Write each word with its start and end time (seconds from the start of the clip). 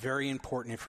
very 0.00 0.30
important. 0.30 0.80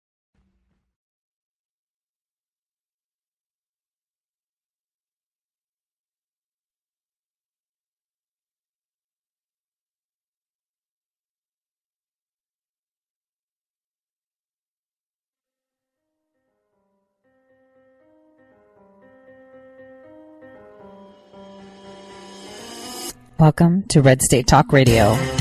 Welcome 23.37 23.83
to 23.89 24.01
Red 24.01 24.21
State 24.21 24.47
Talk 24.47 24.71
Radio. 24.71 25.40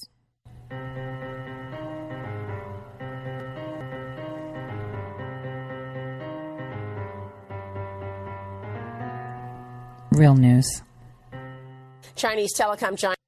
Real 10.21 10.35
news. 10.35 10.83
Chinese 12.15 12.53
telecom 12.53 12.95
giant. 12.95 13.20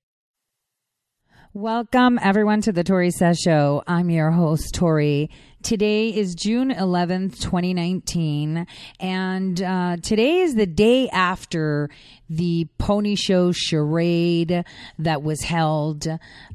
Welcome, 1.64 2.20
everyone, 2.22 2.60
to 2.64 2.74
the 2.74 2.84
Tori 2.84 3.10
Says 3.10 3.40
Show. 3.40 3.84
I'm 3.88 4.10
your 4.10 4.32
host, 4.32 4.76
Tori. 4.76 5.30
Today 5.62 6.10
is 6.10 6.36
June 6.36 6.72
11th, 6.72 7.40
2019, 7.40 8.68
and 9.00 9.64
uh, 9.64 9.96
today 10.02 10.40
is 10.40 10.56
the 10.56 10.66
day 10.66 11.08
after 11.08 11.90
the 12.30 12.68
pony 12.78 13.16
show 13.16 13.54
charade 13.54 14.66
that 15.00 15.24
was 15.24 15.42
held 15.44 16.06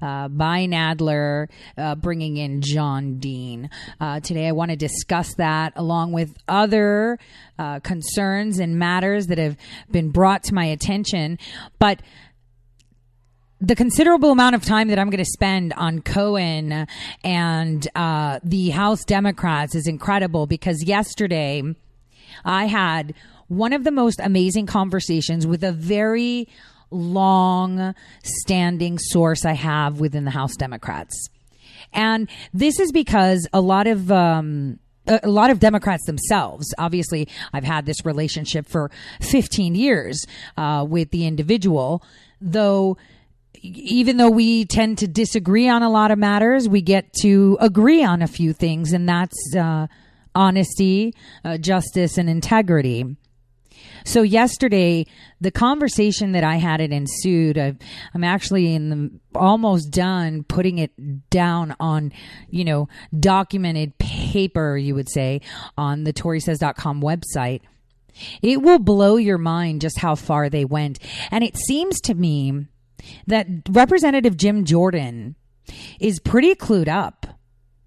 uh, 0.02 0.28
by 0.28 0.66
Nadler, 0.66 1.48
uh, 1.78 1.94
bringing 1.94 2.36
in 2.36 2.60
John 2.60 3.18
Dean. 3.18 3.70
Uh, 3.98 4.20
today, 4.20 4.46
I 4.46 4.52
want 4.52 4.72
to 4.72 4.76
discuss 4.76 5.32
that 5.36 5.72
along 5.74 6.12
with 6.12 6.36
other 6.46 7.18
uh, 7.58 7.80
concerns 7.80 8.58
and 8.58 8.78
matters 8.78 9.28
that 9.28 9.38
have 9.38 9.56
been 9.90 10.10
brought 10.10 10.42
to 10.44 10.54
my 10.54 10.66
attention. 10.66 11.38
But 11.78 12.02
the 13.60 13.74
considerable 13.74 14.30
amount 14.30 14.54
of 14.54 14.64
time 14.64 14.88
that 14.88 14.98
I'm 14.98 15.10
going 15.10 15.24
to 15.24 15.30
spend 15.30 15.72
on 15.72 16.00
Cohen 16.00 16.86
and 17.24 17.88
uh, 17.94 18.38
the 18.44 18.70
House 18.70 19.04
Democrats 19.04 19.74
is 19.74 19.88
incredible 19.88 20.46
because 20.46 20.84
yesterday 20.84 21.62
I 22.44 22.66
had 22.66 23.14
one 23.48 23.72
of 23.72 23.82
the 23.82 23.90
most 23.90 24.20
amazing 24.22 24.66
conversations 24.66 25.46
with 25.46 25.64
a 25.64 25.72
very 25.72 26.46
long 26.90 27.94
standing 28.22 28.98
source 28.98 29.44
I 29.44 29.54
have 29.54 29.98
within 29.98 30.24
the 30.24 30.30
House 30.30 30.54
Democrats. 30.56 31.28
And 31.92 32.28
this 32.54 32.78
is 32.78 32.92
because 32.92 33.48
a 33.52 33.60
lot 33.60 33.86
of, 33.86 34.12
um, 34.12 34.78
a 35.06 35.28
lot 35.28 35.50
of 35.50 35.58
Democrats 35.58 36.04
themselves. 36.06 36.72
Obviously, 36.78 37.28
I've 37.52 37.64
had 37.64 37.86
this 37.86 38.04
relationship 38.04 38.68
for 38.68 38.90
15 39.20 39.74
years 39.74 40.24
uh, 40.56 40.86
with 40.88 41.10
the 41.10 41.26
individual, 41.26 42.02
though 42.40 42.96
even 43.62 44.16
though 44.16 44.30
we 44.30 44.64
tend 44.64 44.98
to 44.98 45.08
disagree 45.08 45.68
on 45.68 45.82
a 45.82 45.90
lot 45.90 46.10
of 46.10 46.18
matters, 46.18 46.68
we 46.68 46.82
get 46.82 47.12
to 47.22 47.56
agree 47.60 48.04
on 48.04 48.22
a 48.22 48.26
few 48.26 48.52
things, 48.52 48.92
and 48.92 49.08
that's 49.08 49.36
uh, 49.56 49.86
honesty, 50.34 51.14
uh, 51.44 51.58
justice, 51.58 52.18
and 52.18 52.28
integrity. 52.28 53.16
So 54.04 54.22
yesterday, 54.22 55.06
the 55.40 55.50
conversation 55.50 56.32
that 56.32 56.44
I 56.44 56.56
had 56.56 56.80
it 56.80 56.92
ensued. 56.92 57.58
i 57.58 57.76
am 58.14 58.24
actually 58.24 58.74
in 58.74 58.88
the 58.88 59.38
almost 59.38 59.90
done 59.90 60.44
putting 60.44 60.78
it 60.78 61.30
down 61.30 61.76
on, 61.78 62.12
you 62.48 62.64
know, 62.64 62.88
documented 63.18 63.98
paper. 63.98 64.76
You 64.76 64.94
would 64.94 65.10
say 65.10 65.40
on 65.76 66.04
the 66.04 66.12
ToriSays.com 66.12 67.02
website. 67.02 67.60
It 68.42 68.62
will 68.62 68.80
blow 68.80 69.16
your 69.16 69.38
mind 69.38 69.80
just 69.80 69.98
how 69.98 70.16
far 70.16 70.48
they 70.48 70.64
went, 70.64 70.98
and 71.30 71.44
it 71.44 71.56
seems 71.56 72.00
to 72.00 72.14
me 72.14 72.66
that 73.26 73.46
Representative 73.68 74.36
Jim 74.36 74.64
Jordan 74.64 75.34
is 76.00 76.20
pretty 76.20 76.54
clued 76.54 76.88
up. 76.88 77.26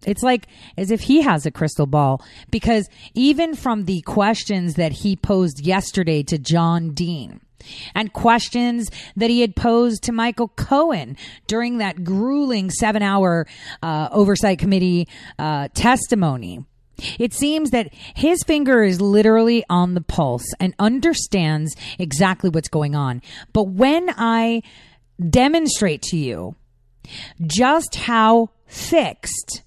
It's 0.06 0.24
like 0.24 0.48
as 0.78 0.90
if 0.90 1.02
he 1.02 1.22
has 1.22 1.46
a 1.46 1.52
crystal 1.52 1.86
ball 1.86 2.24
because 2.50 2.90
even 3.14 3.56
from 3.56 3.86
the 3.86 4.02
questions 4.02 4.76
that 4.76 4.92
he 4.92 5.16
posed 5.16 5.60
yesterday 5.60 6.24
to 6.24 6.40
John 6.40 6.92
Dean 6.92 7.40
and 7.94 8.12
questions 8.12 8.90
that 9.16 9.30
he 9.30 9.42
had 9.42 9.56
posed 9.56 10.04
to 10.04 10.12
Michael 10.12 10.50
Cohen 10.50 11.18
during 11.48 11.78
that 11.78 12.04
grueling 12.04 12.72
seven 12.72 13.04
hour 13.04 13.48
uh, 13.84 14.10
oversight 14.12 14.60
committee 14.60 15.08
uh, 15.38 15.68
testimony. 15.74 16.66
It 17.20 17.34
seems 17.34 17.72
that 17.72 17.94
his 18.16 18.44
finger 18.44 18.84
is 18.84 19.02
literally 19.02 19.64
on 19.70 19.96
the 19.96 20.02
pulse 20.02 20.46
and 20.60 20.76
understands 20.78 21.76
exactly 21.98 22.50
what's 22.50 22.70
going 22.70 22.96
on. 22.96 23.22
But 23.54 23.64
when 23.64 24.14
I 24.18 24.62
demonstrate 25.30 26.02
to 26.04 26.18
you 26.18 26.56
just 27.46 27.96
how 27.96 28.50
fixed 28.66 29.64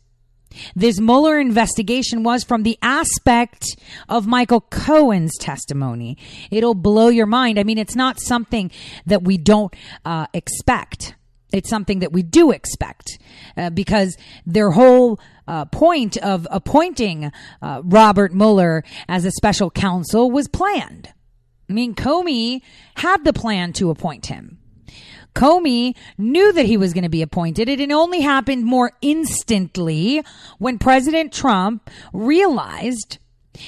this 0.75 1.01
Mueller 1.01 1.39
investigation 1.39 2.23
was 2.23 2.45
from 2.45 2.63
the 2.63 2.79
aspect 2.81 3.77
of 4.09 4.27
Michael 4.27 4.61
Cohen's 4.61 5.37
testimony. 5.39 6.17
It'll 6.51 6.75
blow 6.75 7.09
your 7.09 7.27
mind. 7.27 7.59
I 7.59 7.65
mean, 7.65 7.79
it's 7.79 7.97
not 7.97 8.21
something 8.21 8.71
that 9.07 9.23
we 9.23 9.37
don't 9.37 9.75
uh, 10.05 10.27
expect. 10.33 11.15
It's 11.53 11.71
something 11.71 12.01
that 12.01 12.13
we 12.13 12.23
do 12.23 12.51
expect 12.51 13.19
uh, 13.57 13.71
because 13.71 14.17
their 14.47 14.71
whole 14.71 15.21
uh, 15.47 15.67
point 15.67 16.17
of 16.17 16.49
appointing 16.51 17.31
uh, 17.63 17.83
Robert 17.85 18.33
Mueller 18.33 18.83
as 19.09 19.25
a 19.25 19.31
special 19.33 19.71
counsel 19.71 20.31
was 20.31 20.49
planned. 20.49 21.11
I 21.69 21.73
mean, 21.73 21.95
Comey 21.95 22.63
had 22.97 23.25
the 23.25 23.33
plan 23.33 23.73
to 23.75 23.91
appoint 23.91 24.27
him. 24.27 24.59
Comey 25.35 25.97
knew 26.17 26.53
that 26.53 26.67
he 26.67 26.77
was 26.77 26.93
going 26.93 27.05
to 27.05 27.11
be 27.11 27.23
appointed. 27.23 27.69
It 27.69 27.91
only 27.91 28.21
happened 28.21 28.65
more 28.65 28.93
instantly 29.03 30.23
when 30.59 30.79
President 30.79 31.33
Trump 31.33 31.91
realized 32.13 33.19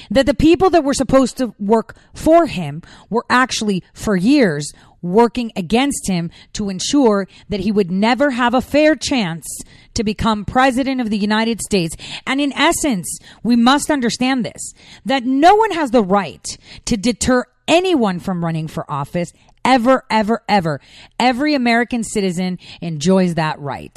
that 0.09 0.25
the 0.25 0.33
people 0.33 0.69
that 0.69 0.83
were 0.83 0.93
supposed 0.93 1.37
to 1.37 1.53
work 1.59 1.97
for 2.13 2.45
him 2.45 2.81
were 3.09 3.25
actually 3.29 3.83
for 3.93 4.15
years 4.15 4.71
working 5.01 5.51
against 5.55 6.07
him 6.07 6.29
to 6.53 6.69
ensure 6.69 7.27
that 7.49 7.59
he 7.59 7.71
would 7.71 7.91
never 7.91 8.31
have 8.31 8.53
a 8.53 8.61
fair 8.61 8.95
chance 8.95 9.45
to 9.93 10.03
become 10.03 10.43
president 10.43 10.99
of 10.99 11.09
the 11.09 11.17
United 11.17 11.61
States. 11.61 11.95
And 12.25 12.41
in 12.41 12.51
essence, 12.53 13.19
we 13.43 13.55
must 13.55 13.91
understand 13.91 14.45
this, 14.45 14.73
that 15.05 15.23
no 15.23 15.55
one 15.55 15.71
has 15.71 15.91
the 15.91 16.03
right 16.03 16.45
to 16.85 16.97
deter 16.97 17.45
anyone 17.67 18.19
from 18.19 18.43
running 18.43 18.67
for 18.67 18.89
office 18.89 19.31
ever, 19.67 20.03
ever, 20.09 20.41
ever. 20.47 20.81
Every 21.19 21.53
American 21.53 22.03
citizen 22.03 22.57
enjoys 22.81 23.35
that 23.35 23.59
right. 23.59 23.95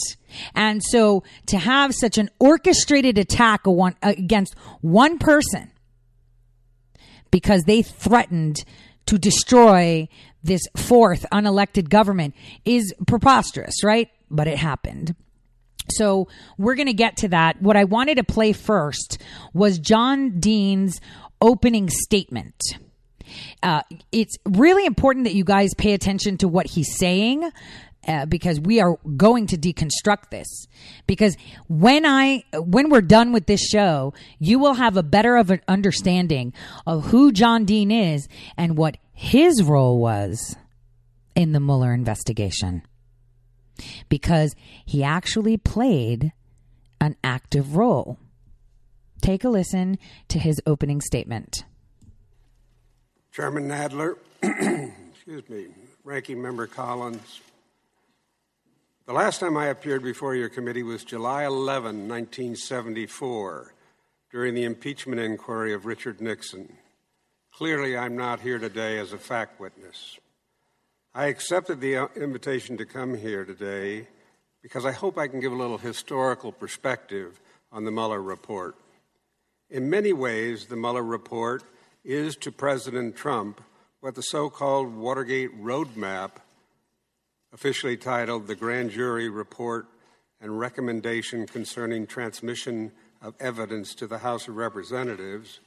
And 0.54 0.82
so 0.82 1.22
to 1.46 1.58
have 1.58 1.94
such 1.94 2.18
an 2.18 2.28
orchestrated 2.38 3.16
attack 3.16 3.62
against 4.02 4.54
one 4.82 5.18
person 5.18 5.70
because 7.30 7.62
they 7.62 7.82
threatened 7.82 8.64
to 9.06 9.16
destroy 9.16 10.08
this 10.42 10.62
fourth 10.76 11.24
unelected 11.32 11.88
government 11.88 12.34
is 12.64 12.92
preposterous, 13.06 13.84
right? 13.84 14.10
But 14.30 14.48
it 14.48 14.58
happened. 14.58 15.14
So 15.88 16.28
we're 16.58 16.76
going 16.76 16.86
to 16.86 16.92
get 16.92 17.18
to 17.18 17.28
that. 17.28 17.60
What 17.62 17.76
I 17.76 17.84
wanted 17.84 18.16
to 18.16 18.24
play 18.24 18.52
first 18.52 19.20
was 19.52 19.78
John 19.78 20.38
Dean's 20.40 21.00
opening 21.40 21.88
statement. 21.90 22.54
Uh, 23.62 23.82
it's 24.12 24.36
really 24.44 24.86
important 24.86 25.24
that 25.24 25.34
you 25.34 25.44
guys 25.44 25.74
pay 25.74 25.92
attention 25.92 26.36
to 26.38 26.48
what 26.48 26.66
he's 26.66 26.96
saying. 26.96 27.50
Uh, 28.08 28.24
because 28.24 28.58
we 28.58 28.80
are 28.80 28.96
going 29.18 29.46
to 29.46 29.58
deconstruct 29.58 30.30
this 30.30 30.66
because 31.06 31.36
when 31.68 32.06
i 32.06 32.42
when 32.54 32.88
we're 32.88 33.02
done 33.02 33.30
with 33.30 33.44
this 33.44 33.60
show 33.60 34.14
you 34.38 34.58
will 34.58 34.72
have 34.72 34.96
a 34.96 35.02
better 35.02 35.36
of 35.36 35.50
an 35.50 35.60
understanding 35.68 36.50
of 36.86 37.04
who 37.08 37.30
john 37.30 37.66
dean 37.66 37.90
is 37.90 38.26
and 38.56 38.78
what 38.78 38.96
his 39.12 39.62
role 39.62 40.00
was 40.00 40.56
in 41.36 41.52
the 41.52 41.60
mueller 41.60 41.92
investigation 41.92 42.82
because 44.08 44.54
he 44.84 45.02
actually 45.02 45.56
played 45.56 46.32
an 47.00 47.16
active 47.24 47.76
role. 47.76 48.18
Take 49.22 49.44
a 49.44 49.48
listen 49.48 49.98
to 50.28 50.38
his 50.38 50.60
opening 50.66 51.00
statement. 51.00 51.64
Chairman 53.32 53.68
Nadler, 53.68 54.16
excuse 54.42 55.48
me, 55.48 55.66
Ranking 56.02 56.42
Member 56.42 56.66
Collins. 56.66 57.40
The 59.06 59.12
last 59.12 59.38
time 59.38 59.56
I 59.56 59.66
appeared 59.66 60.02
before 60.02 60.34
your 60.34 60.48
committee 60.48 60.82
was 60.82 61.04
July 61.04 61.44
11, 61.46 62.08
1974, 62.08 63.72
during 64.32 64.54
the 64.54 64.64
impeachment 64.64 65.20
inquiry 65.20 65.72
of 65.72 65.86
Richard 65.86 66.20
Nixon. 66.20 66.72
Clearly, 67.54 67.96
I'm 67.96 68.16
not 68.16 68.40
here 68.40 68.58
today 68.58 68.98
as 68.98 69.12
a 69.12 69.18
fact 69.18 69.60
witness. 69.60 70.18
I 71.14 71.26
accepted 71.26 71.80
the 71.80 71.98
uh, 71.98 72.06
invitation 72.16 72.78
to 72.78 72.84
come 72.84 73.16
here 73.16 73.44
today 73.44 74.08
because 74.60 74.84
I 74.84 74.90
hope 74.90 75.16
I 75.16 75.28
can 75.28 75.38
give 75.38 75.52
a 75.52 75.56
little 75.56 75.78
historical 75.78 76.50
perspective 76.50 77.38
on 77.70 77.84
the 77.84 77.92
Mueller 77.92 78.20
report. 78.20 78.74
In 79.70 79.88
many 79.88 80.12
ways, 80.12 80.66
the 80.66 80.74
Mueller 80.74 81.04
report 81.04 81.62
is 82.04 82.36
to 82.36 82.52
President 82.52 83.16
Trump 83.16 83.60
what 84.00 84.14
the 84.14 84.22
so 84.22 84.48
called 84.48 84.94
Watergate 84.94 85.60
Roadmap, 85.60 86.30
officially 87.52 87.96
titled 87.96 88.46
the 88.46 88.54
Grand 88.54 88.90
Jury 88.90 89.28
Report 89.28 89.86
and 90.40 90.58
Recommendation 90.58 91.46
Concerning 91.46 92.06
Transmission 92.06 92.92
of 93.20 93.34
Evidence 93.38 93.94
to 93.96 94.06
the 94.06 94.18
House 94.18 94.48
of 94.48 94.56
Representatives, 94.56 95.60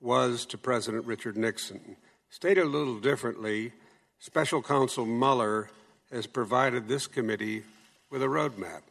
was 0.00 0.44
to 0.46 0.58
President 0.58 1.06
Richard 1.06 1.36
Nixon. 1.36 1.96
Stated 2.28 2.64
a 2.64 2.68
little 2.68 2.98
differently, 2.98 3.72
Special 4.18 4.62
Counsel 4.62 5.06
Mueller 5.06 5.70
has 6.10 6.26
provided 6.26 6.88
this 6.88 7.06
committee 7.06 7.62
with 8.10 8.22
a 8.22 8.26
roadmap. 8.26 8.82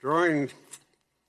Drawing 0.00 0.50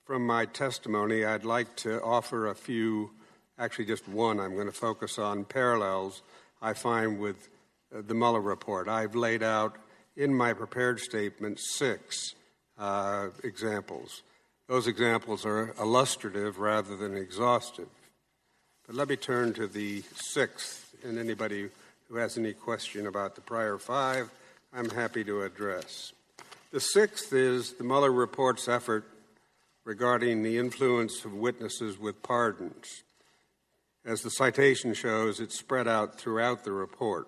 from 0.04 0.26
my 0.26 0.46
testimony, 0.46 1.24
I'd 1.24 1.44
like 1.44 1.76
to 1.76 2.02
offer 2.02 2.46
a 2.46 2.54
few, 2.54 3.10
actually, 3.58 3.86
just 3.86 4.08
one, 4.08 4.40
I'm 4.40 4.54
going 4.54 4.66
to 4.66 4.72
focus 4.72 5.18
on 5.18 5.44
parallels 5.44 6.22
I 6.60 6.72
find 6.72 7.18
with 7.18 7.48
uh, 7.94 8.02
the 8.06 8.14
Mueller 8.14 8.40
report. 8.40 8.88
I've 8.88 9.14
laid 9.14 9.42
out 9.42 9.76
in 10.16 10.34
my 10.34 10.52
prepared 10.52 11.00
statement 11.00 11.60
six 11.60 12.34
uh, 12.78 13.28
examples. 13.44 14.22
Those 14.68 14.86
examples 14.86 15.46
are 15.46 15.74
illustrative 15.78 16.58
rather 16.58 16.96
than 16.96 17.16
exhaustive. 17.16 17.88
But 18.86 18.96
let 18.96 19.08
me 19.08 19.16
turn 19.16 19.52
to 19.54 19.66
the 19.66 20.02
sixth, 20.14 20.94
and 21.04 21.18
anybody 21.18 21.68
who 22.08 22.16
has 22.16 22.38
any 22.38 22.52
question 22.52 23.06
about 23.06 23.34
the 23.34 23.40
prior 23.40 23.78
five, 23.78 24.30
I'm 24.72 24.90
happy 24.90 25.24
to 25.24 25.42
address. 25.42 26.12
The 26.72 26.80
sixth 26.80 27.32
is 27.32 27.74
the 27.74 27.84
Mueller 27.84 28.12
report's 28.12 28.68
effort 28.68 29.04
regarding 29.84 30.42
the 30.42 30.58
influence 30.58 31.24
of 31.24 31.32
witnesses 31.32 31.98
with 31.98 32.22
pardons. 32.22 33.02
As 34.06 34.22
the 34.22 34.30
citation 34.30 34.94
shows, 34.94 35.40
it's 35.40 35.58
spread 35.58 35.88
out 35.88 36.16
throughout 36.16 36.62
the 36.62 36.70
report. 36.70 37.26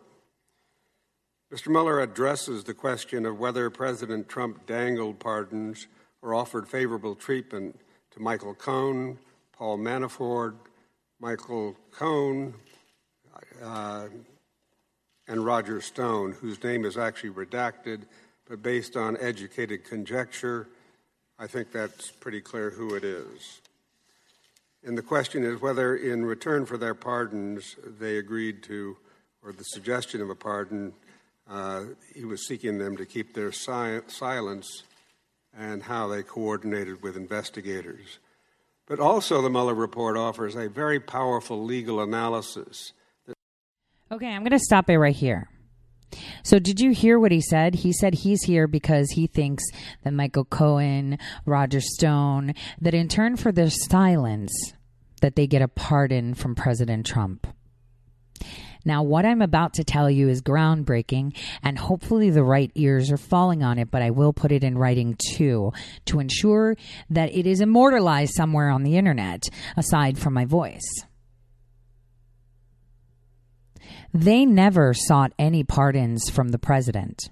Mr. 1.52 1.70
Mueller 1.70 2.00
addresses 2.00 2.62
the 2.62 2.74
question 2.74 3.26
of 3.26 3.40
whether 3.40 3.68
President 3.68 4.28
Trump 4.28 4.64
dangled 4.64 5.18
pardons 5.18 5.88
or 6.22 6.34
offered 6.34 6.68
favorable 6.68 7.16
treatment 7.16 7.80
to 8.12 8.22
Michael 8.22 8.54
Cohen, 8.54 9.18
Paul 9.50 9.78
Manafort, 9.78 10.54
Michael 11.18 11.76
Cohen, 11.90 12.54
uh, 13.60 14.06
and 15.26 15.44
Roger 15.44 15.80
Stone, 15.80 16.32
whose 16.32 16.62
name 16.62 16.84
is 16.84 16.96
actually 16.96 17.30
redacted, 17.30 18.02
but 18.48 18.62
based 18.62 18.96
on 18.96 19.16
educated 19.16 19.84
conjecture, 19.84 20.68
I 21.40 21.48
think 21.48 21.72
that's 21.72 22.12
pretty 22.12 22.40
clear 22.40 22.70
who 22.70 22.94
it 22.94 23.02
is. 23.02 23.62
And 24.88 24.96
the 24.96 25.02
question 25.02 25.44
is 25.44 25.60
whether, 25.60 25.96
in 25.96 26.24
return 26.24 26.64
for 26.64 26.78
their 26.78 26.94
pardons, 26.94 27.76
they 28.00 28.16
agreed 28.16 28.62
to, 28.62 28.96
or 29.42 29.52
the 29.52 29.64
suggestion 29.64 30.22
of 30.22 30.30
a 30.30 30.34
pardon, 30.34 30.94
uh, 31.46 31.82
he 32.14 32.24
was 32.24 32.46
seeking 32.46 32.78
them 32.78 32.96
to 32.96 33.04
keep 33.04 33.34
their 33.34 33.52
si- 33.52 34.00
silence 34.06 34.84
and 35.54 35.82
how 35.82 36.08
they 36.08 36.22
coordinated 36.22 37.02
with 37.02 37.18
investigators. 37.18 38.18
But 38.86 38.98
also, 38.98 39.42
the 39.42 39.50
Mueller 39.50 39.74
report 39.74 40.16
offers 40.16 40.56
a 40.56 40.70
very 40.70 41.00
powerful 41.00 41.62
legal 41.62 42.00
analysis. 42.00 42.94
Okay, 44.10 44.28
I'm 44.28 44.40
going 44.40 44.52
to 44.52 44.58
stop 44.58 44.88
it 44.88 44.98
right 44.98 45.14
here. 45.14 45.50
So, 46.42 46.58
did 46.58 46.80
you 46.80 46.92
hear 46.92 47.18
what 47.18 47.30
he 47.30 47.42
said? 47.42 47.74
He 47.74 47.92
said 47.92 48.14
he's 48.14 48.44
here 48.44 48.66
because 48.66 49.10
he 49.10 49.26
thinks 49.26 49.64
that 50.02 50.14
Michael 50.14 50.46
Cohen, 50.46 51.18
Roger 51.44 51.82
Stone, 51.82 52.54
that 52.80 52.94
in 52.94 53.08
turn 53.08 53.36
for 53.36 53.52
their 53.52 53.68
silence, 53.68 54.72
that 55.20 55.36
they 55.36 55.46
get 55.46 55.62
a 55.62 55.68
pardon 55.68 56.34
from 56.34 56.54
President 56.54 57.06
Trump. 57.06 57.46
Now, 58.84 59.02
what 59.02 59.26
I'm 59.26 59.42
about 59.42 59.74
to 59.74 59.84
tell 59.84 60.08
you 60.10 60.28
is 60.28 60.40
groundbreaking, 60.40 61.36
and 61.62 61.78
hopefully 61.78 62.30
the 62.30 62.44
right 62.44 62.70
ears 62.74 63.10
are 63.10 63.16
falling 63.16 63.62
on 63.62 63.78
it, 63.78 63.90
but 63.90 64.02
I 64.02 64.10
will 64.10 64.32
put 64.32 64.52
it 64.52 64.64
in 64.64 64.78
writing 64.78 65.16
too 65.34 65.72
to 66.06 66.20
ensure 66.20 66.76
that 67.10 67.34
it 67.34 67.46
is 67.46 67.60
immortalized 67.60 68.34
somewhere 68.34 68.70
on 68.70 68.84
the 68.84 68.96
internet 68.96 69.44
aside 69.76 70.18
from 70.18 70.34
my 70.34 70.44
voice. 70.44 71.04
They 74.14 74.46
never 74.46 74.94
sought 74.94 75.32
any 75.38 75.64
pardons 75.64 76.30
from 76.30 76.48
the 76.48 76.58
president. 76.58 77.28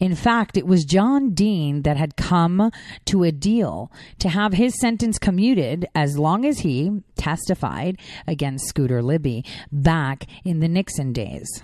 In 0.00 0.14
fact, 0.14 0.56
it 0.56 0.66
was 0.66 0.84
John 0.84 1.34
Dean 1.34 1.82
that 1.82 1.96
had 1.96 2.16
come 2.16 2.70
to 3.06 3.24
a 3.24 3.32
deal 3.32 3.90
to 4.18 4.28
have 4.28 4.52
his 4.52 4.78
sentence 4.80 5.18
commuted 5.18 5.86
as 5.94 6.18
long 6.18 6.44
as 6.44 6.60
he 6.60 7.02
testified 7.16 7.98
against 8.26 8.66
Scooter 8.66 9.02
Libby 9.02 9.44
back 9.70 10.26
in 10.44 10.60
the 10.60 10.68
Nixon 10.68 11.12
days. 11.12 11.62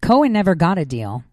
Cohen 0.00 0.32
never 0.32 0.54
got 0.54 0.78
a 0.78 0.84
deal. 0.84 1.24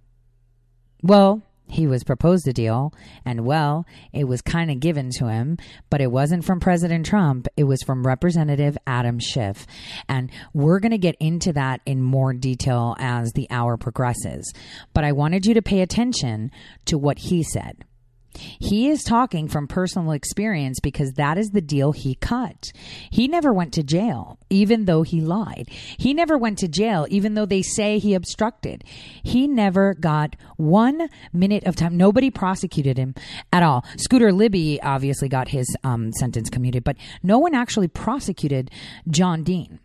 Well, 1.01 1.43
he 1.73 1.87
was 1.87 2.03
proposed 2.03 2.47
a 2.47 2.53
deal, 2.53 2.93
and 3.25 3.45
well, 3.45 3.85
it 4.11 4.25
was 4.25 4.41
kind 4.41 4.71
of 4.71 4.79
given 4.79 5.09
to 5.17 5.27
him, 5.27 5.57
but 5.89 6.01
it 6.01 6.11
wasn't 6.11 6.45
from 6.45 6.59
President 6.59 7.05
Trump. 7.05 7.47
It 7.57 7.63
was 7.63 7.81
from 7.83 8.05
Representative 8.05 8.77
Adam 8.85 9.19
Schiff. 9.19 9.65
And 10.07 10.31
we're 10.53 10.79
going 10.79 10.91
to 10.91 10.97
get 10.97 11.15
into 11.19 11.53
that 11.53 11.81
in 11.85 12.01
more 12.01 12.33
detail 12.33 12.95
as 12.99 13.31
the 13.33 13.47
hour 13.49 13.77
progresses. 13.77 14.53
But 14.93 15.03
I 15.03 15.11
wanted 15.11 15.45
you 15.45 15.53
to 15.55 15.61
pay 15.61 15.81
attention 15.81 16.51
to 16.85 16.97
what 16.97 17.19
he 17.19 17.43
said. 17.43 17.83
He 18.33 18.89
is 18.89 19.03
talking 19.03 19.47
from 19.47 19.67
personal 19.67 20.11
experience 20.11 20.79
because 20.79 21.13
that 21.13 21.37
is 21.37 21.51
the 21.51 21.61
deal 21.61 21.91
he 21.91 22.15
cut. 22.15 22.71
He 23.09 23.27
never 23.27 23.53
went 23.53 23.73
to 23.73 23.83
jail, 23.83 24.37
even 24.49 24.85
though 24.85 25.03
he 25.03 25.21
lied. 25.21 25.69
He 25.97 26.13
never 26.13 26.37
went 26.37 26.59
to 26.59 26.67
jail, 26.67 27.05
even 27.09 27.33
though 27.33 27.45
they 27.45 27.61
say 27.61 27.99
he 27.99 28.13
obstructed. 28.13 28.83
He 29.23 29.47
never 29.47 29.93
got 29.93 30.35
one 30.57 31.09
minute 31.31 31.65
of 31.65 31.75
time. 31.75 31.97
Nobody 31.97 32.29
prosecuted 32.29 32.97
him 32.97 33.15
at 33.51 33.63
all. 33.63 33.85
Scooter 33.97 34.31
Libby 34.31 34.81
obviously 34.81 35.29
got 35.29 35.49
his 35.49 35.67
um, 35.83 36.11
sentence 36.13 36.49
commuted, 36.49 36.83
but 36.83 36.97
no 37.21 37.39
one 37.39 37.55
actually 37.55 37.87
prosecuted 37.87 38.71
John 39.09 39.43
Dean. 39.43 39.79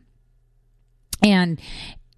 And 1.22 1.60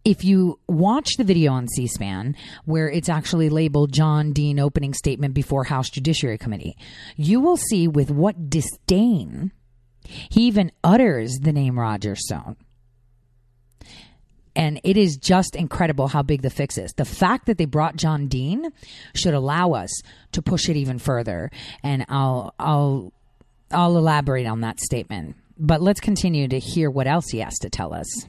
if 0.04 0.24
you 0.24 0.58
watch 0.66 1.16
the 1.16 1.24
video 1.24 1.52
on 1.52 1.68
C 1.68 1.86
SPAN, 1.86 2.36
where 2.64 2.88
it's 2.90 3.08
actually 3.08 3.48
labeled 3.48 3.92
John 3.92 4.32
Dean 4.32 4.58
opening 4.58 4.94
statement 4.94 5.34
before 5.34 5.64
House 5.64 5.90
Judiciary 5.90 6.38
Committee, 6.38 6.76
you 7.16 7.40
will 7.40 7.56
see 7.56 7.86
with 7.86 8.10
what 8.10 8.50
disdain 8.50 9.52
he 10.04 10.46
even 10.46 10.72
utters 10.82 11.38
the 11.40 11.52
name 11.52 11.78
Roger 11.78 12.16
Stone. 12.16 12.56
And 14.56 14.80
it 14.82 14.96
is 14.96 15.16
just 15.16 15.54
incredible 15.54 16.08
how 16.08 16.22
big 16.22 16.42
the 16.42 16.50
fix 16.50 16.76
is. 16.76 16.92
The 16.92 17.04
fact 17.04 17.46
that 17.46 17.56
they 17.56 17.66
brought 17.66 17.94
John 17.96 18.26
Dean 18.26 18.72
should 19.14 19.34
allow 19.34 19.72
us 19.72 20.02
to 20.32 20.42
push 20.42 20.68
it 20.68 20.76
even 20.76 20.98
further. 20.98 21.50
And 21.84 22.04
I'll, 22.08 22.54
I'll, 22.58 23.12
I'll 23.70 23.96
elaborate 23.96 24.46
on 24.46 24.62
that 24.62 24.80
statement. 24.80 25.36
But 25.56 25.80
let's 25.80 26.00
continue 26.00 26.48
to 26.48 26.58
hear 26.58 26.90
what 26.90 27.06
else 27.06 27.28
he 27.28 27.38
has 27.38 27.58
to 27.60 27.70
tell 27.70 27.94
us 27.94 28.26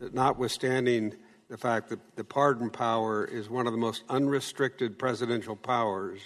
notwithstanding 0.00 1.14
the 1.48 1.56
fact 1.56 1.88
that 1.88 2.16
the 2.16 2.24
pardon 2.24 2.70
power 2.70 3.24
is 3.24 3.48
one 3.48 3.66
of 3.66 3.72
the 3.72 3.78
most 3.78 4.04
unrestricted 4.08 4.98
presidential 4.98 5.56
powers, 5.56 6.20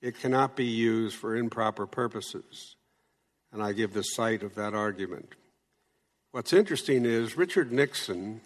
it 0.00 0.18
cannot 0.18 0.56
be 0.56 0.64
used 0.64 1.16
for 1.16 1.36
improper 1.36 1.86
purposes. 1.86 2.76
And 3.52 3.62
I 3.62 3.72
give 3.72 3.92
the 3.92 4.02
cite 4.02 4.42
of 4.42 4.54
that 4.56 4.74
argument. 4.74 5.34
What's 6.32 6.52
interesting 6.52 7.04
is 7.04 7.36
Richard 7.36 7.70
Nixon, 7.70 8.40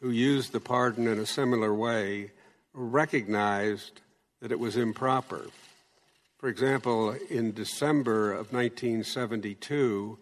who 0.00 0.10
used 0.10 0.52
the 0.52 0.60
pardon 0.60 1.08
in 1.08 1.18
a 1.18 1.26
similar 1.26 1.74
way, 1.74 2.30
recognized 2.72 4.00
that 4.40 4.52
it 4.52 4.60
was 4.60 4.76
improper. 4.76 5.46
For 6.38 6.48
example, 6.48 7.16
in 7.28 7.52
December 7.52 8.30
of 8.30 8.52
1972, 8.52 10.18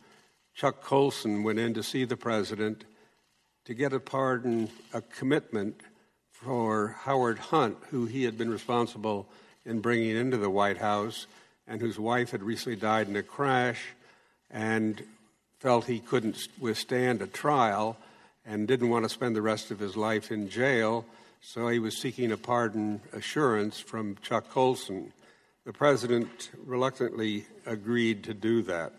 Chuck 0.55 0.81
Colson 0.83 1.43
went 1.43 1.59
in 1.59 1.75
to 1.75 1.83
see 1.83 2.07
the 2.07 2.17
president 2.17 2.87
to 3.67 3.75
get 3.75 3.93
a 3.93 4.01
pardon, 4.01 4.71
a 4.93 5.01
commitment 5.03 5.81
for 6.31 6.97
Howard 7.01 7.39
Hunt, 7.39 7.77
who 7.91 8.07
he 8.07 8.23
had 8.23 8.39
been 8.39 8.51
responsible 8.51 9.27
in 9.65 9.81
bringing 9.81 10.17
into 10.17 10.37
the 10.37 10.49
White 10.49 10.79
House 10.79 11.27
and 11.67 11.81
whose 11.81 11.99
wife 11.99 12.31
had 12.31 12.45
recently 12.45 12.77
died 12.77 13.09
in 13.09 13.17
a 13.17 13.25
crash 13.25 13.83
and 14.53 15.03
felt 15.59 15.87
he 15.87 15.99
couldn't 15.99 16.47
withstand 16.61 17.21
a 17.21 17.27
trial 17.27 17.97
and 18.47 18.69
didn't 18.69 18.89
want 18.89 19.05
to 19.05 19.09
spend 19.09 19.35
the 19.35 19.43
rest 19.43 19.73
of 19.73 19.81
his 19.81 19.97
life 19.97 20.31
in 20.31 20.49
jail, 20.49 21.05
so 21.41 21.67
he 21.67 21.81
was 21.81 21.97
seeking 21.97 22.31
a 22.31 22.37
pardon 22.37 23.01
assurance 23.13 23.81
from 23.81 24.17
Chuck 24.23 24.49
Colson. 24.51 25.13
The 25.65 25.73
president 25.73 26.51
reluctantly 26.65 27.47
agreed 27.67 28.23
to 28.25 28.35
do 28.35 28.63
that. 28.63 28.93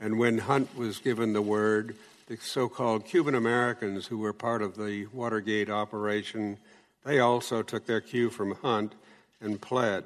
And 0.00 0.18
when 0.18 0.38
Hunt 0.38 0.74
was 0.78 0.98
given 0.98 1.34
the 1.34 1.42
word, 1.42 1.94
the 2.26 2.36
so 2.36 2.68
called 2.68 3.04
Cuban 3.04 3.36
Americans 3.36 4.06
who 4.06 4.18
were 4.18 4.32
part 4.32 4.60
of 4.60 4.76
the 4.76 5.06
Watergate 5.12 5.70
operation, 5.70 6.58
they 7.04 7.20
also 7.20 7.62
took 7.62 7.86
their 7.86 8.00
cue 8.00 8.30
from 8.30 8.56
Hunt 8.56 8.94
and 9.40 9.60
pled. 9.60 10.04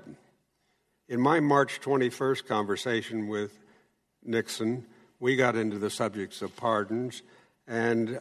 In 1.09 1.21
my 1.21 1.41
March 1.41 1.81
21st 1.81 2.47
conversation 2.47 3.27
with 3.27 3.59
Nixon, 4.23 4.85
we 5.19 5.35
got 5.35 5.57
into 5.57 5.79
the 5.79 5.91
subjects 5.91 6.43
of 6.43 6.55
pardons, 6.57 7.23
and 7.67 8.21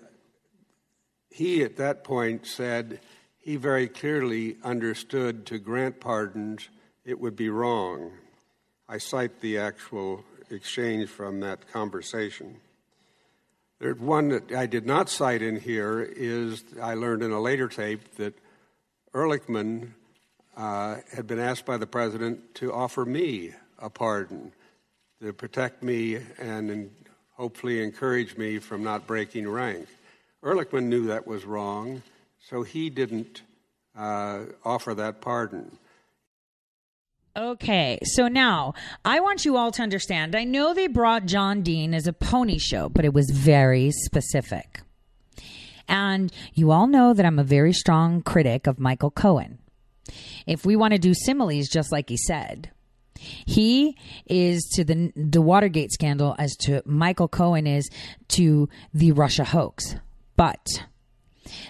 he 1.30 1.64
at 1.64 1.76
that 1.78 2.04
point 2.04 2.48
said 2.48 3.00
he 3.40 3.58
very 3.58 3.88
clearly 3.88 4.56
understood 4.64 5.46
to 5.48 5.60
grant 5.60 6.00
pardons 6.00 6.70
it 7.04 7.20
would 7.20 7.36
be 7.36 7.50
wrong. 7.50 8.12
I 8.88 8.98
cite 8.98 9.42
the 9.42 9.58
actual 9.58 10.24
exchange 10.50 11.10
from 11.10 11.42
that 11.42 11.72
conversation. 11.72 12.58
There's 13.80 13.98
one 13.98 14.28
that 14.30 14.52
I 14.52 14.66
did 14.66 14.86
not 14.86 15.08
cite 15.10 15.42
in 15.42 15.58
here 15.58 16.02
is 16.02 16.66
I 16.82 16.96
learned 16.96 17.24
in 17.24 17.32
a 17.32 17.40
later 17.40 17.70
tape 17.70 18.18
that 18.18 18.34
Ehrlichman 19.14 19.92
uh, 20.58 20.98
had 21.14 21.28
been 21.28 21.40
asked 21.40 21.66
by 21.66 21.78
the 21.78 21.88
president 21.88 22.56
to 22.56 22.74
offer 22.74 23.06
me 23.06 23.54
a 23.78 23.90
pardon 23.90 24.52
to 25.22 25.32
protect 25.32 25.82
me 25.82 26.18
and 26.38 26.92
hopefully 27.38 27.82
encourage 27.82 28.36
me 28.36 28.60
from 28.60 28.84
not 28.84 29.08
breaking 29.08 29.48
rank. 29.48 29.88
Ehrlichman 30.44 30.84
knew 30.84 31.08
that 31.08 31.26
was 31.26 31.46
wrong, 31.46 32.02
so 32.50 32.64
he 32.64 32.90
didn't 32.90 33.44
uh, 33.98 34.42
offer 34.66 34.94
that 34.94 35.22
pardon. 35.22 35.72
Okay, 37.40 38.00
so 38.04 38.28
now 38.28 38.74
I 39.06 39.22
want 39.22 39.46
you 39.46 39.56
all 39.56 39.72
to 39.72 39.82
understand. 39.82 40.36
I 40.36 40.44
know 40.44 40.74
they 40.74 40.88
brought 40.88 41.26
John 41.26 41.62
Dean 41.62 41.94
as 41.94 42.06
a 42.06 42.12
pony 42.12 42.58
show, 42.58 42.90
but 42.90 43.06
it 43.06 43.14
was 43.14 43.32
very 43.34 43.92
specific. 43.92 44.82
And 45.88 46.34
you 46.54 46.72
all 46.72 46.86
know 46.86 47.14
that 47.14 47.26
I'm 47.26 47.40
a 47.40 47.46
very 47.46 47.72
strong 47.72 48.22
critic 48.24 48.68
of 48.68 48.78
Michael 48.78 49.10
Cohen. 49.10 49.58
If 50.48 50.66
we 50.66 50.76
want 50.76 50.92
to 50.92 51.00
do 51.00 51.14
similes, 51.14 51.70
just 51.70 51.94
like 51.94 52.10
he 52.10 52.18
said, 52.18 52.72
he 53.16 53.96
is 54.26 54.62
to 54.74 54.84
the 54.84 55.14
the 55.16 55.42
Watergate 55.42 55.94
scandal 55.94 56.36
as 56.38 56.58
to 56.64 56.82
Michael 56.86 57.30
Cohen 57.30 57.66
is 57.68 57.90
to 58.30 58.68
the 58.94 59.14
Russia 59.14 59.46
hoax. 59.46 59.96
But 60.36 60.84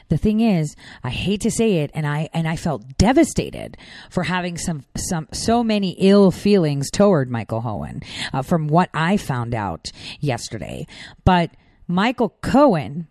the 0.09 0.17
thing 0.17 0.39
is, 0.39 0.75
I 1.03 1.09
hate 1.09 1.41
to 1.41 1.51
say 1.51 1.77
it, 1.77 1.91
and 1.93 2.07
I 2.07 2.29
and 2.33 2.47
I 2.47 2.55
felt 2.55 2.97
devastated 2.97 3.77
for 4.09 4.23
having 4.23 4.57
some 4.57 4.83
some 4.95 5.27
so 5.31 5.63
many 5.63 5.91
ill 5.99 6.31
feelings 6.31 6.89
toward 6.91 7.29
Michael 7.29 7.61
Cohen 7.61 8.01
uh, 8.33 8.41
from 8.41 8.67
what 8.67 8.89
I 8.93 9.17
found 9.17 9.53
out 9.53 9.91
yesterday. 10.19 10.87
But 11.25 11.51
Michael 11.87 12.35
Cohen 12.41 13.07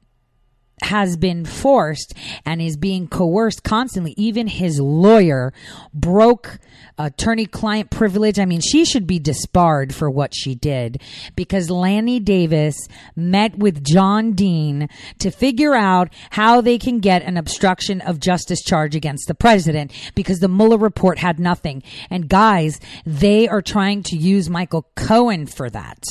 has 0.82 1.16
been 1.16 1.44
forced 1.44 2.14
and 2.44 2.60
is 2.60 2.76
being 2.76 3.08
coerced 3.08 3.62
constantly. 3.62 4.14
Even 4.16 4.46
his 4.46 4.80
lawyer 4.80 5.52
broke 5.92 6.58
attorney 6.98 7.46
client 7.46 7.90
privilege. 7.90 8.38
I 8.38 8.44
mean, 8.44 8.60
she 8.60 8.84
should 8.84 9.06
be 9.06 9.18
disbarred 9.18 9.94
for 9.94 10.10
what 10.10 10.34
she 10.34 10.54
did 10.54 11.00
because 11.36 11.70
Lanny 11.70 12.20
Davis 12.20 12.76
met 13.14 13.56
with 13.56 13.84
John 13.84 14.32
Dean 14.32 14.88
to 15.18 15.30
figure 15.30 15.74
out 15.74 16.12
how 16.30 16.60
they 16.60 16.78
can 16.78 16.98
get 16.98 17.22
an 17.22 17.36
obstruction 17.36 18.00
of 18.00 18.20
justice 18.20 18.62
charge 18.62 18.94
against 18.94 19.28
the 19.28 19.34
president 19.34 19.92
because 20.14 20.40
the 20.40 20.48
Mueller 20.48 20.78
report 20.78 21.18
had 21.18 21.38
nothing. 21.38 21.82
And 22.10 22.28
guys, 22.28 22.80
they 23.06 23.48
are 23.48 23.62
trying 23.62 24.02
to 24.04 24.16
use 24.16 24.50
Michael 24.50 24.90
Cohen 24.96 25.46
for 25.46 25.70
that. 25.70 26.02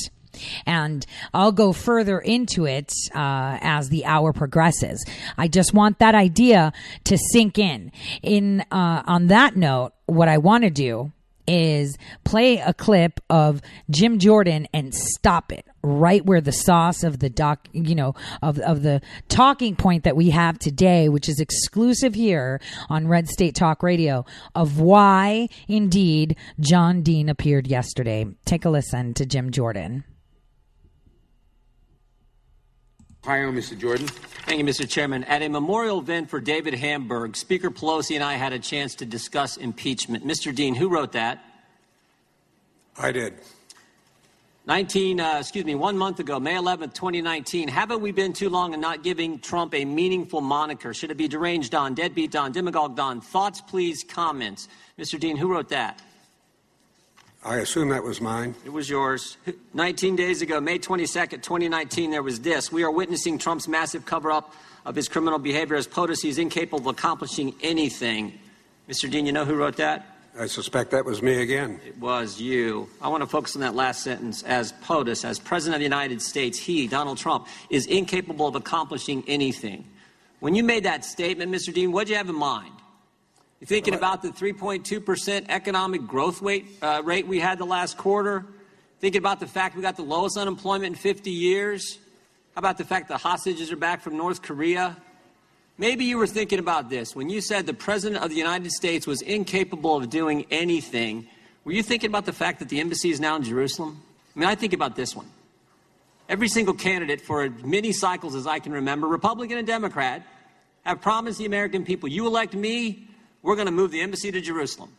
And 0.66 1.04
I'll 1.32 1.52
go 1.52 1.72
further 1.72 2.18
into 2.18 2.66
it 2.66 2.92
uh, 3.14 3.58
as 3.60 3.88
the 3.88 4.04
hour 4.04 4.32
progresses. 4.32 5.04
I 5.36 5.48
just 5.48 5.74
want 5.74 5.98
that 5.98 6.14
idea 6.14 6.72
to 7.04 7.18
sink 7.32 7.58
in. 7.58 7.92
In 8.22 8.60
uh, 8.70 9.02
on 9.06 9.28
that 9.28 9.56
note, 9.56 9.92
what 10.06 10.28
I 10.28 10.38
want 10.38 10.64
to 10.64 10.70
do 10.70 11.12
is 11.48 11.96
play 12.24 12.58
a 12.58 12.74
clip 12.74 13.20
of 13.30 13.62
Jim 13.90 14.18
Jordan 14.18 14.68
and 14.74 14.94
stop 14.94 15.50
it 15.50 15.66
right 15.82 16.24
where 16.24 16.42
the 16.42 16.52
sauce 16.52 17.02
of 17.02 17.18
the 17.18 17.30
doc, 17.30 17.66
you 17.72 17.94
know, 17.94 18.14
of, 18.42 18.58
of 18.58 18.82
the 18.82 19.00
talking 19.28 19.74
point 19.74 20.04
that 20.04 20.14
we 20.14 20.30
have 20.30 20.58
today, 20.58 21.08
which 21.08 21.28
is 21.28 21.40
exclusive 21.40 22.14
here 22.14 22.60
on 22.90 23.08
Red 23.08 23.28
State 23.28 23.54
Talk 23.54 23.82
Radio 23.82 24.26
of 24.54 24.78
why 24.78 25.48
indeed 25.66 26.36
John 26.60 27.02
Dean 27.02 27.28
appeared 27.30 27.66
yesterday. 27.66 28.26
Take 28.44 28.66
a 28.66 28.70
listen 28.70 29.14
to 29.14 29.24
Jim 29.24 29.50
Jordan. 29.50 30.04
Ohio, 33.24 33.50
Mr. 33.52 33.76
Jordan. 33.76 34.06
Thank 34.06 34.58
you, 34.58 34.64
Mr. 34.64 34.88
Chairman. 34.88 35.24
At 35.24 35.42
a 35.42 35.48
memorial 35.48 35.98
event 35.98 36.30
for 36.30 36.40
David 36.40 36.74
Hamburg, 36.74 37.36
Speaker 37.36 37.70
Pelosi 37.70 38.14
and 38.14 38.24
I 38.24 38.34
had 38.34 38.52
a 38.52 38.58
chance 38.58 38.94
to 38.96 39.06
discuss 39.06 39.56
impeachment. 39.56 40.26
Mr. 40.26 40.54
Dean, 40.54 40.74
who 40.74 40.88
wrote 40.88 41.12
that? 41.12 41.44
I 42.96 43.12
did. 43.12 43.34
19, 44.66 45.20
uh, 45.20 45.36
excuse 45.40 45.64
me, 45.64 45.74
one 45.74 45.96
month 45.96 46.20
ago, 46.20 46.38
May 46.38 46.54
11th, 46.54 46.94
2019. 46.94 47.68
Haven't 47.68 48.00
we 48.00 48.12
been 48.12 48.32
too 48.32 48.50
long 48.50 48.74
in 48.74 48.80
not 48.80 49.02
giving 49.02 49.38
Trump 49.38 49.74
a 49.74 49.84
meaningful 49.84 50.40
moniker? 50.40 50.94
Should 50.94 51.10
it 51.10 51.16
be 51.16 51.26
deranged 51.26 51.72
Don, 51.72 51.94
deadbeat 51.94 52.30
Don, 52.30 52.52
demagogue 52.52 52.94
Don? 52.94 53.20
Thoughts, 53.20 53.60
please, 53.60 54.04
comments. 54.04 54.68
Mr. 54.98 55.18
Dean, 55.18 55.36
who 55.36 55.48
wrote 55.48 55.70
that? 55.70 56.00
I 57.48 57.60
assume 57.60 57.88
that 57.88 58.04
was 58.04 58.20
mine. 58.20 58.54
It 58.66 58.74
was 58.74 58.90
yours. 58.90 59.38
19 59.72 60.16
days 60.16 60.42
ago, 60.42 60.60
May 60.60 60.78
22nd, 60.78 61.42
2019, 61.42 62.10
there 62.10 62.22
was 62.22 62.42
this. 62.42 62.70
We 62.70 62.82
are 62.82 62.90
witnessing 62.90 63.38
Trump's 63.38 63.66
massive 63.66 64.04
cover 64.04 64.30
up 64.30 64.52
of 64.84 64.94
his 64.94 65.08
criminal 65.08 65.38
behavior 65.38 65.74
as 65.74 65.88
POTUS. 65.88 66.20
He's 66.20 66.36
incapable 66.36 66.80
of 66.80 66.86
accomplishing 66.86 67.54
anything. 67.62 68.38
Mr. 68.86 69.10
Dean, 69.10 69.24
you 69.24 69.32
know 69.32 69.46
who 69.46 69.54
wrote 69.54 69.78
that? 69.78 70.18
I 70.38 70.44
suspect 70.44 70.90
that 70.90 71.06
was 71.06 71.22
me 71.22 71.40
again. 71.40 71.80
It 71.86 71.98
was 71.98 72.38
you. 72.38 72.90
I 73.00 73.08
want 73.08 73.22
to 73.22 73.26
focus 73.26 73.56
on 73.56 73.62
that 73.62 73.74
last 73.74 74.02
sentence. 74.02 74.42
As 74.42 74.74
POTUS, 74.84 75.24
as 75.24 75.38
President 75.38 75.76
of 75.76 75.80
the 75.80 75.84
United 75.84 76.20
States, 76.20 76.58
he, 76.58 76.86
Donald 76.86 77.16
Trump, 77.16 77.46
is 77.70 77.86
incapable 77.86 78.46
of 78.46 78.56
accomplishing 78.56 79.24
anything. 79.26 79.88
When 80.40 80.54
you 80.54 80.62
made 80.62 80.84
that 80.84 81.02
statement, 81.02 81.50
Mr. 81.50 81.72
Dean, 81.72 81.92
what 81.92 82.08
did 82.08 82.10
you 82.10 82.16
have 82.18 82.28
in 82.28 82.36
mind? 82.36 82.74
Thinking 83.64 83.94
about 83.94 84.22
the 84.22 84.28
3.2% 84.28 85.46
economic 85.48 86.06
growth 86.06 86.40
rate, 86.40 86.66
uh, 86.80 87.02
rate 87.04 87.26
we 87.26 87.40
had 87.40 87.58
the 87.58 87.66
last 87.66 87.96
quarter? 87.96 88.46
Thinking 89.00 89.18
about 89.18 89.40
the 89.40 89.48
fact 89.48 89.74
we 89.74 89.82
got 89.82 89.96
the 89.96 90.02
lowest 90.02 90.36
unemployment 90.36 90.86
in 90.86 90.94
50 90.94 91.30
years? 91.30 91.98
How 92.54 92.60
about 92.60 92.78
the 92.78 92.84
fact 92.84 93.08
the 93.08 93.16
hostages 93.16 93.72
are 93.72 93.76
back 93.76 94.00
from 94.00 94.16
North 94.16 94.42
Korea? 94.42 94.96
Maybe 95.76 96.04
you 96.04 96.18
were 96.18 96.26
thinking 96.26 96.60
about 96.60 96.88
this 96.88 97.16
when 97.16 97.28
you 97.28 97.40
said 97.40 97.66
the 97.66 97.74
President 97.74 98.22
of 98.22 98.30
the 98.30 98.36
United 98.36 98.70
States 98.70 99.06
was 99.06 99.22
incapable 99.22 99.96
of 99.96 100.08
doing 100.08 100.46
anything. 100.50 101.26
Were 101.64 101.72
you 101.72 101.82
thinking 101.82 102.10
about 102.10 102.26
the 102.26 102.32
fact 102.32 102.60
that 102.60 102.68
the 102.68 102.80
embassy 102.80 103.10
is 103.10 103.18
now 103.18 103.36
in 103.36 103.42
Jerusalem? 103.42 104.00
I 104.34 104.38
mean, 104.38 104.48
I 104.48 104.54
think 104.54 104.72
about 104.72 104.94
this 104.94 105.16
one. 105.16 105.26
Every 106.28 106.48
single 106.48 106.74
candidate 106.74 107.20
for 107.20 107.42
as 107.42 107.64
many 107.64 107.90
cycles 107.90 108.36
as 108.36 108.46
I 108.46 108.60
can 108.60 108.72
remember, 108.72 109.08
Republican 109.08 109.58
and 109.58 109.66
Democrat, 109.66 110.22
have 110.84 111.00
promised 111.00 111.38
the 111.38 111.44
American 111.44 111.84
people, 111.84 112.08
you 112.08 112.26
elect 112.26 112.54
me, 112.54 113.07
we're 113.42 113.56
going 113.56 113.66
to 113.66 113.72
move 113.72 113.90
the 113.90 114.00
embassy 114.00 114.30
to 114.32 114.40
Jerusalem. 114.40 114.90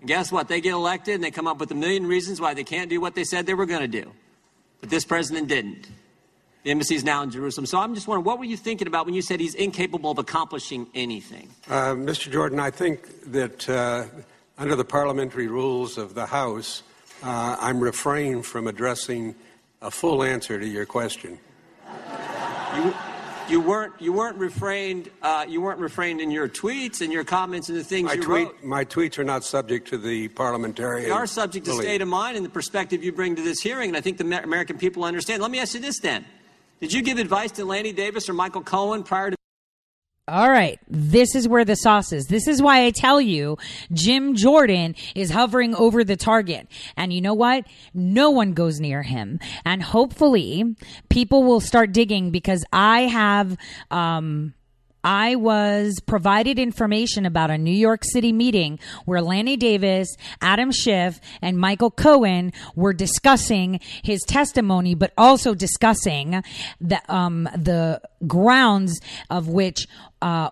And 0.00 0.08
guess 0.08 0.30
what? 0.30 0.48
They 0.48 0.60
get 0.60 0.72
elected 0.72 1.16
and 1.16 1.24
they 1.24 1.30
come 1.30 1.46
up 1.46 1.58
with 1.58 1.70
a 1.70 1.74
million 1.74 2.06
reasons 2.06 2.40
why 2.40 2.54
they 2.54 2.64
can't 2.64 2.90
do 2.90 3.00
what 3.00 3.14
they 3.14 3.24
said 3.24 3.46
they 3.46 3.54
were 3.54 3.66
going 3.66 3.80
to 3.80 3.88
do. 3.88 4.12
But 4.80 4.90
this 4.90 5.04
president 5.04 5.48
didn't. 5.48 5.88
The 6.64 6.70
embassy 6.70 6.94
is 6.94 7.04
now 7.04 7.22
in 7.22 7.30
Jerusalem. 7.30 7.66
So 7.66 7.78
I'm 7.78 7.94
just 7.94 8.08
wondering, 8.08 8.24
what 8.24 8.38
were 8.38 8.46
you 8.46 8.56
thinking 8.56 8.88
about 8.88 9.04
when 9.04 9.14
you 9.14 9.22
said 9.22 9.38
he's 9.38 9.54
incapable 9.54 10.10
of 10.10 10.18
accomplishing 10.18 10.86
anything? 10.94 11.50
Uh, 11.68 11.92
Mr. 11.92 12.30
Jordan, 12.32 12.58
I 12.58 12.70
think 12.70 13.32
that 13.32 13.68
uh, 13.68 14.06
under 14.56 14.74
the 14.74 14.84
parliamentary 14.84 15.46
rules 15.46 15.98
of 15.98 16.14
the 16.14 16.24
House, 16.24 16.82
uh, 17.22 17.56
I'm 17.60 17.80
refraining 17.80 18.42
from 18.42 18.66
addressing 18.66 19.34
a 19.82 19.90
full 19.90 20.22
answer 20.22 20.58
to 20.58 20.66
your 20.66 20.86
question. 20.86 21.38
You, 22.76 22.94
you 23.48 23.60
weren't 23.60 23.92
you 24.00 24.12
weren't 24.12 24.36
refrained 24.36 25.10
uh, 25.22 25.44
you 25.48 25.60
weren't 25.60 25.78
refrained 25.78 26.20
in 26.20 26.30
your 26.30 26.48
tweets 26.48 27.00
and 27.00 27.12
your 27.12 27.24
comments 27.24 27.68
and 27.68 27.78
the 27.78 27.84
things 27.84 28.06
my 28.06 28.14
you 28.14 28.22
tweet, 28.22 28.46
wrote. 28.46 28.64
My 28.64 28.84
tweets 28.84 29.18
are 29.18 29.24
not 29.24 29.44
subject 29.44 29.88
to 29.88 29.98
the 29.98 30.28
parliamentarian. 30.28 31.08
They 31.08 31.14
are 31.14 31.26
subject 31.26 31.66
to 31.66 31.74
state 31.74 32.00
of 32.00 32.08
mind 32.08 32.36
and 32.36 32.44
the 32.44 32.50
perspective 32.50 33.04
you 33.04 33.12
bring 33.12 33.36
to 33.36 33.42
this 33.42 33.60
hearing, 33.60 33.90
and 33.90 33.96
I 33.96 34.00
think 34.00 34.18
the 34.18 34.24
American 34.42 34.78
people 34.78 35.04
understand. 35.04 35.42
Let 35.42 35.50
me 35.50 35.60
ask 35.60 35.74
you 35.74 35.80
this 35.80 35.98
then: 36.00 36.24
Did 36.80 36.92
you 36.92 37.02
give 37.02 37.18
advice 37.18 37.52
to 37.52 37.64
Lanny 37.64 37.92
Davis 37.92 38.28
or 38.28 38.32
Michael 38.32 38.62
Cohen 38.62 39.02
prior 39.02 39.30
to? 39.30 39.36
All 40.26 40.48
right. 40.48 40.78
This 40.88 41.34
is 41.34 41.46
where 41.46 41.66
the 41.66 41.76
sauce 41.76 42.10
is. 42.10 42.28
This 42.28 42.48
is 42.48 42.62
why 42.62 42.86
I 42.86 42.90
tell 42.90 43.20
you 43.20 43.58
Jim 43.92 44.34
Jordan 44.34 44.94
is 45.14 45.30
hovering 45.30 45.74
over 45.74 46.02
the 46.02 46.16
target. 46.16 46.66
And 46.96 47.12
you 47.12 47.20
know 47.20 47.34
what? 47.34 47.66
No 47.92 48.30
one 48.30 48.54
goes 48.54 48.80
near 48.80 49.02
him. 49.02 49.38
And 49.66 49.82
hopefully 49.82 50.76
people 51.10 51.44
will 51.44 51.60
start 51.60 51.92
digging 51.92 52.30
because 52.30 52.64
I 52.72 53.02
have, 53.02 53.58
um, 53.90 54.54
I 55.04 55.36
was 55.36 56.00
provided 56.06 56.58
information 56.58 57.26
about 57.26 57.50
a 57.50 57.58
New 57.58 57.70
York 57.70 58.02
City 58.04 58.32
meeting 58.32 58.78
where 59.04 59.20
Lanny 59.20 59.56
Davis, 59.56 60.16
Adam 60.40 60.72
Schiff, 60.72 61.20
and 61.42 61.58
Michael 61.58 61.90
Cohen 61.90 62.52
were 62.74 62.94
discussing 62.94 63.80
his 64.02 64.22
testimony, 64.22 64.94
but 64.94 65.12
also 65.18 65.54
discussing 65.54 66.42
the 66.80 67.00
um, 67.14 67.44
the 67.56 68.00
grounds 68.26 68.98
of 69.30 69.48
which. 69.48 69.86
Uh, 70.22 70.50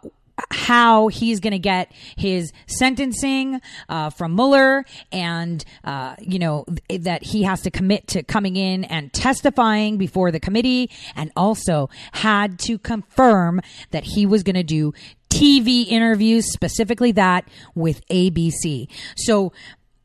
how 0.51 1.09
he's 1.09 1.41
going 1.41 1.53
to 1.53 1.59
get 1.59 1.93
his 2.17 2.53
sentencing 2.67 3.61
uh, 3.89 4.11
from 4.11 4.35
Mueller, 4.35 4.85
and 5.11 5.65
uh, 5.85 6.17
you 6.21 6.39
know 6.39 6.65
th- 6.89 7.03
that 7.03 7.23
he 7.23 7.43
has 7.43 7.63
to 7.63 7.71
commit 7.71 8.07
to 8.09 8.23
coming 8.23 8.57
in 8.57 8.85
and 8.85 9.13
testifying 9.13 9.97
before 9.97 10.31
the 10.31 10.41
committee, 10.41 10.91
and 11.17 11.31
also 11.37 11.89
had 12.13 12.59
to 12.61 12.79
confirm 12.79 13.61
that 13.91 14.05
he 14.05 14.27
was 14.27 14.43
going 14.43 14.57
to 14.57 14.63
do 14.63 14.93
TV 15.29 15.87
interviews, 15.87 16.53
specifically 16.53 17.13
that 17.13 17.49
with 17.75 18.07
ABC. 18.09 18.89
So 19.17 19.53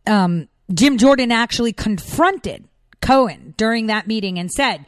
um, 0.05 0.47
Jim 0.73 0.97
Jordan 0.97 1.31
actually 1.31 1.73
confronted 1.73 2.67
Cohen 3.01 3.53
during 3.57 3.87
that 3.87 4.07
meeting 4.07 4.39
and 4.39 4.51
said, 4.51 4.85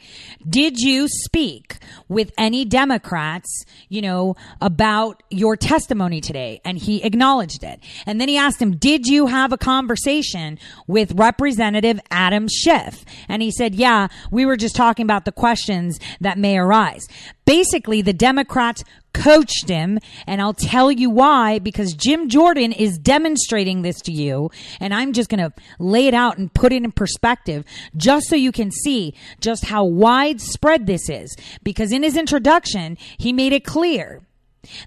Did 0.48 0.78
you 0.80 1.08
speak 1.08 1.78
with 2.08 2.32
any 2.38 2.66
Democrats, 2.66 3.66
you 3.88 4.02
know, 4.02 4.36
about 4.62 5.22
your 5.30 5.56
testimony 5.56 6.22
today? 6.22 6.62
And 6.66 6.78
he 6.78 7.04
acknowledged 7.04 7.64
it. 7.64 7.80
And 8.06 8.20
then 8.20 8.28
he 8.28 8.38
asked 8.38 8.62
him, 8.62 8.76
Did 8.76 9.06
you 9.06 9.28
have 9.28 9.52
a 9.52 9.58
conversation 9.58 10.58
with 10.88 11.14
Representative 11.14 12.00
Adam 12.10 12.48
Schiff? 12.48 13.06
And 13.28 13.42
he 13.42 13.52
said, 13.52 13.76
Yeah, 13.76 14.08
we 14.32 14.46
were 14.46 14.58
just 14.58 14.76
talking 14.76 15.04
about 15.04 15.26
the 15.26 15.32
questions 15.32 16.00
that 16.20 16.38
may 16.38 16.58
arise. 16.58 17.08
Basically, 17.46 18.02
the 18.02 18.14
Democrats 18.14 18.84
coached 19.14 19.68
him, 19.68 20.00
and 20.28 20.42
I'll 20.42 20.54
tell 20.54 20.92
you 20.92 21.10
why 21.10 21.60
because 21.60 21.94
Jim 21.94 22.30
Jordan 22.30 22.72
is 22.72 22.98
demonstrating 22.98 23.82
this 23.82 24.02
to 24.02 24.12
you, 24.12 24.50
and 24.80 24.94
I'm 24.94 25.14
just 25.14 25.30
going 25.30 25.40
to 25.40 25.54
lay 25.80 26.08
it 26.08 26.14
out 26.14 26.38
and 26.38 26.54
put 26.54 26.74
it 26.74 26.84
in 26.84 26.92
perspective 26.92 27.66
just 27.98 28.28
so 28.28 28.36
you 28.36 28.52
can 28.52 28.72
see 28.72 29.14
just 29.42 29.66
how 29.66 29.84
widespread 29.84 30.88
this 30.88 31.10
is. 31.10 31.36
Because 31.64 31.92
in 31.92 32.04
his 32.04 32.18
introduction, 32.18 32.98
he 33.18 33.34
made 33.34 33.54
it 33.54 33.64
clear 33.64 34.22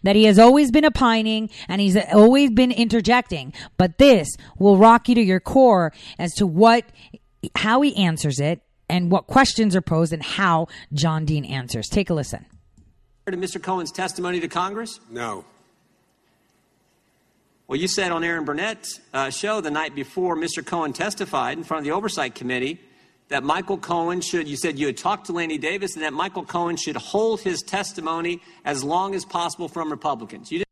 that 0.02 0.16
he 0.16 0.24
has 0.24 0.38
always 0.38 0.70
been 0.70 0.84
opining 0.84 1.50
and 1.68 1.80
he's 1.80 1.96
always 2.12 2.50
been 2.50 2.72
interjecting, 2.72 3.52
but 3.76 3.98
this 3.98 4.28
will 4.58 4.76
rock 4.76 5.08
you 5.08 5.14
to 5.14 5.22
your 5.22 5.40
core 5.40 5.92
as 6.18 6.32
to 6.34 6.46
what, 6.46 6.84
how 7.56 7.80
he 7.80 7.96
answers 7.96 8.38
it 8.38 8.60
and 8.88 9.10
what 9.10 9.26
questions 9.26 9.74
are 9.74 9.80
posed 9.80 10.12
and 10.12 10.22
how 10.22 10.68
John 10.92 11.24
Dean 11.24 11.44
answers. 11.44 11.88
Take 11.88 12.10
a 12.10 12.14
listen. 12.14 12.44
To 13.26 13.36
Mr. 13.36 13.62
Cohen's 13.62 13.92
testimony 13.92 14.40
to 14.40 14.48
Congress? 14.48 14.98
No. 15.08 15.44
Well, 17.68 17.78
you 17.78 17.86
said 17.86 18.10
on 18.10 18.24
Erin 18.24 18.44
Burnett's 18.44 19.00
uh, 19.14 19.30
show 19.30 19.60
the 19.60 19.70
night 19.70 19.94
before 19.94 20.36
Mr. 20.36 20.66
Cohen 20.66 20.92
testified 20.92 21.56
in 21.56 21.62
front 21.62 21.82
of 21.82 21.84
the 21.84 21.92
Oversight 21.92 22.34
Committee 22.34 22.80
that 23.28 23.44
Michael 23.44 23.78
Cohen 23.78 24.22
should, 24.22 24.48
you 24.48 24.56
said 24.56 24.76
you 24.76 24.86
had 24.86 24.96
talked 24.96 25.26
to 25.26 25.32
Lanny 25.32 25.56
Davis 25.56 25.94
and 25.94 26.02
that 26.02 26.12
Michael 26.12 26.44
Cohen 26.44 26.76
should 26.76 26.96
hold 26.96 27.40
his 27.40 27.62
testimony 27.62 28.42
as 28.64 28.82
long 28.82 29.14
as 29.14 29.24
possible 29.24 29.68
from 29.68 29.88
Republicans. 29.88 30.50
You 30.50 30.64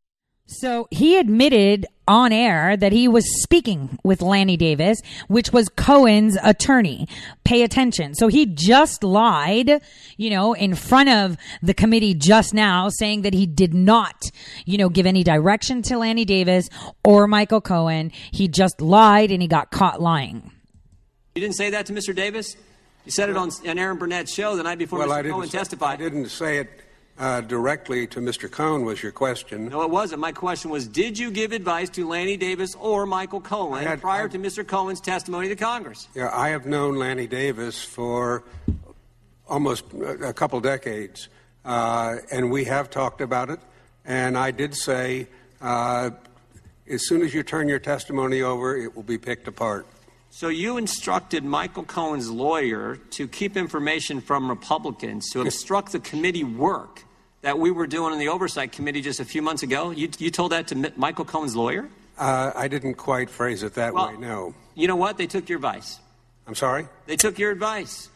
So 0.59 0.89
he 0.91 1.17
admitted 1.17 1.87
on 2.09 2.33
air 2.33 2.75
that 2.75 2.91
he 2.91 3.07
was 3.07 3.41
speaking 3.41 3.97
with 4.03 4.21
Lanny 4.21 4.57
Davis, 4.57 5.01
which 5.29 5.53
was 5.53 5.69
Cohen's 5.69 6.37
attorney. 6.43 7.07
Pay 7.45 7.63
attention. 7.63 8.15
So 8.15 8.27
he 8.27 8.45
just 8.45 9.01
lied, 9.01 9.81
you 10.17 10.29
know, 10.29 10.51
in 10.51 10.75
front 10.75 11.07
of 11.07 11.37
the 11.63 11.73
committee 11.73 12.13
just 12.13 12.53
now 12.53 12.89
saying 12.89 13.21
that 13.21 13.33
he 13.33 13.45
did 13.45 13.73
not, 13.73 14.29
you 14.65 14.77
know, 14.77 14.89
give 14.89 15.05
any 15.05 15.23
direction 15.23 15.81
to 15.83 15.97
Lanny 15.97 16.25
Davis 16.25 16.69
or 17.05 17.27
Michael 17.27 17.61
Cohen. 17.61 18.11
He 18.31 18.49
just 18.49 18.81
lied 18.81 19.31
and 19.31 19.41
he 19.41 19.47
got 19.47 19.71
caught 19.71 20.01
lying. 20.01 20.51
You 21.33 21.41
didn't 21.41 21.55
say 21.55 21.69
that 21.69 21.85
to 21.85 21.93
Mr. 21.93 22.13
Davis? 22.13 22.57
You 23.05 23.11
said 23.11 23.29
it 23.29 23.37
on, 23.37 23.51
on 23.65 23.79
Erin 23.79 23.97
Burnett's 23.97 24.33
show 24.33 24.57
the 24.57 24.63
night 24.63 24.79
before 24.79 24.99
Well, 24.99 25.13
I 25.13 25.19
Mr. 25.19 25.23
didn't, 25.23 25.35
Cohen 25.35 25.49
testified. 25.49 26.01
I 26.01 26.03
didn't 26.03 26.27
say 26.27 26.57
it 26.57 26.69
uh, 27.21 27.39
directly 27.41 28.07
to 28.07 28.19
Mr. 28.19 28.49
Cohen, 28.49 28.83
was 28.83 29.03
your 29.03 29.11
question. 29.11 29.69
No, 29.69 29.83
it 29.83 29.91
wasn't. 29.91 30.19
My 30.19 30.31
question 30.31 30.71
was 30.71 30.87
Did 30.87 31.19
you 31.19 31.29
give 31.29 31.51
advice 31.51 31.87
to 31.91 32.07
Lanny 32.07 32.35
Davis 32.35 32.75
or 32.79 33.05
Michael 33.05 33.39
Cohen 33.41 33.85
had- 33.85 34.01
prior 34.01 34.25
I- 34.25 34.29
to 34.29 34.39
Mr. 34.39 34.67
Cohen's 34.67 34.99
testimony 34.99 35.47
to 35.47 35.55
Congress? 35.55 36.07
Yeah, 36.15 36.31
I 36.33 36.49
have 36.49 36.65
known 36.65 36.95
Lanny 36.95 37.27
Davis 37.27 37.83
for 37.83 38.43
almost 39.47 39.85
a 39.93 40.29
a 40.29 40.33
couple 40.33 40.59
decades, 40.61 41.29
uh, 41.63 42.15
and 42.31 42.49
we 42.49 42.63
have 42.65 42.89
talked 42.89 43.21
about 43.21 43.51
it. 43.51 43.59
And 44.03 44.35
I 44.35 44.49
did 44.49 44.73
say, 44.73 45.27
uh, 45.61 46.09
as 46.89 47.07
soon 47.07 47.21
as 47.21 47.35
you 47.35 47.43
turn 47.43 47.67
your 47.69 47.79
testimony 47.79 48.41
over, 48.41 48.75
it 48.75 48.95
will 48.95 49.03
be 49.03 49.19
picked 49.19 49.47
apart. 49.47 49.85
So 50.31 50.47
you 50.47 50.77
instructed 50.77 51.43
Michael 51.43 51.83
Cohen's 51.83 52.31
lawyer 52.31 52.95
to 53.11 53.27
keep 53.27 53.55
information 53.57 54.21
from 54.21 54.49
Republicans 54.49 55.29
to 55.33 55.41
obstruct 55.41 55.91
the 55.91 55.99
committee 55.99 56.45
work 56.45 57.03
that 57.41 57.57
we 57.57 57.71
were 57.71 57.87
doing 57.87 58.13
in 58.13 58.19
the 58.19 58.29
Oversight 58.29 58.71
Committee 58.71 59.01
just 59.01 59.19
a 59.19 59.25
few 59.25 59.41
months 59.41 59.63
ago. 59.63 59.91
You, 59.91 60.09
you 60.19 60.29
told 60.31 60.51
that 60.51 60.67
to 60.67 60.93
Michael 60.95 61.25
Cohen's 61.25 61.55
lawyer? 61.55 61.89
Uh, 62.17 62.51
I 62.55 62.67
didn't 62.67 62.95
quite 62.95 63.29
phrase 63.29 63.63
it 63.63 63.73
that 63.75 63.93
Well- 63.93 64.09
way, 64.09 64.17
no. 64.17 64.53
You 64.75 64.87
know 64.87 64.95
what? 64.95 65.17
They 65.17 65.27
took 65.27 65.49
your 65.49 65.57
advice. 65.57 65.99
I'm 66.47 66.55
sorry? 66.55 66.87
They 67.05 67.17
took 67.17 67.37
your 67.37 67.51
advice. 67.51 68.09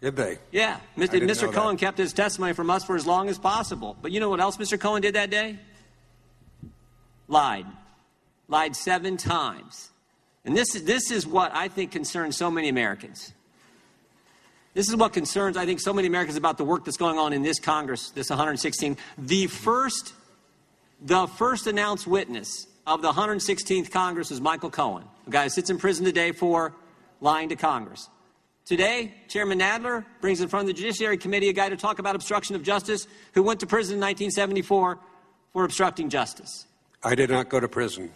Did 0.00 0.16
they? 0.16 0.38
Yeah. 0.50 0.78
Mr. 0.96 1.20
Mr. 1.20 1.52
Cohen 1.52 1.76
that. 1.76 1.80
kept 1.80 1.98
his 1.98 2.12
testimony 2.12 2.52
from 2.54 2.70
us 2.70 2.84
for 2.84 2.96
as 2.96 3.06
long 3.06 3.28
as 3.28 3.38
possible. 3.38 3.96
But 4.00 4.12
you 4.12 4.20
know 4.20 4.30
what 4.30 4.40
else 4.40 4.56
Mr. 4.56 4.80
Cohen 4.80 5.02
did 5.02 5.14
that 5.14 5.30
day? 5.30 5.58
Lied. 7.28 7.66
Lied 8.48 8.74
seven 8.74 9.16
times. 9.16 9.90
And 10.44 10.56
this 10.56 10.74
is, 10.74 10.84
this 10.84 11.10
is 11.10 11.26
what 11.26 11.54
I 11.54 11.68
think 11.68 11.92
concerns 11.92 12.36
so 12.36 12.50
many 12.50 12.68
Americans. 12.68 13.32
This 14.72 14.88
is 14.88 14.96
what 14.96 15.12
concerns, 15.12 15.56
I 15.56 15.66
think, 15.66 15.80
so 15.80 15.92
many 15.92 16.06
Americans 16.06 16.36
about 16.36 16.56
the 16.56 16.64
work 16.64 16.84
that's 16.84 16.96
going 16.96 17.18
on 17.18 17.32
in 17.32 17.42
this 17.42 17.58
Congress, 17.58 18.10
this 18.10 18.30
116. 18.30 18.96
The 19.18 19.46
first, 19.48 20.14
the 21.00 21.26
first 21.26 21.66
announced 21.66 22.06
witness 22.06 22.66
of 22.86 23.02
the 23.02 23.10
116th 23.12 23.90
Congress 23.90 24.30
was 24.30 24.40
Michael 24.40 24.70
Cohen, 24.70 25.04
a 25.26 25.30
guy 25.30 25.44
who 25.44 25.48
sits 25.48 25.70
in 25.70 25.78
prison 25.78 26.04
today 26.04 26.32
for 26.32 26.72
lying 27.20 27.48
to 27.48 27.56
Congress. 27.56 28.08
Today, 28.64 29.12
Chairman 29.26 29.58
Nadler 29.58 30.04
brings 30.20 30.40
in 30.40 30.48
front 30.48 30.62
of 30.62 30.66
the 30.68 30.80
Judiciary 30.80 31.18
Committee 31.18 31.48
a 31.48 31.52
guy 31.52 31.68
to 31.68 31.76
talk 31.76 31.98
about 31.98 32.14
obstruction 32.14 32.54
of 32.54 32.62
justice 32.62 33.08
who 33.34 33.42
went 33.42 33.58
to 33.60 33.66
prison 33.66 33.94
in 33.94 34.00
1974 34.00 34.98
for 35.52 35.64
obstructing 35.64 36.08
justice. 36.08 36.66
I 37.02 37.16
did 37.16 37.30
not 37.30 37.48
go 37.48 37.58
to 37.58 37.66
prison. 37.66 38.12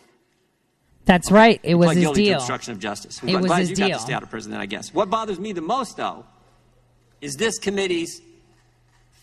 That's 1.06 1.30
right. 1.32 1.58
It 1.64 1.74
was 1.74 1.86
Pled 1.86 1.96
his 1.96 2.04
guilty 2.04 2.22
to 2.22 2.30
deal. 2.30 2.38
obstruction 2.38 2.72
of 2.72 2.78
justice. 2.78 3.20
It 3.22 3.34
I'm 3.34 3.42
was 3.42 3.46
glad 3.46 3.58
his 3.60 3.70
you 3.70 3.76
got 3.76 3.88
to 3.88 3.98
stay 3.98 4.12
out 4.12 4.22
of 4.22 4.30
prison 4.30 4.52
then, 4.52 4.60
I 4.60 4.66
guess. 4.66 4.94
What 4.94 5.10
bothers 5.10 5.40
me 5.40 5.52
the 5.52 5.60
most, 5.60 5.96
though, 5.96 6.24
is 7.20 7.36
this 7.36 7.58
committee's 7.58 8.20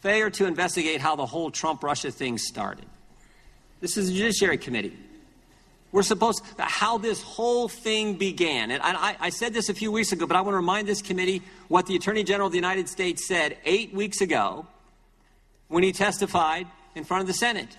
failure 0.01 0.29
to 0.31 0.45
investigate 0.45 0.99
how 0.99 1.15
the 1.15 1.25
whole 1.25 1.51
Trump 1.51 1.83
Russia 1.83 2.11
thing 2.11 2.37
started. 2.37 2.85
This 3.79 3.97
is 3.97 4.09
the 4.09 4.15
Judiciary 4.15 4.57
Committee. 4.57 4.97
We're 5.91 6.03
supposed 6.03 6.43
to, 6.57 6.63
how 6.63 6.97
this 6.97 7.21
whole 7.21 7.67
thing 7.67 8.15
began. 8.15 8.71
And 8.71 8.81
I, 8.81 9.17
I 9.19 9.29
said 9.29 9.53
this 9.53 9.69
a 9.69 9.73
few 9.73 9.91
weeks 9.91 10.11
ago, 10.11 10.25
but 10.25 10.37
I 10.37 10.41
want 10.41 10.53
to 10.53 10.57
remind 10.57 10.87
this 10.87 11.01
committee 11.01 11.41
what 11.67 11.85
the 11.85 11.95
Attorney 11.95 12.23
General 12.23 12.47
of 12.47 12.53
the 12.53 12.57
United 12.57 12.87
States 12.87 13.27
said 13.27 13.57
eight 13.65 13.93
weeks 13.93 14.21
ago 14.21 14.65
when 15.67 15.83
he 15.83 15.91
testified 15.91 16.67
in 16.95 17.03
front 17.03 17.21
of 17.21 17.27
the 17.27 17.33
Senate. 17.33 17.77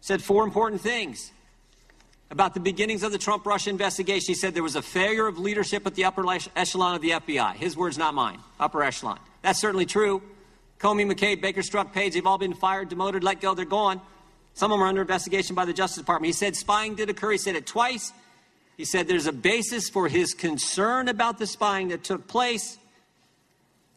Said 0.00 0.22
four 0.22 0.44
important 0.44 0.80
things 0.80 1.32
about 2.30 2.54
the 2.54 2.60
beginnings 2.60 3.02
of 3.02 3.12
the 3.12 3.18
Trump 3.18 3.46
Russia 3.46 3.70
investigation. 3.70 4.26
He 4.28 4.34
said 4.34 4.54
there 4.54 4.62
was 4.62 4.76
a 4.76 4.82
failure 4.82 5.26
of 5.26 5.38
leadership 5.38 5.86
at 5.86 5.94
the 5.94 6.04
upper 6.04 6.24
echelon 6.56 6.96
of 6.96 7.02
the 7.02 7.10
FBI. 7.10 7.54
His 7.54 7.76
words, 7.76 7.96
not 7.96 8.14
mine. 8.14 8.38
Upper 8.58 8.82
echelon. 8.82 9.18
That's 9.42 9.60
certainly 9.60 9.86
true. 9.86 10.22
Comey, 10.78 11.10
McCabe, 11.10 11.40
Baker, 11.40 11.62
Strzok, 11.62 11.92
Page, 11.92 12.14
they've 12.14 12.26
all 12.26 12.38
been 12.38 12.52
fired, 12.52 12.88
demoted, 12.88 13.24
let 13.24 13.40
go, 13.40 13.54
they're 13.54 13.64
gone. 13.64 14.00
Some 14.54 14.72
of 14.72 14.78
them 14.78 14.84
are 14.84 14.88
under 14.88 15.02
investigation 15.02 15.54
by 15.54 15.64
the 15.64 15.72
Justice 15.72 15.98
Department. 15.98 16.26
He 16.26 16.32
said 16.32 16.56
spying 16.56 16.94
did 16.94 17.08
occur. 17.10 17.32
He 17.32 17.38
said 17.38 17.56
it 17.56 17.66
twice. 17.66 18.12
He 18.76 18.84
said 18.84 19.08
there's 19.08 19.26
a 19.26 19.32
basis 19.32 19.88
for 19.88 20.08
his 20.08 20.34
concern 20.34 21.08
about 21.08 21.38
the 21.38 21.46
spying 21.46 21.88
that 21.88 22.04
took 22.04 22.26
place. 22.26 22.76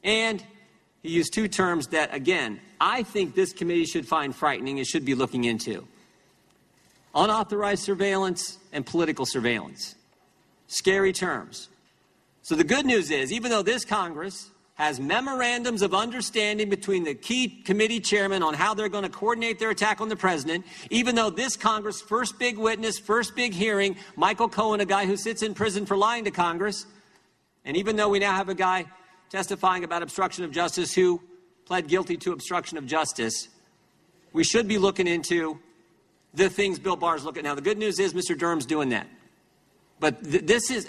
And 0.03 0.43
he 1.01 1.09
used 1.09 1.33
two 1.33 1.47
terms 1.47 1.87
that, 1.87 2.13
again, 2.13 2.59
I 2.79 3.03
think 3.03 3.35
this 3.35 3.51
committee 3.51 3.85
should 3.85 4.07
find 4.07 4.35
frightening 4.35 4.77
and 4.77 4.87
should 4.87 5.05
be 5.05 5.15
looking 5.15 5.43
into 5.43 5.87
unauthorized 7.15 7.83
surveillance 7.83 8.57
and 8.71 8.85
political 8.85 9.25
surveillance. 9.25 9.95
Scary 10.67 11.13
terms. 11.13 11.69
So 12.41 12.55
the 12.55 12.63
good 12.63 12.85
news 12.85 13.11
is, 13.11 13.31
even 13.31 13.51
though 13.51 13.61
this 13.61 13.85
Congress 13.85 14.49
has 14.75 14.97
memorandums 14.97 15.81
of 15.81 15.93
understanding 15.93 16.69
between 16.69 17.03
the 17.03 17.13
key 17.13 17.49
committee 17.49 17.99
chairmen 17.99 18.41
on 18.41 18.53
how 18.53 18.73
they're 18.73 18.87
going 18.87 19.03
to 19.03 19.09
coordinate 19.09 19.59
their 19.59 19.71
attack 19.71 19.99
on 19.99 20.07
the 20.07 20.15
president, 20.15 20.65
even 20.89 21.15
though 21.15 21.29
this 21.29 21.57
Congress, 21.57 21.99
first 21.99 22.39
big 22.39 22.57
witness, 22.57 22.97
first 22.97 23.35
big 23.35 23.53
hearing, 23.53 23.97
Michael 24.15 24.47
Cohen, 24.47 24.79
a 24.79 24.85
guy 24.85 25.05
who 25.05 25.17
sits 25.17 25.43
in 25.43 25.53
prison 25.53 25.85
for 25.85 25.97
lying 25.97 26.23
to 26.23 26.31
Congress, 26.31 26.85
and 27.65 27.75
even 27.75 27.97
though 27.97 28.07
we 28.07 28.19
now 28.19 28.33
have 28.33 28.47
a 28.47 28.55
guy 28.55 28.85
testifying 29.29 29.83
about 29.83 30.01
obstruction 30.01 30.45
of 30.45 30.51
justice 30.51 30.93
who 30.93 31.21
pled 31.65 31.87
guilty 31.87 32.15
to 32.15 32.31
obstruction 32.31 32.77
of 32.77 32.85
justice, 32.85 33.49
we 34.31 34.45
should 34.45 34.67
be 34.67 34.77
looking 34.77 35.07
into 35.07 35.59
the 36.33 36.49
things 36.49 36.79
Bill 36.79 36.95
Barr's 36.95 37.23
looking 37.23 37.45
at. 37.45 37.49
Now, 37.49 37.55
the 37.55 37.61
good 37.61 37.77
news 37.77 37.99
is 37.99 38.13
Mr. 38.13 38.37
Durham's 38.37 38.65
doing 38.65 38.89
that. 38.89 39.07
But 39.99 40.23
th- 40.23 40.45
this 40.45 40.71
is 40.71 40.87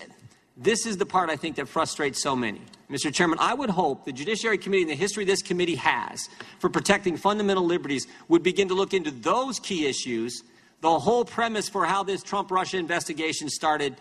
this 0.57 0.85
is 0.85 0.99
the 0.99 1.07
part 1.07 1.31
I 1.31 1.37
think 1.37 1.57
that 1.57 1.69
frustrates 1.69 2.23
so 2.23 2.37
many. 2.37 2.61
Mr. 2.91 3.13
Chairman, 3.13 3.39
I 3.41 3.55
would 3.55 3.71
hope 3.71 4.05
the 4.05 4.13
Judiciary 4.13 4.59
Committee 4.59 4.83
and 4.83 4.91
the 4.91 4.97
history 4.97 5.25
this 5.25 5.41
committee 5.41 5.77
has 5.77 6.29
for 6.59 6.69
protecting 6.69 7.17
fundamental 7.17 7.65
liberties 7.65 8.07
would 8.29 8.43
begin 8.43 8.69
to 8.69 8.75
look 8.75 8.93
into 8.93 9.11
those 9.11 9.59
key 9.59 9.87
issues, 9.87 10.43
the 10.83 10.99
whole 10.99 11.25
premise 11.25 11.69
for 11.69 11.87
how 11.87 12.03
this 12.03 12.23
Trump 12.23 12.51
Russia 12.51 12.77
investigation 12.77 13.49
started 13.49 13.97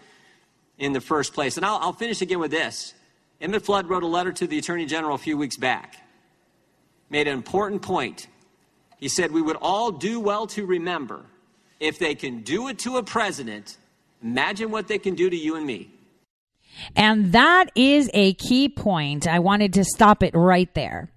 in 0.80 0.92
the 0.92 1.00
first 1.00 1.34
place. 1.34 1.56
And 1.56 1.66
I'll, 1.66 1.78
I'll 1.78 1.94
finish 1.94 2.22
again 2.22 2.40
with 2.40 2.52
this. 2.52 2.94
Emmett 3.40 3.64
Flood 3.64 3.88
wrote 3.88 4.04
a 4.04 4.08
letter 4.08 4.34
to 4.34 4.48
the 4.48 4.58
Attorney 4.58 4.86
General 4.86 5.16
a 5.16 5.20
few 5.20 5.38
weeks 5.38 5.56
back, 5.56 5.96
made 7.10 7.28
an 7.28 7.34
important 7.34 7.82
point. 7.82 8.28
He 9.00 9.08
said, 9.08 9.32
We 9.32 9.42
would 9.42 9.58
all 9.62 9.92
do 9.92 10.20
well 10.20 10.48
to 10.48 10.66
remember 10.66 11.26
if 11.80 11.98
they 11.98 12.16
can 12.16 12.42
do 12.42 12.68
it 12.68 12.80
to 12.80 12.98
a 12.98 13.04
president, 13.04 13.78
imagine 14.22 14.70
what 14.70 14.88
they 14.88 15.00
can 15.00 15.16
do 15.16 15.30
to 15.30 15.36
you 15.36 15.56
and 15.56 15.66
me. 15.66 15.90
And 16.96 17.32
that 17.32 17.72
is 17.76 18.10
a 18.14 18.34
key 18.34 18.70
point. 18.70 19.28
I 19.28 19.40
wanted 19.40 19.74
to 19.74 19.84
stop 19.84 20.22
it 20.24 20.36
right 20.36 20.74
there. 20.74 21.10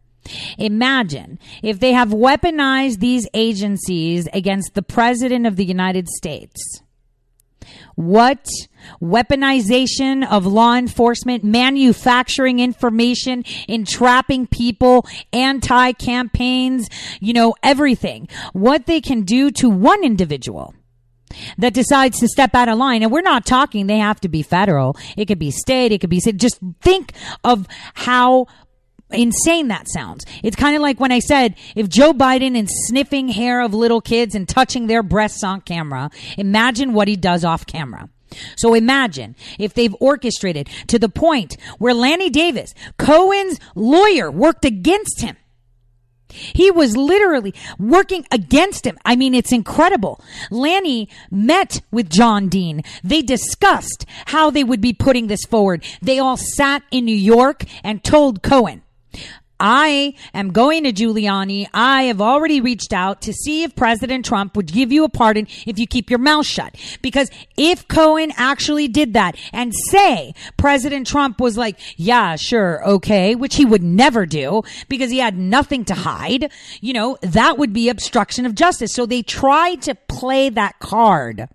Imagine 0.56 1.38
if 1.62 1.80
they 1.80 1.92
have 1.92 2.10
weaponized 2.10 3.00
these 3.00 3.26
agencies 3.34 4.28
against 4.32 4.74
the 4.74 4.82
President 4.82 5.46
of 5.46 5.56
the 5.56 5.64
United 5.64 6.08
States. 6.08 6.82
What 7.94 8.46
weaponization 9.00 10.26
of 10.28 10.46
law 10.46 10.74
enforcement, 10.74 11.44
manufacturing 11.44 12.58
information, 12.58 13.44
entrapping 13.68 14.46
people, 14.46 15.06
anti 15.32 15.92
campaigns, 15.92 16.88
you 17.20 17.32
know, 17.32 17.54
everything. 17.62 18.28
What 18.52 18.87
they 18.87 19.00
can 19.00 19.22
do 19.22 19.50
to 19.52 19.68
one 19.68 20.04
individual 20.04 20.74
that 21.58 21.74
decides 21.74 22.20
to 22.20 22.28
step 22.28 22.54
out 22.54 22.68
of 22.68 22.78
line. 22.78 23.02
And 23.02 23.11
we're 23.11 23.22
not 23.22 23.46
talking 23.46 23.87
they 23.87 23.98
have 23.98 24.20
to 24.20 24.28
be 24.28 24.42
federal. 24.42 24.96
It 25.16 25.26
could 25.26 25.38
be 25.38 25.50
state. 25.50 25.92
It 25.92 26.00
could 26.00 26.11
be 26.11 26.20
just 26.20 26.61
think 26.80 27.12
of 27.44 27.66
how 27.94 28.46
insane 29.12 29.68
that 29.68 29.88
sounds. 29.88 30.25
It's 30.42 30.57
kind 30.57 30.77
of 30.77 30.83
like 30.83 31.01
when 31.01 31.12
I 31.12 31.18
said 31.18 31.57
if 31.77 31.88
Joe 31.88 32.12
Biden 32.12 32.61
is 32.61 32.68
sniffing 32.88 33.29
hair 33.29 33.61
of 33.61 33.75
little 33.75 34.01
kids 34.01 34.35
and 34.35 34.48
touching 34.48 34.87
their 34.87 35.03
breasts 35.03 35.44
on 35.44 35.61
camera, 35.61 36.11
imagine 36.37 36.92
what 36.92 37.09
he 37.09 37.16
does 37.16 37.44
off 37.44 37.66
camera. 37.66 38.09
So 38.57 38.75
imagine 38.75 39.37
if 39.59 39.75
they've 39.75 39.94
orchestrated 40.01 40.68
to 40.87 40.98
the 40.98 41.11
point 41.11 41.57
where 41.79 41.92
Lanny 41.92 42.31
Davis, 42.31 42.75
Cohen's 42.96 43.59
lawyer, 43.75 44.31
worked 44.31 44.64
against 44.64 45.20
him 45.20 45.37
he 46.33 46.70
was 46.70 46.96
literally 46.96 47.55
working 47.79 48.27
against 48.31 48.87
him. 48.87 48.98
I 49.05 49.16
mean, 49.16 49.35
it's 49.35 49.53
incredible. 49.53 50.20
Lanny 50.51 51.09
met 51.31 51.83
with 51.90 52.11
John 52.11 52.48
Dean. 52.48 52.83
They 53.05 53.22
discussed 53.22 54.07
how 54.27 54.51
they 54.51 54.64
would 54.64 54.81
be 54.81 54.92
putting 54.92 55.27
this 55.27 55.44
forward. 55.44 55.85
They 56.01 56.18
all 56.18 56.37
sat 56.37 56.83
in 56.90 57.05
New 57.05 57.16
York 57.16 57.64
and 57.85 58.03
told 58.03 58.42
Cohen, 58.42 58.83
I 59.64 60.14
am 60.35 60.51
going 60.51 60.83
to 60.85 60.92
Giuliani. 60.92 61.68
I 61.72 62.05
have 62.05 62.20
already 62.20 62.61
reached 62.61 62.92
out 62.92 63.22
to 63.22 63.33
see 63.33 63.62
if 63.62 63.77
President 63.77 64.25
Trump 64.25 64.57
would 64.57 64.66
give 64.66 64.90
you 64.90 65.05
a 65.05 65.09
pardon 65.09 65.46
if 65.66 65.79
you 65.79 65.87
keep 65.87 66.11
your 66.11 66.18
mouth 66.18 66.46
shut. 66.46 66.75
Because 67.01 67.31
if 67.57 67.87
Cohen 67.87 68.33
actually 68.37 68.88
did 68.88 69.12
that 69.12 69.37
and 69.53 69.72
say 69.90 70.35
President 70.57 71.07
Trump 71.07 71.40
was 71.40 71.57
like, 71.57 71.79
yeah, 71.96 72.35
sure, 72.35 72.85
okay, 72.85 73.37
which 73.37 73.55
he 73.55 73.64
would 73.64 73.85
never 73.85 74.27
do 74.27 74.62
because 74.88 75.12
he 75.12 75.18
had 75.18 75.38
nothing 75.38 75.85
to 75.85 75.94
hide, 75.94 76.51
you 76.81 76.92
know, 76.92 77.16
that 77.22 77.57
would 77.57 77.72
be 77.72 77.88
obstruction 77.88 78.44
of 78.44 78.57
justice. 78.57 78.92
So 78.92 79.07
they 79.07 79.22
tried 79.22 79.81
to 79.83 79.94
play 79.94 80.48
that 80.48 80.81
card. 80.81 81.48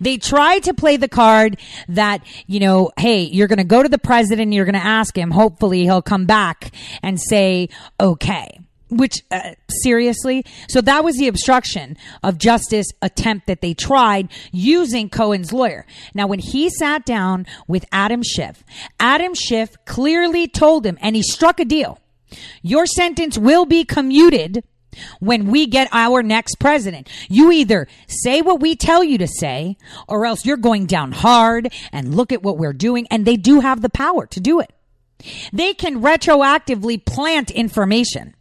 They 0.00 0.18
tried 0.18 0.64
to 0.64 0.74
play 0.74 0.96
the 0.96 1.08
card 1.08 1.58
that, 1.88 2.22
you 2.46 2.60
know, 2.60 2.90
hey, 2.98 3.22
you're 3.22 3.48
going 3.48 3.58
to 3.58 3.64
go 3.64 3.82
to 3.82 3.88
the 3.88 3.98
president, 3.98 4.52
you're 4.52 4.64
going 4.64 4.74
to 4.74 4.84
ask 4.84 5.16
him, 5.16 5.30
hopefully 5.30 5.82
he'll 5.82 6.02
come 6.02 6.26
back 6.26 6.72
and 7.02 7.20
say, 7.20 7.68
okay. 7.98 8.60
Which, 8.88 9.24
uh, 9.32 9.54
seriously? 9.82 10.44
So 10.68 10.80
that 10.80 11.02
was 11.02 11.16
the 11.16 11.26
obstruction 11.26 11.96
of 12.22 12.38
justice 12.38 12.86
attempt 13.02 13.48
that 13.48 13.60
they 13.60 13.74
tried 13.74 14.28
using 14.52 15.10
Cohen's 15.10 15.52
lawyer. 15.52 15.86
Now, 16.14 16.28
when 16.28 16.38
he 16.38 16.70
sat 16.70 17.04
down 17.04 17.46
with 17.66 17.84
Adam 17.90 18.22
Schiff, 18.22 18.62
Adam 19.00 19.34
Schiff 19.34 19.76
clearly 19.86 20.46
told 20.46 20.86
him, 20.86 20.98
and 21.00 21.16
he 21.16 21.22
struck 21.22 21.58
a 21.58 21.64
deal. 21.64 21.98
Your 22.62 22.86
sentence 22.86 23.36
will 23.36 23.64
be 23.64 23.84
commuted 23.84 24.62
when 25.20 25.46
we 25.50 25.66
get 25.66 25.88
our 25.92 26.22
next 26.22 26.58
president. 26.58 27.08
You 27.28 27.52
either 27.52 27.88
say 28.06 28.42
what 28.42 28.60
we 28.60 28.76
tell 28.76 29.02
you 29.02 29.18
to 29.18 29.26
say, 29.26 29.76
or 30.08 30.26
else 30.26 30.44
you're 30.44 30.56
going 30.56 30.86
down 30.86 31.12
hard 31.12 31.72
and 31.92 32.14
look 32.14 32.32
at 32.32 32.42
what 32.42 32.58
we're 32.58 32.72
doing. 32.72 33.06
And 33.10 33.24
they 33.24 33.36
do 33.36 33.60
have 33.60 33.82
the 33.82 33.90
power 33.90 34.26
to 34.26 34.40
do 34.40 34.60
it. 34.60 34.72
They 35.52 35.74
can 35.74 36.02
retroactively 36.02 37.04
plant 37.04 37.50
information. 37.50 38.34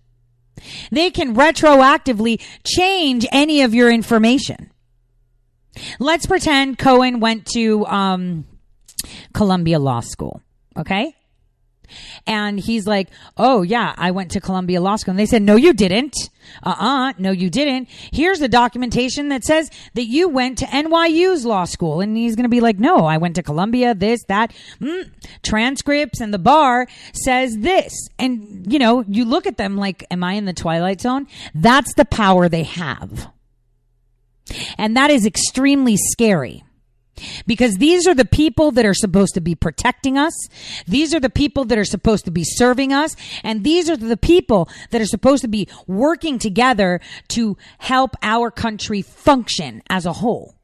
They 0.92 1.12
can 1.12 1.36
retroactively 1.36 2.42
change 2.66 3.26
any 3.32 3.62
of 3.62 3.74
your 3.74 3.92
information. 3.92 4.72
Let's 6.00 6.26
pretend 6.26 6.78
Cohen 6.78 7.20
went 7.20 7.46
to 7.48 7.86
um, 7.86 8.46
Columbia 9.34 9.80
Law 9.80 10.00
School. 10.00 10.42
Okay. 10.78 11.16
And 12.26 12.60
he's 12.60 12.88
like, 12.88 13.10
Oh, 13.38 13.62
yeah, 13.62 13.94
I 13.98 14.12
went 14.12 14.32
to 14.32 14.42
Columbia 14.42 14.82
Law 14.82 14.96
School. 14.96 15.12
And 15.12 15.20
they 15.20 15.26
said, 15.26 15.42
No, 15.42 15.56
you 15.56 15.74
didn't. 15.74 16.16
Uh 16.64 16.76
uh 16.78 17.14
no, 17.18 17.32
you 17.32 17.50
didn't. 17.50 17.90
Here's 17.90 18.40
the 18.40 18.48
documentation 18.48 19.30
that 19.30 19.44
says 19.44 19.70
that 19.96 20.06
you 20.06 20.30
went 20.30 20.60
to 20.60 20.66
NYU's 20.66 21.46
law 21.46 21.66
school. 21.66 22.02
And 22.02 22.16
he's 22.16 22.36
going 22.36 22.44
to 22.44 22.50
be 22.50 22.62
like, 22.62 22.80
No, 22.80 23.06
I 23.06 23.18
went 23.18 23.36
to 23.36 23.44
Columbia, 23.44 23.96
this, 23.96 24.24
that. 24.28 24.54
Mm, 24.80 25.12
transcripts 25.44 26.22
and 26.22 26.34
the 26.34 26.40
bar 26.40 26.88
says 27.14 27.58
this. 27.58 28.10
And, 28.20 28.72
you 28.72 28.80
know, 28.80 29.04
you 29.08 29.26
look 29.26 29.48
at 29.48 29.58
them 29.58 29.78
like, 29.78 30.06
Am 30.12 30.24
I 30.24 30.34
in 30.34 30.46
the 30.46 30.54
Twilight 30.54 31.02
Zone? 31.02 31.28
That's 31.54 31.94
the 31.96 32.06
power 32.06 32.50
they 32.50 32.64
have. 32.64 33.32
And 34.78 34.96
that 34.96 35.10
is 35.10 35.26
extremely 35.26 35.98
scary. 35.98 36.64
Because 37.48 37.76
these 37.76 38.08
are 38.08 38.14
the 38.14 38.26
people 38.26 38.72
that 38.72 38.86
are 38.86 38.94
supposed 38.94 39.34
to 39.36 39.42
be 39.42 39.56
protecting 39.56 40.18
us. 40.18 40.34
These 40.88 41.14
are 41.14 41.20
the 41.20 41.30
people 41.30 41.66
that 41.66 41.78
are 41.78 41.86
supposed 41.86 42.26
to 42.26 42.32
be 42.32 42.44
serving 42.44 42.92
us. 42.92 43.16
And 43.44 43.64
these 43.64 43.90
are 43.90 43.98
the 43.98 44.18
people 44.18 44.70
that 44.92 45.02
are 45.02 45.06
supposed 45.06 45.42
to 45.42 45.48
be 45.48 45.70
working 45.88 46.40
together 46.40 47.00
to 47.30 47.58
help 47.78 48.16
our 48.22 48.52
country 48.52 49.02
function 49.02 49.82
as 49.90 50.06
a 50.06 50.14
whole. 50.14 50.56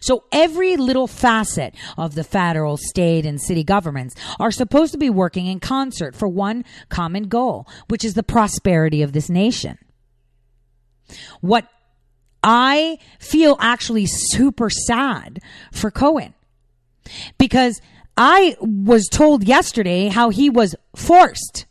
So 0.00 0.24
every 0.30 0.76
little 0.76 1.06
facet 1.06 1.74
of 1.98 2.14
the 2.14 2.24
federal, 2.24 2.76
state, 2.76 3.26
and 3.26 3.40
city 3.40 3.64
governments 3.64 4.14
are 4.38 4.52
supposed 4.52 4.92
to 4.92 4.98
be 4.98 5.10
working 5.10 5.46
in 5.46 5.60
concert 5.60 6.14
for 6.14 6.28
one 6.28 6.64
common 6.88 7.24
goal, 7.24 7.66
which 7.88 8.04
is 8.04 8.14
the 8.14 8.22
prosperity 8.22 9.02
of 9.02 9.12
this 9.12 9.28
nation. 9.28 9.78
What 11.40 11.66
I 12.44 12.98
feel 13.18 13.56
actually 13.58 14.06
super 14.06 14.68
sad 14.68 15.40
for 15.72 15.90
Cohen. 15.90 16.34
Because 17.38 17.80
I 18.16 18.56
was 18.60 19.08
told 19.08 19.44
yesterday 19.44 20.08
how 20.08 20.28
he 20.28 20.48
was 20.50 20.76
forced 20.94 21.66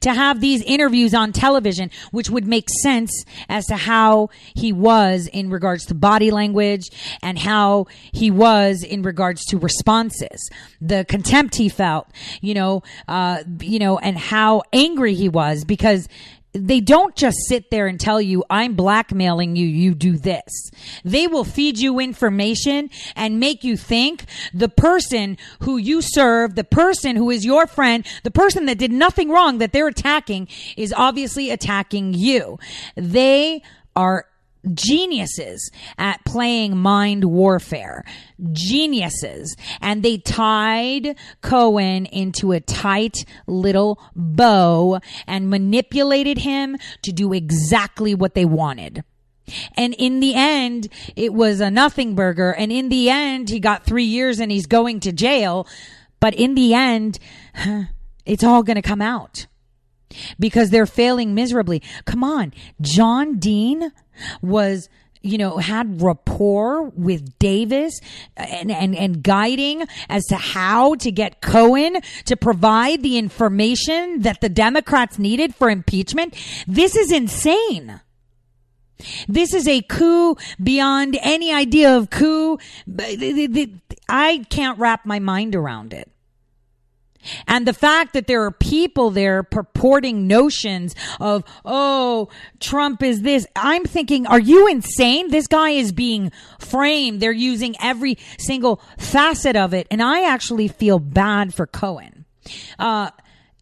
to 0.00 0.12
have 0.12 0.40
these 0.40 0.62
interviews 0.62 1.14
on 1.14 1.32
television, 1.32 1.90
which 2.10 2.28
would 2.30 2.46
make 2.46 2.68
sense 2.82 3.24
as 3.48 3.66
to 3.66 3.76
how 3.76 4.28
he 4.54 4.72
was 4.72 5.28
in 5.32 5.50
regards 5.50 5.86
to 5.86 5.94
body 5.94 6.30
language 6.30 6.90
and 7.22 7.38
how 7.38 7.86
he 8.12 8.30
was 8.30 8.82
in 8.82 9.02
regards 9.02 9.44
to 9.46 9.58
responses, 9.58 10.50
the 10.80 11.04
contempt 11.08 11.54
he 11.56 11.68
felt, 11.68 12.08
you 12.40 12.54
know, 12.54 12.82
uh, 13.08 13.42
you 13.60 13.78
know, 13.78 13.98
and 13.98 14.18
how 14.18 14.62
angry 14.72 15.14
he 15.14 15.28
was 15.28 15.64
because 15.64 16.08
they 16.52 16.80
don't 16.80 17.14
just 17.14 17.38
sit 17.46 17.70
there 17.70 17.86
and 17.86 17.98
tell 17.98 18.20
you, 18.20 18.44
I'm 18.50 18.74
blackmailing 18.74 19.56
you, 19.56 19.66
you 19.66 19.94
do 19.94 20.16
this. 20.16 20.70
They 21.04 21.26
will 21.26 21.44
feed 21.44 21.78
you 21.78 22.00
information 22.00 22.90
and 23.14 23.38
make 23.38 23.62
you 23.62 23.76
think 23.76 24.24
the 24.52 24.68
person 24.68 25.38
who 25.60 25.76
you 25.76 26.02
serve, 26.02 26.56
the 26.56 26.64
person 26.64 27.16
who 27.16 27.30
is 27.30 27.44
your 27.44 27.66
friend, 27.66 28.04
the 28.24 28.30
person 28.30 28.66
that 28.66 28.78
did 28.78 28.92
nothing 28.92 29.30
wrong 29.30 29.58
that 29.58 29.72
they're 29.72 29.88
attacking 29.88 30.48
is 30.76 30.92
obviously 30.96 31.50
attacking 31.50 32.14
you. 32.14 32.58
They 32.96 33.62
are 33.94 34.26
geniuses 34.74 35.70
at 35.98 36.24
playing 36.24 36.76
mind 36.76 37.24
warfare. 37.24 38.04
Geniuses. 38.52 39.56
And 39.80 40.02
they 40.02 40.18
tied 40.18 41.16
Cohen 41.40 42.06
into 42.06 42.52
a 42.52 42.60
tight 42.60 43.24
little 43.46 44.00
bow 44.14 45.00
and 45.26 45.50
manipulated 45.50 46.38
him 46.38 46.76
to 47.02 47.12
do 47.12 47.32
exactly 47.32 48.14
what 48.14 48.34
they 48.34 48.44
wanted. 48.44 49.04
And 49.76 49.94
in 49.94 50.20
the 50.20 50.34
end, 50.34 50.88
it 51.16 51.34
was 51.34 51.60
a 51.60 51.70
nothing 51.70 52.14
burger. 52.14 52.52
And 52.52 52.70
in 52.70 52.88
the 52.88 53.10
end, 53.10 53.48
he 53.48 53.60
got 53.60 53.84
three 53.84 54.04
years 54.04 54.38
and 54.38 54.50
he's 54.50 54.66
going 54.66 55.00
to 55.00 55.12
jail. 55.12 55.66
But 56.20 56.34
in 56.34 56.54
the 56.54 56.74
end, 56.74 57.18
it's 58.24 58.44
all 58.44 58.62
going 58.62 58.76
to 58.76 58.82
come 58.82 59.02
out 59.02 59.46
because 60.38 60.70
they're 60.70 60.86
failing 60.86 61.34
miserably. 61.34 61.82
Come 62.04 62.24
on. 62.24 62.52
John 62.80 63.38
Dean 63.38 63.92
was 64.42 64.88
you 65.22 65.36
know, 65.36 65.58
had 65.58 66.00
rapport 66.00 66.84
with 66.90 67.38
Davis 67.38 68.00
and, 68.36 68.70
and, 68.70 68.96
and 68.96 69.22
guiding 69.22 69.84
as 70.08 70.24
to 70.26 70.36
how 70.36 70.94
to 70.96 71.10
get 71.10 71.42
Cohen 71.42 72.00
to 72.24 72.36
provide 72.36 73.02
the 73.02 73.18
information 73.18 74.22
that 74.22 74.40
the 74.40 74.48
Democrats 74.48 75.18
needed 75.18 75.54
for 75.54 75.68
impeachment. 75.68 76.34
This 76.66 76.96
is 76.96 77.12
insane. 77.12 78.00
This 79.28 79.54
is 79.54 79.66
a 79.66 79.82
coup 79.82 80.36
beyond 80.62 81.18
any 81.22 81.52
idea 81.52 81.96
of 81.96 82.10
coup. 82.10 82.58
I 84.08 84.46
can't 84.48 84.78
wrap 84.78 85.06
my 85.06 85.18
mind 85.18 85.54
around 85.54 85.92
it. 85.92 86.10
And 87.46 87.66
the 87.66 87.72
fact 87.72 88.12
that 88.14 88.26
there 88.26 88.44
are 88.44 88.50
people 88.50 89.10
there 89.10 89.42
purporting 89.42 90.26
notions 90.26 90.94
of, 91.20 91.44
oh, 91.64 92.28
Trump 92.60 93.02
is 93.02 93.22
this. 93.22 93.46
I'm 93.56 93.84
thinking, 93.84 94.26
are 94.26 94.40
you 94.40 94.68
insane? 94.68 95.30
This 95.30 95.46
guy 95.46 95.70
is 95.70 95.92
being 95.92 96.32
framed. 96.58 97.20
They're 97.20 97.32
using 97.32 97.76
every 97.80 98.18
single 98.38 98.80
facet 98.98 99.56
of 99.56 99.74
it. 99.74 99.86
And 99.90 100.02
I 100.02 100.24
actually 100.24 100.68
feel 100.68 100.98
bad 100.98 101.54
for 101.54 101.66
Cohen. 101.66 102.24
Uh, 102.78 103.10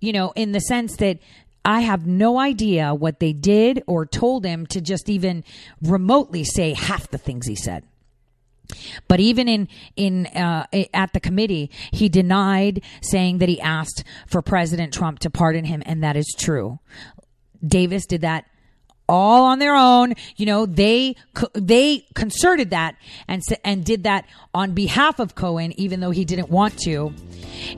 you 0.00 0.12
know, 0.12 0.32
in 0.36 0.52
the 0.52 0.60
sense 0.60 0.96
that 0.96 1.18
I 1.64 1.80
have 1.80 2.06
no 2.06 2.38
idea 2.38 2.94
what 2.94 3.20
they 3.20 3.32
did 3.32 3.82
or 3.86 4.06
told 4.06 4.44
him 4.44 4.66
to 4.68 4.80
just 4.80 5.08
even 5.08 5.44
remotely 5.82 6.44
say 6.44 6.72
half 6.72 7.10
the 7.10 7.18
things 7.18 7.46
he 7.46 7.56
said. 7.56 7.84
But 9.06 9.20
even 9.20 9.48
in 9.48 9.68
in 9.96 10.26
uh, 10.26 10.66
at 10.92 11.12
the 11.12 11.20
committee, 11.20 11.70
he 11.90 12.08
denied 12.08 12.82
saying 13.00 13.38
that 13.38 13.48
he 13.48 13.60
asked 13.60 14.04
for 14.26 14.42
President 14.42 14.92
Trump 14.92 15.20
to 15.20 15.30
pardon 15.30 15.64
him, 15.64 15.82
and 15.86 16.02
that 16.02 16.16
is 16.16 16.34
true. 16.36 16.78
Davis 17.66 18.06
did 18.06 18.20
that 18.20 18.44
all 19.08 19.44
on 19.44 19.58
their 19.58 19.74
own. 19.74 20.14
You 20.36 20.46
know, 20.46 20.66
they 20.66 21.16
they 21.54 22.06
concerted 22.14 22.70
that 22.70 22.96
and 23.26 23.42
and 23.64 23.84
did 23.84 24.04
that 24.04 24.26
on 24.52 24.72
behalf 24.72 25.18
of 25.18 25.34
Cohen, 25.34 25.72
even 25.80 26.00
though 26.00 26.10
he 26.10 26.24
didn't 26.24 26.50
want 26.50 26.78
to, 26.80 27.14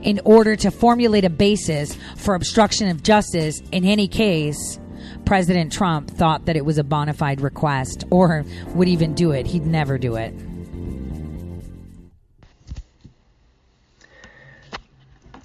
in 0.01 0.19
order 0.25 0.55
to 0.57 0.71
formulate 0.71 1.25
a 1.25 1.29
basis 1.29 1.97
for 2.17 2.35
obstruction 2.35 2.89
of 2.89 3.01
justice. 3.01 3.61
In 3.71 3.85
any 3.85 4.07
case, 4.07 4.79
President 5.25 5.71
Trump 5.71 6.11
thought 6.11 6.45
that 6.45 6.57
it 6.57 6.65
was 6.65 6.77
a 6.77 6.83
bona 6.83 7.13
fide 7.13 7.39
request, 7.41 8.03
or 8.11 8.43
would 8.75 8.89
even 8.89 9.13
do 9.13 9.31
it. 9.31 9.47
He'd 9.47 9.65
never 9.65 9.97
do 9.97 10.15
it. 10.15 10.33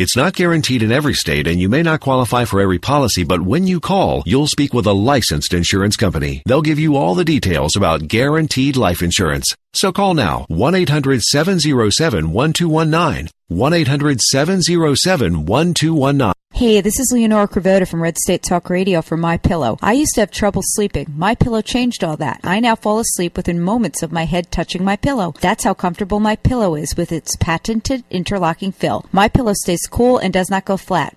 It's 0.00 0.16
not 0.16 0.32
guaranteed 0.32 0.82
in 0.82 0.90
every 0.90 1.12
state 1.12 1.46
and 1.46 1.60
you 1.60 1.68
may 1.68 1.82
not 1.82 2.00
qualify 2.00 2.46
for 2.46 2.58
every 2.58 2.78
policy, 2.78 3.22
but 3.22 3.42
when 3.42 3.66
you 3.66 3.80
call, 3.80 4.22
you'll 4.24 4.46
speak 4.46 4.72
with 4.72 4.86
a 4.86 4.94
licensed 4.94 5.52
insurance 5.52 5.94
company. 5.94 6.42
They'll 6.46 6.62
give 6.62 6.78
you 6.78 6.96
all 6.96 7.14
the 7.14 7.22
details 7.22 7.76
about 7.76 8.08
guaranteed 8.08 8.78
life 8.78 9.02
insurance. 9.02 9.54
So 9.74 9.92
call 9.92 10.14
now 10.14 10.46
1-800-707-1219. 10.48 13.28
1-800-707-1219. 13.52 16.32
Hey, 16.52 16.80
this 16.80 16.98
is 16.98 17.12
Leonora 17.12 17.46
Cravota 17.48 17.86
from 17.88 18.02
Red 18.02 18.18
State 18.18 18.42
Talk 18.42 18.68
Radio 18.68 19.02
for 19.02 19.16
My 19.16 19.36
Pillow. 19.38 19.78
I 19.80 19.92
used 19.92 20.16
to 20.16 20.20
have 20.20 20.32
trouble 20.32 20.62
sleeping. 20.64 21.06
My 21.16 21.36
Pillow 21.36 21.62
changed 21.62 22.04
all 22.04 22.16
that. 22.18 22.40
I 22.42 22.60
now 22.60 22.74
fall 22.74 22.98
asleep 22.98 23.36
within 23.36 23.62
moments 23.62 24.02
of 24.02 24.12
my 24.12 24.24
head 24.24 24.50
touching 24.50 24.84
my 24.84 24.96
pillow. 24.96 25.32
That's 25.40 25.64
how 25.64 25.74
comfortable 25.74 26.20
My 26.20 26.36
Pillow 26.36 26.74
is 26.74 26.96
with 26.96 27.12
its 27.12 27.36
patented 27.36 28.04
interlocking 28.10 28.72
fill. 28.72 29.06
My 29.12 29.28
Pillow 29.28 29.54
stays 29.54 29.86
cool 29.90 30.18
and 30.18 30.32
does 30.32 30.50
not 30.50 30.64
go 30.64 30.76
flat. 30.76 31.16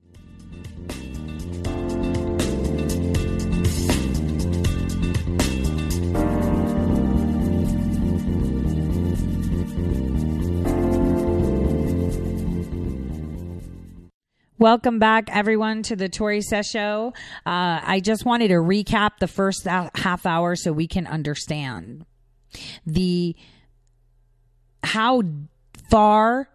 Welcome 14.61 14.99
back, 14.99 15.35
everyone, 15.35 15.81
to 15.81 15.95
the 15.95 16.07
Tori 16.07 16.41
Says 16.41 16.67
Show. 16.67 17.13
Uh, 17.47 17.81
I 17.81 17.99
just 17.99 18.25
wanted 18.25 18.49
to 18.49 18.57
recap 18.57 19.17
the 19.19 19.27
first 19.27 19.65
half 19.65 20.27
hour 20.27 20.55
so 20.55 20.71
we 20.71 20.85
can 20.85 21.07
understand 21.07 22.05
the 22.85 23.35
how 24.83 25.23
far 25.89 26.47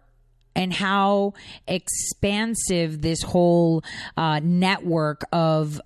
and 0.55 0.71
how 0.71 1.33
expansive 1.67 3.01
this 3.01 3.23
whole 3.23 3.83
uh, 4.15 4.39
network 4.41 5.23
of 5.33 5.81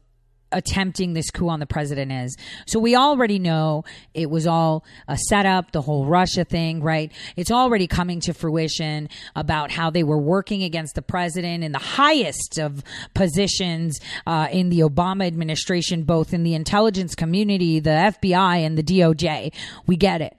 attempting 0.52 1.14
this 1.14 1.30
coup 1.32 1.50
on 1.50 1.60
the 1.60 1.66
president 1.66 2.12
is. 2.12 2.36
So 2.66 2.80
we 2.80 2.96
already 2.96 3.40
know 3.40 3.84
it 4.14 4.30
was 4.30 4.48
all 4.48 4.84
a 5.08 5.18
setup, 5.18 5.72
the 5.72 5.82
whole 5.82 6.06
Russia 6.06 6.44
thing, 6.44 6.82
right? 6.82 7.12
It's 7.36 7.52
already 7.52 7.88
coming 7.88 8.20
to 8.22 8.34
fruition 8.34 9.10
about 9.36 9.72
how 9.72 9.90
they 9.90 10.04
were 10.04 10.20
working 10.20 10.64
against 10.64 10.96
the 10.96 11.02
president 11.02 11.64
in 11.64 11.72
the 11.72 11.80
highest 11.80 12.60
of 12.60 12.84
positions 13.14 14.00
uh, 14.26 14.48
in 14.52 14.70
the 14.70 14.80
Obama 14.80 15.26
administration, 15.26 16.04
both 16.04 16.34
in 16.34 16.44
the 16.44 16.54
intelligence 16.54 17.16
community, 17.16 17.80
the 17.80 17.90
FBI, 17.90 18.66
and 18.66 18.78
the 18.78 18.84
DOJ. 18.84 19.54
We 19.88 19.96
get 19.96 20.22
it. 20.22 20.38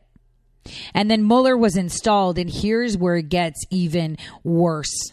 And 0.95 1.11
then 1.11 1.27
Mueller 1.27 1.57
was 1.57 1.77
installed, 1.77 2.39
and 2.39 2.51
here's 2.51 2.97
where 2.97 3.17
it 3.17 3.29
gets 3.29 3.61
even 3.71 4.17
worse. 4.45 5.13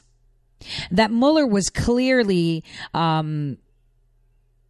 That 0.92 1.12
Mueller 1.12 1.48
was 1.48 1.70
clearly 1.70 2.64
um, 2.94 3.58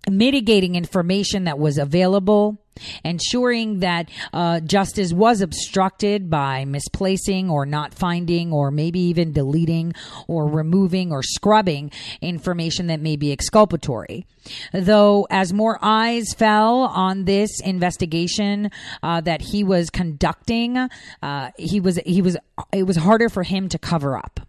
mitigating 0.09 0.75
information 0.75 1.45
that 1.45 1.59
was 1.59 1.77
available, 1.77 2.61
ensuring 3.03 3.79
that 3.79 4.09
uh, 4.33 4.59
justice 4.61 5.13
was 5.13 5.41
obstructed 5.41 6.29
by 6.29 6.65
misplacing 6.65 7.49
or 7.49 7.65
not 7.65 7.93
finding 7.93 8.51
or 8.51 8.71
maybe 8.71 8.99
even 8.99 9.33
deleting 9.33 9.93
or 10.27 10.47
removing 10.47 11.11
or 11.11 11.21
scrubbing 11.21 11.91
information 12.21 12.87
that 12.87 12.99
may 12.99 13.15
be 13.15 13.31
exculpatory. 13.31 14.25
Though, 14.73 15.27
as 15.29 15.53
more 15.53 15.77
eyes 15.81 16.33
fell 16.33 16.79
on 16.79 17.25
this 17.25 17.61
investigation 17.61 18.71
uh, 19.03 19.21
that 19.21 19.41
he 19.41 19.63
was 19.63 19.89
conducting, 19.89 20.77
uh, 21.21 21.51
he 21.57 21.79
was 21.79 21.97
he 22.05 22.21
was 22.21 22.37
it 22.71 22.83
was 22.83 22.97
harder 22.97 23.29
for 23.29 23.43
him 23.43 23.69
to 23.69 23.77
cover 23.77 24.17
up. 24.17 24.39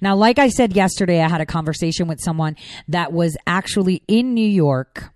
Now, 0.00 0.16
like 0.16 0.38
I 0.38 0.48
said 0.48 0.74
yesterday, 0.74 1.20
I 1.20 1.28
had 1.28 1.40
a 1.40 1.46
conversation 1.46 2.08
with 2.08 2.20
someone 2.20 2.56
that 2.88 3.12
was 3.12 3.36
actually 3.46 4.02
in 4.08 4.34
New 4.34 4.48
York. 4.48 5.12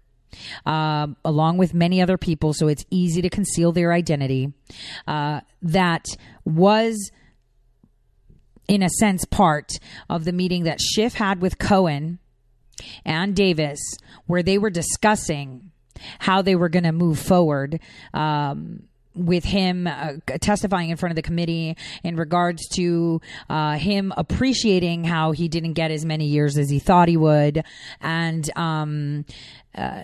Uh, 0.67 1.07
along 1.25 1.59
with 1.59 1.75
many 1.75 2.03
other 2.03 2.19
people, 2.19 2.53
so 2.53 2.67
it's 2.67 2.85
easy 2.91 3.23
to 3.23 3.31
conceal 3.31 3.71
their 3.71 3.93
identity. 3.93 4.53
Uh, 5.07 5.41
that 5.63 6.07
was, 6.45 7.13
in 8.67 8.83
a 8.83 8.89
sense, 8.89 9.25
part 9.25 9.71
of 10.11 10.25
the 10.25 10.33
meeting 10.33 10.65
that 10.65 10.81
Schiff 10.81 11.15
had 11.15 11.41
with 11.41 11.61
Cohen 11.61 12.19
and 13.05 13.37
Davis, 13.37 13.79
where 14.27 14.43
they 14.43 14.59
were 14.59 14.71
discussing 14.71 15.71
how 16.19 16.43
they 16.43 16.57
were 16.57 16.69
going 16.69 16.83
to 16.83 16.93
move 16.93 17.21
forward. 17.21 17.79
Um, 18.13 18.89
with 19.15 19.45
him 19.45 19.87
uh, 19.87 20.15
testifying 20.41 20.91
in 20.91 20.97
front 20.97 21.13
of 21.13 21.17
the 21.17 21.23
committee 21.23 21.77
in 22.03 22.17
regards 22.17 22.69
to 22.69 23.21
uh, 23.49 23.77
him 23.77 24.13
appreciating 24.17 25.05
how 25.05 25.33
he 25.33 25.49
didn't 25.49 25.75
get 25.75 25.91
as 25.91 26.05
many 26.05 26.27
years 26.27 26.59
as 26.59 26.69
he 26.69 26.79
thought 26.79 27.09
he 27.09 27.17
would, 27.17 27.65
and 28.01 28.51
um, 28.57 29.25
uh, 29.75 30.03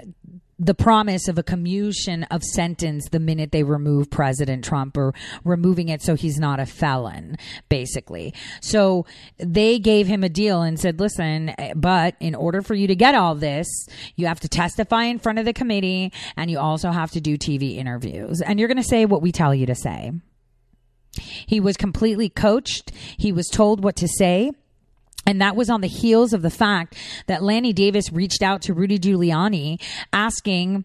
the 0.60 0.74
promise 0.74 1.26
of 1.26 1.38
a 1.38 1.42
commutation 1.42 2.24
of 2.24 2.42
sentence 2.42 3.08
the 3.08 3.18
minute 3.18 3.50
they 3.50 3.62
remove 3.62 4.10
President 4.10 4.62
Trump 4.62 4.96
or 4.96 5.14
removing 5.42 5.88
it 5.88 6.02
so 6.02 6.14
he's 6.14 6.38
not 6.38 6.60
a 6.60 6.66
felon, 6.66 7.38
basically. 7.70 8.34
So 8.60 9.06
they 9.38 9.78
gave 9.78 10.06
him 10.06 10.22
a 10.22 10.28
deal 10.28 10.60
and 10.60 10.78
said, 10.78 11.00
listen, 11.00 11.54
but 11.74 12.14
in 12.20 12.34
order 12.34 12.60
for 12.60 12.74
you 12.74 12.86
to 12.88 12.94
get 12.94 13.14
all 13.14 13.34
this, 13.34 13.66
you 14.16 14.26
have 14.26 14.40
to 14.40 14.48
testify 14.48 15.04
in 15.04 15.18
front 15.18 15.38
of 15.38 15.46
the 15.46 15.54
committee 15.54 16.12
and 16.36 16.50
you 16.50 16.58
also 16.58 16.90
have 16.90 17.10
to 17.12 17.20
do 17.20 17.38
TV 17.38 17.76
interviews. 17.76 18.42
And 18.42 18.58
you're 18.58 18.68
going 18.68 18.76
to 18.76 18.82
say 18.82 19.06
what 19.06 19.22
we 19.22 19.32
tell 19.32 19.54
you 19.54 19.64
to 19.66 19.74
say. 19.74 20.12
He 21.46 21.58
was 21.58 21.76
completely 21.76 22.28
coached. 22.28 22.92
He 23.16 23.32
was 23.32 23.48
told 23.48 23.82
what 23.82 23.96
to 23.96 24.06
say. 24.06 24.52
And 25.26 25.40
that 25.40 25.54
was 25.54 25.70
on 25.70 25.80
the 25.80 25.86
heels 25.86 26.32
of 26.32 26.42
the 26.42 26.50
fact 26.50 26.96
that 27.26 27.42
Lanny 27.42 27.72
Davis 27.72 28.10
reached 28.12 28.42
out 28.42 28.62
to 28.62 28.74
Rudy 28.74 28.98
Giuliani 28.98 29.80
asking 30.12 30.84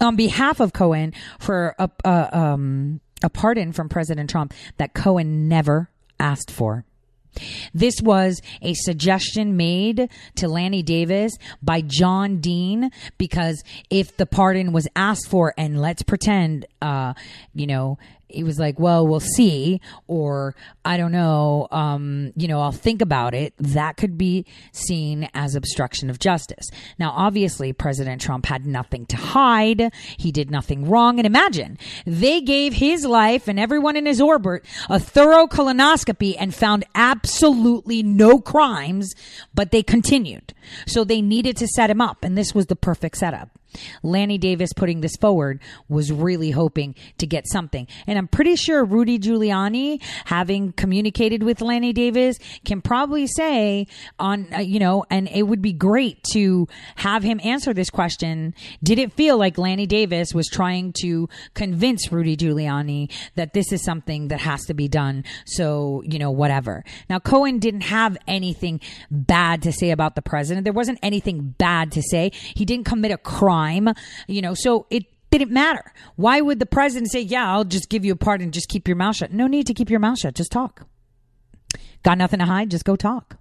on 0.00 0.16
behalf 0.16 0.60
of 0.60 0.72
Cohen 0.72 1.12
for 1.38 1.74
a, 1.78 1.90
a, 2.04 2.38
um, 2.38 3.00
a 3.22 3.28
pardon 3.28 3.72
from 3.72 3.88
President 3.88 4.30
Trump 4.30 4.54
that 4.78 4.94
Cohen 4.94 5.48
never 5.48 5.90
asked 6.18 6.50
for. 6.50 6.84
This 7.74 8.00
was 8.02 8.40
a 8.62 8.74
suggestion 8.74 9.56
made 9.56 10.10
to 10.36 10.48
Lanny 10.48 10.82
Davis 10.82 11.36
by 11.62 11.82
John 11.82 12.38
Dean 12.38 12.90
because 13.16 13.62
if 13.90 14.16
the 14.16 14.26
pardon 14.26 14.72
was 14.72 14.88
asked 14.96 15.28
for, 15.28 15.54
and 15.56 15.80
let's 15.80 16.02
pretend, 16.02 16.66
uh, 16.82 17.14
you 17.54 17.66
know, 17.66 17.98
he 18.28 18.44
was 18.44 18.58
like, 18.58 18.78
well, 18.78 19.06
we'll 19.06 19.20
see, 19.20 19.80
or 20.06 20.54
I 20.84 20.96
don't 20.96 21.12
know, 21.12 21.68
um, 21.70 22.32
you 22.36 22.46
know, 22.46 22.60
I'll 22.60 22.72
think 22.72 23.00
about 23.02 23.34
it. 23.34 23.54
That 23.58 23.96
could 23.96 24.18
be 24.18 24.44
seen 24.72 25.28
as 25.34 25.54
obstruction 25.54 26.10
of 26.10 26.18
justice. 26.18 26.68
Now, 26.98 27.12
obviously, 27.16 27.72
President 27.72 28.20
Trump 28.20 28.46
had 28.46 28.66
nothing 28.66 29.06
to 29.06 29.16
hide. 29.16 29.92
He 30.18 30.30
did 30.30 30.50
nothing 30.50 30.88
wrong. 30.88 31.18
And 31.18 31.26
imagine 31.26 31.78
they 32.06 32.40
gave 32.40 32.74
his 32.74 33.04
life 33.04 33.48
and 33.48 33.58
everyone 33.58 33.96
in 33.96 34.06
his 34.06 34.20
orbit 34.20 34.64
a 34.88 35.00
thorough 35.00 35.46
colonoscopy 35.46 36.36
and 36.38 36.54
found 36.54 36.84
absolutely 36.94 38.02
no 38.02 38.38
crimes, 38.38 39.14
but 39.54 39.70
they 39.70 39.82
continued. 39.82 40.52
So 40.86 41.04
they 41.04 41.22
needed 41.22 41.56
to 41.58 41.66
set 41.66 41.90
him 41.90 42.00
up. 42.00 42.24
And 42.24 42.36
this 42.36 42.54
was 42.54 42.66
the 42.66 42.76
perfect 42.76 43.16
setup. 43.16 43.57
Lanny 44.02 44.38
Davis 44.38 44.72
putting 44.72 45.00
this 45.00 45.16
forward 45.16 45.60
was 45.88 46.10
really 46.12 46.50
hoping 46.50 46.94
to 47.18 47.26
get 47.26 47.46
something. 47.46 47.86
And 48.06 48.18
I'm 48.18 48.28
pretty 48.28 48.56
sure 48.56 48.84
Rudy 48.84 49.18
Giuliani, 49.18 50.02
having 50.24 50.72
communicated 50.72 51.42
with 51.42 51.60
Lanny 51.60 51.92
Davis, 51.92 52.38
can 52.64 52.80
probably 52.80 53.26
say 53.26 53.86
on, 54.18 54.48
uh, 54.54 54.58
you 54.58 54.78
know, 54.78 55.04
and 55.10 55.28
it 55.28 55.42
would 55.42 55.62
be 55.62 55.72
great 55.72 56.22
to 56.32 56.66
have 56.96 57.22
him 57.22 57.40
answer 57.44 57.74
this 57.74 57.90
question. 57.90 58.54
Did 58.82 58.98
it 58.98 59.12
feel 59.12 59.36
like 59.36 59.58
Lanny 59.58 59.86
Davis 59.86 60.34
was 60.34 60.46
trying 60.48 60.92
to 61.00 61.28
convince 61.54 62.10
Rudy 62.10 62.36
Giuliani 62.36 63.10
that 63.34 63.52
this 63.52 63.72
is 63.72 63.84
something 63.84 64.28
that 64.28 64.40
has 64.40 64.64
to 64.66 64.74
be 64.74 64.88
done? 64.88 65.24
So, 65.46 66.02
you 66.06 66.18
know, 66.18 66.30
whatever. 66.30 66.84
Now, 67.10 67.18
Cohen 67.18 67.58
didn't 67.58 67.82
have 67.82 68.16
anything 68.26 68.80
bad 69.10 69.62
to 69.62 69.72
say 69.72 69.90
about 69.90 70.14
the 70.14 70.22
president. 70.22 70.64
There 70.64 70.72
wasn't 70.72 70.98
anything 71.02 71.54
bad 71.58 71.92
to 71.92 72.02
say. 72.02 72.30
He 72.32 72.64
didn't 72.64 72.86
commit 72.86 73.10
a 73.10 73.18
crime 73.18 73.57
crime, 73.58 73.94
you 74.26 74.42
know, 74.42 74.54
so 74.54 74.86
it 74.90 75.04
didn't 75.30 75.50
matter. 75.50 75.92
Why 76.16 76.40
would 76.40 76.58
the 76.58 76.66
president 76.66 77.10
say, 77.10 77.20
yeah, 77.20 77.52
I'll 77.52 77.64
just 77.64 77.88
give 77.88 78.04
you 78.04 78.12
a 78.12 78.16
pardon, 78.16 78.50
just 78.52 78.68
keep 78.68 78.88
your 78.88 78.96
mouth 78.96 79.16
shut? 79.16 79.32
No 79.32 79.46
need 79.46 79.66
to 79.66 79.74
keep 79.74 79.90
your 79.90 80.00
mouth 80.00 80.18
shut, 80.18 80.34
just 80.34 80.52
talk. 80.52 80.86
Got 82.02 82.18
nothing 82.18 82.38
to 82.38 82.46
hide, 82.46 82.70
just 82.70 82.84
go 82.84 82.96
talk. 82.96 83.36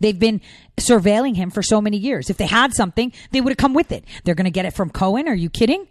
They've 0.00 0.18
been 0.18 0.40
surveilling 0.76 1.34
him 1.34 1.50
for 1.50 1.62
so 1.62 1.80
many 1.80 1.96
years. 1.96 2.30
If 2.30 2.36
they 2.36 2.46
had 2.46 2.74
something, 2.74 3.12
they 3.30 3.40
would 3.40 3.50
have 3.50 3.56
come 3.56 3.74
with 3.74 3.90
it. 3.90 4.04
They're 4.24 4.34
going 4.34 4.44
to 4.44 4.50
get 4.50 4.66
it 4.66 4.74
from 4.74 4.90
Cohen. 4.90 5.28
Are 5.28 5.34
you 5.34 5.50
kidding? 5.50 5.88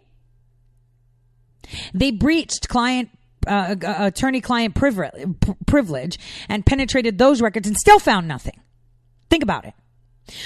They 1.94 2.12
breached 2.12 2.68
client 2.68 3.10
uh, 3.48 3.76
uh 3.84 3.96
attorney-client 4.00 4.76
privilege 5.66 6.20
and 6.48 6.64
penetrated 6.64 7.18
those 7.18 7.42
records 7.42 7.68
and 7.68 7.76
still 7.76 7.98
found 7.98 8.28
nothing. 8.28 8.60
Think 9.32 9.42
about 9.42 9.66
it. 9.66 9.74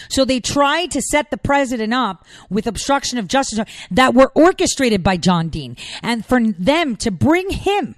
So 0.09 0.25
they 0.25 0.39
tried 0.39 0.91
to 0.91 1.01
set 1.01 1.29
the 1.31 1.37
president 1.37 1.93
up 1.93 2.25
with 2.49 2.67
obstruction 2.67 3.17
of 3.17 3.27
justice 3.27 3.59
that 3.91 4.13
were 4.13 4.31
orchestrated 4.33 5.03
by 5.03 5.17
John 5.17 5.49
Dean. 5.49 5.77
And 6.01 6.25
for 6.25 6.41
them 6.41 6.95
to 6.97 7.11
bring 7.11 7.49
him 7.49 7.95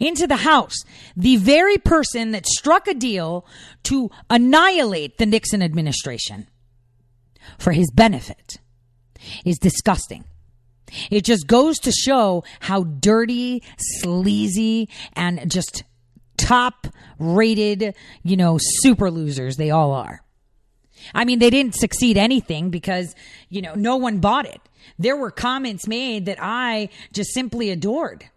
into 0.00 0.26
the 0.26 0.36
House, 0.36 0.76
the 1.16 1.36
very 1.36 1.78
person 1.78 2.32
that 2.32 2.46
struck 2.46 2.88
a 2.88 2.94
deal 2.94 3.46
to 3.84 4.10
annihilate 4.30 5.18
the 5.18 5.26
Nixon 5.26 5.62
administration 5.62 6.48
for 7.58 7.72
his 7.72 7.90
benefit 7.90 8.58
is 9.44 9.58
disgusting. 9.58 10.24
It 11.10 11.24
just 11.24 11.46
goes 11.46 11.78
to 11.80 11.92
show 11.92 12.44
how 12.60 12.84
dirty, 12.84 13.62
sleazy, 13.78 14.88
and 15.12 15.50
just 15.50 15.84
top 16.38 16.86
rated, 17.18 17.94
you 18.22 18.36
know, 18.36 18.58
super 18.60 19.10
losers 19.10 19.56
they 19.56 19.70
all 19.70 19.92
are. 19.92 20.22
I 21.14 21.24
mean, 21.24 21.38
they 21.38 21.50
didn't 21.50 21.74
succeed 21.74 22.16
anything 22.16 22.70
because, 22.70 23.14
you 23.48 23.62
know, 23.62 23.74
no 23.74 23.96
one 23.96 24.18
bought 24.18 24.46
it. 24.46 24.60
There 24.98 25.16
were 25.16 25.30
comments 25.30 25.86
made 25.86 26.26
that 26.26 26.38
I 26.40 26.88
just 27.12 27.32
simply 27.32 27.70
adored. 27.70 28.28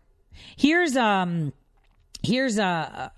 Here's, 0.55 0.95
um, 0.95 1.53
here's, 2.23 2.59
uh, 2.59 3.09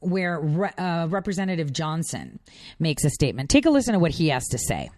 where 0.00 0.38
Re- 0.38 0.70
uh, 0.78 1.06
Representative 1.08 1.72
Johnson 1.72 2.38
makes 2.78 3.04
a 3.04 3.10
statement. 3.10 3.50
Take 3.50 3.66
a 3.66 3.70
listen 3.70 3.94
to 3.94 3.98
what 3.98 4.12
he 4.12 4.28
has 4.28 4.46
to 4.48 4.58
say. 4.58 4.90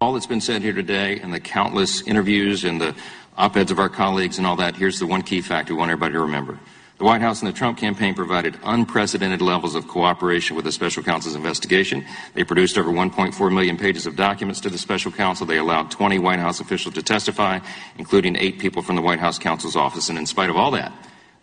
All 0.00 0.12
that's 0.12 0.26
been 0.26 0.40
said 0.40 0.62
here 0.62 0.72
today 0.72 1.18
and 1.20 1.32
the 1.32 1.40
countless 1.40 2.06
interviews 2.06 2.64
and 2.64 2.80
the 2.80 2.94
op 3.38 3.56
eds 3.56 3.70
of 3.70 3.78
our 3.78 3.88
colleagues 3.88 4.38
and 4.38 4.46
all 4.46 4.56
that, 4.56 4.76
here's 4.76 4.98
the 4.98 5.06
one 5.06 5.22
key 5.22 5.40
fact 5.40 5.70
we 5.70 5.76
want 5.76 5.90
everybody 5.90 6.12
to 6.12 6.20
remember. 6.20 6.58
The 6.96 7.04
White 7.04 7.22
House 7.22 7.42
and 7.42 7.48
the 7.48 7.56
Trump 7.56 7.76
campaign 7.76 8.14
provided 8.14 8.56
unprecedented 8.62 9.42
levels 9.42 9.74
of 9.74 9.88
cooperation 9.88 10.54
with 10.54 10.64
the 10.64 10.70
special 10.70 11.02
counsel's 11.02 11.34
investigation. 11.34 12.04
They 12.34 12.44
produced 12.44 12.78
over 12.78 12.90
1.4 12.90 13.52
million 13.52 13.76
pages 13.76 14.06
of 14.06 14.14
documents 14.14 14.60
to 14.60 14.70
the 14.70 14.78
special 14.78 15.10
counsel. 15.10 15.44
They 15.44 15.58
allowed 15.58 15.90
20 15.90 16.20
White 16.20 16.38
House 16.38 16.60
officials 16.60 16.94
to 16.94 17.02
testify, 17.02 17.58
including 17.98 18.36
eight 18.36 18.60
people 18.60 18.80
from 18.80 18.94
the 18.94 19.02
White 19.02 19.18
House 19.18 19.40
counsel's 19.40 19.74
office. 19.74 20.08
And 20.08 20.16
in 20.16 20.26
spite 20.26 20.50
of 20.50 20.56
all 20.56 20.70
that, 20.70 20.92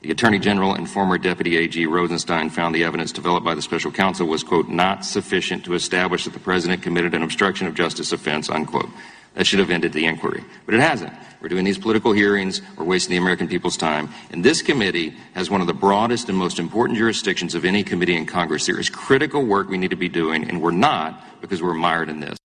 the 0.02 0.12
Attorney 0.12 0.40
General 0.40 0.74
and 0.74 0.90
former 0.90 1.18
Deputy 1.18 1.58
AG 1.58 1.86
Rosenstein 1.86 2.50
found 2.50 2.74
the 2.74 2.86
evidence 2.86 3.12
developed 3.12 3.46
by 3.46 3.54
the 3.54 3.62
special 3.62 3.92
counsel 3.92 4.28
was, 4.28 4.44
quote, 4.44 4.70
not 4.70 5.06
sufficient 5.06 5.66
to 5.66 5.74
establish 5.74 6.24
that 6.24 6.34
the 6.34 6.40
president 6.40 6.82
committed 6.82 7.14
an 7.14 7.24
obstruction 7.24 7.68
of 7.68 7.76
justice 7.76 8.14
offense, 8.14 8.50
unquote. 8.50 8.90
That 9.36 9.48
should 9.48 9.60
have 9.60 9.70
ended 9.70 9.94
the 9.94 10.06
inquiry. 10.06 10.44
But 10.66 10.76
it 10.76 10.82
hasn't. 10.82 11.14
We're 11.42 11.50
doing 11.50 11.64
these 11.64 11.80
political 11.80 12.12
hearings. 12.12 12.62
We're 12.78 12.86
wasting 12.86 13.12
the 13.12 13.18
American 13.18 13.48
people's 13.48 13.78
time. 13.78 14.10
And 14.30 14.44
this 14.44 14.62
committee 14.62 15.16
has 15.34 15.50
one 15.50 15.62
of 15.62 15.68
the 15.68 15.74
broadest 15.74 16.30
and 16.30 16.38
most 16.38 16.60
important 16.60 17.00
jurisdictions 17.00 17.56
of 17.56 17.66
any 17.66 17.84
committee 17.84 18.16
in 18.16 18.26
Congress. 18.26 18.66
There 18.66 18.80
is 18.80 18.90
critical 18.90 19.44
work 19.44 19.70
we 19.70 19.78
need 19.78 19.90
to 19.90 19.96
be 19.96 20.10
doing, 20.10 20.48
and 20.48 20.62
we're 20.62 20.72
not 20.72 21.42
because 21.42 21.62
we're 21.62 21.74
mired 21.74 22.10
in 22.10 22.20
this. 22.20 22.41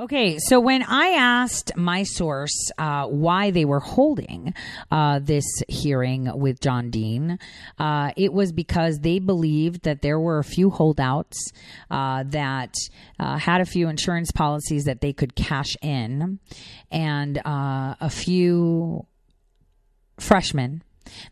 Okay, 0.00 0.38
so 0.38 0.60
when 0.60 0.82
I 0.82 1.08
asked 1.08 1.76
my 1.76 2.04
source 2.04 2.70
uh, 2.78 3.04
why 3.04 3.50
they 3.50 3.66
were 3.66 3.80
holding 3.80 4.54
uh, 4.90 5.18
this 5.18 5.44
hearing 5.68 6.26
with 6.38 6.58
John 6.58 6.88
Dean, 6.88 7.38
uh, 7.78 8.12
it 8.16 8.32
was 8.32 8.50
because 8.50 9.00
they 9.00 9.18
believed 9.18 9.82
that 9.82 10.00
there 10.00 10.18
were 10.18 10.38
a 10.38 10.44
few 10.44 10.70
holdouts 10.70 11.52
uh, 11.90 12.24
that 12.28 12.72
uh, 13.18 13.36
had 13.36 13.60
a 13.60 13.66
few 13.66 13.90
insurance 13.90 14.30
policies 14.30 14.84
that 14.84 15.02
they 15.02 15.12
could 15.12 15.34
cash 15.34 15.76
in, 15.82 16.38
and 16.90 17.36
uh, 17.44 17.94
a 18.00 18.08
few 18.08 19.04
freshmen 20.18 20.82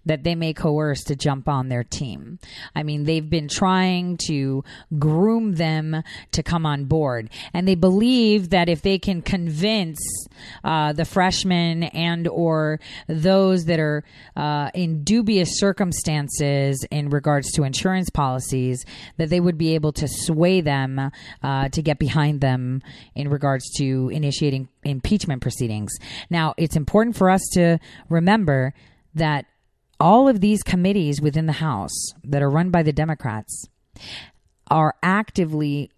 that 0.07 0.25
they 0.25 0.35
may 0.35 0.53
coerce 0.53 1.05
to 1.05 1.17
jump 1.17 1.49
on 1.49 1.69
their 1.69 1.85
team. 1.85 2.39
I 2.75 2.83
mean, 2.83 3.05
they've 3.05 3.29
been 3.29 3.49
trying 3.49 4.17
to 4.29 4.65
groom 4.99 5.55
them 5.55 6.03
to 6.33 6.43
come 6.43 6.67
on 6.67 6.85
board, 6.85 7.31
and 7.53 7.67
they 7.67 7.75
believe 7.75 8.51
that 8.51 8.69
if 8.69 8.83
they 8.83 8.99
can 8.99 9.23
convince 9.23 9.99
uh, 10.65 10.93
the 10.93 11.05
freshmen 11.05 11.85
and 11.85 12.27
or 12.29 12.81
those 13.07 13.67
that 13.67 13.81
are 13.81 14.05
uh, 14.37 14.71
in 14.75 15.05
dubious 15.05 15.59
circumstances 15.59 16.85
in 16.91 17.11
regards 17.11 17.51
to 17.53 17.65
insurance 17.65 18.11
policies, 18.11 18.85
that 19.17 19.31
they 19.31 19.41
would 19.41 19.59
be 19.59 19.75
able 19.75 19.93
to 19.93 20.09
sway 20.09 20.61
them 20.61 21.11
uh, 21.43 21.69
to 21.69 21.83
get 21.83 21.99
behind 21.99 22.41
them 22.41 22.83
in 23.15 23.29
regards 23.29 23.71
to 23.77 24.09
initiating 24.11 24.69
impeachment 24.85 25.43
proceedings. 25.43 25.93
Now, 26.31 26.55
it's 26.57 26.77
important 26.77 27.17
for 27.17 27.31
us 27.31 27.43
to 27.55 27.79
remember 28.09 28.75
that 29.15 29.47
all 30.01 30.29
of 30.29 30.41
these 30.41 30.63
committees 30.63 31.21
within 31.21 31.47
the 31.47 31.53
House 31.53 32.13
that 32.25 32.43
are 32.43 32.51
run 32.51 32.71
by 32.71 32.83
the 32.83 32.93
Democrats 32.93 33.69
are 34.71 34.95
actively 35.03 35.91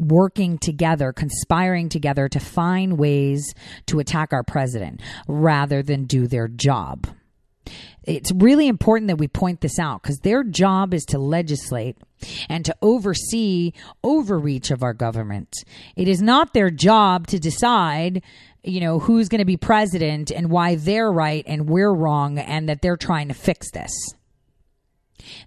working 0.00 0.58
together, 0.58 1.12
conspiring 1.12 1.88
together 1.88 2.28
to 2.28 2.40
find 2.40 2.98
ways 2.98 3.54
to 3.86 3.98
attack 3.98 4.32
our 4.32 4.42
president 4.42 5.00
rather 5.26 5.82
than 5.82 6.04
do 6.04 6.26
their 6.26 6.48
job. 6.48 7.06
It's 8.04 8.30
really 8.32 8.68
important 8.68 9.08
that 9.08 9.18
we 9.18 9.26
point 9.26 9.60
this 9.60 9.78
out 9.78 10.02
because 10.02 10.18
their 10.18 10.44
job 10.44 10.94
is 10.94 11.04
to 11.06 11.18
legislate 11.18 11.96
and 12.48 12.64
to 12.64 12.76
oversee 12.80 13.72
overreach 14.04 14.70
of 14.70 14.82
our 14.82 14.94
government. 14.94 15.52
It 15.96 16.06
is 16.06 16.22
not 16.22 16.54
their 16.54 16.70
job 16.70 17.26
to 17.28 17.40
decide 17.40 18.22
you 18.66 18.80
know, 18.80 18.98
who's 18.98 19.28
going 19.28 19.38
to 19.38 19.44
be 19.44 19.56
president 19.56 20.30
and 20.30 20.50
why 20.50 20.74
they're 20.74 21.10
right 21.10 21.44
and 21.46 21.68
we're 21.68 21.92
wrong 21.92 22.38
and 22.38 22.68
that 22.68 22.82
they're 22.82 22.96
trying 22.96 23.28
to 23.28 23.34
fix 23.34 23.70
this. 23.70 23.92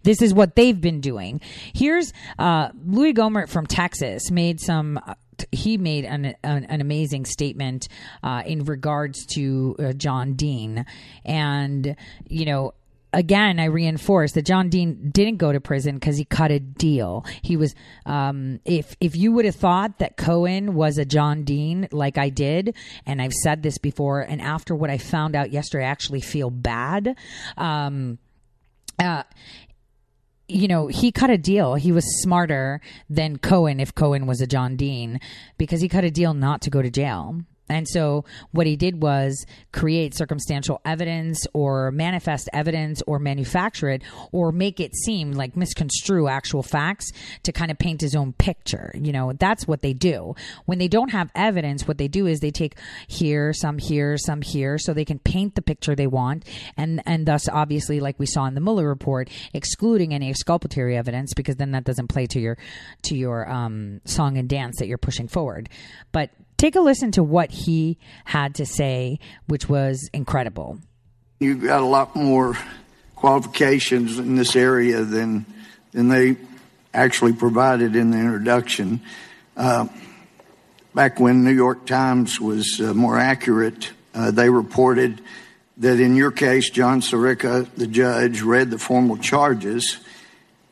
This 0.03 0.21
is 0.21 0.33
what 0.33 0.55
they've 0.55 0.79
been 0.79 1.01
doing. 1.01 1.41
Here's 1.73 2.11
uh, 2.37 2.69
Louis 2.85 3.13
Gohmert 3.13 3.49
from 3.49 3.65
Texas 3.65 4.31
made 4.31 4.59
some. 4.59 4.99
Uh, 5.05 5.13
he 5.51 5.77
made 5.77 6.03
an, 6.03 6.35
an, 6.43 6.65
an 6.65 6.81
amazing 6.81 7.23
statement 7.23 7.87
uh, 8.23 8.43
in 8.45 8.65
regards 8.65 9.25
to 9.27 9.75
uh, 9.79 9.93
John 9.93 10.33
Dean, 10.33 10.85
and 11.23 11.95
you 12.27 12.45
know 12.45 12.73
again, 13.13 13.59
I 13.59 13.65
reinforce 13.65 14.33
that 14.33 14.45
John 14.45 14.69
Dean 14.69 15.09
didn't 15.11 15.37
go 15.37 15.51
to 15.51 15.59
prison 15.59 15.95
because 15.95 16.17
he 16.17 16.25
cut 16.25 16.51
a 16.51 16.59
deal. 16.59 17.25
He 17.41 17.57
was, 17.57 17.75
um, 18.05 18.59
if 18.65 18.95
if 18.99 19.15
you 19.15 19.31
would 19.31 19.45
have 19.45 19.55
thought 19.55 19.99
that 19.99 20.17
Cohen 20.17 20.75
was 20.75 20.97
a 20.97 21.05
John 21.05 21.43
Dean 21.43 21.87
like 21.91 22.17
I 22.17 22.29
did, 22.29 22.75
and 23.05 23.21
I've 23.21 23.33
said 23.33 23.63
this 23.63 23.77
before, 23.77 24.21
and 24.21 24.41
after 24.41 24.75
what 24.75 24.89
I 24.89 24.97
found 24.97 25.35
out 25.35 25.51
yesterday, 25.51 25.85
I 25.85 25.89
actually 25.89 26.21
feel 26.21 26.49
bad. 26.49 27.15
Um, 27.57 28.19
uh, 28.99 29.23
you 30.47 30.67
know, 30.67 30.87
he 30.87 31.11
cut 31.11 31.29
a 31.29 31.37
deal. 31.37 31.75
He 31.75 31.91
was 31.91 32.21
smarter 32.21 32.81
than 33.09 33.37
Cohen 33.37 33.79
if 33.79 33.93
Cohen 33.93 34.25
was 34.25 34.41
a 34.41 34.47
John 34.47 34.75
Dean 34.75 35.19
because 35.57 35.79
he 35.79 35.87
cut 35.87 36.03
a 36.03 36.11
deal 36.11 36.33
not 36.33 36.61
to 36.63 36.69
go 36.69 36.81
to 36.81 36.89
jail. 36.89 37.41
And 37.69 37.87
so 37.87 38.25
what 38.51 38.67
he 38.67 38.75
did 38.75 39.01
was 39.01 39.45
create 39.71 40.15
circumstantial 40.15 40.81
evidence 40.85 41.45
or 41.53 41.91
manifest 41.91 42.49
evidence 42.53 43.01
or 43.07 43.19
manufacture 43.19 43.89
it 43.89 44.01
or 44.31 44.51
make 44.51 44.79
it 44.79 44.95
seem 44.95 45.33
like 45.33 45.55
misconstrue 45.55 46.27
actual 46.27 46.63
facts 46.63 47.11
to 47.43 47.51
kind 47.51 47.71
of 47.71 47.77
paint 47.77 48.01
his 48.01 48.15
own 48.15 48.33
picture. 48.33 48.91
You 48.95 49.11
know, 49.11 49.33
that's 49.33 49.67
what 49.67 49.81
they 49.81 49.93
do. 49.93 50.35
When 50.65 50.79
they 50.79 50.87
don't 50.87 51.11
have 51.11 51.31
evidence, 51.35 51.87
what 51.87 51.97
they 51.97 52.07
do 52.07 52.27
is 52.27 52.39
they 52.39 52.51
take 52.51 52.75
here, 53.07 53.53
some 53.53 53.77
here, 53.77 54.17
some 54.17 54.41
here, 54.41 54.77
so 54.77 54.93
they 54.93 55.05
can 55.05 55.19
paint 55.19 55.55
the 55.55 55.61
picture 55.61 55.95
they 55.95 56.07
want 56.07 56.45
and 56.77 57.01
and 57.05 57.25
thus 57.25 57.47
obviously 57.49 57.99
like 57.99 58.19
we 58.19 58.25
saw 58.25 58.45
in 58.45 58.55
the 58.55 58.61
Mueller 58.61 58.87
report, 58.87 59.29
excluding 59.53 60.13
any 60.13 60.29
exculpatory 60.29 60.97
evidence 60.97 61.33
because 61.33 61.55
then 61.57 61.71
that 61.71 61.83
doesn't 61.83 62.07
play 62.07 62.25
to 62.27 62.39
your 62.39 62.57
to 63.03 63.15
your 63.15 63.49
um, 63.49 64.01
song 64.05 64.37
and 64.37 64.49
dance 64.49 64.77
that 64.79 64.87
you're 64.87 64.97
pushing 64.97 65.27
forward. 65.27 65.69
But 66.11 66.31
Take 66.59 66.75
a 66.75 66.81
listen 66.81 67.11
to 67.11 67.23
what 67.23 67.51
he 67.51 67.97
had 68.25 68.55
to 68.55 68.65
say, 68.65 69.19
which 69.47 69.69
was 69.69 70.09
incredible. 70.11 70.77
You've 71.39 71.63
got 71.63 71.81
a 71.81 71.85
lot 71.85 72.17
more 72.17 72.57
qualifications 73.15 74.19
in 74.19 74.35
this 74.35 74.57
area 74.57 75.05
than 75.05 75.45
than 75.93 76.09
they 76.09 76.35
actually 76.93 77.31
provided 77.31 77.95
in 77.95 78.11
the 78.11 78.17
introduction. 78.17 78.99
Uh, 79.55 79.87
back 80.93 81.17
when 81.17 81.45
New 81.45 81.53
York 81.53 81.85
Times 81.85 82.41
was 82.41 82.81
uh, 82.81 82.93
more 82.93 83.17
accurate, 83.17 83.91
uh, 84.13 84.31
they 84.31 84.49
reported 84.49 85.21
that 85.77 86.01
in 86.01 86.17
your 86.17 86.31
case, 86.31 86.69
John 86.69 86.99
Sirica, 86.99 87.73
the 87.75 87.87
judge, 87.87 88.41
read 88.41 88.69
the 88.69 88.77
formal 88.77 89.15
charges 89.15 89.97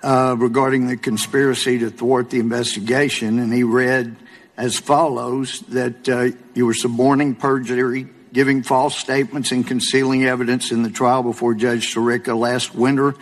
uh, 0.03 0.35
regarding 0.37 0.87
the 0.87 0.97
conspiracy 0.97 1.79
to 1.79 1.89
thwart 1.89 2.29
the 2.29 2.39
investigation, 2.39 3.39
and 3.39 3.53
he 3.53 3.63
read 3.63 4.17
as 4.57 4.77
follows 4.77 5.61
that 5.69 6.09
uh, 6.09 6.35
you 6.55 6.65
were 6.65 6.73
suborning 6.73 7.35
perjury, 7.35 8.07
giving 8.33 8.63
false 8.63 8.97
statements, 8.97 9.51
and 9.51 9.65
concealing 9.65 10.25
evidence 10.25 10.71
in 10.71 10.83
the 10.83 10.89
trial 10.89 11.23
before 11.23 11.53
Judge 11.53 11.93
Sirica 11.93 12.37
last 12.37 12.73
winter 12.75 13.15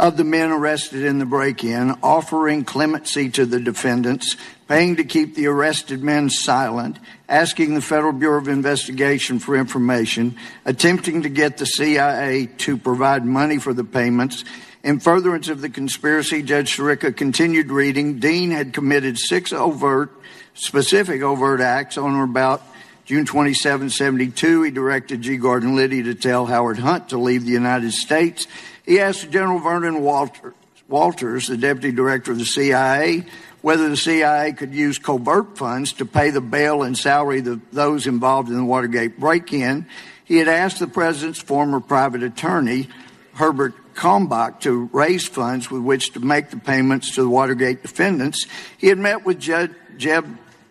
of 0.00 0.16
the 0.16 0.24
men 0.24 0.50
arrested 0.50 1.04
in 1.04 1.18
the 1.18 1.26
break 1.26 1.62
in, 1.62 1.90
offering 2.02 2.64
clemency 2.64 3.28
to 3.28 3.44
the 3.44 3.60
defendants, 3.60 4.34
paying 4.66 4.96
to 4.96 5.04
keep 5.04 5.34
the 5.34 5.46
arrested 5.46 6.02
men 6.02 6.30
silent, 6.30 6.98
asking 7.28 7.74
the 7.74 7.82
Federal 7.82 8.14
Bureau 8.14 8.38
of 8.38 8.48
Investigation 8.48 9.38
for 9.38 9.56
information, 9.56 10.36
attempting 10.64 11.22
to 11.22 11.28
get 11.28 11.58
the 11.58 11.66
CIA 11.66 12.46
to 12.46 12.78
provide 12.78 13.26
money 13.26 13.58
for 13.58 13.74
the 13.74 13.84
payments. 13.84 14.42
In 14.82 15.00
furtherance 15.00 15.48
of 15.48 15.60
the 15.60 15.68
conspiracy, 15.68 16.42
Judge 16.42 16.78
Sirica 16.78 17.14
continued 17.14 17.70
reading. 17.70 18.20
Dean 18.20 18.52
had 18.52 18.72
committed 18.72 19.18
six 19.18 19.52
overt 19.52 20.10
specific 20.54 21.22
overt 21.22 21.60
acts 21.60 21.96
on 21.98 22.14
or 22.14 22.24
about 22.24 22.62
June 23.04 23.26
27, 23.26 23.90
72. 23.90 24.62
He 24.62 24.70
directed 24.70 25.22
G. 25.22 25.36
Gordon 25.36 25.74
Liddy 25.74 26.04
to 26.04 26.14
tell 26.14 26.46
Howard 26.46 26.78
Hunt 26.78 27.08
to 27.08 27.18
leave 27.18 27.44
the 27.44 27.50
United 27.50 27.92
States. 27.92 28.46
He 28.86 29.00
asked 29.00 29.30
General 29.30 29.58
Vernon 29.58 30.02
Walter, 30.02 30.54
Walters, 30.88 31.48
the 31.48 31.56
deputy 31.56 31.92
director 31.92 32.32
of 32.32 32.38
the 32.38 32.44
CIA, 32.44 33.24
whether 33.62 33.88
the 33.88 33.96
CIA 33.96 34.52
could 34.52 34.74
use 34.74 34.98
covert 34.98 35.58
funds 35.58 35.92
to 35.94 36.06
pay 36.06 36.30
the 36.30 36.40
bail 36.40 36.82
and 36.82 36.96
salary 36.96 37.40
of 37.40 37.60
those 37.72 38.06
involved 38.06 38.48
in 38.48 38.56
the 38.56 38.64
Watergate 38.64 39.18
break 39.18 39.52
in. 39.52 39.86
He 40.24 40.36
had 40.36 40.48
asked 40.48 40.78
the 40.78 40.86
president's 40.86 41.40
former 41.40 41.80
private 41.80 42.22
attorney, 42.22 42.88
Herbert 43.34 43.74
Kalmbach, 43.94 44.60
to 44.60 44.88
raise 44.92 45.26
funds 45.26 45.70
with 45.70 45.82
which 45.82 46.12
to 46.12 46.20
make 46.20 46.50
the 46.50 46.58
payments 46.58 47.16
to 47.16 47.22
the 47.22 47.28
Watergate 47.28 47.82
defendants. 47.82 48.46
He 48.78 48.86
had 48.86 48.98
met 48.98 49.24
with 49.24 49.40
Judge 49.40 49.72
Jeb 50.00 50.26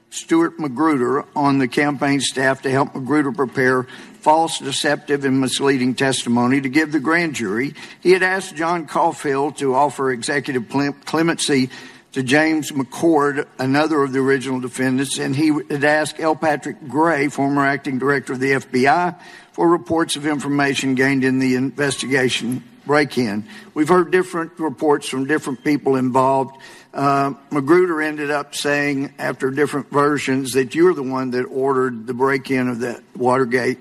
Stuart 0.10 0.60
Magruder 0.60 1.24
on 1.36 1.60
the 1.60 1.68
campaign 1.68 2.20
staff 2.20 2.64
to 2.64 2.72
help 2.72 2.96
Magruder 2.96 3.32
prepare 3.32 3.84
false, 4.22 4.58
deceptive, 4.58 5.24
and 5.24 5.40
misleading 5.40 5.94
testimony 5.94 6.60
to 6.60 6.68
give 6.68 6.92
the 6.92 7.00
grand 7.00 7.36
jury. 7.36 7.76
He 8.02 8.12
had 8.12 8.24
asked 8.24 8.56
John 8.56 8.88
Caulfield 8.88 9.58
to 9.58 9.76
offer 9.76 10.12
executive 10.12 10.68
clemency 11.06 11.70
to 12.14 12.24
James 12.24 12.72
McCord, 12.72 13.46
another 13.60 14.02
of 14.02 14.12
the 14.12 14.20
original 14.20 14.60
defendants, 14.60 15.20
and 15.20 15.36
he 15.36 15.50
had 15.70 15.84
asked 15.84 16.20
L. 16.20 16.36
Patrick 16.36 16.88
Gray, 16.88 17.28
former 17.28 17.64
acting 17.64 18.00
director 18.00 18.34
of 18.34 18.40
the 18.40 18.54
FBI, 18.54 19.16
for 19.52 19.70
reports 19.70 20.16
of 20.16 20.26
information 20.26 20.96
gained 20.96 21.24
in 21.24 21.38
the 21.38 21.54
investigation 21.54 22.64
break 22.88 23.20
in. 23.20 23.46
We've 23.76 23.88
heard 23.88 24.10
different 24.10 24.60
reports 24.60 25.08
from 25.08 25.26
different 25.26 25.64
people 25.64 25.96
involved. 25.96 26.60
Uh, 26.94 27.34
Magruder 27.52 28.02
ended 28.02 28.32
up 28.32 28.56
saying, 28.56 29.14
after 29.20 29.52
different 29.52 29.92
versions, 29.92 30.54
that 30.54 30.74
you're 30.74 30.94
the 30.94 31.04
one 31.04 31.32
that 31.32 31.44
ordered 31.44 32.08
the 32.08 32.14
break 32.14 32.50
in 32.50 32.68
of 32.68 32.80
the 32.80 33.02
Watergate 33.16 33.78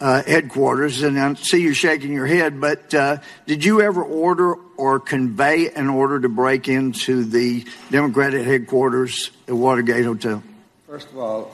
uh, 0.00 0.22
headquarters. 0.22 1.02
And 1.02 1.18
I 1.18 1.34
see 1.34 1.60
you 1.62 1.74
shaking 1.74 2.12
your 2.12 2.26
head, 2.26 2.60
but 2.60 2.94
uh, 2.94 3.18
did 3.46 3.64
you 3.64 3.80
ever 3.80 4.02
order 4.02 4.54
or 4.76 5.00
convey 5.00 5.70
an 5.70 5.88
order 5.88 6.20
to 6.20 6.28
break 6.28 6.68
into 6.68 7.24
the 7.24 7.66
Democratic 7.90 8.44
headquarters 8.44 9.30
at 9.48 9.54
Watergate 9.54 10.04
Hotel? 10.04 10.42
First 10.86 11.08
of 11.10 11.18
all, 11.18 11.52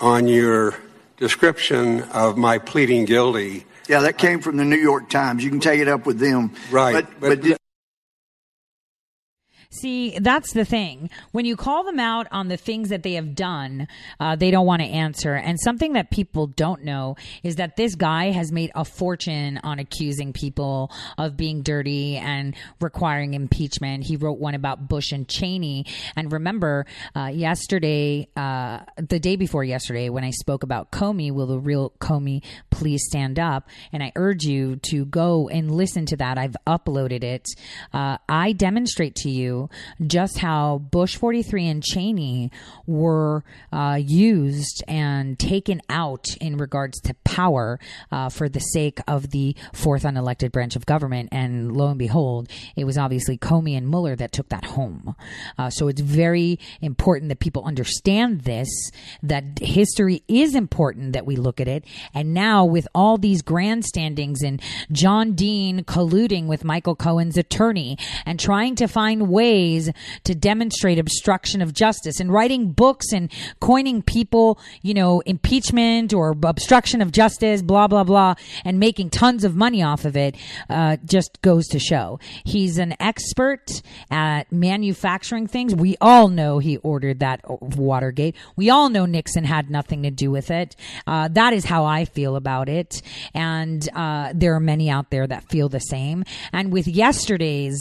on 0.00 0.28
your 0.28 0.76
description 1.16 2.02
of 2.02 2.36
my 2.36 2.58
pleading 2.58 3.04
guilty. 3.04 3.64
Yeah, 3.88 4.00
that 4.00 4.18
came 4.18 4.40
from 4.40 4.56
the 4.56 4.64
New 4.64 4.76
York 4.76 5.10
Times. 5.10 5.44
You 5.44 5.50
can 5.50 5.60
take 5.60 5.80
it 5.80 5.88
up 5.88 6.06
with 6.06 6.18
them. 6.18 6.52
Right. 6.70 6.92
But, 6.92 7.20
but, 7.20 7.28
but 7.28 7.40
did, 7.42 7.59
See, 9.72 10.18
that's 10.18 10.52
the 10.52 10.64
thing. 10.64 11.10
When 11.30 11.44
you 11.44 11.54
call 11.54 11.84
them 11.84 12.00
out 12.00 12.26
on 12.32 12.48
the 12.48 12.56
things 12.56 12.88
that 12.88 13.04
they 13.04 13.12
have 13.12 13.36
done, 13.36 13.86
uh, 14.18 14.34
they 14.34 14.50
don't 14.50 14.66
want 14.66 14.82
to 14.82 14.88
answer. 14.88 15.34
And 15.34 15.60
something 15.60 15.92
that 15.92 16.10
people 16.10 16.48
don't 16.48 16.82
know 16.82 17.14
is 17.44 17.54
that 17.56 17.76
this 17.76 17.94
guy 17.94 18.32
has 18.32 18.50
made 18.50 18.72
a 18.74 18.84
fortune 18.84 19.60
on 19.62 19.78
accusing 19.78 20.32
people 20.32 20.90
of 21.16 21.36
being 21.36 21.62
dirty 21.62 22.16
and 22.16 22.56
requiring 22.80 23.34
impeachment. 23.34 24.02
He 24.02 24.16
wrote 24.16 24.40
one 24.40 24.56
about 24.56 24.88
Bush 24.88 25.12
and 25.12 25.28
Cheney. 25.28 25.86
And 26.16 26.32
remember, 26.32 26.84
uh, 27.14 27.26
yesterday, 27.26 28.26
uh, 28.34 28.80
the 28.96 29.20
day 29.20 29.36
before 29.36 29.62
yesterday, 29.62 30.08
when 30.08 30.24
I 30.24 30.30
spoke 30.30 30.64
about 30.64 30.90
Comey, 30.90 31.30
will 31.30 31.46
the 31.46 31.60
real 31.60 31.90
Comey 32.00 32.42
please 32.70 33.04
stand 33.04 33.38
up? 33.38 33.68
And 33.92 34.02
I 34.02 34.10
urge 34.16 34.42
you 34.42 34.80
to 34.90 35.04
go 35.04 35.48
and 35.48 35.70
listen 35.70 36.06
to 36.06 36.16
that. 36.16 36.38
I've 36.38 36.56
uploaded 36.66 37.22
it. 37.22 37.46
Uh, 37.92 38.18
I 38.28 38.50
demonstrate 38.50 39.14
to 39.16 39.30
you 39.30 39.59
just 40.06 40.38
how 40.38 40.78
Bush 40.78 41.16
43 41.16 41.66
and 41.66 41.82
Cheney 41.82 42.50
were 42.86 43.44
uh, 43.72 43.98
used 44.00 44.82
and 44.86 45.38
taken 45.38 45.80
out 45.88 46.26
in 46.40 46.56
regards 46.56 47.00
to 47.02 47.14
power 47.24 47.78
uh, 48.12 48.28
for 48.28 48.48
the 48.48 48.60
sake 48.60 49.00
of 49.06 49.30
the 49.30 49.56
fourth 49.72 50.04
unelected 50.04 50.52
branch 50.52 50.76
of 50.76 50.86
government. 50.86 51.28
And 51.32 51.72
lo 51.76 51.88
and 51.88 51.98
behold, 51.98 52.48
it 52.76 52.84
was 52.84 52.98
obviously 52.98 53.38
Comey 53.38 53.76
and 53.76 53.88
Mueller 53.88 54.16
that 54.16 54.32
took 54.32 54.48
that 54.50 54.64
home. 54.64 55.14
Uh, 55.58 55.70
so 55.70 55.88
it's 55.88 56.00
very 56.00 56.58
important 56.80 57.28
that 57.28 57.40
people 57.40 57.64
understand 57.64 58.42
this, 58.42 58.68
that 59.22 59.58
history 59.60 60.22
is 60.28 60.54
important 60.54 61.12
that 61.12 61.26
we 61.26 61.36
look 61.36 61.60
at 61.60 61.68
it. 61.68 61.84
And 62.14 62.34
now 62.34 62.64
with 62.64 62.86
all 62.94 63.18
these 63.18 63.42
grandstandings 63.42 64.42
and 64.44 64.60
John 64.92 65.32
Dean 65.32 65.84
colluding 65.84 66.46
with 66.46 66.64
Michael 66.64 66.96
Cohen's 66.96 67.36
attorney 67.36 67.96
and 68.26 68.38
trying 68.38 68.74
to 68.76 68.86
find 68.86 69.28
ways 69.28 69.49
ways 69.50 69.90
to 70.24 70.34
demonstrate 70.34 70.98
obstruction 70.98 71.60
of 71.62 71.72
justice 71.72 72.20
and 72.20 72.32
writing 72.32 72.70
books 72.72 73.12
and 73.12 73.30
coining 73.60 74.02
people, 74.02 74.58
you 74.82 74.94
know, 74.94 75.20
impeachment 75.26 76.12
or 76.12 76.36
obstruction 76.44 77.02
of 77.02 77.10
justice, 77.10 77.62
blah, 77.62 77.88
blah, 77.88 78.04
blah, 78.04 78.34
and 78.64 78.78
making 78.78 79.10
tons 79.10 79.44
of 79.44 79.56
money 79.56 79.82
off 79.82 80.04
of 80.04 80.16
it 80.16 80.36
uh, 80.68 80.96
just 81.04 81.40
goes 81.42 81.66
to 81.66 81.78
show. 81.78 82.18
He's 82.44 82.78
an 82.78 82.94
expert 83.00 83.82
at 84.10 84.50
manufacturing 84.52 85.46
things. 85.46 85.74
We 85.74 85.96
all 86.00 86.28
know 86.28 86.58
he 86.58 86.76
ordered 86.78 87.20
that 87.20 87.40
Watergate. 87.60 88.36
We 88.56 88.70
all 88.70 88.88
know 88.88 89.06
Nixon 89.06 89.44
had 89.44 89.70
nothing 89.70 90.02
to 90.04 90.10
do 90.10 90.30
with 90.30 90.50
it. 90.50 90.76
Uh, 91.06 91.28
that 91.28 91.52
is 91.52 91.64
how 91.64 91.84
I 91.84 92.04
feel 92.04 92.36
about 92.36 92.68
it. 92.68 93.02
And 93.34 93.88
uh, 93.94 94.32
there 94.34 94.54
are 94.54 94.60
many 94.60 94.90
out 94.90 95.10
there 95.10 95.26
that 95.26 95.48
feel 95.48 95.68
the 95.68 95.80
same. 95.80 96.24
And 96.52 96.72
with 96.72 96.86
yesterday's 96.86 97.80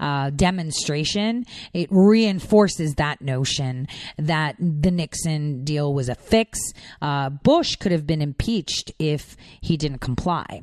uh, 0.00 0.30
demonstration, 0.30 1.44
it 1.72 1.88
reinforces 1.90 2.94
that 2.94 3.20
notion 3.20 3.88
that 4.18 4.56
the 4.58 4.90
Nixon 4.90 5.64
deal 5.64 5.92
was 5.92 6.08
a 6.08 6.14
fix. 6.14 6.58
Uh, 7.00 7.30
Bush 7.30 7.76
could 7.76 7.92
have 7.92 8.06
been 8.06 8.22
impeached 8.22 8.92
if 8.98 9.36
he 9.60 9.76
didn't 9.76 10.00
comply. 10.00 10.62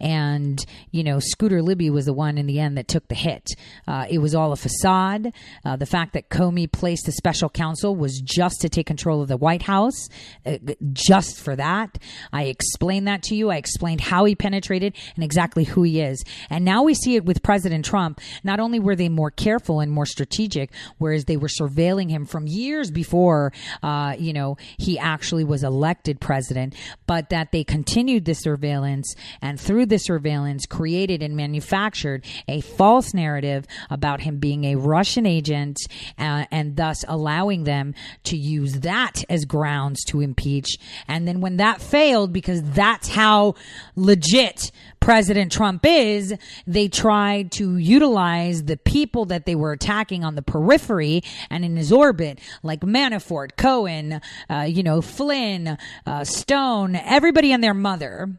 And, 0.00 0.64
you 0.90 1.04
know, 1.04 1.18
Scooter 1.20 1.62
Libby 1.62 1.90
was 1.90 2.06
the 2.06 2.12
one 2.12 2.38
in 2.38 2.46
the 2.46 2.58
end 2.58 2.76
that 2.78 2.88
took 2.88 3.08
the 3.08 3.14
hit. 3.14 3.48
Uh, 3.86 4.06
it 4.10 4.18
was 4.18 4.34
all 4.34 4.52
a 4.52 4.56
facade. 4.56 5.32
Uh, 5.64 5.76
the 5.76 5.86
fact 5.86 6.12
that 6.14 6.28
Comey 6.28 6.70
placed 6.70 7.08
a 7.08 7.12
special 7.12 7.48
counsel 7.48 7.94
was 7.94 8.20
just 8.20 8.60
to 8.60 8.68
take 8.68 8.86
control 8.86 9.22
of 9.22 9.28
the 9.28 9.36
White 9.36 9.62
House, 9.62 10.08
uh, 10.44 10.58
just 10.92 11.38
for 11.38 11.56
that. 11.56 11.98
I 12.32 12.44
explained 12.44 13.06
that 13.08 13.22
to 13.24 13.34
you. 13.34 13.50
I 13.50 13.56
explained 13.56 14.00
how 14.00 14.24
he 14.24 14.34
penetrated 14.34 14.96
and 15.14 15.24
exactly 15.24 15.64
who 15.64 15.82
he 15.82 16.00
is. 16.00 16.22
And 16.50 16.64
now 16.64 16.82
we 16.82 16.94
see 16.94 17.16
it 17.16 17.24
with 17.24 17.42
President 17.42 17.84
Trump. 17.84 18.20
Not 18.44 18.60
only 18.60 18.78
were 18.80 18.96
they 18.96 19.08
more 19.08 19.30
careful 19.30 19.80
and 19.80 19.90
more 19.90 20.06
strategic, 20.06 20.70
whereas 20.98 21.24
they 21.26 21.36
were 21.36 21.48
surveilling 21.48 22.10
him 22.10 22.26
from 22.26 22.46
years 22.46 22.90
before, 22.90 23.52
uh, 23.82 24.14
you 24.18 24.32
know, 24.32 24.56
he 24.78 24.98
actually 24.98 25.44
was 25.44 25.62
elected 25.62 26.20
president, 26.20 26.74
but 27.06 27.30
that 27.30 27.52
they 27.52 27.64
continued 27.64 28.24
the 28.24 28.34
surveillance 28.34 29.14
and 29.40 29.51
through 29.58 29.86
the 29.86 29.98
surveillance 29.98 30.66
created 30.66 31.22
and 31.22 31.36
manufactured 31.36 32.24
a 32.48 32.60
false 32.60 33.14
narrative 33.14 33.66
about 33.90 34.20
him 34.20 34.38
being 34.38 34.64
a 34.64 34.76
Russian 34.76 35.26
agent 35.26 35.78
uh, 36.18 36.44
and 36.50 36.76
thus 36.76 37.04
allowing 37.08 37.64
them 37.64 37.94
to 38.24 38.36
use 38.36 38.80
that 38.80 39.24
as 39.28 39.44
grounds 39.44 40.04
to 40.04 40.20
impeach. 40.20 40.76
And 41.08 41.26
then 41.26 41.40
when 41.40 41.56
that 41.56 41.80
failed, 41.80 42.32
because 42.32 42.62
that's 42.62 43.08
how 43.08 43.54
legit 43.96 44.70
President 45.02 45.50
Trump 45.50 45.84
is, 45.84 46.32
they 46.64 46.86
tried 46.86 47.50
to 47.52 47.76
utilize 47.76 48.64
the 48.64 48.76
people 48.76 49.24
that 49.26 49.46
they 49.46 49.56
were 49.56 49.72
attacking 49.72 50.24
on 50.24 50.36
the 50.36 50.42
periphery 50.42 51.22
and 51.50 51.64
in 51.64 51.76
his 51.76 51.90
orbit, 51.90 52.38
like 52.62 52.82
Manafort, 52.82 53.56
Cohen, 53.56 54.20
uh, 54.48 54.60
you 54.60 54.84
know, 54.84 55.02
Flynn, 55.02 55.76
uh, 56.06 56.24
Stone, 56.24 56.94
everybody 56.94 57.52
and 57.52 57.64
their 57.64 57.74
mother. 57.74 58.30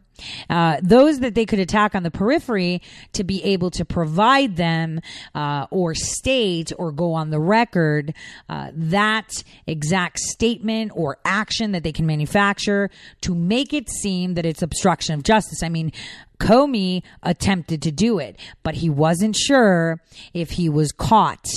Uh, 0.49 0.78
those 0.82 1.20
that 1.20 1.36
they 1.36 1.45
could 1.45 1.59
attack 1.59 1.95
on 1.95 2.03
the 2.03 2.11
periphery 2.11 2.82
to 3.14 3.24
be 3.24 3.43
able 3.43 3.72
to 3.72 3.84
provide 3.84 4.55
them 4.55 5.01
uh, 5.34 5.66
or 5.72 5.95
state 5.95 6.72
or 6.78 6.91
go 6.91 7.14
on 7.14 7.30
the 7.30 7.39
record 7.39 8.14
uh, 8.49 8.70
that 8.74 9.43
exact 9.68 10.20
statement 10.20 10.91
or 10.95 11.18
action 11.26 11.72
that 11.72 11.84
they 11.84 11.91
can 11.91 12.05
manufacture 12.05 12.89
to 13.22 13.34
make 13.34 13.74
it 13.74 13.89
seem 13.89 14.36
that 14.36 14.45
it's 14.45 14.61
obstruction 14.61 15.16
of 15.16 15.24
justice. 15.24 15.64
I 15.64 15.70
mean, 15.70 15.91
Comey 16.39 17.03
attempted 17.22 17.82
to 17.84 17.91
do 17.91 18.20
it, 18.20 18.38
but 18.64 18.76
he 18.76 18.89
wasn't 18.89 19.36
sure 19.36 20.01
if 20.34 20.51
he 20.51 20.68
was 20.70 20.91
caught 20.91 21.47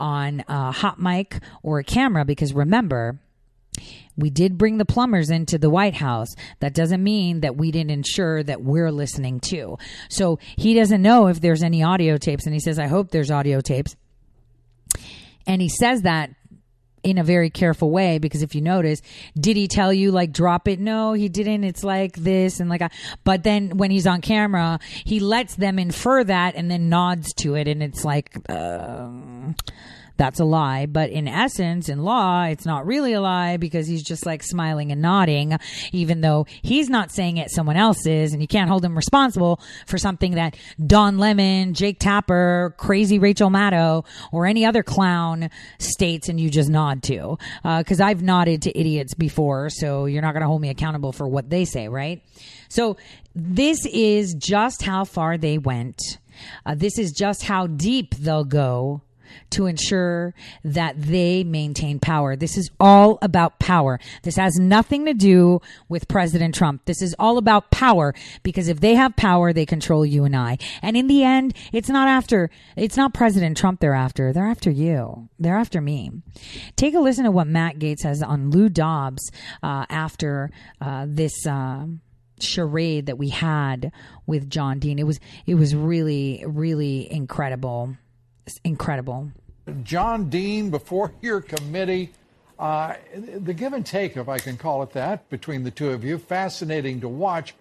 on 0.00 0.44
a 0.48 0.72
hot 0.72 1.00
mic 1.00 1.40
or 1.62 1.78
a 1.78 1.84
camera 1.84 2.24
because 2.24 2.52
remember, 2.52 3.18
we 4.16 4.30
did 4.30 4.58
bring 4.58 4.78
the 4.78 4.84
plumbers 4.84 5.30
into 5.30 5.58
the 5.58 5.70
White 5.70 5.94
House. 5.94 6.28
That 6.60 6.74
doesn't 6.74 7.02
mean 7.02 7.40
that 7.40 7.56
we 7.56 7.70
didn't 7.70 7.90
ensure 7.90 8.42
that 8.42 8.62
we're 8.62 8.92
listening 8.92 9.40
too. 9.40 9.78
So 10.08 10.38
he 10.56 10.74
doesn't 10.74 11.02
know 11.02 11.28
if 11.28 11.40
there's 11.40 11.62
any 11.62 11.82
audio 11.82 12.18
tapes. 12.18 12.44
And 12.44 12.54
he 12.54 12.60
says, 12.60 12.78
I 12.78 12.86
hope 12.86 13.10
there's 13.10 13.30
audio 13.30 13.60
tapes. 13.60 13.96
And 15.46 15.60
he 15.60 15.68
says 15.68 16.02
that 16.02 16.30
in 17.02 17.18
a 17.18 17.24
very 17.24 17.50
careful 17.50 17.90
way 17.90 18.18
because 18.18 18.42
if 18.42 18.54
you 18.54 18.60
notice, 18.60 19.02
did 19.38 19.56
he 19.56 19.66
tell 19.66 19.92
you 19.92 20.12
like 20.12 20.32
drop 20.32 20.68
it? 20.68 20.78
No, 20.78 21.14
he 21.14 21.28
didn't. 21.28 21.64
It's 21.64 21.82
like 21.82 22.14
this 22.14 22.60
and 22.60 22.70
like, 22.70 22.80
a, 22.80 22.90
but 23.24 23.42
then 23.42 23.76
when 23.76 23.90
he's 23.90 24.06
on 24.06 24.20
camera, 24.20 24.78
he 25.04 25.20
lets 25.20 25.56
them 25.56 25.78
infer 25.78 26.22
that 26.24 26.54
and 26.54 26.70
then 26.70 26.88
nods 26.88 27.32
to 27.34 27.54
it, 27.54 27.68
and 27.68 27.82
it's 27.82 28.04
like. 28.04 28.36
Uh, 28.48 29.08
that's 30.16 30.40
a 30.40 30.44
lie. 30.44 30.86
But 30.86 31.10
in 31.10 31.28
essence, 31.28 31.88
in 31.88 32.02
law, 32.02 32.44
it's 32.44 32.66
not 32.66 32.86
really 32.86 33.12
a 33.12 33.20
lie 33.20 33.56
because 33.56 33.86
he's 33.86 34.02
just 34.02 34.26
like 34.26 34.42
smiling 34.42 34.92
and 34.92 35.02
nodding, 35.02 35.58
even 35.92 36.20
though 36.20 36.46
he's 36.62 36.88
not 36.88 37.10
saying 37.10 37.36
it, 37.36 37.50
someone 37.50 37.76
else 37.76 38.06
is. 38.06 38.32
And 38.32 38.42
you 38.42 38.48
can't 38.48 38.68
hold 38.68 38.84
him 38.84 38.96
responsible 38.96 39.60
for 39.86 39.98
something 39.98 40.32
that 40.32 40.56
Don 40.84 41.18
Lemon, 41.18 41.74
Jake 41.74 41.98
Tapper, 41.98 42.74
crazy 42.76 43.18
Rachel 43.18 43.50
Maddow, 43.50 44.04
or 44.30 44.46
any 44.46 44.64
other 44.64 44.82
clown 44.82 45.50
states 45.78 46.28
and 46.28 46.40
you 46.40 46.50
just 46.50 46.70
nod 46.70 47.02
to. 47.04 47.38
Because 47.62 48.00
uh, 48.00 48.04
I've 48.04 48.22
nodded 48.22 48.62
to 48.62 48.78
idiots 48.78 49.14
before, 49.14 49.70
so 49.70 50.06
you're 50.06 50.22
not 50.22 50.32
going 50.32 50.42
to 50.42 50.48
hold 50.48 50.60
me 50.60 50.70
accountable 50.70 51.12
for 51.12 51.26
what 51.26 51.50
they 51.50 51.64
say, 51.64 51.88
right? 51.88 52.22
So 52.68 52.96
this 53.34 53.84
is 53.86 54.34
just 54.34 54.82
how 54.82 55.04
far 55.04 55.38
they 55.38 55.58
went. 55.58 56.00
Uh, 56.64 56.74
this 56.74 56.98
is 56.98 57.12
just 57.12 57.42
how 57.42 57.66
deep 57.66 58.14
they'll 58.14 58.44
go 58.44 59.02
to 59.50 59.66
ensure 59.66 60.34
that 60.64 61.00
they 61.00 61.44
maintain 61.44 61.98
power. 61.98 62.36
This 62.36 62.56
is 62.56 62.70
all 62.80 63.18
about 63.22 63.58
power. 63.58 64.00
This 64.22 64.36
has 64.36 64.56
nothing 64.56 65.04
to 65.06 65.14
do 65.14 65.60
with 65.88 66.08
President 66.08 66.54
Trump. 66.54 66.84
This 66.84 67.02
is 67.02 67.14
all 67.18 67.38
about 67.38 67.70
power 67.70 68.14
because 68.42 68.68
if 68.68 68.80
they 68.80 68.94
have 68.94 69.16
power, 69.16 69.52
they 69.52 69.66
control 69.66 70.04
you 70.04 70.24
and 70.24 70.36
I. 70.36 70.58
And 70.82 70.96
in 70.96 71.06
the 71.06 71.22
end, 71.22 71.54
it's 71.72 71.88
not 71.88 72.08
after, 72.08 72.50
it's 72.76 72.96
not 72.96 73.14
President 73.14 73.56
Trump 73.56 73.80
they're 73.80 73.94
after. 73.94 74.32
They're 74.32 74.46
after 74.46 74.70
you. 74.70 75.28
They're 75.38 75.56
after 75.56 75.80
me. 75.80 76.10
Take 76.76 76.94
a 76.94 77.00
listen 77.00 77.24
to 77.24 77.30
what 77.30 77.46
Matt 77.46 77.78
Gaetz 77.78 78.02
has 78.02 78.22
on 78.22 78.50
Lou 78.50 78.68
Dobbs 78.68 79.30
uh, 79.62 79.86
after 79.88 80.50
uh, 80.80 81.06
this. 81.08 81.46
Uh, 81.46 81.86
charade 82.42 83.06
that 83.06 83.18
we 83.18 83.28
had 83.28 83.92
with 84.26 84.50
John 84.50 84.78
Dean. 84.78 84.98
It 84.98 85.06
was 85.06 85.20
it 85.46 85.54
was 85.54 85.74
really 85.74 86.44
really 86.46 87.10
incredible, 87.10 87.96
incredible. 88.64 89.30
John 89.82 90.28
Dean 90.28 90.70
before 90.70 91.12
your 91.20 91.40
committee. 91.40 92.12
Uh, 92.58 92.94
the 93.38 93.54
give 93.54 93.72
and 93.72 93.84
take, 93.84 94.16
if 94.16 94.28
I 94.28 94.38
can 94.38 94.56
call 94.56 94.82
it 94.82 94.92
that, 94.92 95.28
between 95.30 95.64
the 95.64 95.70
two 95.70 95.90
of 95.90 96.04
you, 96.04 96.18
fascinating 96.18 97.00
to 97.00 97.08
watch. 97.08 97.54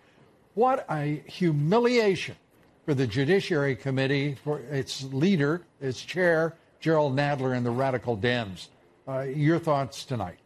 What 0.53 0.85
a 0.89 1.23
humiliation 1.25 2.35
for 2.85 2.93
the 2.93 3.07
Judiciary 3.07 3.75
Committee, 3.75 4.35
for 4.43 4.59
its 4.59 5.03
leader, 5.03 5.61
its 5.79 6.01
chair, 6.01 6.55
Gerald 6.79 7.15
Nadler, 7.15 7.55
and 7.55 7.65
the 7.65 7.71
radical 7.71 8.17
Dems. 8.17 8.67
Uh, 9.07 9.21
your 9.21 9.59
thoughts 9.59 10.05
tonight? 10.05 10.37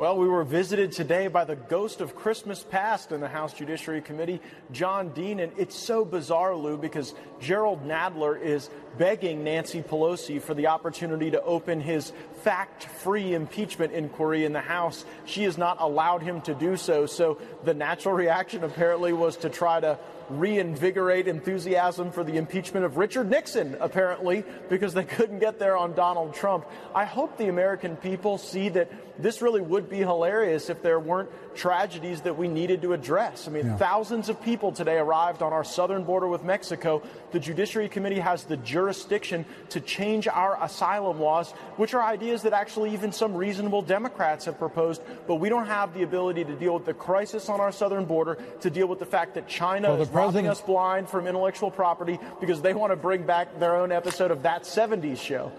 Well, 0.00 0.16
we 0.16 0.28
were 0.28 0.44
visited 0.44 0.92
today 0.92 1.28
by 1.28 1.44
the 1.44 1.56
ghost 1.56 2.00
of 2.00 2.16
Christmas 2.16 2.62
past 2.62 3.12
in 3.12 3.20
the 3.20 3.28
House 3.28 3.52
Judiciary 3.52 4.00
Committee, 4.00 4.40
John 4.72 5.10
Dean. 5.10 5.40
And 5.40 5.52
it's 5.58 5.76
so 5.76 6.06
bizarre, 6.06 6.56
Lou, 6.56 6.78
because 6.78 7.12
Gerald 7.38 7.86
Nadler 7.86 8.40
is 8.40 8.70
begging 8.96 9.44
Nancy 9.44 9.82
Pelosi 9.82 10.40
for 10.40 10.54
the 10.54 10.68
opportunity 10.68 11.30
to 11.32 11.42
open 11.42 11.82
his 11.82 12.14
fact 12.42 12.84
free 12.84 13.34
impeachment 13.34 13.92
inquiry 13.92 14.46
in 14.46 14.54
the 14.54 14.60
House. 14.62 15.04
She 15.26 15.42
has 15.42 15.58
not 15.58 15.76
allowed 15.82 16.22
him 16.22 16.40
to 16.42 16.54
do 16.54 16.78
so. 16.78 17.04
So 17.04 17.36
the 17.64 17.74
natural 17.74 18.14
reaction 18.14 18.64
apparently 18.64 19.12
was 19.12 19.36
to 19.36 19.50
try 19.50 19.80
to 19.80 19.98
reinvigorate 20.30 21.28
enthusiasm 21.28 22.10
for 22.10 22.24
the 22.24 22.36
impeachment 22.36 22.86
of 22.86 22.96
Richard 22.96 23.28
Nixon, 23.28 23.76
apparently, 23.80 24.44
because 24.70 24.94
they 24.94 25.04
couldn't 25.04 25.40
get 25.40 25.58
there 25.58 25.76
on 25.76 25.92
Donald 25.92 26.34
Trump. 26.34 26.66
I 26.94 27.04
hope 27.04 27.36
the 27.36 27.48
American 27.48 27.96
people 27.96 28.38
see 28.38 28.70
that 28.70 28.90
this 29.22 29.42
really 29.42 29.60
would 29.60 29.88
be 29.88 29.98
hilarious 29.98 30.70
if 30.70 30.82
there 30.82 31.00
weren't 31.00 31.30
tragedies 31.54 32.20
that 32.22 32.36
we 32.36 32.48
needed 32.48 32.82
to 32.82 32.92
address. 32.92 33.48
I 33.48 33.50
mean, 33.50 33.66
yeah. 33.66 33.76
thousands 33.76 34.28
of 34.28 34.40
people 34.42 34.72
today 34.72 34.98
arrived 34.98 35.42
on 35.42 35.52
our 35.52 35.64
southern 35.64 36.04
border 36.04 36.28
with 36.28 36.44
Mexico. 36.44 37.02
The 37.32 37.40
Judiciary 37.40 37.88
Committee 37.88 38.20
has 38.20 38.44
the 38.44 38.56
jurisdiction 38.58 39.44
to 39.70 39.80
change 39.80 40.28
our 40.28 40.62
asylum 40.62 41.20
laws, 41.20 41.52
which 41.76 41.94
are 41.94 42.02
ideas 42.02 42.42
that 42.42 42.52
actually 42.52 42.92
even 42.92 43.12
some 43.12 43.34
reasonable 43.34 43.82
Democrats 43.82 44.44
have 44.44 44.58
proposed, 44.58 45.02
but 45.26 45.36
we 45.36 45.48
don't 45.48 45.66
have 45.66 45.94
the 45.94 46.02
ability 46.02 46.44
to 46.44 46.54
deal 46.54 46.74
with 46.74 46.84
the 46.84 46.94
crisis 46.94 47.48
on 47.48 47.60
our 47.60 47.72
southern 47.72 48.04
border, 48.04 48.38
to 48.60 48.70
deal 48.70 48.86
with 48.86 48.98
the 48.98 49.06
fact 49.06 49.34
that 49.34 49.48
China 49.48 49.90
well, 49.90 50.02
is 50.02 50.08
president... 50.08 50.48
us 50.48 50.60
blind 50.60 51.08
from 51.08 51.26
intellectual 51.26 51.70
property 51.70 52.18
because 52.40 52.62
they 52.62 52.74
want 52.74 52.92
to 52.92 52.96
bring 52.96 53.24
back 53.24 53.58
their 53.58 53.76
own 53.76 53.92
episode 53.92 54.30
of 54.30 54.42
that 54.42 54.62
70s 54.62 55.18
show. 55.18 55.52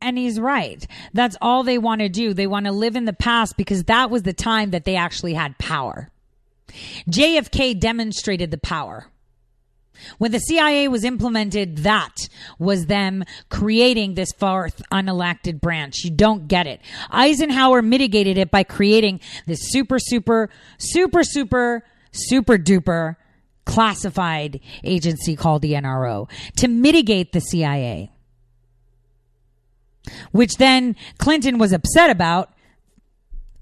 And 0.00 0.16
he's 0.16 0.38
right. 0.38 0.86
That's 1.12 1.36
all 1.40 1.64
they 1.64 1.78
want 1.78 2.00
to 2.00 2.08
do. 2.08 2.32
They 2.32 2.46
want 2.46 2.66
to 2.66 2.72
live 2.72 2.94
in 2.94 3.04
the 3.04 3.12
past 3.12 3.56
because 3.56 3.84
that 3.84 4.10
was 4.10 4.22
the 4.22 4.32
time 4.32 4.70
that 4.70 4.84
they 4.84 4.96
actually 4.96 5.34
had 5.34 5.58
power. 5.58 6.10
JFK 7.10 7.78
demonstrated 7.78 8.50
the 8.50 8.58
power. 8.58 9.06
When 10.18 10.30
the 10.30 10.38
CIA 10.38 10.86
was 10.86 11.04
implemented, 11.04 11.78
that 11.78 12.28
was 12.58 12.86
them 12.86 13.24
creating 13.48 14.14
this 14.14 14.30
fourth 14.32 14.80
unelected 14.92 15.60
branch. 15.60 16.04
You 16.04 16.10
don't 16.10 16.46
get 16.46 16.66
it. 16.66 16.80
Eisenhower 17.10 17.82
mitigated 17.82 18.38
it 18.38 18.50
by 18.50 18.62
creating 18.62 19.20
this 19.46 19.58
super, 19.70 19.98
super, 19.98 20.50
super, 20.78 21.24
super, 21.24 21.84
super 22.12 22.56
duper 22.56 23.16
classified 23.64 24.60
agency 24.84 25.36
called 25.36 25.62
the 25.62 25.72
NRO 25.72 26.30
to 26.56 26.68
mitigate 26.68 27.32
the 27.32 27.40
CIA 27.40 28.10
which 30.32 30.56
then 30.56 30.96
Clinton 31.18 31.58
was 31.58 31.72
upset 31.72 32.10
about 32.10 32.52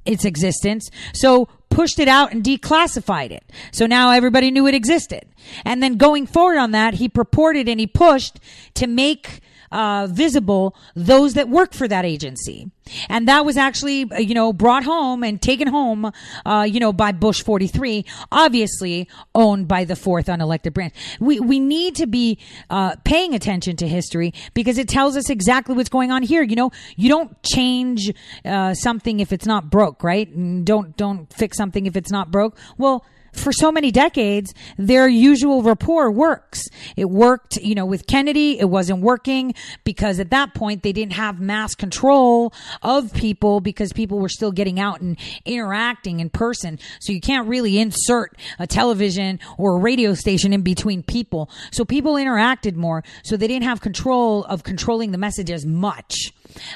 its 0.04 0.24
existence. 0.24 0.90
So 1.12 1.48
pushed 1.68 1.98
it 1.98 2.08
out 2.08 2.32
and 2.32 2.42
declassified 2.42 3.30
it. 3.30 3.44
So 3.72 3.86
now 3.86 4.10
everybody 4.10 4.50
knew 4.50 4.66
it 4.66 4.74
existed. 4.74 5.26
And 5.64 5.82
then 5.82 5.96
going 5.96 6.26
forward 6.26 6.58
on 6.58 6.70
that, 6.70 6.94
he 6.94 7.08
purported 7.08 7.68
and 7.68 7.78
he 7.78 7.86
pushed 7.86 8.38
to 8.74 8.86
make 8.86 9.40
uh, 9.72 10.08
visible 10.10 10.74
those 10.94 11.34
that 11.34 11.48
work 11.48 11.72
for 11.72 11.88
that 11.88 12.04
agency. 12.04 12.70
And 13.08 13.26
that 13.28 13.44
was 13.44 13.56
actually, 13.56 14.10
uh, 14.10 14.18
you 14.18 14.34
know, 14.34 14.52
brought 14.52 14.84
home 14.84 15.24
and 15.24 15.40
taken 15.40 15.68
home, 15.68 16.12
uh, 16.44 16.66
you 16.68 16.78
know, 16.78 16.92
by 16.92 17.12
Bush 17.12 17.42
43, 17.42 18.04
obviously 18.30 19.08
owned 19.34 19.66
by 19.66 19.84
the 19.84 19.96
fourth 19.96 20.26
unelected 20.26 20.72
branch. 20.72 20.94
We, 21.18 21.40
we 21.40 21.58
need 21.58 21.96
to 21.96 22.06
be, 22.06 22.38
uh, 22.70 22.96
paying 23.04 23.34
attention 23.34 23.76
to 23.76 23.88
history 23.88 24.32
because 24.54 24.78
it 24.78 24.88
tells 24.88 25.16
us 25.16 25.30
exactly 25.30 25.74
what's 25.74 25.88
going 25.88 26.10
on 26.10 26.22
here. 26.22 26.42
You 26.42 26.56
know, 26.56 26.70
you 26.96 27.08
don't 27.08 27.42
change, 27.42 28.12
uh, 28.44 28.74
something 28.74 29.20
if 29.20 29.32
it's 29.32 29.46
not 29.46 29.70
broke, 29.70 30.04
right? 30.04 30.30
Don't, 30.64 30.96
don't 30.96 31.32
fix 31.32 31.56
something 31.56 31.86
if 31.86 31.96
it's 31.96 32.10
not 32.10 32.30
broke. 32.30 32.56
Well, 32.78 33.04
for 33.36 33.52
so 33.52 33.70
many 33.70 33.90
decades, 33.90 34.54
their 34.76 35.08
usual 35.08 35.62
rapport 35.62 36.10
works. 36.10 36.62
It 36.96 37.10
worked, 37.10 37.56
you 37.56 37.74
know, 37.74 37.86
with 37.86 38.06
Kennedy. 38.06 38.58
It 38.58 38.70
wasn't 38.70 39.00
working 39.00 39.54
because 39.84 40.18
at 40.18 40.30
that 40.30 40.54
point 40.54 40.82
they 40.82 40.92
didn't 40.92 41.14
have 41.14 41.40
mass 41.40 41.74
control 41.74 42.52
of 42.82 43.12
people 43.14 43.60
because 43.60 43.92
people 43.92 44.18
were 44.18 44.28
still 44.28 44.52
getting 44.52 44.80
out 44.80 45.00
and 45.00 45.18
interacting 45.44 46.20
in 46.20 46.30
person. 46.30 46.78
So 47.00 47.12
you 47.12 47.20
can't 47.20 47.48
really 47.48 47.78
insert 47.78 48.36
a 48.58 48.66
television 48.66 49.38
or 49.58 49.76
a 49.76 49.80
radio 49.80 50.14
station 50.14 50.52
in 50.52 50.62
between 50.62 51.02
people. 51.02 51.50
So 51.72 51.84
people 51.84 52.14
interacted 52.14 52.74
more. 52.74 53.04
So 53.24 53.36
they 53.36 53.48
didn't 53.48 53.64
have 53.64 53.80
control 53.80 54.44
of 54.44 54.62
controlling 54.62 55.12
the 55.12 55.18
message 55.18 55.50
as 55.50 55.66
much. 55.66 56.32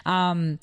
Um, 0.06 0.58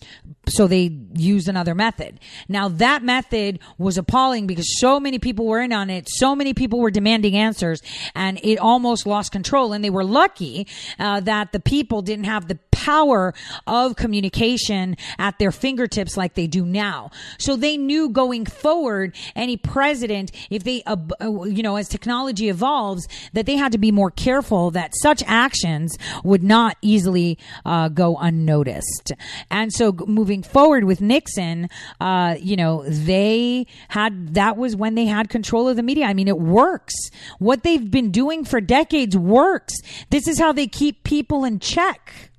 so 0.48 0.68
they 0.68 0.92
used 1.16 1.48
another 1.48 1.76
method. 1.76 2.20
Now 2.48 2.70
that 2.70 3.04
method 3.04 3.60
was 3.78 3.98
appalling 3.98 4.48
because 4.48 4.80
so 4.80 5.00
many 5.00 5.20
people 5.20 5.46
were 5.46 5.62
in 5.62 5.74
on 5.74 5.90
it. 5.90 6.08
So 6.10 6.36
many 6.36 6.54
people 6.54 6.80
were 6.80 6.92
demanding 6.92 7.36
answers 7.36 7.82
and 8.16 8.40
it 8.44 8.58
almost 8.58 9.06
lost 9.06 9.32
control. 9.32 9.74
And 9.74 9.84
they 9.84 9.90
were 9.90 10.04
lucky 10.04 10.68
uh, 11.00 11.20
that 11.22 11.52
the 11.52 11.60
people 11.60 12.02
didn't 12.02 12.26
have 12.26 12.48
the 12.48 12.60
power 12.88 13.34
of 13.66 13.98
communication 13.98 14.96
at 15.20 15.38
their 15.40 15.52
fingertips 15.52 16.16
like 16.16 16.36
they 16.36 16.48
do 16.48 16.66
now. 16.66 17.12
So 17.38 17.58
they 17.58 17.76
knew 17.76 18.10
going 18.10 18.46
forward, 18.46 19.14
any 19.36 19.58
president, 19.58 20.32
if 20.50 20.64
they, 20.64 20.84
uh, 20.84 20.96
you 21.44 21.64
know, 21.64 21.76
as 21.76 21.90
technology 21.90 22.48
evolves, 22.48 23.06
that 23.34 23.46
they 23.46 23.58
had 23.58 23.74
to 23.74 23.78
be 23.78 23.92
more 23.92 24.10
careful 24.10 24.72
that 24.72 24.94
such 24.96 25.22
actions 25.28 25.98
would 26.24 26.44
not 26.44 26.78
easily 26.82 27.38
uh, 27.66 27.90
go 27.90 28.16
unnoticed. 28.16 29.12
And 29.52 29.74
so 29.74 29.92
moving 30.08 30.42
forward 30.42 30.86
with 30.86 31.02
Nixon, 31.02 31.70
uh, 32.00 32.36
you 32.40 32.56
know, 32.56 32.86
they 32.88 33.68
had, 33.90 34.34
that 34.36 34.56
was 34.56 34.78
when 34.78 34.96
they 34.96 35.08
had 35.08 35.28
control 35.28 35.68
of 35.68 35.76
the 35.76 35.84
media. 35.84 36.06
I 36.06 36.14
mean, 36.14 36.30
it 36.30 36.40
works. 36.40 36.96
What 37.40 37.64
they've 37.64 37.92
been 37.92 38.12
doing 38.12 38.46
for 38.46 38.62
decades 38.62 39.18
works. 39.18 39.74
This 40.10 40.26
is 40.28 40.40
how 40.40 40.54
they 40.54 40.68
keep 40.68 41.04
people 41.04 41.44
in 41.44 41.60
check. 41.60 42.32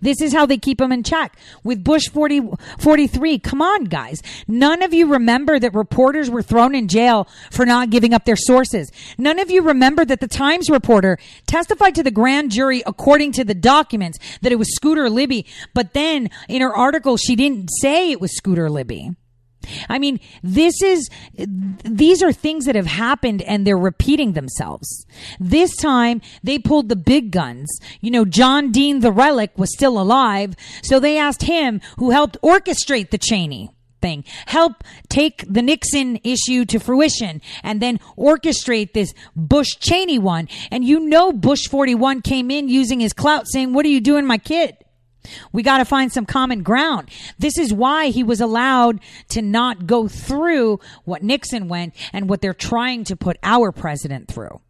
This 0.00 0.20
is 0.20 0.32
how 0.32 0.46
they 0.46 0.58
keep 0.58 0.78
them 0.78 0.92
in 0.92 1.02
check. 1.02 1.36
With 1.62 1.84
Bush 1.84 2.08
40, 2.08 2.50
43, 2.78 3.38
come 3.38 3.62
on, 3.62 3.84
guys. 3.84 4.20
None 4.48 4.82
of 4.82 4.92
you 4.92 5.06
remember 5.06 5.58
that 5.58 5.74
reporters 5.74 6.28
were 6.28 6.42
thrown 6.42 6.74
in 6.74 6.88
jail 6.88 7.28
for 7.50 7.64
not 7.64 7.90
giving 7.90 8.12
up 8.12 8.24
their 8.24 8.36
sources. 8.36 8.90
None 9.16 9.38
of 9.38 9.50
you 9.50 9.62
remember 9.62 10.04
that 10.04 10.20
the 10.20 10.28
Times 10.28 10.68
reporter 10.68 11.18
testified 11.46 11.94
to 11.94 12.02
the 12.02 12.10
grand 12.10 12.50
jury 12.50 12.82
according 12.86 13.32
to 13.32 13.44
the 13.44 13.54
documents 13.54 14.18
that 14.40 14.52
it 14.52 14.56
was 14.56 14.74
Scooter 14.74 15.08
Libby, 15.08 15.46
but 15.74 15.92
then 15.92 16.30
in 16.48 16.62
her 16.62 16.74
article, 16.74 17.16
she 17.16 17.36
didn't 17.36 17.68
say 17.80 18.10
it 18.10 18.20
was 18.20 18.36
Scooter 18.36 18.68
Libby. 18.68 19.12
I 19.88 19.98
mean, 19.98 20.20
this 20.42 20.82
is, 20.82 21.08
these 21.84 22.22
are 22.22 22.32
things 22.32 22.64
that 22.66 22.74
have 22.74 22.86
happened 22.86 23.42
and 23.42 23.66
they're 23.66 23.78
repeating 23.78 24.32
themselves. 24.32 25.06
This 25.38 25.74
time 25.76 26.20
they 26.42 26.58
pulled 26.58 26.88
the 26.88 26.96
big 26.96 27.30
guns. 27.30 27.68
You 28.00 28.10
know, 28.10 28.24
John 28.24 28.72
Dean, 28.72 29.00
the 29.00 29.12
relic, 29.12 29.52
was 29.56 29.72
still 29.72 30.00
alive. 30.00 30.54
So 30.82 31.00
they 31.00 31.18
asked 31.18 31.42
him, 31.42 31.80
who 31.98 32.10
helped 32.10 32.36
orchestrate 32.42 33.10
the 33.10 33.18
Cheney 33.18 33.70
thing, 34.00 34.24
help 34.46 34.84
take 35.08 35.44
the 35.48 35.62
Nixon 35.62 36.18
issue 36.24 36.64
to 36.66 36.78
fruition 36.78 37.40
and 37.62 37.80
then 37.80 38.00
orchestrate 38.18 38.92
this 38.92 39.14
Bush 39.34 39.76
Cheney 39.78 40.18
one. 40.18 40.48
And 40.70 40.84
you 40.84 41.00
know, 41.00 41.32
Bush 41.32 41.68
41 41.68 42.22
came 42.22 42.50
in 42.50 42.68
using 42.68 43.00
his 43.00 43.12
clout 43.12 43.46
saying, 43.48 43.72
what 43.72 43.86
are 43.86 43.90
you 43.90 44.00
doing, 44.00 44.26
my 44.26 44.38
kid? 44.38 44.76
We 45.52 45.62
got 45.62 45.78
to 45.78 45.84
find 45.84 46.12
some 46.12 46.26
common 46.26 46.62
ground. 46.62 47.10
This 47.38 47.58
is 47.58 47.72
why 47.72 48.08
he 48.08 48.22
was 48.22 48.40
allowed 48.40 49.00
to 49.28 49.42
not 49.42 49.86
go 49.86 50.08
through 50.08 50.80
what 51.04 51.22
Nixon 51.22 51.68
went 51.68 51.94
and 52.12 52.28
what 52.28 52.40
they're 52.40 52.54
trying 52.54 53.04
to 53.04 53.16
put 53.16 53.38
our 53.42 53.72
president 53.72 54.28
through. 54.28 54.60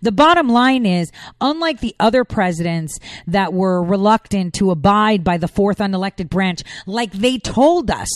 The 0.00 0.12
bottom 0.12 0.48
line 0.48 0.86
is, 0.86 1.12
unlike 1.40 1.80
the 1.80 1.94
other 2.00 2.24
presidents 2.24 2.98
that 3.26 3.52
were 3.52 3.82
reluctant 3.82 4.54
to 4.54 4.70
abide 4.70 5.22
by 5.22 5.36
the 5.36 5.48
fourth 5.48 5.78
unelected 5.78 6.28
branch, 6.28 6.62
like 6.86 7.12
they 7.12 7.38
told 7.38 7.90
us, 7.90 8.08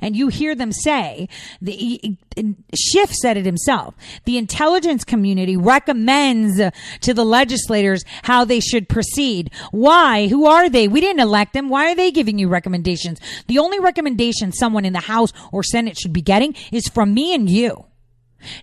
and 0.00 0.16
you 0.16 0.28
hear 0.28 0.54
them 0.54 0.72
say, 0.72 1.28
the 1.60 2.16
Schiff 2.74 3.12
said 3.12 3.36
it 3.36 3.46
himself. 3.46 3.94
The 4.24 4.38
intelligence 4.38 5.04
community 5.04 5.56
recommends 5.56 6.60
to 7.00 7.14
the 7.14 7.24
legislators 7.24 8.04
how 8.22 8.44
they 8.44 8.60
should 8.60 8.88
proceed. 8.88 9.50
Why? 9.70 10.28
Who 10.28 10.46
are 10.46 10.68
they? 10.68 10.88
We 10.88 11.00
didn't 11.00 11.20
elect 11.20 11.52
them. 11.52 11.68
Why 11.68 11.90
are 11.92 11.94
they 11.94 12.10
giving 12.10 12.38
you 12.38 12.48
recommendations? 12.48 13.20
The 13.46 13.58
only 13.58 13.80
recommendation 13.80 14.52
someone 14.52 14.84
in 14.84 14.92
the 14.92 15.00
House 15.00 15.32
or 15.52 15.62
Senate 15.62 15.98
should 15.98 16.12
be 16.12 16.22
getting 16.22 16.54
is 16.72 16.88
from 16.88 17.14
me 17.14 17.34
and 17.34 17.48
you 17.48 17.86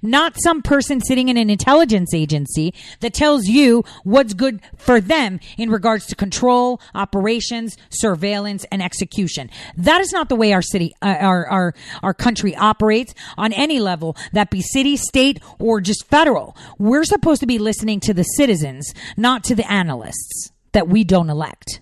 not 0.01 0.35
some 0.43 0.61
person 0.61 1.01
sitting 1.01 1.29
in 1.29 1.37
an 1.37 1.49
intelligence 1.49 2.13
agency 2.13 2.73
that 2.99 3.13
tells 3.13 3.45
you 3.45 3.83
what's 4.03 4.33
good 4.33 4.61
for 4.77 4.99
them 5.01 5.39
in 5.57 5.69
regards 5.69 6.05
to 6.07 6.15
control, 6.15 6.79
operations, 6.95 7.77
surveillance, 7.89 8.65
and 8.71 8.81
execution. 8.81 9.49
That 9.77 10.01
is 10.01 10.11
not 10.11 10.29
the 10.29 10.35
way 10.35 10.53
our 10.53 10.61
city, 10.61 10.93
uh, 11.01 11.15
our, 11.19 11.47
our, 11.47 11.73
our 12.01 12.13
country 12.13 12.55
operates 12.55 13.13
on 13.37 13.53
any 13.53 13.79
level, 13.79 14.15
that 14.33 14.49
be 14.49 14.61
city, 14.61 14.97
state, 14.97 15.41
or 15.59 15.81
just 15.81 16.05
federal. 16.07 16.55
We're 16.77 17.03
supposed 17.03 17.41
to 17.41 17.47
be 17.47 17.59
listening 17.59 17.99
to 18.01 18.13
the 18.13 18.23
citizens, 18.23 18.93
not 19.17 19.43
to 19.45 19.55
the 19.55 19.69
analysts 19.71 20.51
that 20.71 20.87
we 20.87 21.03
don't 21.03 21.29
elect. 21.29 21.81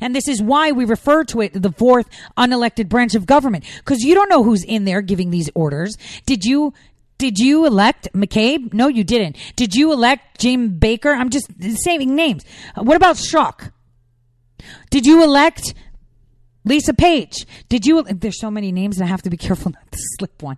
And 0.00 0.14
this 0.14 0.28
is 0.28 0.42
why 0.42 0.72
we 0.72 0.84
refer 0.84 1.24
to 1.24 1.40
it 1.40 1.54
the 1.54 1.72
fourth 1.72 2.08
unelected 2.36 2.88
branch 2.88 3.14
of 3.14 3.26
government 3.26 3.64
because 3.78 4.02
you 4.02 4.14
don't 4.14 4.28
know 4.28 4.42
who's 4.42 4.64
in 4.64 4.84
there 4.84 5.00
giving 5.00 5.30
these 5.30 5.50
orders. 5.54 5.96
Did 6.26 6.44
you 6.44 6.74
did 7.22 7.38
you 7.38 7.64
elect 7.66 8.08
McCabe? 8.14 8.74
No, 8.74 8.88
you 8.88 9.04
didn't. 9.04 9.36
Did 9.54 9.76
you 9.76 9.92
elect 9.92 10.40
Jim 10.40 10.80
Baker? 10.80 11.12
I'm 11.12 11.30
just 11.30 11.48
saving 11.84 12.16
names. 12.16 12.44
What 12.74 12.96
about 12.96 13.14
Strzok? 13.14 13.70
Did 14.90 15.06
you 15.06 15.22
elect 15.22 15.72
Lisa 16.64 16.92
Page? 16.92 17.46
Did 17.68 17.86
you? 17.86 18.02
There's 18.02 18.40
so 18.40 18.50
many 18.50 18.72
names, 18.72 18.96
and 18.98 19.06
I 19.06 19.08
have 19.08 19.22
to 19.22 19.30
be 19.30 19.36
careful 19.36 19.70
not 19.70 19.92
to 19.92 19.98
slip 20.18 20.42
one 20.42 20.56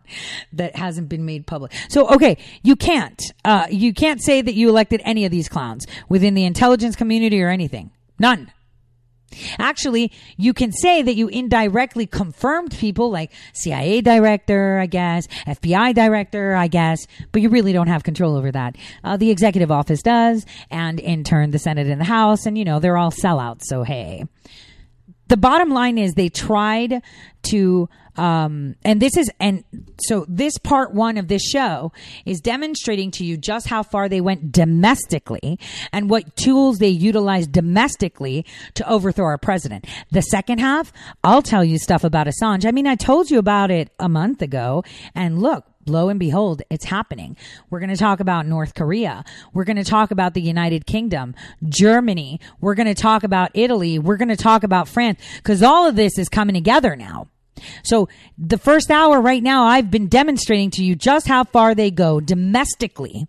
that 0.54 0.74
hasn't 0.76 1.10
been 1.10 1.26
made 1.26 1.46
public. 1.46 1.70
So, 1.90 2.08
okay, 2.14 2.38
you 2.62 2.76
can't. 2.76 3.20
Uh, 3.44 3.66
you 3.68 3.92
can't 3.92 4.22
say 4.22 4.40
that 4.40 4.54
you 4.54 4.70
elected 4.70 5.02
any 5.04 5.26
of 5.26 5.30
these 5.30 5.50
clowns 5.50 5.86
within 6.08 6.32
the 6.32 6.46
intelligence 6.46 6.96
community 6.96 7.42
or 7.42 7.50
anything. 7.50 7.90
None. 8.18 8.50
Actually, 9.58 10.12
you 10.36 10.52
can 10.52 10.72
say 10.72 11.02
that 11.02 11.14
you 11.14 11.28
indirectly 11.28 12.06
confirmed 12.06 12.76
people 12.76 13.10
like 13.10 13.32
CIA 13.52 14.00
director, 14.00 14.78
I 14.78 14.86
guess, 14.86 15.26
FBI 15.46 15.94
director, 15.94 16.54
I 16.54 16.68
guess, 16.68 17.06
but 17.32 17.42
you 17.42 17.48
really 17.48 17.72
don't 17.72 17.88
have 17.88 18.04
control 18.04 18.36
over 18.36 18.50
that. 18.52 18.76
Uh, 19.02 19.16
the 19.16 19.30
executive 19.30 19.70
office 19.70 20.02
does, 20.02 20.44
and 20.70 21.00
in 21.00 21.24
turn, 21.24 21.50
the 21.50 21.58
Senate 21.58 21.86
and 21.86 22.00
the 22.00 22.04
House, 22.04 22.46
and 22.46 22.56
you 22.58 22.64
know, 22.64 22.80
they're 22.80 22.96
all 22.96 23.10
sellouts, 23.10 23.62
so 23.64 23.82
hey. 23.82 24.24
The 25.28 25.38
bottom 25.38 25.70
line 25.70 25.96
is 25.96 26.14
they 26.14 26.28
tried 26.28 27.02
to 27.44 27.88
um, 28.16 28.76
and 28.84 29.00
this 29.00 29.16
is, 29.16 29.30
and 29.40 29.64
so 30.00 30.24
this 30.28 30.58
part 30.58 30.92
one 30.92 31.16
of 31.16 31.28
this 31.28 31.42
show 31.42 31.92
is 32.24 32.40
demonstrating 32.40 33.10
to 33.12 33.24
you 33.24 33.36
just 33.36 33.66
how 33.66 33.82
far 33.82 34.08
they 34.08 34.20
went 34.20 34.52
domestically 34.52 35.58
and 35.92 36.08
what 36.08 36.36
tools 36.36 36.78
they 36.78 36.88
utilized 36.88 37.52
domestically 37.52 38.44
to 38.74 38.88
overthrow 38.88 39.26
our 39.26 39.38
president. 39.38 39.86
The 40.10 40.22
second 40.22 40.58
half, 40.58 40.92
I'll 41.22 41.42
tell 41.42 41.64
you 41.64 41.78
stuff 41.78 42.04
about 42.04 42.26
Assange. 42.26 42.64
I 42.64 42.70
mean, 42.70 42.86
I 42.86 42.94
told 42.94 43.30
you 43.30 43.38
about 43.38 43.70
it 43.70 43.90
a 43.98 44.08
month 44.08 44.42
ago 44.42 44.84
and 45.14 45.40
look, 45.40 45.64
lo 45.86 46.08
and 46.08 46.18
behold, 46.18 46.62
it's 46.70 46.84
happening. 46.84 47.36
We're 47.70 47.80
going 47.80 47.90
to 47.90 47.96
talk 47.96 48.20
about 48.20 48.46
North 48.46 48.74
Korea. 48.74 49.24
We're 49.52 49.64
going 49.64 49.76
to 49.76 49.84
talk 49.84 50.10
about 50.10 50.34
the 50.34 50.40
United 50.40 50.86
Kingdom, 50.86 51.34
Germany. 51.68 52.40
We're 52.60 52.74
going 52.74 52.86
to 52.86 52.94
talk 52.94 53.24
about 53.24 53.50
Italy. 53.54 53.98
We're 53.98 54.16
going 54.16 54.28
to 54.28 54.36
talk 54.36 54.62
about 54.62 54.88
France 54.88 55.20
because 55.36 55.62
all 55.62 55.88
of 55.88 55.96
this 55.96 56.18
is 56.18 56.28
coming 56.28 56.54
together 56.54 56.96
now. 56.96 57.28
So 57.82 58.08
the 58.36 58.58
first 58.58 58.90
hour 58.90 59.20
right 59.20 59.42
now, 59.42 59.64
I've 59.64 59.90
been 59.90 60.08
demonstrating 60.08 60.70
to 60.72 60.84
you 60.84 60.94
just 60.94 61.26
how 61.26 61.44
far 61.44 61.74
they 61.74 61.90
go 61.90 62.20
domestically 62.20 63.26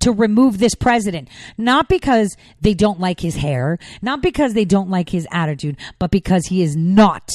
to 0.00 0.12
remove 0.12 0.58
this 0.58 0.74
president. 0.74 1.28
Not 1.56 1.88
because 1.88 2.36
they 2.60 2.74
don't 2.74 3.00
like 3.00 3.20
his 3.20 3.36
hair, 3.36 3.78
not 4.02 4.22
because 4.22 4.54
they 4.54 4.64
don't 4.64 4.90
like 4.90 5.10
his 5.10 5.26
attitude, 5.30 5.76
but 5.98 6.10
because 6.10 6.46
he 6.46 6.62
is 6.62 6.76
not 6.76 7.30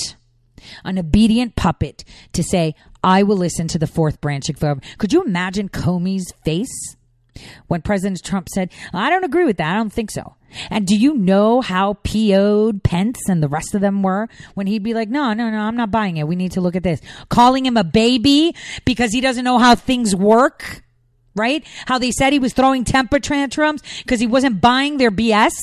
an 0.84 0.98
obedient 0.98 1.56
puppet 1.56 2.04
to 2.34 2.44
say, 2.44 2.76
I 3.04 3.24
will 3.24 3.38
listen 3.38 3.68
to 3.70 3.80
the 3.80 3.88
fourth 3.88 4.22
branch 4.22 4.50
of 4.50 4.60
government. 4.60 4.98
Could 4.98 5.12
you 5.12 5.24
imagine 5.24 5.70
Comey's 5.70 6.32
face 6.46 6.96
when 7.68 7.82
President 7.82 8.24
Trump 8.24 8.48
said, 8.50 8.72
I 8.94 9.10
don't 9.10 9.26
agree 9.26 9.46
with 9.46 9.58
that. 9.58 9.74
I 9.74 9.76
don't 9.76 9.92
think 9.92 10.12
so. 10.12 10.36
And 10.70 10.86
do 10.86 10.96
you 10.96 11.14
know 11.14 11.62
how 11.62 11.96
PO'd 12.04 12.84
Pence 12.84 13.28
and 13.28 13.42
the 13.42 13.48
rest 13.48 13.74
of 13.76 13.82
them 13.82 14.04
were 14.04 14.28
when 14.54 14.68
he'd 14.68 14.84
be 14.84 14.94
like, 14.94 15.10
no, 15.10 15.34
no, 15.34 15.50
no, 15.50 15.58
I'm 15.58 15.76
not 15.76 15.92
buying 15.92 16.18
it. 16.18 16.28
We 16.28 16.36
need 16.36 16.54
to 16.54 16.62
look 16.62 16.76
at 16.76 16.84
this. 16.84 17.02
Calling 17.30 17.66
him 17.66 17.78
a 17.78 17.84
baby 17.84 18.56
because 18.86 19.12
he 19.12 19.22
doesn't 19.22 19.44
know 19.44 19.58
how 19.58 19.76
things 19.76 20.16
work, 20.16 20.84
right? 21.36 21.66
How 21.86 21.98
they 21.98 22.12
said 22.12 22.34
he 22.34 22.40
was 22.40 22.54
throwing 22.54 22.84
temper 22.84 23.20
tantrums 23.20 23.82
because 24.00 24.20
he 24.20 24.28
wasn't 24.28 24.62
buying 24.62 24.98
their 24.98 25.12
BS. 25.12 25.54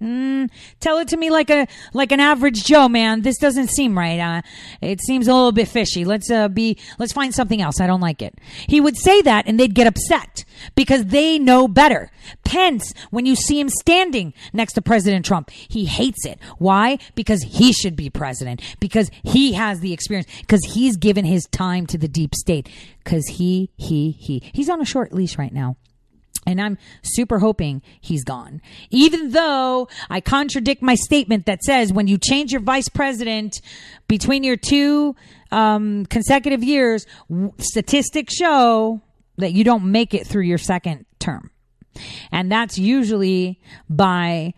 Mm, 0.00 0.48
tell 0.80 0.98
it 0.98 1.08
to 1.08 1.16
me 1.18 1.28
like 1.28 1.50
a 1.50 1.66
like 1.92 2.10
an 2.10 2.20
average 2.20 2.64
Joe, 2.64 2.88
man. 2.88 3.20
This 3.20 3.36
doesn't 3.36 3.68
seem 3.68 3.98
right. 3.98 4.18
Uh, 4.18 4.42
it 4.80 5.00
seems 5.02 5.28
a 5.28 5.34
little 5.34 5.52
bit 5.52 5.68
fishy. 5.68 6.06
Let's 6.06 6.30
uh, 6.30 6.48
be 6.48 6.78
let's 6.98 7.12
find 7.12 7.34
something 7.34 7.60
else. 7.60 7.80
I 7.80 7.86
don't 7.86 8.00
like 8.00 8.22
it. 8.22 8.34
He 8.66 8.80
would 8.80 8.96
say 8.96 9.20
that, 9.22 9.46
and 9.46 9.60
they'd 9.60 9.74
get 9.74 9.86
upset 9.86 10.44
because 10.74 11.06
they 11.06 11.38
know 11.38 11.68
better. 11.68 12.10
Pence, 12.44 12.94
when 13.10 13.26
you 13.26 13.36
see 13.36 13.60
him 13.60 13.68
standing 13.68 14.32
next 14.54 14.72
to 14.74 14.82
President 14.82 15.26
Trump, 15.26 15.50
he 15.50 15.84
hates 15.84 16.24
it. 16.24 16.38
Why? 16.56 16.98
Because 17.14 17.42
he 17.42 17.72
should 17.72 17.96
be 17.96 18.08
president. 18.08 18.62
Because 18.80 19.10
he 19.22 19.52
has 19.52 19.80
the 19.80 19.92
experience. 19.92 20.28
Because 20.40 20.64
he's 20.64 20.96
given 20.96 21.26
his 21.26 21.46
time 21.46 21.86
to 21.88 21.98
the 21.98 22.08
deep 22.08 22.34
state. 22.34 22.70
Because 23.04 23.26
he 23.26 23.70
he 23.76 24.12
he 24.12 24.50
he's 24.54 24.70
on 24.70 24.80
a 24.80 24.86
short 24.86 25.12
leash 25.12 25.36
right 25.36 25.52
now. 25.52 25.76
And 26.46 26.60
I'm 26.60 26.78
super 27.02 27.38
hoping 27.38 27.82
he's 28.00 28.24
gone. 28.24 28.62
Even 28.90 29.30
though 29.30 29.88
I 30.08 30.20
contradict 30.20 30.82
my 30.82 30.94
statement 30.94 31.46
that 31.46 31.62
says 31.62 31.92
when 31.92 32.06
you 32.06 32.18
change 32.18 32.52
your 32.52 32.62
vice 32.62 32.88
president 32.88 33.60
between 34.08 34.42
your 34.42 34.56
two 34.56 35.14
um, 35.52 36.06
consecutive 36.06 36.64
years, 36.64 37.06
statistics 37.58 38.34
show 38.34 39.02
that 39.36 39.52
you 39.52 39.64
don't 39.64 39.90
make 39.90 40.14
it 40.14 40.26
through 40.26 40.42
your 40.42 40.58
second 40.58 41.04
term. 41.18 41.50
And 42.32 42.50
that's 42.50 42.78
usually 42.78 43.60
by 43.88 44.54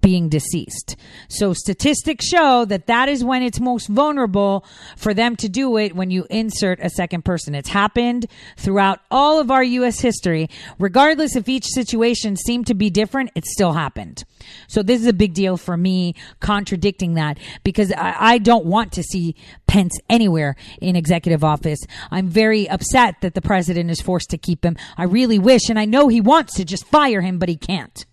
being 0.00 0.28
deceased. 0.28 0.96
So 1.28 1.52
statistics 1.52 2.26
show 2.26 2.64
that 2.66 2.86
that 2.86 3.08
is 3.08 3.24
when 3.24 3.42
it's 3.42 3.60
most 3.60 3.88
vulnerable 3.88 4.64
for 4.96 5.14
them 5.14 5.36
to 5.36 5.48
do 5.48 5.76
it 5.76 5.96
when 5.96 6.10
you 6.10 6.26
insert 6.30 6.80
a 6.80 6.90
second 6.90 7.24
person. 7.24 7.54
It's 7.54 7.68
happened 7.68 8.26
throughout 8.56 9.00
all 9.10 9.40
of 9.40 9.50
our 9.50 9.62
US 9.62 10.00
history. 10.00 10.48
Regardless 10.78 11.36
if 11.36 11.48
each 11.48 11.66
situation 11.66 12.36
seemed 12.36 12.66
to 12.68 12.74
be 12.74 12.90
different, 12.90 13.30
it 13.34 13.44
still 13.44 13.72
happened. 13.72 14.24
So 14.68 14.82
this 14.82 15.00
is 15.00 15.06
a 15.06 15.12
big 15.12 15.34
deal 15.34 15.56
for 15.56 15.76
me 15.76 16.14
contradicting 16.40 17.14
that 17.14 17.38
because 17.64 17.92
I, 17.92 18.16
I 18.18 18.38
don't 18.38 18.66
want 18.66 18.92
to 18.92 19.02
see 19.02 19.34
Pence 19.66 19.98
anywhere 20.08 20.56
in 20.80 20.96
executive 20.96 21.44
office. 21.44 21.78
I'm 22.10 22.28
very 22.28 22.68
upset 22.68 23.20
that 23.20 23.34
the 23.34 23.42
president 23.42 23.90
is 23.90 24.00
forced 24.00 24.30
to 24.30 24.38
keep 24.38 24.64
him. 24.64 24.76
I 24.96 25.04
really 25.04 25.38
wish 25.38 25.68
and 25.68 25.78
I 25.78 25.84
know 25.84 26.08
he 26.08 26.20
wants 26.20 26.54
to 26.54 26.64
just 26.64 26.86
fire 26.86 27.20
him, 27.20 27.38
but 27.38 27.48
he 27.48 27.56
can't. 27.56 28.04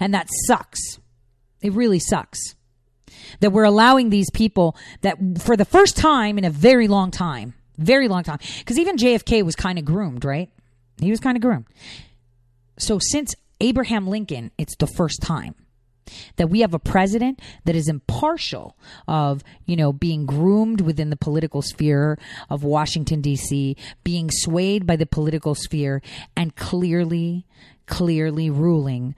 And 0.00 0.14
that 0.14 0.28
sucks. 0.46 0.98
It 1.60 1.72
really 1.72 1.98
sucks 1.98 2.54
that 3.40 3.50
we're 3.50 3.64
allowing 3.64 4.10
these 4.10 4.30
people 4.30 4.76
that 5.02 5.18
for 5.40 5.56
the 5.56 5.64
first 5.64 5.96
time 5.96 6.38
in 6.38 6.44
a 6.44 6.50
very 6.50 6.88
long 6.88 7.10
time, 7.10 7.54
very 7.76 8.08
long 8.08 8.22
time, 8.22 8.38
because 8.58 8.78
even 8.78 8.96
JFK 8.96 9.42
was 9.42 9.56
kind 9.56 9.78
of 9.78 9.84
groomed, 9.84 10.24
right? 10.24 10.50
He 11.00 11.10
was 11.10 11.20
kind 11.20 11.36
of 11.36 11.42
groomed. 11.42 11.66
So 12.78 12.98
since 13.00 13.34
Abraham 13.60 14.06
Lincoln, 14.06 14.50
it's 14.58 14.76
the 14.76 14.86
first 14.86 15.20
time 15.22 15.54
that 16.36 16.48
we 16.48 16.60
have 16.60 16.72
a 16.72 16.78
president 16.78 17.40
that 17.64 17.76
is 17.76 17.86
impartial 17.88 18.76
of 19.06 19.44
you 19.66 19.76
know 19.76 19.92
being 19.92 20.26
groomed 20.26 20.80
within 20.80 21.10
the 21.10 21.16
political 21.16 21.60
sphere 21.62 22.18
of 22.48 22.64
Washington 22.64 23.20
D.C., 23.20 23.76
being 24.04 24.30
swayed 24.30 24.86
by 24.86 24.96
the 24.96 25.06
political 25.06 25.54
sphere, 25.54 26.02
and 26.36 26.56
clearly 26.56 27.46
clearly 27.88 28.50
ruling, 28.50 29.16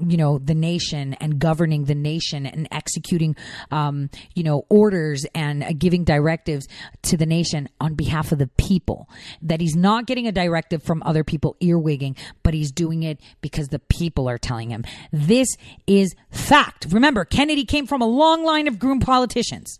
you 0.00 0.16
know, 0.16 0.38
the 0.38 0.54
nation 0.54 1.14
and 1.14 1.38
governing 1.38 1.84
the 1.84 1.94
nation 1.94 2.46
and 2.46 2.66
executing, 2.70 3.36
um, 3.70 4.08
you 4.34 4.42
know, 4.42 4.64
orders 4.70 5.26
and 5.34 5.62
uh, 5.62 5.72
giving 5.76 6.04
directives 6.04 6.66
to 7.02 7.16
the 7.16 7.26
nation 7.26 7.68
on 7.80 7.94
behalf 7.94 8.32
of 8.32 8.38
the 8.38 8.46
people. 8.46 9.08
That 9.42 9.60
he's 9.60 9.76
not 9.76 10.06
getting 10.06 10.26
a 10.26 10.32
directive 10.32 10.82
from 10.82 11.02
other 11.04 11.24
people 11.24 11.56
earwigging, 11.60 12.16
but 12.42 12.54
he's 12.54 12.72
doing 12.72 13.02
it 13.02 13.20
because 13.42 13.68
the 13.68 13.80
people 13.80 14.28
are 14.28 14.38
telling 14.38 14.70
him. 14.70 14.84
This 15.12 15.48
is 15.86 16.14
fact. 16.30 16.86
Remember, 16.90 17.24
Kennedy 17.24 17.64
came 17.64 17.86
from 17.86 18.00
a 18.00 18.06
long 18.06 18.44
line 18.44 18.68
of 18.68 18.78
groomed 18.78 19.02
politicians. 19.02 19.78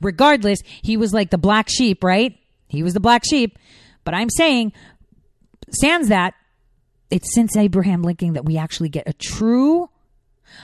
Regardless, 0.00 0.60
he 0.82 0.96
was 0.96 1.12
like 1.12 1.30
the 1.30 1.38
black 1.38 1.68
sheep, 1.68 2.04
right? 2.04 2.38
He 2.68 2.82
was 2.82 2.94
the 2.94 3.00
black 3.00 3.24
sheep 3.24 3.58
But 4.04 4.14
I'm 4.14 4.30
saying, 4.30 4.72
sans 5.70 6.08
that, 6.08 6.34
it's 7.10 7.34
since 7.34 7.56
Abraham 7.56 8.02
Lincoln 8.02 8.34
that 8.34 8.44
we 8.44 8.56
actually 8.56 8.88
get 8.88 9.08
a 9.08 9.12
true 9.12 9.88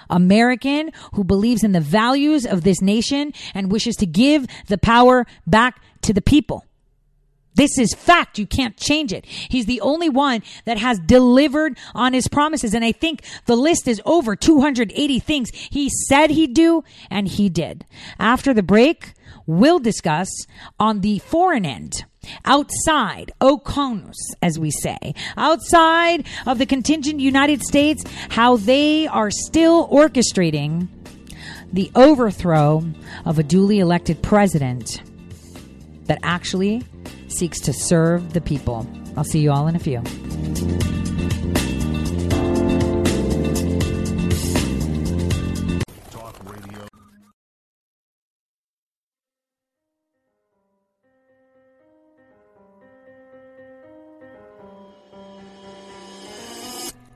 American 0.08 0.92
who 1.14 1.24
believes 1.24 1.64
in 1.64 1.72
the 1.72 1.80
values 1.80 2.46
of 2.46 2.62
this 2.62 2.80
nation 2.80 3.32
and 3.54 3.72
wishes 3.72 3.96
to 3.96 4.06
give 4.06 4.46
the 4.66 4.78
power 4.78 5.26
back 5.46 5.82
to 6.02 6.12
the 6.12 6.22
people. 6.22 6.64
This 7.54 7.78
is 7.78 7.92
fact. 7.94 8.38
You 8.38 8.46
can't 8.46 8.76
change 8.76 9.12
it. 9.12 9.26
He's 9.26 9.66
the 9.66 9.80
only 9.80 10.08
one 10.08 10.42
that 10.64 10.78
has 10.78 10.98
delivered 11.00 11.76
on 11.94 12.12
his 12.12 12.28
promises. 12.28 12.74
And 12.74 12.84
I 12.84 12.92
think 12.92 13.24
the 13.46 13.56
list 13.56 13.88
is 13.88 14.00
over 14.04 14.36
280 14.36 15.18
things 15.18 15.50
he 15.50 15.90
said 16.08 16.30
he'd 16.30 16.54
do 16.54 16.84
and 17.10 17.26
he 17.26 17.48
did. 17.48 17.84
After 18.18 18.54
the 18.54 18.62
break, 18.62 19.14
we'll 19.46 19.80
discuss 19.80 20.28
on 20.78 21.00
the 21.00 21.18
foreign 21.18 21.66
end 21.66 22.04
outside 22.44 23.32
Oconus, 23.40 24.16
as 24.42 24.58
we 24.58 24.70
say, 24.70 25.14
outside 25.36 26.26
of 26.46 26.58
the 26.58 26.66
contingent 26.66 27.20
United 27.20 27.62
States, 27.62 28.04
how 28.30 28.56
they 28.56 29.06
are 29.06 29.30
still 29.30 29.88
orchestrating 29.88 30.88
the 31.72 31.90
overthrow 31.94 32.84
of 33.24 33.38
a 33.38 33.42
duly 33.42 33.78
elected 33.78 34.22
president 34.22 35.02
that 36.04 36.18
actually 36.22 36.82
seeks 37.28 37.60
to 37.60 37.72
serve 37.72 38.32
the 38.32 38.40
people. 38.40 38.86
I'll 39.16 39.24
see 39.24 39.40
you 39.40 39.52
all 39.52 39.68
in 39.68 39.76
a 39.76 39.78
few. 39.78 40.02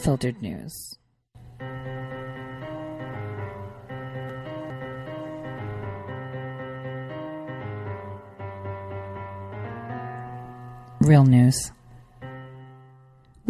unfiltered 0.00 0.40
news. 0.40 0.96
Real 11.02 11.24
news. 11.24 11.70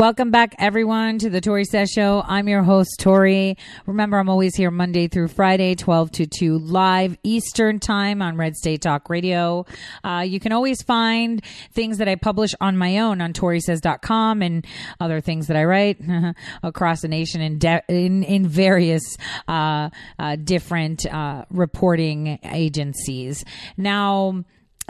Welcome 0.01 0.31
back, 0.31 0.55
everyone, 0.59 1.19
to 1.19 1.29
the 1.29 1.43
Tori 1.43 1.67
Says 1.67 1.91
Show. 1.91 2.25
I'm 2.27 2.49
your 2.49 2.63
host, 2.63 2.97
Tori. 3.01 3.59
Remember, 3.85 4.17
I'm 4.17 4.31
always 4.31 4.57
here 4.57 4.71
Monday 4.71 5.09
through 5.09 5.29
Friday, 5.29 5.75
12 5.75 6.11
to 6.13 6.27
2 6.27 6.59
live 6.59 7.19
Eastern 7.23 7.79
Time 7.79 8.23
on 8.23 8.39
Red 8.39 8.57
State 8.57 8.81
Talk 8.81 9.11
Radio. 9.11 9.67
Uh, 10.03 10.25
you 10.27 10.41
can 10.41 10.53
always 10.53 10.81
find 10.81 11.45
things 11.73 11.99
that 11.99 12.09
I 12.09 12.15
publish 12.15 12.55
on 12.63 12.79
my 12.79 13.01
own 13.01 13.21
on 13.21 13.35
ToriSays.com 13.35 14.41
and 14.41 14.67
other 15.01 15.21
things 15.21 15.49
that 15.49 15.59
I 15.59 15.65
write 15.65 16.01
across 16.63 17.03
the 17.03 17.09
nation 17.09 17.43
in, 17.43 17.59
de- 17.59 17.85
in, 17.89 18.23
in 18.23 18.49
various 18.49 19.19
uh, 19.49 19.91
uh, 20.19 20.37
different 20.37 21.05
uh, 21.13 21.45
reporting 21.51 22.39
agencies. 22.43 23.45
Now, 23.77 24.47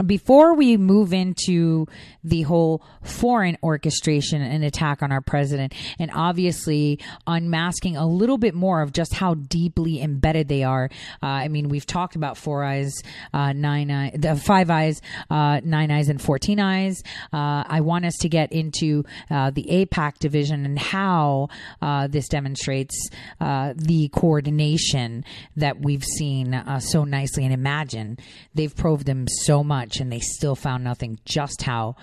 before 0.06 0.54
we 0.54 0.76
move 0.76 1.12
into 1.12 1.86
the 2.24 2.42
whole 2.42 2.82
foreign 3.02 3.58
orchestration 3.62 4.40
and 4.40 4.64
attack 4.64 5.02
on 5.02 5.12
our 5.12 5.20
president, 5.20 5.74
and 5.98 6.10
obviously 6.14 6.98
unmasking 7.26 7.96
a 7.96 8.06
little 8.06 8.38
bit 8.38 8.54
more 8.54 8.80
of 8.82 8.92
just 8.92 9.14
how 9.14 9.34
deeply 9.34 10.00
embedded 10.00 10.48
they 10.48 10.62
are. 10.62 10.88
Uh, 11.22 11.26
I 11.26 11.48
mean, 11.48 11.68
we've 11.68 11.84
talked 11.84 12.16
about 12.16 12.38
four 12.38 12.64
eyes, 12.64 13.02
uh, 13.34 13.52
nine 13.52 13.90
eyes, 13.90 14.12
the 14.18 14.36
five 14.36 14.70
eyes, 14.70 15.02
uh, 15.28 15.60
nine 15.64 15.90
eyes, 15.90 16.08
and 16.08 16.20
fourteen 16.20 16.60
eyes. 16.60 17.02
Uh, 17.32 17.64
I 17.66 17.80
want 17.80 18.04
us 18.04 18.16
to 18.20 18.28
get 18.28 18.52
into 18.52 19.04
uh, 19.30 19.50
the 19.50 19.64
AIPAC 19.64 20.18
division 20.18 20.64
and 20.64 20.78
how 20.78 21.48
uh, 21.82 22.06
this 22.06 22.28
demonstrates 22.28 23.10
the 23.40 24.10
coordination 24.12 25.24
that 25.56 25.80
we've 25.80 26.04
seen 26.04 26.62
so 26.78 27.04
nicely. 27.04 27.44
And 27.44 27.52
imagine 27.52 28.18
they've 28.54 28.74
proved 28.74 29.06
them 29.06 29.26
so 29.28 29.62
much 29.62 29.89
and 29.98 30.12
they 30.12 30.20
still 30.20 30.54
found 30.54 30.84
nothing. 30.84 31.18
Just 31.24 31.62
how 31.62 31.96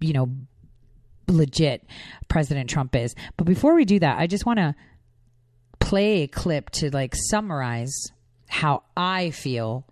you 0.00 0.12
know, 0.12 0.30
legit 1.28 1.84
President 2.28 2.70
Trump 2.70 2.94
is. 2.94 3.14
But 3.36 3.46
before 3.46 3.74
we 3.74 3.84
do 3.84 3.98
that, 4.00 4.18
I 4.18 4.26
just 4.26 4.46
want 4.46 4.58
to 4.58 4.74
play 5.78 6.22
a 6.22 6.28
clip 6.28 6.70
to 6.70 6.90
like 6.90 7.14
summarize 7.14 7.94
how 8.48 8.84
I 8.96 9.30
feel 9.30 9.86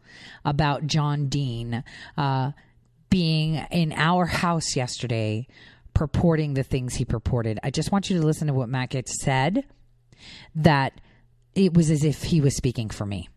about 0.45 0.87
John 0.87 1.29
Dean 1.29 1.83
uh, 2.16 2.53
being 3.11 3.57
in 3.70 3.93
our 3.93 4.27
house 4.27 4.77
yesterday, 4.77 5.47
purporting 5.93 6.55
the 6.55 6.62
things 6.62 6.95
he 6.95 7.05
purported. 7.05 7.59
I 7.62 7.70
just 7.70 7.93
want 7.93 8.11
you 8.11 8.20
to 8.20 8.27
listen 8.27 8.49
to 8.49 8.55
what 8.55 8.68
Gaetz 8.68 9.11
said. 9.20 9.64
That 10.55 11.01
it 11.55 11.75
was 11.75 11.91
as 11.91 12.05
if 12.05 12.22
he 12.22 12.41
was 12.41 12.57
speaking 12.57 12.89
for 12.89 13.05
me. 13.05 13.29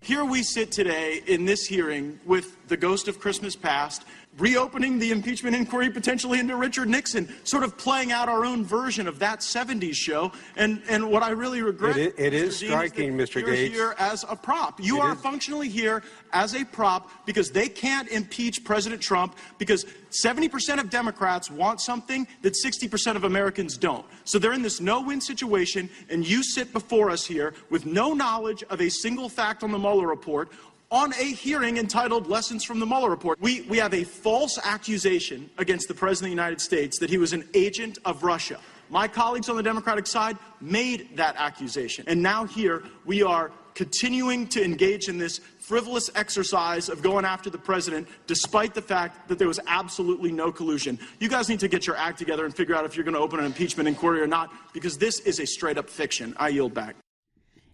Here 0.00 0.24
we 0.24 0.42
sit 0.42 0.70
today 0.70 1.22
in 1.26 1.44
this 1.44 1.66
hearing 1.66 2.20
with 2.24 2.56
the 2.68 2.76
ghost 2.76 3.08
of 3.08 3.18
Christmas 3.18 3.56
past 3.56 4.04
reopening 4.38 4.98
the 4.98 5.10
impeachment 5.10 5.54
inquiry 5.54 5.90
potentially 5.90 6.38
into 6.38 6.56
Richard 6.56 6.88
Nixon, 6.88 7.28
sort 7.44 7.62
of 7.64 7.76
playing 7.76 8.12
out 8.12 8.28
our 8.28 8.44
own 8.44 8.64
version 8.64 9.08
of 9.08 9.18
that 9.18 9.40
70s 9.40 9.94
show. 9.94 10.32
And, 10.56 10.82
and 10.88 11.10
what 11.10 11.22
I 11.22 11.30
really 11.30 11.62
regret 11.62 11.96
it, 11.96 12.14
it 12.18 12.32
is 12.32 12.56
striking, 12.56 13.18
is 13.18 13.30
Mr. 13.30 13.40
You're 13.40 13.50
Gaetz. 13.50 13.68
here 13.68 13.94
as 13.98 14.24
a 14.28 14.36
prop. 14.36 14.80
You 14.80 14.98
it 14.98 15.02
are 15.02 15.12
is. 15.12 15.20
functionally 15.20 15.68
here 15.68 16.02
as 16.32 16.54
a 16.54 16.64
prop 16.64 17.10
because 17.26 17.50
they 17.50 17.68
can't 17.68 18.08
impeach 18.08 18.64
President 18.64 19.00
Trump 19.00 19.36
because 19.58 19.84
70% 20.10 20.78
of 20.78 20.90
Democrats 20.90 21.50
want 21.50 21.80
something 21.80 22.26
that 22.42 22.54
60% 22.54 23.16
of 23.16 23.24
Americans 23.24 23.76
don't. 23.76 24.06
So 24.24 24.38
they're 24.38 24.52
in 24.52 24.62
this 24.62 24.80
no-win 24.80 25.20
situation, 25.20 25.90
and 26.08 26.26
you 26.26 26.42
sit 26.42 26.72
before 26.72 27.10
us 27.10 27.26
here 27.26 27.54
with 27.70 27.86
no 27.86 28.12
knowledge 28.12 28.62
of 28.70 28.80
a 28.80 28.88
single 28.88 29.28
fact 29.28 29.62
on 29.62 29.72
the 29.72 29.78
Mueller 29.78 30.06
report 30.06 30.50
on 30.90 31.12
a 31.14 31.24
hearing 31.24 31.76
entitled 31.76 32.26
Lessons 32.28 32.64
from 32.64 32.80
the 32.80 32.86
Mueller 32.86 33.10
Report. 33.10 33.38
We, 33.40 33.62
we 33.62 33.76
have 33.78 33.92
a 33.92 34.04
false 34.04 34.58
accusation 34.64 35.50
against 35.58 35.86
the 35.88 35.94
President 35.94 36.32
of 36.32 36.36
the 36.36 36.42
United 36.42 36.60
States 36.60 36.98
that 37.00 37.10
he 37.10 37.18
was 37.18 37.32
an 37.32 37.46
agent 37.54 37.98
of 38.04 38.22
Russia. 38.22 38.58
My 38.88 39.06
colleagues 39.06 39.50
on 39.50 39.56
the 39.56 39.62
Democratic 39.62 40.06
side 40.06 40.38
made 40.62 41.16
that 41.16 41.36
accusation. 41.36 42.06
And 42.08 42.22
now 42.22 42.46
here 42.46 42.82
we 43.04 43.22
are 43.22 43.50
continuing 43.74 44.48
to 44.48 44.64
engage 44.64 45.08
in 45.08 45.18
this 45.18 45.38
frivolous 45.60 46.10
exercise 46.14 46.88
of 46.88 47.02
going 47.02 47.26
after 47.26 47.50
the 47.50 47.58
president 47.58 48.08
despite 48.26 48.72
the 48.72 48.82
fact 48.82 49.28
that 49.28 49.38
there 49.38 49.46
was 49.46 49.60
absolutely 49.66 50.32
no 50.32 50.50
collusion. 50.50 50.98
You 51.20 51.28
guys 51.28 51.50
need 51.50 51.60
to 51.60 51.68
get 51.68 51.86
your 51.86 51.96
act 51.96 52.18
together 52.18 52.46
and 52.46 52.56
figure 52.56 52.74
out 52.74 52.86
if 52.86 52.96
you're 52.96 53.04
going 53.04 53.14
to 53.14 53.20
open 53.20 53.38
an 53.38 53.44
impeachment 53.44 53.88
inquiry 53.88 54.22
or 54.22 54.26
not 54.26 54.50
because 54.72 54.96
this 54.96 55.20
is 55.20 55.38
a 55.38 55.46
straight 55.46 55.76
up 55.76 55.90
fiction. 55.90 56.34
I 56.38 56.48
yield 56.48 56.72
back. 56.72 56.96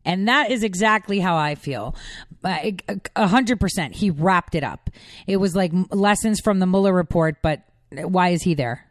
And 0.04 0.28
that 0.28 0.50
is 0.50 0.62
exactly 0.62 1.20
how 1.20 1.36
I 1.36 1.54
feel. 1.54 1.94
A 2.44 3.26
hundred 3.26 3.58
percent. 3.58 3.94
He 3.94 4.10
wrapped 4.10 4.54
it 4.54 4.62
up. 4.64 4.90
It 5.26 5.38
was 5.38 5.56
like 5.56 5.72
lessons 5.90 6.40
from 6.40 6.58
the 6.58 6.66
Mueller 6.66 6.92
report, 6.92 7.36
but 7.42 7.62
why 7.90 8.30
is 8.30 8.42
he 8.42 8.54
there? 8.54 8.90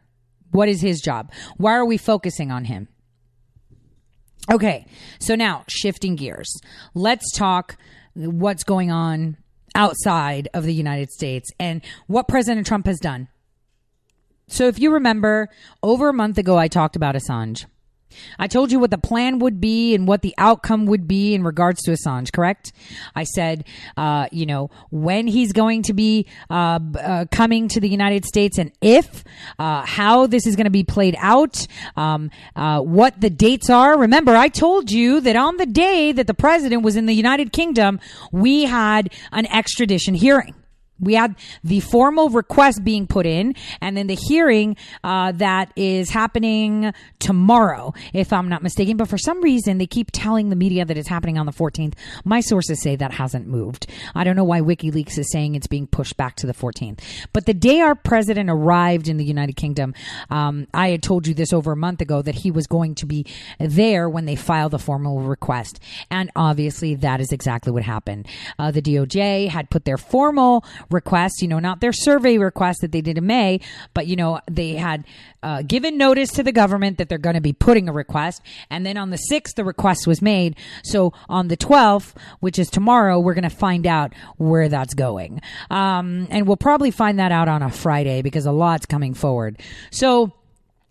What 0.50 0.68
is 0.68 0.80
his 0.80 1.00
job? 1.00 1.32
Why 1.56 1.74
are 1.74 1.84
we 1.84 1.96
focusing 1.96 2.50
on 2.50 2.64
him? 2.64 2.88
Okay, 4.52 4.86
so 5.20 5.34
now 5.34 5.64
shifting 5.68 6.16
gears. 6.16 6.52
Let's 6.94 7.30
talk 7.32 7.76
what's 8.14 8.64
going 8.64 8.90
on 8.90 9.36
outside 9.74 10.48
of 10.54 10.64
the 10.64 10.74
United 10.74 11.10
States 11.10 11.50
and 11.58 11.82
what 12.06 12.28
President 12.28 12.66
Trump 12.66 12.86
has 12.86 12.98
done. 12.98 13.28
So, 14.46 14.68
if 14.68 14.78
you 14.78 14.92
remember, 14.92 15.48
over 15.82 16.10
a 16.10 16.12
month 16.12 16.36
ago, 16.36 16.58
I 16.58 16.68
talked 16.68 16.96
about 16.96 17.14
Assange. 17.14 17.64
I 18.38 18.46
told 18.46 18.72
you 18.72 18.78
what 18.78 18.90
the 18.90 18.98
plan 18.98 19.38
would 19.38 19.60
be 19.60 19.94
and 19.94 20.06
what 20.06 20.22
the 20.22 20.34
outcome 20.38 20.86
would 20.86 21.06
be 21.06 21.34
in 21.34 21.42
regards 21.42 21.82
to 21.82 21.92
Assange, 21.92 22.32
correct? 22.32 22.72
I 23.14 23.24
said, 23.24 23.64
uh, 23.96 24.28
you 24.32 24.46
know, 24.46 24.70
when 24.90 25.26
he's 25.26 25.52
going 25.52 25.82
to 25.84 25.92
be 25.92 26.26
uh, 26.50 26.78
uh, 26.98 27.24
coming 27.30 27.68
to 27.68 27.80
the 27.80 27.88
United 27.88 28.24
States 28.24 28.58
and 28.58 28.72
if, 28.80 29.24
uh, 29.58 29.84
how 29.84 30.26
this 30.26 30.46
is 30.46 30.56
going 30.56 30.64
to 30.64 30.70
be 30.70 30.84
played 30.84 31.16
out, 31.18 31.66
um, 31.96 32.30
uh, 32.56 32.80
what 32.80 33.20
the 33.20 33.30
dates 33.30 33.70
are. 33.70 33.98
Remember, 33.98 34.34
I 34.34 34.48
told 34.48 34.90
you 34.90 35.20
that 35.20 35.36
on 35.36 35.56
the 35.56 35.66
day 35.66 36.12
that 36.12 36.26
the 36.26 36.34
president 36.34 36.82
was 36.82 36.96
in 36.96 37.06
the 37.06 37.14
United 37.14 37.52
Kingdom, 37.52 38.00
we 38.32 38.64
had 38.64 39.12
an 39.32 39.46
extradition 39.46 40.14
hearing. 40.14 40.54
We 41.04 41.14
had 41.14 41.36
the 41.62 41.80
formal 41.80 42.30
request 42.30 42.84
being 42.84 43.06
put 43.06 43.26
in, 43.26 43.54
and 43.80 43.96
then 43.96 44.06
the 44.06 44.18
hearing 44.28 44.76
uh, 45.02 45.32
that 45.32 45.72
is 45.76 46.10
happening 46.10 46.92
tomorrow, 47.18 47.94
if 48.12 48.32
I'm 48.32 48.48
not 48.48 48.62
mistaken. 48.62 48.96
But 48.96 49.08
for 49.08 49.18
some 49.18 49.40
reason, 49.42 49.78
they 49.78 49.86
keep 49.86 50.10
telling 50.12 50.50
the 50.50 50.56
media 50.56 50.84
that 50.84 50.96
it's 50.96 51.08
happening 51.08 51.38
on 51.38 51.46
the 51.46 51.52
14th. 51.52 51.94
My 52.24 52.40
sources 52.40 52.82
say 52.82 52.96
that 52.96 53.12
hasn't 53.12 53.46
moved. 53.46 53.86
I 54.14 54.24
don't 54.24 54.36
know 54.36 54.44
why 54.44 54.60
WikiLeaks 54.60 55.18
is 55.18 55.30
saying 55.30 55.54
it's 55.54 55.66
being 55.66 55.86
pushed 55.86 56.16
back 56.16 56.36
to 56.36 56.46
the 56.46 56.54
14th. 56.54 57.00
But 57.32 57.46
the 57.46 57.54
day 57.54 57.80
our 57.80 57.94
president 57.94 58.50
arrived 58.50 59.08
in 59.08 59.16
the 59.16 59.24
United 59.24 59.56
Kingdom, 59.56 59.94
um, 60.30 60.66
I 60.72 60.88
had 60.90 61.02
told 61.02 61.26
you 61.26 61.34
this 61.34 61.52
over 61.52 61.72
a 61.72 61.76
month 61.76 62.00
ago 62.00 62.22
that 62.22 62.34
he 62.34 62.50
was 62.50 62.66
going 62.66 62.94
to 62.96 63.06
be 63.06 63.26
there 63.58 64.08
when 64.08 64.24
they 64.24 64.36
filed 64.36 64.72
the 64.72 64.78
formal 64.78 65.20
request, 65.20 65.80
and 66.10 66.30
obviously 66.36 66.94
that 66.96 67.20
is 67.20 67.32
exactly 67.32 67.72
what 67.72 67.82
happened. 67.82 68.26
Uh, 68.58 68.70
the 68.70 68.82
DOJ 68.82 69.48
had 69.48 69.70
put 69.70 69.84
their 69.84 69.98
formal 69.98 70.64
request, 70.94 71.42
you 71.42 71.48
know, 71.48 71.58
not 71.58 71.80
their 71.80 71.92
survey 71.92 72.38
request 72.38 72.80
that 72.80 72.92
they 72.92 73.00
did 73.00 73.18
in 73.18 73.26
May, 73.26 73.60
but, 73.92 74.06
you 74.06 74.16
know, 74.16 74.40
they 74.50 74.72
had 74.72 75.04
uh, 75.42 75.62
given 75.62 75.98
notice 75.98 76.30
to 76.32 76.42
the 76.42 76.52
government 76.52 76.96
that 76.96 77.08
they're 77.10 77.18
going 77.18 77.34
to 77.34 77.40
be 77.42 77.52
putting 77.52 77.88
a 77.88 77.92
request. 77.92 78.40
And 78.70 78.86
then 78.86 78.96
on 78.96 79.10
the 79.10 79.18
6th, 79.30 79.54
the 79.56 79.64
request 79.64 80.06
was 80.06 80.22
made. 80.22 80.56
So 80.84 81.12
on 81.28 81.48
the 81.48 81.56
12th, 81.56 82.14
which 82.40 82.58
is 82.58 82.70
tomorrow, 82.70 83.20
we're 83.20 83.34
going 83.34 83.42
to 83.42 83.50
find 83.50 83.86
out 83.86 84.14
where 84.38 84.68
that's 84.70 84.94
going. 84.94 85.42
Um, 85.70 86.26
and 86.30 86.46
we'll 86.46 86.56
probably 86.56 86.90
find 86.90 87.18
that 87.18 87.32
out 87.32 87.48
on 87.48 87.62
a 87.62 87.70
Friday 87.70 88.22
because 88.22 88.46
a 88.46 88.52
lot's 88.52 88.86
coming 88.86 89.12
forward. 89.12 89.60
So, 89.90 90.32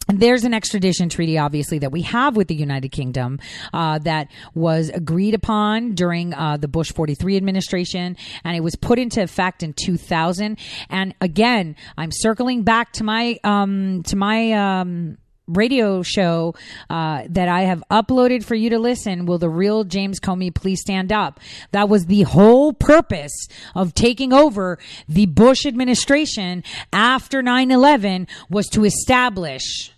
there's 0.07 0.43
an 0.43 0.53
extradition 0.53 1.09
treaty, 1.09 1.37
obviously, 1.37 1.79
that 1.79 1.91
we 1.91 2.01
have 2.03 2.35
with 2.35 2.47
the 2.47 2.55
United 2.55 2.89
Kingdom 2.89 3.39
uh, 3.73 3.99
that 3.99 4.29
was 4.53 4.89
agreed 4.89 5.33
upon 5.33 5.93
during 5.93 6.33
uh, 6.33 6.57
the 6.57 6.67
Bush 6.67 6.91
43 6.91 7.37
administration, 7.37 8.17
and 8.43 8.55
it 8.55 8.61
was 8.61 8.75
put 8.75 8.99
into 8.99 9.21
effect 9.21 9.63
in 9.63 9.73
2000. 9.73 10.57
And 10.89 11.15
again, 11.21 11.75
I'm 11.97 12.11
circling 12.11 12.63
back 12.63 12.91
to 12.93 13.03
my 13.03 13.39
um, 13.43 14.03
to 14.03 14.15
my. 14.15 14.51
Um, 14.51 15.17
radio 15.47 16.01
show 16.03 16.55
uh, 16.89 17.23
that 17.29 17.47
I 17.47 17.61
have 17.61 17.83
uploaded 17.91 18.43
for 18.43 18.55
you 18.55 18.69
to 18.69 18.79
listen. 18.79 19.25
Will 19.25 19.37
the 19.37 19.49
real 19.49 19.83
James 19.83 20.19
Comey 20.19 20.53
please 20.53 20.81
stand 20.81 21.11
up? 21.11 21.39
That 21.71 21.89
was 21.89 22.05
the 22.05 22.23
whole 22.23 22.73
purpose 22.73 23.47
of 23.75 23.93
taking 23.93 24.33
over 24.33 24.79
the 25.07 25.25
Bush 25.25 25.65
administration 25.65 26.63
after 26.91 27.41
9 27.41 27.71
11 27.71 28.27
was 28.49 28.67
to 28.69 28.85
establish 28.85 29.93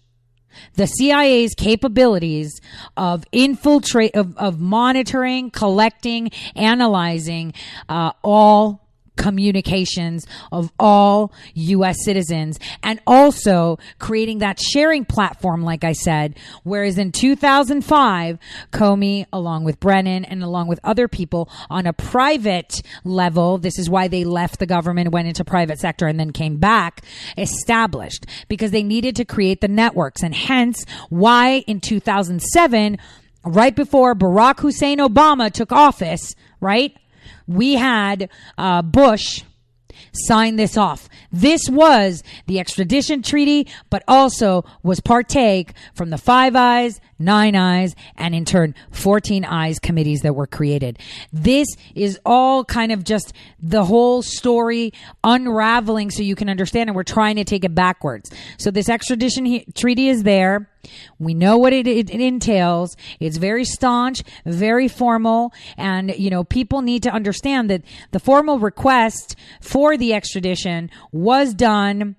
the 0.75 0.87
CIA's 0.87 1.53
capabilities 1.53 2.59
of 2.95 3.25
infiltrate 3.31 4.15
of, 4.15 4.37
of 4.37 4.59
monitoring, 4.59 5.51
collecting, 5.51 6.31
analyzing 6.55 7.53
uh, 7.89 8.11
all 8.23 8.84
communications 9.17 10.25
of 10.51 10.71
all 10.79 11.31
U.S. 11.53 12.03
citizens 12.03 12.59
and 12.83 12.99
also 13.07 13.77
creating 13.99 14.39
that 14.39 14.59
sharing 14.59 15.05
platform, 15.05 15.63
like 15.63 15.83
I 15.83 15.93
said. 15.93 16.37
Whereas 16.63 16.97
in 16.97 17.11
2005, 17.11 18.37
Comey, 18.71 19.25
along 19.31 19.63
with 19.63 19.79
Brennan 19.79 20.25
and 20.25 20.43
along 20.43 20.67
with 20.67 20.79
other 20.83 21.07
people 21.07 21.49
on 21.69 21.85
a 21.85 21.93
private 21.93 22.81
level, 23.03 23.57
this 23.57 23.79
is 23.79 23.89
why 23.89 24.07
they 24.07 24.23
left 24.23 24.59
the 24.59 24.65
government, 24.65 25.11
went 25.11 25.27
into 25.27 25.43
private 25.43 25.79
sector 25.79 26.07
and 26.07 26.19
then 26.19 26.31
came 26.31 26.57
back, 26.57 27.01
established 27.37 28.25
because 28.47 28.71
they 28.71 28.83
needed 28.83 29.15
to 29.15 29.25
create 29.25 29.61
the 29.61 29.67
networks 29.67 30.23
and 30.23 30.35
hence 30.35 30.85
why 31.09 31.63
in 31.67 31.79
2007, 31.79 32.97
right 33.43 33.75
before 33.75 34.15
Barack 34.15 34.59
Hussein 34.59 34.99
Obama 34.99 35.51
took 35.51 35.71
office, 35.71 36.35
right? 36.59 36.95
We 37.47 37.73
had 37.73 38.29
uh, 38.57 38.81
Bush 38.81 39.43
sign 40.11 40.55
this 40.55 40.77
off. 40.77 41.09
This 41.31 41.69
was 41.69 42.23
the 42.47 42.59
extradition 42.59 43.21
treaty, 43.21 43.67
but 43.89 44.03
also 44.07 44.65
was 44.83 44.99
partake 44.99 45.73
from 45.93 46.09
the 46.09 46.17
Five 46.17 46.55
Eyes, 46.55 46.99
Nine 47.17 47.55
Eyes, 47.55 47.95
and 48.17 48.35
in 48.35 48.45
turn, 48.45 48.75
14 48.91 49.45
Eyes 49.45 49.79
committees 49.79 50.21
that 50.21 50.35
were 50.35 50.47
created. 50.47 50.99
This 51.31 51.67
is 51.93 52.19
all 52.25 52.65
kind 52.65 52.91
of 52.91 53.03
just 53.03 53.33
the 53.61 53.85
whole 53.85 54.21
story 54.21 54.91
unraveling 55.23 56.11
so 56.11 56.23
you 56.23 56.35
can 56.35 56.49
understand, 56.49 56.89
and 56.89 56.95
we're 56.95 57.03
trying 57.03 57.37
to 57.37 57.43
take 57.43 57.63
it 57.63 57.73
backwards. 57.73 58.29
So 58.57 58.71
this 58.71 58.89
extradition 58.89 59.45
he- 59.45 59.65
treaty 59.75 60.09
is 60.09 60.23
there. 60.23 60.69
We 61.17 61.33
know 61.33 61.57
what 61.57 61.73
it, 61.73 61.87
it, 61.87 62.09
it, 62.09 62.21
entails. 62.21 62.95
It's 63.19 63.37
very 63.37 63.65
staunch, 63.65 64.21
very 64.45 64.87
formal, 64.87 65.51
and 65.77 66.13
you 66.15 66.29
know 66.29 66.43
people 66.43 66.81
need 66.81 67.03
to 67.03 67.11
understand 67.11 67.69
that 67.69 67.81
the 68.11 68.19
formal 68.19 68.59
request 68.59 69.35
for 69.61 69.97
the 69.97 70.13
extradition 70.13 70.91
was 71.11 71.53
done 71.53 72.15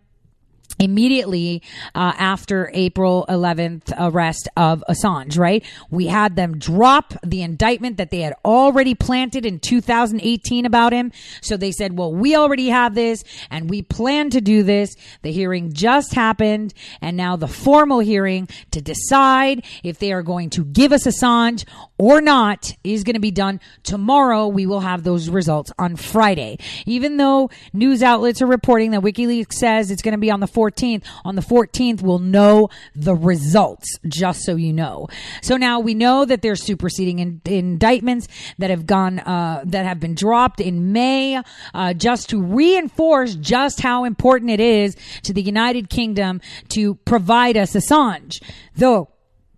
immediately 0.79 1.63
uh, 1.95 2.13
after 2.17 2.71
April 2.75 3.25
11th 3.29 3.93
arrest 3.99 4.49
of 4.57 4.85
Assange, 4.89 5.39
right? 5.39 5.65
We 5.91 6.07
had 6.07 6.37
them 6.37 6.59
drop 6.59 7.15
the 7.23 7.43
indictment 7.43 7.97
that 7.97 8.11
they 8.11 8.21
had 8.21 8.35
already 8.45 8.95
planted 8.95 9.47
in 9.47 9.59
2018 9.59 10.67
about 10.67 10.93
him. 10.93 11.13
So 11.41 11.57
they 11.57 11.73
said, 11.73 11.97
well, 11.97 12.13
we 12.13 12.37
already 12.37 12.69
have 12.69 12.95
this 12.95 13.25
and 13.51 13.71
we 13.71 13.83
plan 13.83 14.31
to 14.31 14.41
do 14.41 14.63
this. 14.63 14.95
The 15.23 15.33
hearing 15.33 15.73
just 15.73 16.15
happened 16.15 16.75
and 17.01 17.17
now 17.17 17.37
the 17.37 17.49
formal 17.49 18.01
hearing 18.01 18.49
to 18.73 18.81
decide 18.81 19.65
if 19.83 19.99
they 19.99 20.13
are 20.13 20.23
going 20.23 20.51
to 20.51 20.65
give 20.65 20.93
us 20.93 21.07
Assange 21.07 21.65
or 21.99 22.21
not 22.21 22.73
is 22.85 23.05
going 23.05 23.15
to 23.15 23.21
be 23.21 23.31
done 23.31 23.61
tomorrow. 23.83 24.49
We 24.49 24.67
will 24.67 24.81
have 24.81 25.03
those 25.03 25.29
results 25.29 25.73
on 25.79 25.97
Friday. 25.97 26.59
Even 26.85 27.17
though 27.17 27.51
news 27.73 28.03
outlets 28.03 28.43
are 28.43 28.47
reporting 28.47 28.91
that 28.91 29.01
WikiLeaks 29.01 29.55
says 29.55 29.91
it's 29.91 30.03
going 30.03 30.13
to 30.13 30.19
be 30.19 30.31
on 30.31 30.41
the 30.41 30.47
14th, 30.67 31.03
on 31.25 31.37
the 31.37 31.43
14th, 31.43 32.03
we'll 32.03 32.19
know 32.19 32.69
the 32.95 33.15
results, 33.15 33.99
just 34.07 34.43
so 34.43 34.57
you 34.57 34.73
know. 34.73 35.09
So 35.43 35.57
now 35.57 35.81
we 35.81 35.95
know 35.95 36.25
that 36.25 36.43
there's 36.43 36.63
superseding 36.63 37.19
in, 37.19 37.41
indictments 37.45 38.29
that 38.59 38.71
have 38.71 38.87
gone, 38.87 39.21
uh, 39.21 39.63
that 39.65 39.87
have 39.87 40.01
been 40.01 40.15
dropped 40.15 40.61
in 40.61 40.93
May, 40.93 41.41
uh, 41.75 41.95
just 41.95 42.29
to 42.31 42.43
reinforce 42.43 43.35
just 43.35 43.81
how 43.81 44.05
important 44.05 44.51
it 44.51 44.61
is 44.61 44.97
to 45.23 45.33
the 45.33 45.43
United 45.43 45.89
Kingdom 45.89 46.41
to 46.71 46.95
provide 46.95 47.57
us 47.57 47.75
Assange. 47.75 48.43
Though, 48.75 49.11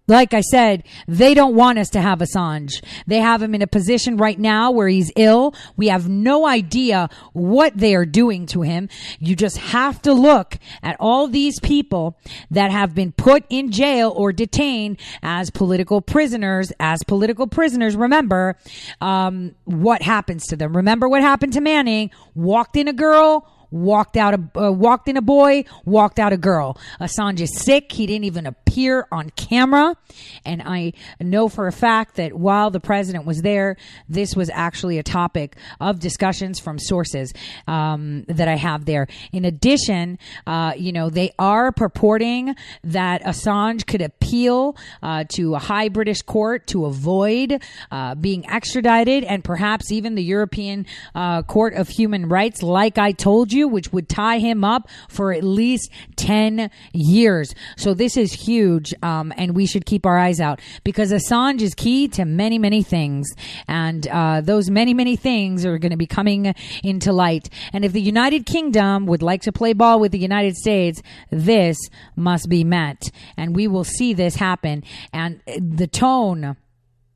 like 0.08 0.32
I 0.32 0.40
said, 0.40 0.84
they 1.06 1.34
don't 1.34 1.54
want 1.54 1.78
us 1.78 1.90
to 1.90 2.00
have 2.00 2.20
Assange. 2.20 2.82
They 3.06 3.18
have 3.18 3.42
him 3.42 3.54
in 3.54 3.62
a 3.62 3.66
position 3.66 4.16
right 4.16 4.38
now 4.38 4.70
where 4.70 4.88
he's 4.88 5.12
ill. 5.16 5.54
We 5.76 5.88
have 5.88 6.08
no 6.08 6.46
idea 6.46 7.10
what 7.34 7.76
they 7.76 7.94
are 7.94 8.06
doing 8.06 8.46
to 8.46 8.62
him. 8.62 8.88
You 9.18 9.36
just 9.36 9.58
have 9.58 10.00
to 10.02 10.12
look 10.12 10.58
at 10.82 10.96
all 10.98 11.28
these 11.28 11.60
people 11.60 12.18
that 12.50 12.70
have 12.70 12.94
been 12.94 13.12
put 13.12 13.44
in 13.50 13.70
jail 13.70 14.12
or 14.16 14.32
detained 14.32 14.98
as 15.22 15.50
political 15.50 16.00
prisoners. 16.00 16.72
As 16.80 17.02
political 17.06 17.46
prisoners, 17.46 17.94
remember 17.94 18.56
um, 19.00 19.54
what 19.64 20.02
happens 20.02 20.46
to 20.46 20.56
them. 20.56 20.74
Remember 20.74 21.08
what 21.08 21.20
happened 21.20 21.52
to 21.52 21.60
Manning? 21.60 22.10
Walked 22.34 22.76
in 22.76 22.88
a 22.88 22.92
girl 22.92 23.46
walked 23.70 24.16
out 24.16 24.34
a 24.34 24.58
uh, 24.58 24.70
walked 24.70 25.08
in 25.08 25.16
a 25.16 25.22
boy, 25.22 25.64
walked 25.84 26.18
out 26.18 26.32
a 26.32 26.36
girl. 26.36 26.78
Assange 27.00 27.40
is 27.40 27.58
sick. 27.58 27.92
He 27.92 28.06
didn't 28.06 28.24
even 28.24 28.46
appear 28.46 29.06
on 29.12 29.30
camera, 29.30 29.96
and 30.44 30.62
I 30.62 30.92
know 31.20 31.48
for 31.48 31.66
a 31.66 31.72
fact 31.72 32.16
that 32.16 32.34
while 32.34 32.70
the 32.70 32.80
president 32.80 33.24
was 33.26 33.42
there, 33.42 33.76
this 34.08 34.34
was 34.34 34.50
actually 34.52 34.98
a 34.98 35.02
topic 35.02 35.56
of 35.80 36.00
discussions 36.00 36.58
from 36.58 36.78
sources 36.78 37.32
um, 37.66 38.24
that 38.28 38.48
I 38.48 38.56
have 38.56 38.84
there. 38.84 39.06
In 39.32 39.44
addition, 39.44 40.18
uh, 40.46 40.72
you 40.76 40.92
know 40.92 41.10
they 41.10 41.32
are 41.38 41.72
purporting 41.72 42.54
that 42.84 43.22
Assange 43.22 43.86
could 43.86 44.02
appeal 44.02 44.76
uh, 45.02 45.24
to 45.34 45.54
a 45.54 45.58
high 45.58 45.88
British 45.88 46.22
court 46.22 46.66
to 46.68 46.86
avoid 46.86 47.62
uh, 47.90 48.14
being 48.14 48.48
extradited, 48.48 49.24
and 49.24 49.44
perhaps 49.44 49.92
even 49.92 50.14
the 50.14 50.24
European 50.24 50.86
uh, 51.14 51.42
Court 51.42 51.74
of 51.74 51.88
Human 51.88 52.28
Rights, 52.28 52.62
like 52.62 52.98
I 52.98 53.12
told 53.12 53.52
you 53.52 53.57
which 53.66 53.92
would 53.92 54.08
tie 54.08 54.38
him 54.38 54.62
up 54.62 54.88
for 55.08 55.32
at 55.32 55.42
least 55.42 55.90
10 56.16 56.70
years. 56.92 57.54
So 57.76 57.94
this 57.94 58.16
is 58.16 58.32
huge. 58.32 58.94
Um, 59.02 59.32
and 59.36 59.56
we 59.56 59.66
should 59.66 59.86
keep 59.86 60.06
our 60.06 60.18
eyes 60.18 60.40
out 60.40 60.60
because 60.84 61.12
Assange 61.12 61.62
is 61.62 61.74
key 61.74 62.08
to 62.08 62.24
many, 62.24 62.58
many 62.58 62.82
things. 62.82 63.26
And, 63.66 64.06
uh, 64.06 64.42
those 64.42 64.70
many, 64.70 64.94
many 64.94 65.16
things 65.16 65.64
are 65.64 65.78
going 65.78 65.90
to 65.90 65.96
be 65.96 66.06
coming 66.06 66.54
into 66.84 67.12
light. 67.12 67.48
And 67.72 67.84
if 67.84 67.92
the 67.92 68.00
United 68.00 68.46
Kingdom 68.46 69.06
would 69.06 69.22
like 69.22 69.42
to 69.42 69.52
play 69.52 69.72
ball 69.72 69.98
with 70.00 70.12
the 70.12 70.18
United 70.18 70.56
States, 70.56 71.02
this 71.30 71.78
must 72.16 72.48
be 72.48 72.64
met. 72.64 73.10
And 73.36 73.56
we 73.56 73.66
will 73.66 73.84
see 73.84 74.12
this 74.12 74.36
happen. 74.36 74.84
And 75.12 75.40
the 75.58 75.86
tone 75.86 76.56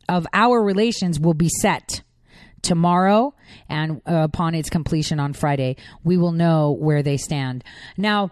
of 0.09 0.27
our 0.33 0.63
relations 0.63 1.21
will 1.21 1.35
be 1.35 1.49
set 1.49 2.03
tomorrow 2.63 3.35
and 3.69 4.01
uh, 4.09 4.17
upon 4.23 4.55
its 4.55 4.71
completion 4.71 5.21
on 5.21 5.33
Friday, 5.33 5.77
we 6.05 6.17
will 6.17 6.33
know 6.33 6.71
where 6.73 7.03
they 7.03 7.17
stand. 7.17 7.65
Now, 7.97 8.31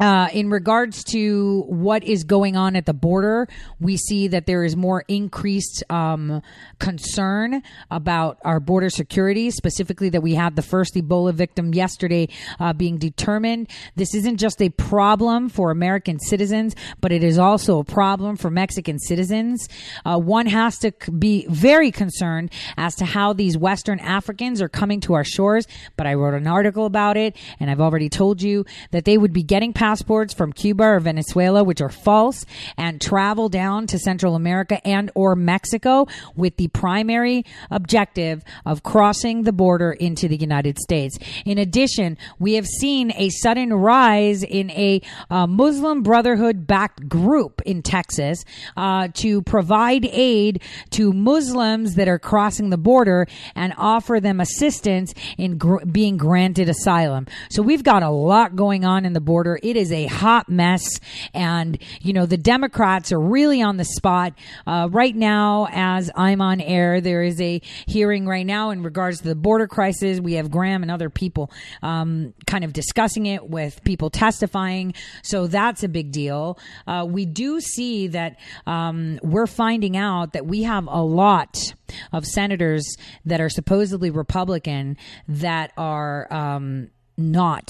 uh, 0.00 0.28
in 0.32 0.50
regards 0.50 1.04
to 1.04 1.64
what 1.68 2.02
is 2.04 2.24
going 2.24 2.56
on 2.56 2.74
at 2.76 2.86
the 2.86 2.94
border, 2.94 3.48
we 3.80 3.96
see 3.96 4.28
that 4.28 4.46
there 4.46 4.64
is 4.64 4.76
more 4.76 5.04
increased 5.08 5.84
um, 5.88 6.42
concern 6.78 7.62
about 7.90 8.38
our 8.44 8.58
border 8.58 8.90
security, 8.90 9.50
specifically 9.50 10.08
that 10.08 10.20
we 10.20 10.34
had 10.34 10.56
the 10.56 10.62
first 10.62 10.94
Ebola 10.94 11.32
victim 11.32 11.72
yesterday 11.72 12.28
uh, 12.58 12.72
being 12.72 12.98
determined. 12.98 13.70
This 13.94 14.14
isn't 14.14 14.38
just 14.38 14.60
a 14.60 14.70
problem 14.70 15.48
for 15.48 15.70
American 15.70 16.18
citizens, 16.18 16.74
but 17.00 17.12
it 17.12 17.22
is 17.22 17.38
also 17.38 17.78
a 17.78 17.84
problem 17.84 18.36
for 18.36 18.50
Mexican 18.50 18.98
citizens. 18.98 19.68
Uh, 20.04 20.18
one 20.18 20.46
has 20.46 20.78
to 20.78 20.92
be 21.18 21.46
very 21.48 21.90
concerned 21.90 22.50
as 22.76 22.96
to 22.96 23.04
how 23.04 23.32
these 23.32 23.56
Western 23.56 24.00
Africans 24.00 24.60
are 24.60 24.68
coming 24.68 25.00
to 25.00 25.14
our 25.14 25.24
shores. 25.24 25.66
But 25.96 26.06
I 26.06 26.14
wrote 26.14 26.34
an 26.34 26.46
article 26.46 26.86
about 26.86 27.16
it, 27.16 27.36
and 27.60 27.70
I've 27.70 27.80
already 27.80 28.08
told 28.08 28.42
you 28.42 28.64
that 28.90 29.04
they 29.04 29.18
would 29.18 29.32
be 29.32 29.42
getting 29.42 29.72
passports 29.84 30.32
from 30.32 30.50
Cuba 30.50 30.82
or 30.82 30.98
Venezuela, 30.98 31.62
which 31.62 31.82
are 31.82 31.90
false, 31.90 32.46
and 32.78 33.02
travel 33.02 33.50
down 33.50 33.86
to 33.86 33.98
Central 33.98 34.34
America 34.34 34.80
and 34.86 35.10
or 35.14 35.36
Mexico 35.36 36.06
with 36.34 36.56
the 36.56 36.68
primary 36.68 37.44
objective 37.70 38.42
of 38.64 38.82
crossing 38.82 39.42
the 39.42 39.52
border 39.52 39.92
into 39.92 40.26
the 40.26 40.38
United 40.38 40.78
States. 40.78 41.18
In 41.44 41.58
addition, 41.58 42.16
we 42.38 42.54
have 42.54 42.64
seen 42.64 43.12
a 43.12 43.28
sudden 43.28 43.74
rise 43.74 44.42
in 44.42 44.70
a 44.70 45.02
uh, 45.28 45.46
Muslim 45.46 46.02
Brotherhood 46.02 46.66
backed 46.66 47.06
group 47.06 47.60
in 47.66 47.82
Texas 47.82 48.42
uh, 48.78 49.08
to 49.12 49.42
provide 49.42 50.06
aid 50.06 50.62
to 50.92 51.12
Muslims 51.12 51.96
that 51.96 52.08
are 52.08 52.18
crossing 52.18 52.70
the 52.70 52.78
border 52.78 53.26
and 53.54 53.74
offer 53.76 54.18
them 54.18 54.40
assistance 54.40 55.12
in 55.36 55.58
gr- 55.58 55.84
being 55.84 56.16
granted 56.16 56.70
asylum. 56.70 57.26
So 57.50 57.60
we've 57.60 57.84
got 57.84 58.02
a 58.02 58.08
lot 58.08 58.56
going 58.56 58.86
on 58.86 59.04
in 59.04 59.12
the 59.12 59.20
border. 59.20 59.58
It 59.62 59.73
is 59.76 59.92
a 59.92 60.06
hot 60.06 60.48
mess. 60.48 61.00
And, 61.32 61.78
you 62.00 62.12
know, 62.12 62.26
the 62.26 62.36
Democrats 62.36 63.12
are 63.12 63.20
really 63.20 63.62
on 63.62 63.76
the 63.76 63.84
spot. 63.84 64.34
Uh, 64.66 64.88
right 64.90 65.14
now, 65.14 65.68
as 65.70 66.10
I'm 66.14 66.40
on 66.40 66.60
air, 66.60 67.00
there 67.00 67.22
is 67.22 67.40
a 67.40 67.60
hearing 67.86 68.26
right 68.26 68.46
now 68.46 68.70
in 68.70 68.82
regards 68.82 69.18
to 69.18 69.28
the 69.28 69.34
border 69.34 69.66
crisis. 69.66 70.20
We 70.20 70.34
have 70.34 70.50
Graham 70.50 70.82
and 70.82 70.90
other 70.90 71.10
people 71.10 71.50
um, 71.82 72.34
kind 72.46 72.64
of 72.64 72.72
discussing 72.72 73.26
it 73.26 73.48
with 73.48 73.82
people 73.84 74.10
testifying. 74.10 74.94
So 75.22 75.46
that's 75.46 75.82
a 75.82 75.88
big 75.88 76.12
deal. 76.12 76.58
Uh, 76.86 77.06
we 77.08 77.26
do 77.26 77.60
see 77.60 78.08
that 78.08 78.38
um, 78.66 79.18
we're 79.22 79.46
finding 79.46 79.96
out 79.96 80.32
that 80.32 80.46
we 80.46 80.62
have 80.62 80.86
a 80.86 81.02
lot 81.02 81.74
of 82.12 82.24
senators 82.24 82.96
that 83.24 83.40
are 83.40 83.48
supposedly 83.48 84.10
Republican 84.10 84.96
that 85.28 85.72
are 85.76 86.32
um, 86.32 86.90
not 87.16 87.68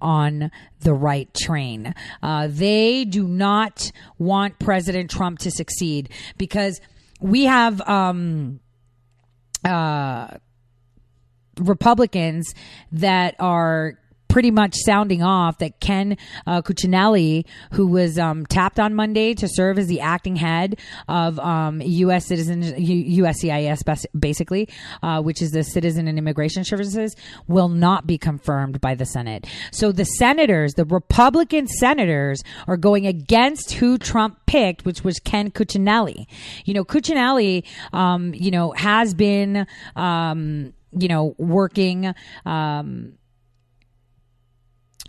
on 0.00 0.50
the 0.80 0.94
right 0.94 1.32
train. 1.34 1.94
Uh, 2.22 2.48
they 2.50 3.04
do 3.04 3.26
not 3.26 3.90
want 4.18 4.58
President 4.58 5.10
Trump 5.10 5.38
to 5.40 5.50
succeed 5.50 6.08
because 6.38 6.80
we 7.20 7.44
have 7.44 7.80
um, 7.88 8.60
uh, 9.64 10.28
Republicans 11.58 12.54
that 12.92 13.34
are 13.38 13.98
pretty 14.34 14.50
much 14.50 14.74
sounding 14.74 15.22
off 15.22 15.58
that 15.58 15.78
Ken 15.78 16.18
uh, 16.44 16.60
Cuccinelli, 16.60 17.46
who 17.70 17.86
was 17.86 18.18
um, 18.18 18.44
tapped 18.46 18.80
on 18.80 18.92
Monday 18.92 19.32
to 19.32 19.46
serve 19.48 19.78
as 19.78 19.86
the 19.86 20.00
acting 20.00 20.34
head 20.34 20.76
of 21.06 21.38
um, 21.38 21.80
U.S. 21.80 22.26
Citizens 22.26 22.72
USCIS, 22.72 24.06
basically, 24.18 24.68
uh, 25.04 25.22
which 25.22 25.40
is 25.40 25.52
the 25.52 25.62
Citizen 25.62 26.08
and 26.08 26.18
Immigration 26.18 26.64
Services, 26.64 27.14
will 27.46 27.68
not 27.68 28.08
be 28.08 28.18
confirmed 28.18 28.80
by 28.80 28.96
the 28.96 29.06
Senate. 29.06 29.46
So 29.70 29.92
the 29.92 30.04
senators, 30.04 30.74
the 30.74 30.84
Republican 30.84 31.68
senators, 31.68 32.42
are 32.66 32.76
going 32.76 33.06
against 33.06 33.74
who 33.74 33.98
Trump 33.98 34.46
picked, 34.46 34.84
which 34.84 35.04
was 35.04 35.20
Ken 35.20 35.52
Cuccinelli. 35.52 36.26
You 36.64 36.74
know, 36.74 36.84
Cuccinelli, 36.84 37.62
um, 37.92 38.34
you 38.34 38.50
know, 38.50 38.72
has 38.72 39.14
been, 39.14 39.68
um, 39.94 40.74
you 40.90 41.06
know, 41.06 41.36
working. 41.38 42.12
Um, 42.44 43.12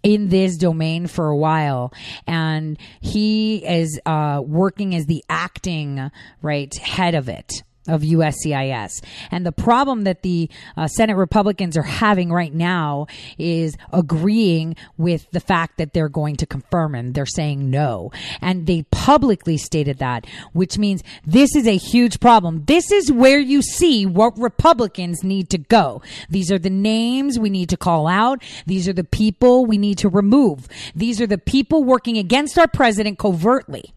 in 0.05 0.29
this 0.29 0.55
domain 0.55 1.07
for 1.07 1.27
a 1.29 1.35
while. 1.35 1.91
And 2.27 2.77
he 3.01 3.65
is 3.65 3.99
uh, 4.05 4.41
working 4.45 4.93
as 4.93 5.07
the 5.07 5.25
acting 5.27 6.11
right 6.43 6.73
head 6.75 7.15
of 7.15 7.27
it 7.27 7.63
of 7.87 8.01
USCIS. 8.01 9.03
And 9.31 9.45
the 9.45 9.51
problem 9.51 10.03
that 10.03 10.21
the 10.21 10.49
uh, 10.77 10.87
Senate 10.87 11.15
Republicans 11.15 11.77
are 11.77 11.83
having 11.83 12.31
right 12.31 12.53
now 12.53 13.07
is 13.37 13.75
agreeing 13.93 14.75
with 14.97 15.29
the 15.31 15.39
fact 15.39 15.77
that 15.77 15.93
they're 15.93 16.09
going 16.09 16.35
to 16.37 16.45
confirm 16.45 16.95
him. 16.95 17.13
They're 17.13 17.25
saying 17.25 17.69
no. 17.69 18.11
And 18.41 18.67
they 18.67 18.83
publicly 18.91 19.57
stated 19.57 19.99
that, 19.99 20.25
which 20.53 20.77
means 20.77 21.03
this 21.25 21.55
is 21.55 21.67
a 21.67 21.77
huge 21.77 22.19
problem. 22.19 22.63
This 22.65 22.91
is 22.91 23.11
where 23.11 23.39
you 23.39 23.61
see 23.61 24.05
what 24.05 24.37
Republicans 24.37 25.23
need 25.23 25.49
to 25.49 25.57
go. 25.57 26.01
These 26.29 26.51
are 26.51 26.59
the 26.59 26.69
names 26.69 27.39
we 27.39 27.49
need 27.49 27.69
to 27.69 27.77
call 27.77 28.07
out. 28.07 28.41
These 28.65 28.87
are 28.87 28.93
the 28.93 29.03
people 29.03 29.65
we 29.65 29.77
need 29.77 29.97
to 29.99 30.09
remove. 30.09 30.67
These 30.95 31.21
are 31.21 31.27
the 31.27 31.37
people 31.37 31.83
working 31.83 32.17
against 32.17 32.57
our 32.57 32.67
president 32.67 33.19
covertly. 33.19 33.93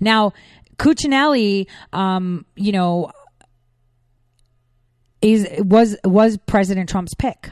Now, 0.00 0.32
Cuccinelli, 0.76 1.66
um, 1.92 2.44
you 2.56 2.72
know, 2.72 3.10
is 5.22 5.48
was 5.58 5.96
was 6.04 6.38
President 6.46 6.88
Trump's 6.88 7.14
pick. 7.14 7.50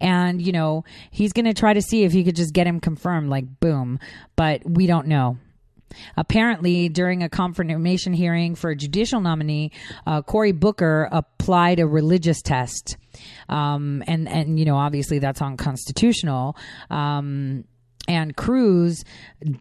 And, 0.00 0.40
you 0.40 0.52
know, 0.52 0.84
he's 1.10 1.32
going 1.32 1.46
to 1.46 1.54
try 1.54 1.74
to 1.74 1.82
see 1.82 2.04
if 2.04 2.12
he 2.12 2.22
could 2.22 2.36
just 2.36 2.54
get 2.54 2.68
him 2.68 2.78
confirmed, 2.78 3.30
like, 3.30 3.58
boom. 3.58 3.98
But 4.36 4.62
we 4.64 4.86
don't 4.86 5.08
know. 5.08 5.38
Apparently, 6.16 6.88
during 6.88 7.24
a 7.24 7.28
confirmation 7.28 8.12
hearing 8.12 8.54
for 8.54 8.70
a 8.70 8.76
judicial 8.76 9.20
nominee, 9.20 9.72
uh, 10.06 10.22
Cory 10.22 10.52
Booker 10.52 11.08
applied 11.10 11.80
a 11.80 11.86
religious 11.86 12.42
test. 12.42 12.96
Um, 13.48 14.04
and, 14.06 14.28
and, 14.28 14.58
you 14.58 14.64
know, 14.64 14.76
obviously 14.76 15.18
that's 15.18 15.42
unconstitutional. 15.42 16.56
Um, 16.90 17.64
and 18.08 18.34
Cruz 18.34 19.04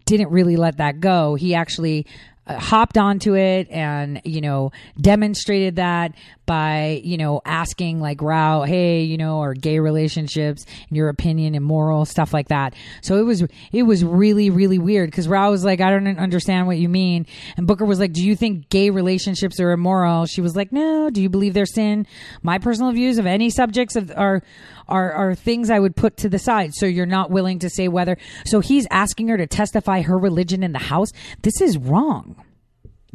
didn't 0.05 0.29
really 0.29 0.55
let 0.55 0.77
that 0.77 0.99
go. 0.99 1.35
He 1.35 1.53
actually 1.53 2.07
uh, 2.47 2.57
hopped 2.57 2.97
onto 2.97 3.35
it 3.35 3.69
and 3.69 4.21
you 4.23 4.41
know 4.41 4.71
demonstrated 4.99 5.75
that 5.75 6.13
by 6.47 7.01
you 7.03 7.17
know 7.17 7.41
asking 7.45 8.01
like 8.01 8.23
Rao, 8.23 8.63
hey, 8.63 9.03
you 9.03 9.17
know, 9.17 9.41
are 9.41 9.53
gay 9.53 9.77
relationships 9.77 10.65
in 10.89 10.95
your 10.95 11.09
opinion 11.09 11.53
immoral 11.53 12.05
stuff 12.05 12.33
like 12.33 12.47
that. 12.47 12.73
So 13.03 13.17
it 13.17 13.23
was 13.23 13.45
it 13.71 13.83
was 13.83 14.03
really 14.03 14.49
really 14.49 14.79
weird 14.79 15.11
because 15.11 15.27
Rao 15.27 15.51
was 15.51 15.63
like, 15.63 15.79
I 15.79 15.91
don't 15.91 16.07
understand 16.17 16.65
what 16.65 16.77
you 16.77 16.89
mean, 16.89 17.27
and 17.55 17.67
Booker 17.67 17.85
was 17.85 17.99
like, 17.99 18.13
Do 18.13 18.25
you 18.25 18.35
think 18.35 18.69
gay 18.69 18.89
relationships 18.89 19.59
are 19.59 19.71
immoral? 19.71 20.25
She 20.25 20.41
was 20.41 20.55
like, 20.55 20.71
No. 20.71 21.11
Do 21.11 21.21
you 21.21 21.29
believe 21.29 21.53
they're 21.53 21.67
sin? 21.67 22.07
My 22.41 22.57
personal 22.57 22.91
views 22.91 23.19
of 23.19 23.27
any 23.27 23.51
subjects 23.51 23.95
of, 23.95 24.11
are 24.15 24.41
are 24.87 25.11
are 25.11 25.35
things 25.35 25.69
I 25.69 25.79
would 25.79 25.95
put 25.95 26.17
to 26.17 26.29
the 26.29 26.39
side. 26.39 26.71
So 26.73 26.85
you're 26.87 27.05
not 27.05 27.29
willing 27.29 27.59
to 27.59 27.69
say 27.69 27.87
whether. 27.87 28.17
So 28.45 28.61
he's 28.61 28.87
asking 28.89 29.27
her 29.27 29.37
to 29.37 29.45
testify 29.45 30.01
her 30.01 30.17
religion 30.17 30.63
in 30.63 30.71
the 30.71 30.79
house. 30.79 31.09
This 31.41 31.61
is 31.61 31.77
wrong 31.77 32.41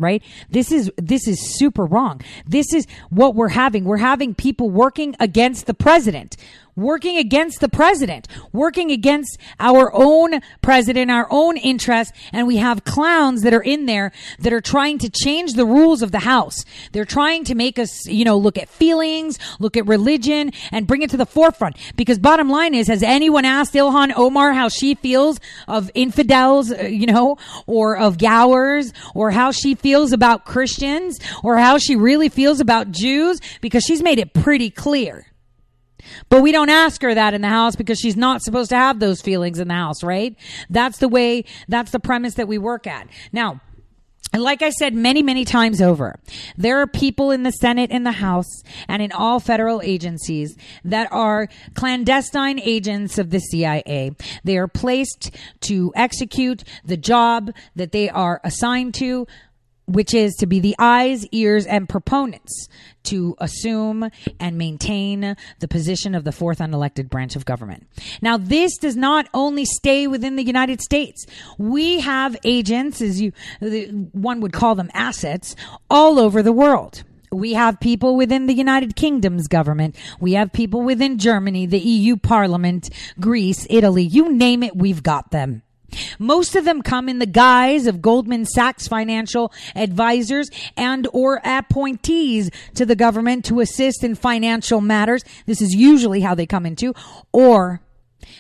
right? 0.03 0.23
This 0.51 0.73
is 0.73 0.91
this 0.97 1.27
is 1.27 1.57
super 1.57 1.85
wrong. 1.85 2.21
This 2.47 2.73
is 2.73 2.87
what 3.11 3.35
we're 3.35 3.49
having. 3.49 3.85
We're 3.85 3.99
having 3.99 4.35
people 4.35 4.71
working 4.71 5.15
against 5.21 5.67
the 5.67 5.75
president 5.75 6.37
working 6.77 7.17
against 7.19 7.61
the 7.61 7.69
president, 7.69 8.29
working 8.53 8.91
against 8.91 9.39
our 9.61 9.91
own 9.95 10.41
president, 10.61 11.11
our 11.11 11.27
own 11.31 11.57
interests. 11.57 12.17
And 12.33 12.47
we 12.47 12.57
have 12.57 12.85
clowns 12.85 13.43
that 13.43 13.55
are 13.55 13.63
in 13.63 13.87
there 13.87 14.13
that 14.41 14.53
are 14.53 14.61
trying 14.61 14.99
to 14.99 15.11
change 15.11 15.53
the 15.53 15.67
rules 15.67 16.03
of 16.03 16.13
the 16.13 16.21
house. 16.21 16.65
They're 16.93 17.05
trying 17.05 17.45
to 17.45 17.55
make 17.55 17.79
us, 17.79 18.07
you 18.07 18.25
know, 18.25 18.39
look 18.39 18.59
at 18.59 18.69
feelings, 18.69 19.39
look 19.59 19.77
at 19.77 19.87
religion 19.87 20.53
and 20.71 20.87
bring 20.87 21.03
it 21.03 21.11
to 21.11 21.17
the 21.17 21.27
forefront. 21.27 21.77
Because 21.97 22.19
bottom 22.19 22.49
line 22.49 22.75
is, 22.75 22.89
has 22.89 23.03
anyone 23.03 23.45
asked 23.45 23.75
Ilhan 23.75 24.13
Omar 24.17 24.53
how 24.53 24.69
she 24.69 24.95
feels 24.95 25.39
of 25.69 25.91
infidels, 25.95 26.73
uh, 26.73 26.85
you 26.85 27.07
know, 27.07 27.37
or 27.67 27.97
of 27.97 28.19
Gowers 28.19 28.93
or 29.15 29.31
how 29.31 29.51
she 29.51 29.75
feels 29.75 30.13
about 30.13 30.45
Christians 30.45 31.19
or 31.43 31.57
how 31.59 31.79
she 31.79 31.97
really 31.97 32.29
feels 32.29 32.61
about 32.61 32.91
Jews? 32.91 33.41
Because 33.61 33.85
she's 33.85 34.03
made 34.03 34.19
it 34.19 34.33
pretty 34.33 34.71
clear. 34.71 35.32
But 36.29 36.43
we 36.43 36.53
don't 36.53 36.71
ask 36.71 37.03
her 37.03 37.15
that 37.15 37.35
in 37.35 37.41
the 37.41 37.49
house 37.49 37.77
because 37.77 37.99
she's 37.99 38.17
not 38.17 38.43
supposed 38.43 38.71
to 38.71 38.77
have 38.77 39.01
those 39.01 39.21
feelings 39.21 39.59
in 39.59 39.69
the 39.69 39.75
house, 39.75 40.03
right? 40.03 40.37
That's 40.71 40.99
the 40.99 41.09
way, 41.09 41.45
that's 41.69 41.91
the 41.91 42.01
premise 42.01 42.35
that 42.35 42.49
we 42.49 42.59
work 42.59 42.87
at. 42.87 43.09
Now, 43.33 43.61
like 44.39 44.63
I 44.63 44.71
said 44.71 44.95
many, 44.95 45.23
many 45.23 45.45
times 45.45 45.83
over, 45.83 46.19
there 46.57 46.81
are 46.81 46.87
people 46.87 47.31
in 47.31 47.43
the 47.43 47.51
Senate 47.51 47.91
in 47.91 48.05
the 48.05 48.13
House 48.13 48.63
and 48.89 49.03
in 49.03 49.13
all 49.13 49.41
federal 49.41 49.83
agencies 49.83 50.57
that 50.85 51.13
are 51.13 51.49
clandestine 51.75 52.59
agents 52.59 53.19
of 53.19 53.29
the 53.29 53.41
CIA. 53.41 54.13
They 54.43 54.57
are 54.57 54.69
placed 54.69 55.33
to 55.63 55.93
execute 55.95 56.65
the 56.83 56.97
job 56.97 57.53
that 57.77 57.93
they 57.93 58.09
are 58.09 58.41
assigned 58.43 58.95
to 58.95 59.27
which 59.87 60.15
is 60.15 60.35
to 60.35 60.47
be 60.47 60.61
the 60.61 60.75
eyes, 60.79 61.27
ears, 61.29 61.67
and 61.67 61.89
proponents 61.89 62.69
to 63.05 63.35
assume 63.39 64.09
and 64.39 64.57
maintain 64.57 65.37
the 65.59 65.69
position 65.69 66.15
of 66.15 66.25
the 66.25 66.33
fourth 66.33 66.59
unelected 66.59 67.09
branch 67.09 67.37
of 67.37 67.45
government. 67.45 67.87
Now, 68.21 68.37
this 68.37 68.77
does 68.79 68.97
not 68.97 69.29
only 69.35 69.65
stay 69.65 70.07
within 70.07 70.37
the 70.37 70.45
United 70.45 70.81
States. 70.81 71.27
We 71.59 72.01
have 72.01 72.37
agents, 72.45 73.03
as 73.03 73.21
you, 73.21 73.33
one 74.13 74.41
would 74.41 74.53
call 74.53 74.75
them 74.75 74.91
assets, 74.95 75.57
all 75.91 76.19
over 76.19 76.43
the 76.43 76.53
world. 76.53 77.03
We 77.33 77.55
have 77.55 77.81
people 77.81 78.15
within 78.15 78.47
the 78.47 78.53
United 78.53 78.95
Kingdom's 78.95 79.49
government. 79.49 79.97
We 80.21 80.35
have 80.35 80.53
people 80.53 80.83
within 80.83 81.19
Germany, 81.19 81.65
the 81.67 81.79
EU 81.79 82.17
Parliament, 82.17 82.91
Greece, 83.19 83.67
Italy. 83.71 84.05
You 84.05 84.31
name 84.31 84.63
it, 84.63 84.77
we've 84.77 85.03
got 85.03 85.31
them. 85.31 85.63
Most 86.19 86.57
of 86.57 86.65
them 86.65 86.83
come 86.83 87.09
in 87.09 87.19
the 87.19 87.27
guise 87.27 87.87
of 87.87 88.03
Goldman 88.03 88.45
Sachs 88.45 88.89
financial 88.89 89.53
advisors 89.75 90.51
and 90.77 91.09
or 91.13 91.41
appointees 91.45 92.51
to 92.75 92.87
the 92.87 92.97
government 92.97 93.45
to 93.47 93.61
assist 93.61 94.05
in 94.05 94.15
financial 94.15 94.81
matters. 94.81 95.25
This 95.47 95.63
is 95.63 95.75
usually 95.75 96.21
how 96.21 96.35
they 96.35 96.47
come 96.47 96.67
into 96.67 96.95
or 97.33 97.81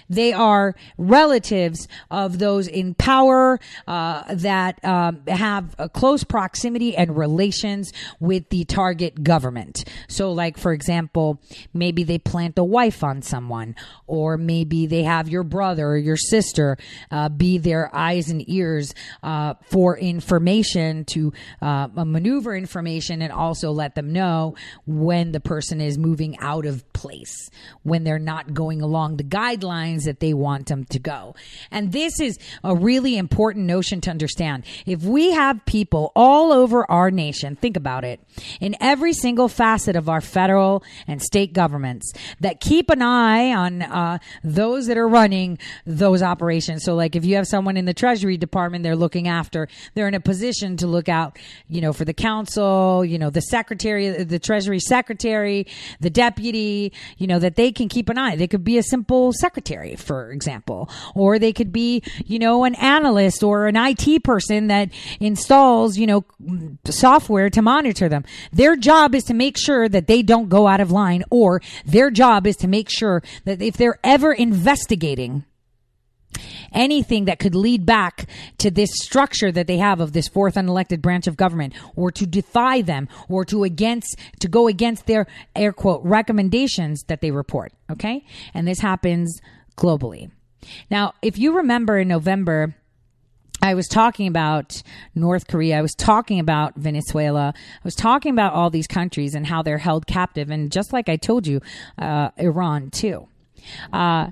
they 0.09 0.33
are 0.33 0.75
relatives 0.99 1.89
of 2.11 2.39
those 2.39 2.69
in 2.69 2.95
power 2.95 3.59
uh, 3.87 4.35
that 4.35 4.83
um, 4.85 5.23
have 5.27 5.75
a 5.79 5.89
close 5.89 6.25
proximity 6.25 6.97
and 6.97 7.17
relations 7.17 7.93
with 8.21 8.49
the 8.51 8.65
target 8.65 9.23
government. 9.23 9.85
So, 10.09 10.33
like 10.33 10.59
for 10.59 10.73
example, 10.73 11.41
maybe 11.73 12.05
they 12.05 12.19
plant 12.19 12.59
a 12.59 12.65
wife 12.65 13.03
on 13.05 13.23
someone, 13.23 13.75
or 14.07 14.37
maybe 14.37 14.87
they 14.87 15.03
have 15.03 15.29
your 15.29 15.43
brother 15.43 15.89
or 15.89 15.97
your 15.97 16.17
sister 16.17 16.77
uh, 17.11 17.29
be 17.29 17.59
their 17.59 17.95
eyes 17.95 18.29
and 18.29 18.49
ears 18.49 18.95
uh, 19.23 19.55
for 19.65 19.97
information 19.97 21.05
to 21.07 21.33
uh, 21.61 21.89
maneuver 21.95 22.55
information 22.55 23.23
and 23.23 23.33
also 23.33 23.71
let 23.71 23.95
them 23.95 24.13
know 24.13 24.55
when 24.87 25.33
the 25.33 25.41
person 25.41 25.81
is 25.81 25.99
moving 25.99 26.39
out 26.39 26.67
of 26.67 26.91
place, 27.03 27.51
when 27.83 28.05
they're 28.05 28.19
not 28.20 28.55
going 28.55 28.81
along 28.81 29.16
the 29.16 29.24
guidelines 29.24 30.05
that 30.05 30.20
they 30.20 30.33
want 30.33 30.69
them 30.69 30.85
to 30.85 31.01
go. 31.01 31.35
And 31.73 31.91
this 31.91 32.20
is 32.20 32.39
a 32.62 32.77
really 32.77 33.19
important 33.19 33.66
notion 33.66 34.01
to 34.03 34.11
understand. 34.11 34.65
If 34.87 35.03
we 35.03 35.33
have 35.33 35.66
people 35.66 36.12
all 36.15 36.53
over 36.53 36.89
our 36.89 37.11
nation, 37.11 37.57
think 37.57 37.77
about 37.77 38.05
it, 38.05 38.20
in 38.61 38.77
every 38.81 39.12
single 39.12 39.49
facet 39.49 39.97
of 39.97 40.09
our 40.09 40.20
federal 40.20 40.85
and 41.09 41.20
state 41.20 41.53
governments 41.53 42.12
that 42.39 42.61
keep 42.61 42.89
an 42.89 43.03
eye 43.03 43.53
on 43.53 43.83
uh, 43.83 44.19
those 44.45 44.87
that 44.87 44.97
are 44.97 45.09
running 45.09 45.59
those 45.85 46.23
operations. 46.23 46.85
So, 46.85 46.95
like 46.95 47.16
if 47.16 47.24
you 47.24 47.35
have 47.35 47.49
someone 47.49 47.77
in 47.77 47.85
the 47.85 47.95
Treasury 47.95 48.37
Department 48.37 48.85
they're 48.85 48.95
looking 48.95 49.27
after, 49.27 49.69
they're 49.95 50.09
in 50.09 50.15
a 50.15 50.20
position 50.20 50.77
to 50.77 50.87
look 50.87 51.09
out, 51.09 51.37
you 51.69 51.81
know, 51.81 51.93
for 51.93 52.05
the 52.05 52.15
council, 52.15 53.05
you 53.05 53.19
know, 53.19 53.31
the 53.31 53.41
secretary, 53.41 54.23
the 54.23 54.39
Treasury 54.39 54.79
secretary, 54.79 55.66
the 56.01 56.11
deputy, 56.11 56.91
you 57.19 57.27
know, 57.27 57.39
that 57.39 57.56
they 57.56 57.73
can 57.73 57.89
keep 57.89 58.09
an 58.09 58.19
eye. 58.19 58.36
They 58.36 58.48
could 58.48 58.64
be 58.64 58.78
a 58.78 58.82
simple 58.82 59.32
secretary 59.32 59.97
for 59.97 60.31
example. 60.31 60.90
Or 61.14 61.39
they 61.39 61.52
could 61.52 61.73
be, 61.73 62.02
you 62.24 62.39
know, 62.39 62.64
an 62.64 62.74
analyst 62.77 63.43
or 63.43 63.66
an 63.66 63.77
IT 63.77 64.24
person 64.24 64.69
that 64.69 64.90
installs, 65.20 65.97
you 65.97 66.06
know, 66.06 66.24
software 66.85 67.51
to 67.51 67.62
monitor 67.62 68.09
them. 68.09 68.24
Their 68.52 68.77
job 68.77 69.14
is 69.14 69.24
to 69.24 69.35
make 69.35 69.56
sure 69.59 69.89
that 69.89 70.06
they 70.06 70.23
don't 70.23 70.48
go 70.48 70.66
out 70.66 70.81
of 70.81 70.90
line 70.90 71.24
or 71.31 71.62
their 71.85 72.10
job 72.10 72.47
is 72.47 72.56
to 72.56 72.69
make 72.69 72.90
sure 72.90 73.23
that 73.44 73.62
if 73.62 73.77
they're 73.77 73.98
ever 74.05 74.32
investigating 74.32 75.44
anything 76.73 77.27
that 77.27 77.39
could 77.39 77.55
lead 77.55 77.86
back 77.86 78.28
to 78.59 78.70
this 78.70 78.90
structure 78.94 79.53
that 79.53 79.66
they 79.66 79.78
have 79.78 80.01
of 80.01 80.12
this 80.12 80.28
fourth 80.28 80.55
unelected 80.55 81.01
branch 81.01 81.27
of 81.27 81.36
government 81.36 81.74
or 81.97 82.11
to 82.11 82.27
defy 82.27 82.82
them 82.82 83.09
or 83.28 83.44
to 83.44 83.65
against 83.65 84.16
to 84.40 84.49
go 84.49 84.69
against 84.69 85.07
their 85.07 85.27
air 85.55 85.73
quote 85.73 86.03
recommendations 86.05 87.03
that 87.09 87.20
they 87.20 87.31
report 87.31 87.73
okay 87.90 88.24
and 88.55 88.66
this 88.66 88.81
happens 88.81 89.40
globally. 89.77 90.31
Now, 90.90 91.15
if 91.23 91.39
you 91.39 91.57
remember 91.57 91.99
in 91.99 92.09
November, 92.09 92.74
I 93.61 93.74
was 93.74 93.86
talking 93.86 94.27
about 94.27 94.82
North 95.15 95.47
Korea. 95.47 95.78
I 95.78 95.82
was 95.82 95.94
talking 95.94 96.40
about 96.40 96.74
Venezuela. 96.77 97.55
I 97.57 97.81
was 97.85 97.94
talking 97.94 98.32
about 98.32 98.55
all 98.55 98.70
these 98.70 98.86
countries 98.89 99.35
and 99.35 99.47
how 99.47 99.62
they're 99.62 99.78
held 99.78 100.07
captive. 100.07 100.51
And 100.51 100.70
just 100.70 100.93
like 100.93 101.09
I 101.09 101.16
told 101.16 101.47
you, 101.47 101.61
uh, 101.99 102.31
Iran 102.36 102.90
too. 102.90 103.28
Uh, 103.93 104.31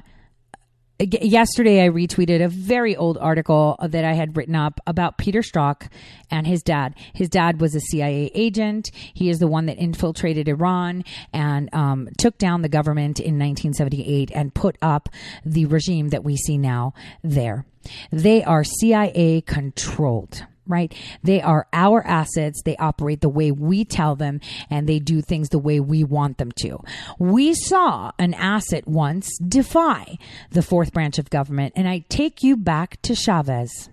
yesterday 1.00 1.84
I 1.84 1.88
retweeted 1.88 2.44
a 2.44 2.48
very 2.48 2.94
old 2.94 3.16
article 3.18 3.76
that 3.82 4.04
I 4.04 4.12
had 4.12 4.36
written 4.36 4.54
up 4.54 4.80
about 4.86 5.18
Peter 5.18 5.40
Strzok 5.40 5.88
and 6.30 6.46
his 6.46 6.62
dad. 6.62 6.94
His 7.14 7.28
dad 7.28 7.60
was 7.60 7.74
a 7.74 7.80
CIA 7.80 8.30
agent. 8.34 8.90
He 9.14 9.30
is 9.30 9.38
the 9.38 9.46
one 9.46 9.66
that 9.66 9.78
infiltrated 9.78 10.48
Iran 10.48 11.04
and 11.32 11.72
um, 11.72 12.08
took 12.18 12.36
down 12.38 12.62
the 12.62 12.68
government 12.68 13.18
in 13.18 13.38
1978 13.38 14.30
and 14.34 14.54
put 14.54 14.76
up 14.82 15.08
the 15.44 15.66
regime 15.66 16.08
that 16.08 16.24
we 16.24 16.36
see 16.36 16.58
now 16.58 16.92
there. 17.22 17.64
They 18.12 18.44
are 18.44 18.62
CIA 18.62 19.40
controlled 19.40 20.44
right? 20.66 20.94
They 21.22 21.40
are 21.40 21.66
our 21.72 22.06
assets. 22.06 22.62
They 22.64 22.76
operate 22.76 23.20
the 23.20 23.28
way 23.28 23.50
we 23.50 23.84
tell 23.84 24.16
them 24.16 24.40
and 24.68 24.88
they 24.88 24.98
do 24.98 25.20
things 25.20 25.48
the 25.48 25.58
way 25.58 25.80
we 25.80 26.04
want 26.04 26.38
them 26.38 26.52
to. 26.60 26.78
We 27.18 27.54
saw 27.54 28.12
an 28.18 28.34
asset 28.34 28.86
once 28.86 29.36
defy 29.38 30.18
the 30.50 30.62
fourth 30.62 30.92
branch 30.92 31.18
of 31.18 31.30
government. 31.30 31.74
And 31.76 31.88
I 31.88 32.04
take 32.08 32.42
you 32.42 32.56
back 32.56 33.00
to 33.02 33.14
Chavez. 33.14 33.88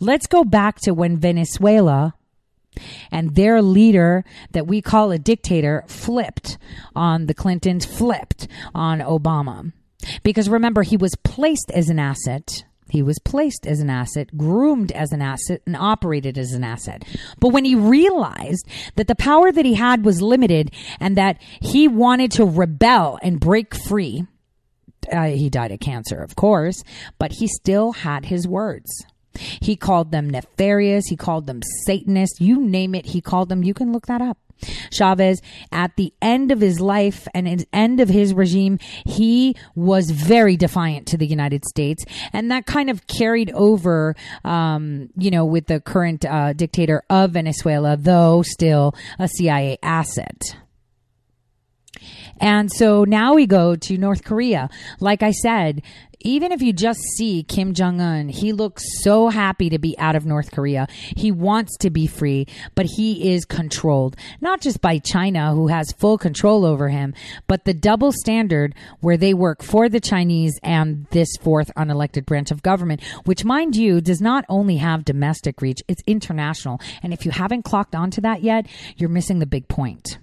Let's 0.00 0.26
go 0.26 0.44
back 0.44 0.76
to 0.82 0.94
when 0.94 1.16
Venezuela 1.16 2.14
and 3.10 3.34
their 3.34 3.60
leader 3.60 4.24
that 4.52 4.66
we 4.66 4.80
call 4.80 5.10
a 5.10 5.18
dictator 5.18 5.84
flipped 5.88 6.58
on 6.94 7.26
the 7.26 7.34
Clintons, 7.34 7.84
flipped 7.84 8.46
on 8.74 9.00
Obama. 9.00 9.72
Because 10.22 10.48
remember, 10.48 10.82
he 10.82 10.96
was 10.96 11.16
placed 11.16 11.70
as 11.74 11.88
an 11.88 11.98
asset 11.98 12.64
he 12.90 13.02
was 13.02 13.18
placed 13.18 13.66
as 13.66 13.80
an 13.80 13.90
asset, 13.90 14.36
groomed 14.36 14.92
as 14.92 15.12
an 15.12 15.22
asset, 15.22 15.62
and 15.66 15.76
operated 15.76 16.38
as 16.38 16.52
an 16.52 16.64
asset. 16.64 17.04
But 17.38 17.50
when 17.50 17.64
he 17.64 17.74
realized 17.74 18.66
that 18.96 19.08
the 19.08 19.14
power 19.14 19.52
that 19.52 19.64
he 19.64 19.74
had 19.74 20.04
was 20.04 20.22
limited 20.22 20.72
and 21.00 21.16
that 21.16 21.40
he 21.60 21.88
wanted 21.88 22.32
to 22.32 22.44
rebel 22.44 23.18
and 23.22 23.40
break 23.40 23.74
free, 23.74 24.24
uh, 25.12 25.24
he 25.24 25.48
died 25.48 25.72
of 25.72 25.80
cancer, 25.80 26.22
of 26.22 26.36
course, 26.36 26.82
but 27.18 27.32
he 27.32 27.46
still 27.46 27.92
had 27.92 28.26
his 28.26 28.46
words. 28.46 29.04
He 29.60 29.76
called 29.76 30.10
them 30.10 30.30
nefarious. 30.30 31.06
He 31.08 31.16
called 31.16 31.46
them 31.46 31.60
Satanists. 31.86 32.40
You 32.40 32.60
name 32.60 32.94
it. 32.94 33.06
He 33.06 33.20
called 33.20 33.48
them. 33.48 33.62
You 33.62 33.74
can 33.74 33.92
look 33.92 34.06
that 34.06 34.20
up. 34.20 34.38
Chavez, 34.90 35.40
at 35.72 35.96
the 35.96 36.12
end 36.20 36.50
of 36.50 36.60
his 36.60 36.80
life 36.80 37.28
and 37.34 37.48
at 37.48 37.58
the 37.58 37.68
end 37.72 38.00
of 38.00 38.08
his 38.08 38.34
regime, 38.34 38.78
he 39.06 39.56
was 39.74 40.10
very 40.10 40.56
defiant 40.56 41.06
to 41.08 41.16
the 41.16 41.26
United 41.26 41.64
States. 41.64 42.04
And 42.32 42.50
that 42.50 42.66
kind 42.66 42.90
of 42.90 43.06
carried 43.06 43.50
over, 43.52 44.14
um, 44.44 45.10
you 45.16 45.30
know, 45.30 45.44
with 45.44 45.66
the 45.66 45.80
current 45.80 46.24
uh, 46.24 46.52
dictator 46.52 47.02
of 47.10 47.32
Venezuela, 47.32 47.96
though 47.96 48.42
still 48.42 48.94
a 49.18 49.28
CIA 49.28 49.78
asset. 49.82 50.56
And 52.40 52.70
so 52.72 53.04
now 53.04 53.34
we 53.34 53.46
go 53.46 53.76
to 53.76 53.98
North 53.98 54.24
Korea. 54.24 54.68
Like 55.00 55.22
I 55.22 55.32
said, 55.32 55.82
even 56.20 56.50
if 56.50 56.62
you 56.62 56.72
just 56.72 57.00
see 57.16 57.44
Kim 57.44 57.74
Jong 57.74 58.00
un, 58.00 58.28
he 58.28 58.52
looks 58.52 58.82
so 59.02 59.28
happy 59.28 59.70
to 59.70 59.78
be 59.78 59.96
out 59.98 60.16
of 60.16 60.26
North 60.26 60.50
Korea. 60.50 60.88
He 61.16 61.30
wants 61.30 61.76
to 61.78 61.90
be 61.90 62.06
free, 62.06 62.46
but 62.74 62.86
he 62.86 63.32
is 63.32 63.44
controlled, 63.44 64.16
not 64.40 64.60
just 64.60 64.80
by 64.80 64.98
China, 64.98 65.54
who 65.54 65.68
has 65.68 65.92
full 65.92 66.18
control 66.18 66.64
over 66.64 66.88
him, 66.88 67.14
but 67.46 67.64
the 67.64 67.74
double 67.74 68.12
standard 68.12 68.74
where 69.00 69.16
they 69.16 69.32
work 69.32 69.62
for 69.62 69.88
the 69.88 70.00
Chinese 70.00 70.58
and 70.62 71.06
this 71.10 71.28
fourth 71.40 71.72
unelected 71.76 72.26
branch 72.26 72.50
of 72.50 72.62
government, 72.62 73.02
which, 73.24 73.44
mind 73.44 73.76
you, 73.76 74.00
does 74.00 74.20
not 74.20 74.44
only 74.48 74.78
have 74.78 75.04
domestic 75.04 75.62
reach, 75.62 75.78
it's 75.86 76.02
international. 76.06 76.80
And 77.02 77.12
if 77.12 77.24
you 77.24 77.30
haven't 77.30 77.62
clocked 77.62 77.94
onto 77.94 78.20
that 78.22 78.42
yet, 78.42 78.66
you're 78.96 79.08
missing 79.08 79.38
the 79.38 79.46
big 79.46 79.68
point. 79.68 80.18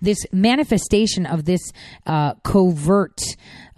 This 0.00 0.26
manifestation 0.32 1.26
of 1.26 1.44
this 1.44 1.72
uh, 2.06 2.34
covert 2.44 3.20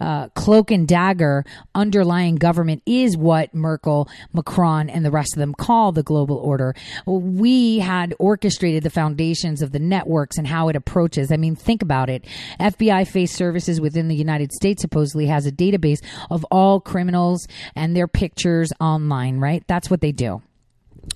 uh, 0.01 0.29
cloak 0.29 0.71
and 0.71 0.87
dagger 0.87 1.45
underlying 1.75 2.35
government 2.35 2.81
is 2.85 3.15
what 3.15 3.53
Merkel, 3.53 4.09
Macron, 4.33 4.89
and 4.89 5.05
the 5.05 5.11
rest 5.11 5.35
of 5.35 5.39
them 5.39 5.53
call 5.53 5.91
the 5.91 6.03
global 6.03 6.37
order. 6.37 6.75
We 7.05 7.79
had 7.79 8.15
orchestrated 8.19 8.83
the 8.83 8.89
foundations 8.89 9.61
of 9.61 9.71
the 9.71 9.79
networks 9.79 10.37
and 10.37 10.47
how 10.47 10.69
it 10.69 10.75
approaches. 10.75 11.31
I 11.31 11.37
mean, 11.37 11.55
think 11.55 11.81
about 11.81 12.09
it. 12.09 12.25
FBI 12.59 13.07
face 13.07 13.31
services 13.31 13.79
within 13.79 14.07
the 14.07 14.15
United 14.15 14.51
States 14.51 14.81
supposedly 14.81 15.27
has 15.27 15.45
a 15.45 15.51
database 15.51 15.99
of 16.31 16.43
all 16.45 16.79
criminals 16.79 17.47
and 17.75 17.95
their 17.95 18.07
pictures 18.07 18.71
online, 18.79 19.37
right? 19.39 19.63
That's 19.67 19.89
what 19.89 20.01
they 20.01 20.11
do. 20.11 20.41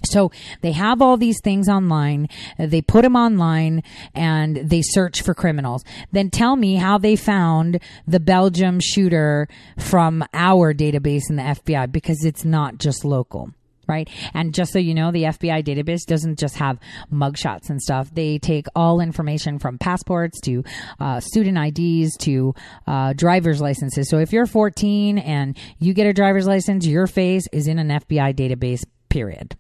So 0.04 0.32
they 0.62 0.72
have 0.72 1.02
all 1.02 1.18
these 1.18 1.40
things 1.44 1.68
online. 1.70 2.28
They 2.58 2.82
put 2.82 3.04
them 3.04 3.16
online 3.16 3.84
and 4.14 4.58
they 4.58 4.82
search 4.82 5.22
for 5.22 5.34
criminals. 5.34 5.84
Then 6.12 6.30
tell 6.30 6.56
me 6.56 6.76
how 6.76 6.98
they 6.98 7.16
found 7.16 7.80
the 8.08 8.20
Belgium 8.20 8.80
shooter 8.80 9.48
from 9.78 10.24
our 10.34 10.74
database 10.74 11.24
in 11.30 11.38
the 11.38 11.44
FBI 11.44 11.92
because 11.92 12.24
it's 12.24 12.46
not 12.46 12.78
just 12.78 13.06
local. 13.06 13.52
Right. 13.88 14.10
And 14.34 14.52
just 14.52 14.74
so 14.74 14.80
you 14.80 14.96
know, 14.96 15.12
the 15.12 15.26
FBI 15.26 15.64
database 15.64 16.08
doesn't 16.08 16.40
just 16.40 16.56
have 16.58 16.80
mugshots 17.14 17.70
and 17.70 17.80
stuff. 17.80 18.10
They 18.12 18.40
take 18.40 18.66
all 18.76 19.00
information 19.00 19.60
from 19.60 19.78
passports 19.78 20.42
to 20.42 20.64
uh, 21.00 21.20
student 21.20 21.56
IDs 21.56 22.18
to 22.22 22.56
uh, 22.88 23.14
driver's 23.14 23.62
licenses. 23.62 24.10
So 24.10 24.18
if 24.18 24.34
you're 24.34 24.48
14 24.48 25.20
and 25.20 25.56
you 25.78 25.94
get 25.94 26.08
a 26.08 26.14
driver's 26.14 26.48
license, 26.48 26.88
your 26.88 27.06
face 27.06 27.44
is 27.52 27.68
in 27.68 27.78
an 27.78 27.90
FBI 27.90 28.34
database, 28.34 28.84
period 29.10 29.56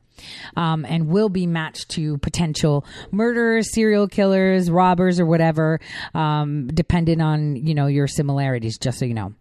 um, 0.56 0.86
and 0.86 1.08
will 1.08 1.30
be 1.30 1.48
matched 1.48 1.90
to 1.92 2.18
potential 2.20 2.86
murderers, 3.12 3.74
serial 3.74 4.08
killers, 4.08 4.70
robbers, 4.70 5.20
or 5.20 5.26
whatever, 5.26 5.80
um, 6.14 6.68
dependent 6.68 7.22
on 7.22 7.56
you 7.56 7.76
know 7.76 7.88
your 7.88 8.08
similarities. 8.08 8.78
Just 8.78 9.00
so 9.00 9.06
you 9.06 9.14
know. 9.14 9.34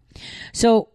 So 0.53 0.89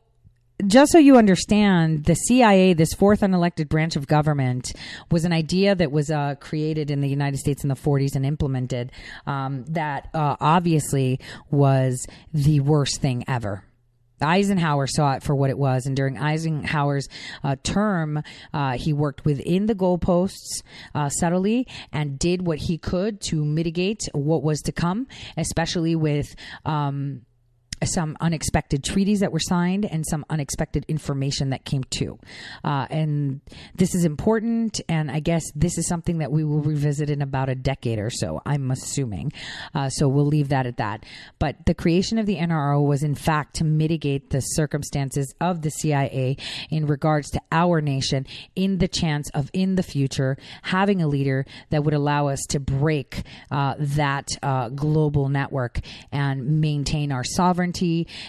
just 0.66 0.92
so 0.92 0.98
you 0.98 1.16
understand, 1.16 2.04
the 2.04 2.14
CIA, 2.14 2.74
this 2.74 2.92
fourth 2.92 3.20
unelected 3.20 3.68
branch 3.68 3.96
of 3.96 4.06
government, 4.06 4.72
was 5.10 5.24
an 5.24 5.32
idea 5.32 5.74
that 5.74 5.90
was 5.90 6.10
uh, 6.10 6.34
created 6.36 6.90
in 6.90 7.00
the 7.00 7.08
United 7.08 7.38
States 7.38 7.62
in 7.62 7.68
the 7.68 7.74
40s 7.74 8.14
and 8.14 8.26
implemented 8.26 8.92
um, 9.26 9.64
that 9.68 10.08
uh, 10.14 10.36
obviously 10.40 11.20
was 11.50 12.06
the 12.32 12.60
worst 12.60 13.00
thing 13.00 13.24
ever. 13.28 13.64
Eisenhower 14.22 14.86
saw 14.86 15.12
it 15.12 15.22
for 15.22 15.34
what 15.34 15.50
it 15.50 15.58
was, 15.58 15.86
and 15.86 15.96
during 15.96 16.18
Eisenhower's 16.18 17.08
uh, 17.42 17.56
term, 17.62 18.22
uh, 18.52 18.72
he 18.78 18.92
worked 18.92 19.24
within 19.24 19.66
the 19.66 19.74
goalposts 19.74 20.62
uh, 20.94 21.08
subtly 21.08 21.66
and 21.92 22.18
did 22.18 22.46
what 22.46 22.58
he 22.58 22.78
could 22.78 23.20
to 23.22 23.44
mitigate 23.44 24.08
what 24.12 24.42
was 24.42 24.60
to 24.62 24.72
come, 24.72 25.06
especially 25.36 25.96
with 25.96 26.34
um, 26.64 27.22
some 27.84 28.16
unexpected 28.20 28.84
treaties 28.84 29.20
that 29.20 29.32
were 29.32 29.40
signed 29.40 29.84
and 29.84 30.06
some 30.06 30.24
unexpected 30.28 30.84
information 30.88 31.50
that 31.50 31.64
came 31.64 31.84
to. 31.84 32.18
Uh, 32.62 32.86
and 32.90 33.40
this 33.74 33.94
is 33.94 34.04
important, 34.04 34.80
and 34.88 35.10
I 35.10 35.20
guess 35.20 35.42
this 35.54 35.78
is 35.78 35.88
something 35.88 36.18
that 36.18 36.30
we 36.30 36.44
will 36.44 36.60
revisit 36.60 37.10
in 37.10 37.22
about 37.22 37.48
a 37.48 37.54
decade 37.54 37.98
or 37.98 38.10
so, 38.10 38.42
I'm 38.44 38.70
assuming. 38.70 39.32
Uh, 39.74 39.88
so 39.88 40.08
we'll 40.08 40.26
leave 40.26 40.50
that 40.50 40.66
at 40.66 40.76
that. 40.76 41.04
But 41.38 41.66
the 41.66 41.74
creation 41.74 42.18
of 42.18 42.26
the 42.26 42.36
NRO 42.36 42.86
was, 42.86 43.02
in 43.02 43.14
fact, 43.14 43.56
to 43.56 43.64
mitigate 43.64 44.30
the 44.30 44.40
circumstances 44.40 45.34
of 45.40 45.62
the 45.62 45.70
CIA 45.70 46.36
in 46.70 46.86
regards 46.86 47.30
to 47.30 47.40
our 47.50 47.80
nation 47.80 48.26
in 48.54 48.78
the 48.78 48.88
chance 48.88 49.30
of, 49.30 49.50
in 49.52 49.76
the 49.76 49.82
future, 49.82 50.36
having 50.62 51.00
a 51.00 51.08
leader 51.08 51.46
that 51.70 51.84
would 51.84 51.94
allow 51.94 52.28
us 52.28 52.40
to 52.50 52.60
break 52.60 53.22
uh, 53.50 53.74
that 53.78 54.28
uh, 54.42 54.68
global 54.68 55.28
network 55.28 55.80
and 56.12 56.60
maintain 56.60 57.12
our 57.12 57.24
sovereignty 57.24 57.69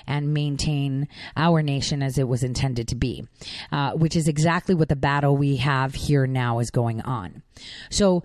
and 0.07 0.33
maintain 0.33 1.07
our 1.35 1.61
nation 1.61 2.01
as 2.01 2.17
it 2.17 2.27
was 2.27 2.43
intended 2.43 2.87
to 2.89 2.95
be, 2.95 3.25
uh, 3.71 3.91
which 3.93 4.15
is 4.15 4.27
exactly 4.27 4.75
what 4.75 4.89
the 4.89 4.95
battle 4.95 5.35
we 5.35 5.57
have 5.57 5.95
here 5.95 6.27
now 6.27 6.59
is 6.59 6.71
going 6.71 7.01
on. 7.01 7.43
So 7.89 8.23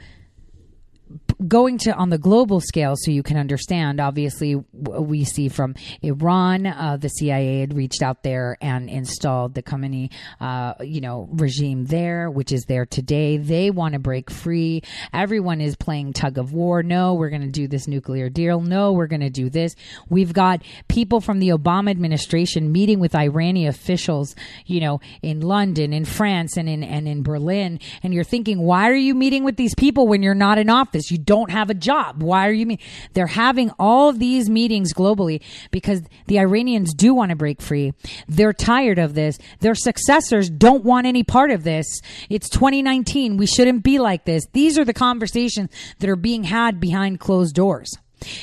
going 1.47 1.79
to 1.79 1.93
on 1.95 2.11
the 2.11 2.19
global 2.19 2.61
scale 2.61 2.95
so 2.97 3.11
you 3.11 3.23
can 3.23 3.37
understand 3.37 4.01
obviously 4.01 4.55
we 4.73 5.25
see 5.25 5.49
from 5.49 5.75
iran 6.03 6.67
uh, 6.67 6.97
the 6.99 7.09
cia 7.09 7.61
had 7.61 7.77
reached 7.77 8.03
out 8.03 8.23
there 8.23 8.57
and 8.61 8.89
installed 8.89 9.55
the 9.55 9.63
Khamenei, 9.63 10.11
uh, 10.41 10.75
you 10.81 11.01
know 11.01 11.29
regime 11.33 11.85
there 11.87 12.31
which 12.31 12.53
is 12.53 12.65
there 12.65 12.87
today. 12.87 13.37
They 13.37 13.71
want 13.71 13.95
to 13.95 13.99
break 13.99 14.31
free. 14.31 14.83
Everyone 15.13 15.61
is 15.61 15.77
playing 15.77 16.13
tug 16.13 16.39
of 16.39 16.53
war. 16.53 16.83
No 16.83 17.15
we're 17.15 17.31
going 17.31 17.43
to 17.43 17.49
do 17.49 17.69
this 17.69 17.87
nuclear 17.87 18.29
deal. 18.29 18.61
No 18.61 18.93
we're 18.93 19.07
going 19.07 19.21
to 19.21 19.31
do 19.31 19.51
this. 19.51 19.75
We've 20.09 20.33
got 20.33 20.63
people 20.89 21.21
from 21.21 21.39
the 21.39 21.51
obama 21.51 21.91
administration 21.91 22.73
meeting 22.73 23.01
with 23.01 23.15
iranian 23.15 23.69
officials 23.69 24.35
you 24.67 24.81
know 24.81 25.01
in 25.23 25.41
london 25.41 25.93
in 25.93 26.05
france 26.05 26.57
and 26.57 26.69
in 26.69 26.83
and 26.83 27.09
in 27.09 27.23
berlin 27.23 27.79
and 28.03 28.15
you're 28.15 28.25
thinking 28.25 28.61
why 28.61 28.89
are 28.89 28.95
you 28.95 29.15
meeting 29.15 29.45
with 29.45 29.57
these 29.57 29.75
people 29.75 30.07
when 30.07 30.23
you're 30.23 30.35
not 30.35 30.59
in 30.59 30.69
office? 30.69 31.11
You 31.11 31.19
don't 31.27 31.51
have 31.51 31.71
a 31.71 31.75
job. 31.75 32.23
Why 32.23 32.49
are 32.49 32.53
you 32.53 32.67
mean? 32.67 32.79
They're 33.13 33.27
having 33.27 33.71
all 33.79 34.13
these 34.13 34.49
meetings 34.49 34.95
globally 34.95 35.43
because 35.71 36.03
the 36.27 36.39
Iranians 36.39 36.95
do 36.95 37.15
want 37.15 37.31
to 37.31 37.37
break 37.37 37.61
free. 37.61 37.93
They're 38.29 38.53
tired 38.53 38.99
of 38.99 39.15
this. 39.15 39.39
Their 39.61 39.75
successors 39.75 40.49
don't 40.49 40.85
want 40.85 41.07
any 41.07 41.23
part 41.23 41.51
of 41.51 41.65
this. 41.65 41.87
It's 42.31 42.49
2019. 42.49 43.37
We 43.37 43.47
shouldn't 43.47 43.83
be 43.83 43.99
like 43.99 44.25
this. 44.25 44.47
These 44.53 44.79
are 44.79 44.85
the 44.85 44.95
conversations 44.95 45.71
that 45.99 46.09
are 46.09 46.17
being 46.17 46.45
had 46.45 46.81
behind 46.81 47.21
closed 47.21 47.55
doors. 47.55 47.93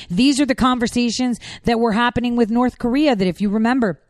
These 0.08 0.40
are 0.40 0.46
the 0.46 0.54
conversations 0.54 1.40
that 1.64 1.80
were 1.80 1.92
happening 1.92 2.36
with 2.36 2.50
North 2.50 2.78
Korea 2.78 3.16
that 3.16 3.26
if 3.26 3.40
you 3.40 3.48
remember, 3.48 4.00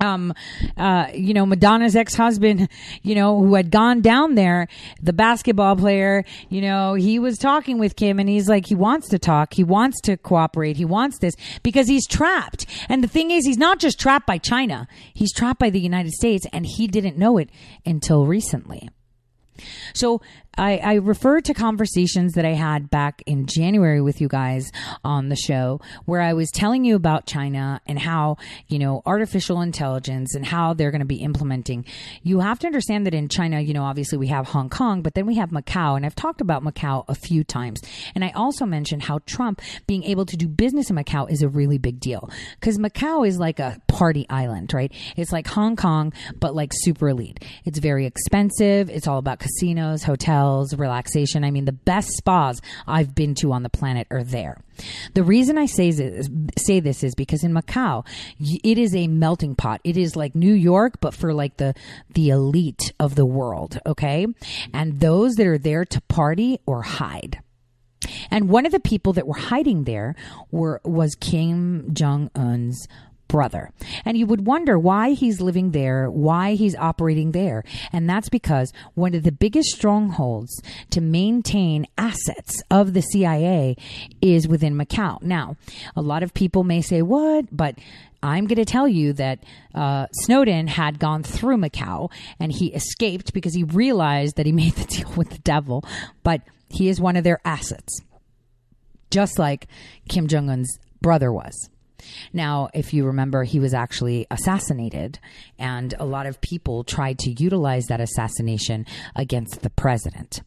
um, 0.00 0.34
uh, 0.76 1.06
you 1.14 1.34
know, 1.34 1.46
Madonna's 1.46 1.94
ex-husband, 1.94 2.68
you 3.02 3.14
know, 3.14 3.38
who 3.38 3.54
had 3.54 3.70
gone 3.70 4.00
down 4.00 4.34
there, 4.34 4.66
the 5.02 5.12
basketball 5.12 5.76
player, 5.76 6.24
you 6.48 6.60
know, 6.60 6.94
he 6.94 7.18
was 7.18 7.38
talking 7.38 7.78
with 7.78 7.96
Kim 7.96 8.18
and 8.18 8.28
he's 8.28 8.48
like, 8.48 8.66
he 8.66 8.74
wants 8.74 9.08
to 9.10 9.18
talk. 9.18 9.54
He 9.54 9.64
wants 9.64 10.00
to 10.02 10.16
cooperate. 10.16 10.76
He 10.76 10.84
wants 10.84 11.18
this 11.18 11.34
because 11.62 11.86
he's 11.86 12.06
trapped. 12.06 12.66
And 12.88 13.04
the 13.04 13.08
thing 13.08 13.30
is, 13.30 13.44
he's 13.44 13.58
not 13.58 13.78
just 13.78 14.00
trapped 14.00 14.26
by 14.26 14.38
China. 14.38 14.88
He's 15.14 15.32
trapped 15.32 15.60
by 15.60 15.70
the 15.70 15.80
United 15.80 16.12
States 16.12 16.46
and 16.52 16.66
he 16.66 16.86
didn't 16.86 17.18
know 17.18 17.38
it 17.38 17.50
until 17.84 18.26
recently. 18.26 18.88
So 19.92 20.22
I, 20.58 20.78
I 20.78 20.94
refer 20.94 21.40
to 21.42 21.54
conversations 21.54 22.32
that 22.34 22.44
I 22.44 22.54
had 22.54 22.90
back 22.90 23.22
in 23.24 23.46
January 23.46 24.00
with 24.00 24.20
you 24.20 24.28
guys 24.28 24.70
on 25.04 25.28
the 25.28 25.36
show 25.36 25.80
where 26.06 26.20
I 26.20 26.32
was 26.32 26.50
telling 26.50 26.84
you 26.84 26.96
about 26.96 27.26
China 27.26 27.80
and 27.86 27.98
how, 27.98 28.36
you 28.66 28.78
know, 28.78 29.02
artificial 29.06 29.60
intelligence 29.60 30.34
and 30.34 30.44
how 30.44 30.74
they're 30.74 30.90
going 30.90 31.00
to 31.00 31.06
be 31.06 31.22
implementing. 31.22 31.84
You 32.22 32.40
have 32.40 32.58
to 32.60 32.66
understand 32.66 33.06
that 33.06 33.14
in 33.14 33.28
China, 33.28 33.60
you 33.60 33.72
know, 33.72 33.84
obviously 33.84 34.18
we 34.18 34.26
have 34.26 34.48
Hong 34.48 34.68
Kong, 34.68 35.02
but 35.02 35.14
then 35.14 35.24
we 35.24 35.36
have 35.36 35.50
Macau. 35.50 35.96
And 35.96 36.04
I've 36.04 36.16
talked 36.16 36.40
about 36.40 36.64
Macau 36.64 37.04
a 37.08 37.14
few 37.14 37.44
times. 37.44 37.80
And 38.14 38.24
I 38.24 38.30
also 38.30 38.66
mentioned 38.66 39.04
how 39.04 39.20
Trump 39.26 39.62
being 39.86 40.02
able 40.04 40.26
to 40.26 40.36
do 40.36 40.48
business 40.48 40.90
in 40.90 40.96
Macau 40.96 41.30
is 41.30 41.42
a 41.42 41.48
really 41.48 41.78
big 41.78 42.00
deal 42.00 42.28
because 42.58 42.76
Macau 42.76 43.26
is 43.26 43.38
like 43.38 43.60
a 43.60 43.80
party 43.86 44.26
island, 44.28 44.74
right? 44.74 44.92
It's 45.16 45.32
like 45.32 45.46
Hong 45.46 45.76
Kong, 45.76 46.12
but 46.38 46.54
like 46.54 46.72
super 46.74 47.08
elite. 47.08 47.44
It's 47.64 47.78
very 47.78 48.04
expensive. 48.04 48.90
It's 48.90 49.06
all 49.06 49.18
about 49.18 49.38
casinos, 49.38 50.02
hotels 50.02 50.39
hotels, 50.40 50.74
relaxation. 50.74 51.44
I 51.44 51.50
mean, 51.50 51.64
the 51.64 51.72
best 51.72 52.08
spas 52.16 52.60
I've 52.86 53.14
been 53.14 53.34
to 53.36 53.52
on 53.52 53.62
the 53.62 53.68
planet 53.68 54.06
are 54.10 54.22
there. 54.22 54.56
The 55.14 55.22
reason 55.22 55.58
I 55.58 55.66
say 55.66 55.90
this, 55.90 56.28
say 56.56 56.80
this 56.80 57.04
is 57.04 57.14
because 57.14 57.44
in 57.44 57.52
Macau, 57.52 58.06
it 58.40 58.78
is 58.78 58.94
a 58.94 59.08
melting 59.08 59.54
pot. 59.54 59.80
It 59.84 59.96
is 59.96 60.16
like 60.16 60.34
New 60.34 60.54
York, 60.54 61.00
but 61.00 61.14
for 61.14 61.34
like 61.34 61.58
the 61.58 61.74
the 62.14 62.30
elite 62.30 62.92
of 62.98 63.14
the 63.14 63.26
world. 63.26 63.78
Okay, 63.84 64.26
and 64.72 65.00
those 65.00 65.34
that 65.34 65.46
are 65.46 65.58
there 65.58 65.84
to 65.84 66.00
party 66.02 66.58
or 66.66 66.82
hide. 66.82 67.40
And 68.30 68.48
one 68.48 68.64
of 68.64 68.72
the 68.72 68.80
people 68.80 69.12
that 69.12 69.26
were 69.26 69.34
hiding 69.34 69.84
there 69.84 70.14
were 70.50 70.80
was 70.84 71.14
Kim 71.14 71.92
Jong 71.92 72.30
Un's 72.34 72.88
brother. 73.30 73.70
And 74.04 74.18
you 74.18 74.26
would 74.26 74.44
wonder 74.44 74.78
why 74.78 75.12
he's 75.12 75.40
living 75.40 75.70
there, 75.70 76.10
why 76.10 76.54
he's 76.54 76.74
operating 76.74 77.30
there. 77.32 77.64
And 77.92 78.10
that's 78.10 78.28
because 78.28 78.72
one 78.94 79.14
of 79.14 79.22
the 79.22 79.32
biggest 79.32 79.70
strongholds 79.70 80.60
to 80.90 81.00
maintain 81.00 81.86
assets 81.96 82.62
of 82.70 82.92
the 82.92 83.02
CIA 83.02 83.76
is 84.20 84.48
within 84.48 84.74
Macau. 84.74 85.22
Now, 85.22 85.56
a 85.94 86.02
lot 86.02 86.22
of 86.22 86.34
people 86.34 86.64
may 86.64 86.82
say, 86.82 87.02
what? 87.02 87.46
But 87.56 87.76
I'm 88.22 88.46
going 88.46 88.56
to 88.56 88.64
tell 88.64 88.88
you 88.88 89.12
that 89.14 89.44
uh, 89.74 90.08
Snowden 90.12 90.66
had 90.66 90.98
gone 90.98 91.22
through 91.22 91.56
Macau 91.58 92.10
and 92.38 92.52
he 92.52 92.74
escaped 92.74 93.32
because 93.32 93.54
he 93.54 93.62
realized 93.62 94.36
that 94.36 94.46
he 94.46 94.52
made 94.60 94.74
the 94.74 94.84
deal 94.84 95.12
with 95.16 95.30
the 95.30 95.38
devil, 95.38 95.84
but 96.22 96.42
he 96.68 96.88
is 96.88 97.00
one 97.00 97.16
of 97.16 97.24
their 97.24 97.40
assets, 97.44 98.00
just 99.10 99.38
like 99.38 99.68
Kim 100.08 100.26
Jong 100.26 100.50
un's 100.50 100.78
brother 101.00 101.32
was. 101.32 101.69
Now, 102.32 102.68
if 102.74 102.92
you 102.92 103.04
remember, 103.06 103.44
he 103.44 103.60
was 103.60 103.74
actually 103.74 104.26
assassinated, 104.30 105.18
and 105.58 105.94
a 105.98 106.04
lot 106.04 106.26
of 106.26 106.40
people 106.40 106.84
tried 106.84 107.18
to 107.20 107.30
utilize 107.30 107.86
that 107.86 108.00
assassination 108.00 108.86
against 109.14 109.62
the 109.62 109.70
president. 109.70 110.42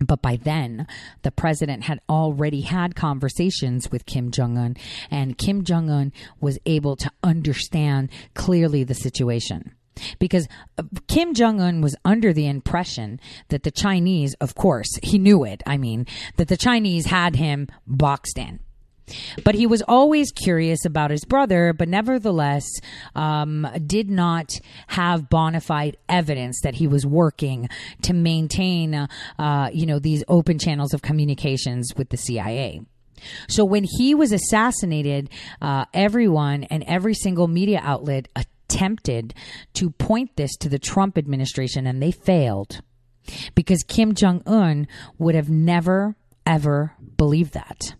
But 0.00 0.20
by 0.20 0.36
then, 0.36 0.86
the 1.22 1.30
president 1.30 1.84
had 1.84 2.00
already 2.08 2.60
had 2.62 2.94
conversations 2.94 3.90
with 3.90 4.06
Kim 4.06 4.30
Jong 4.30 4.58
un, 4.58 4.76
and 5.10 5.38
Kim 5.38 5.64
Jong 5.64 5.88
un 5.88 6.12
was 6.40 6.58
able 6.66 6.96
to 6.96 7.10
understand 7.22 8.10
clearly 8.34 8.84
the 8.84 8.94
situation. 8.94 9.74
Because 10.18 10.46
uh, 10.76 10.82
Kim 11.08 11.32
Jong 11.32 11.60
un 11.60 11.80
was 11.80 11.96
under 12.04 12.34
the 12.34 12.46
impression 12.46 13.18
that 13.48 13.62
the 13.62 13.70
Chinese, 13.70 14.34
of 14.34 14.54
course, 14.54 14.98
he 15.02 15.18
knew 15.18 15.44
it, 15.44 15.62
I 15.66 15.78
mean, 15.78 16.06
that 16.36 16.48
the 16.48 16.58
Chinese 16.58 17.06
had 17.06 17.36
him 17.36 17.68
boxed 17.86 18.36
in. 18.36 18.60
But 19.44 19.54
he 19.54 19.66
was 19.66 19.82
always 19.82 20.32
curious 20.32 20.84
about 20.84 21.10
his 21.10 21.24
brother, 21.24 21.72
but 21.72 21.88
nevertheless 21.88 22.66
um, 23.14 23.66
did 23.86 24.10
not 24.10 24.50
have 24.88 25.28
bona 25.28 25.60
fide 25.60 25.96
evidence 26.08 26.60
that 26.62 26.74
he 26.74 26.86
was 26.86 27.06
working 27.06 27.68
to 28.02 28.12
maintain, 28.12 28.94
uh, 28.94 29.06
uh, 29.38 29.70
you 29.72 29.86
know, 29.86 29.98
these 29.98 30.24
open 30.28 30.58
channels 30.58 30.92
of 30.92 31.02
communications 31.02 31.92
with 31.96 32.08
the 32.10 32.16
CIA. 32.16 32.80
So 33.48 33.64
when 33.64 33.84
he 33.84 34.14
was 34.14 34.32
assassinated, 34.32 35.30
uh, 35.62 35.86
everyone 35.94 36.64
and 36.64 36.84
every 36.86 37.14
single 37.14 37.48
media 37.48 37.80
outlet 37.82 38.28
attempted 38.36 39.34
to 39.74 39.90
point 39.90 40.36
this 40.36 40.56
to 40.56 40.68
the 40.68 40.78
Trump 40.78 41.16
administration, 41.16 41.86
and 41.86 42.02
they 42.02 42.10
failed 42.10 42.82
because 43.54 43.82
Kim 43.82 44.14
Jong 44.14 44.42
Un 44.46 44.86
would 45.18 45.34
have 45.34 45.50
never 45.50 46.16
ever 46.44 46.94
believed 47.16 47.54
that 47.54 47.94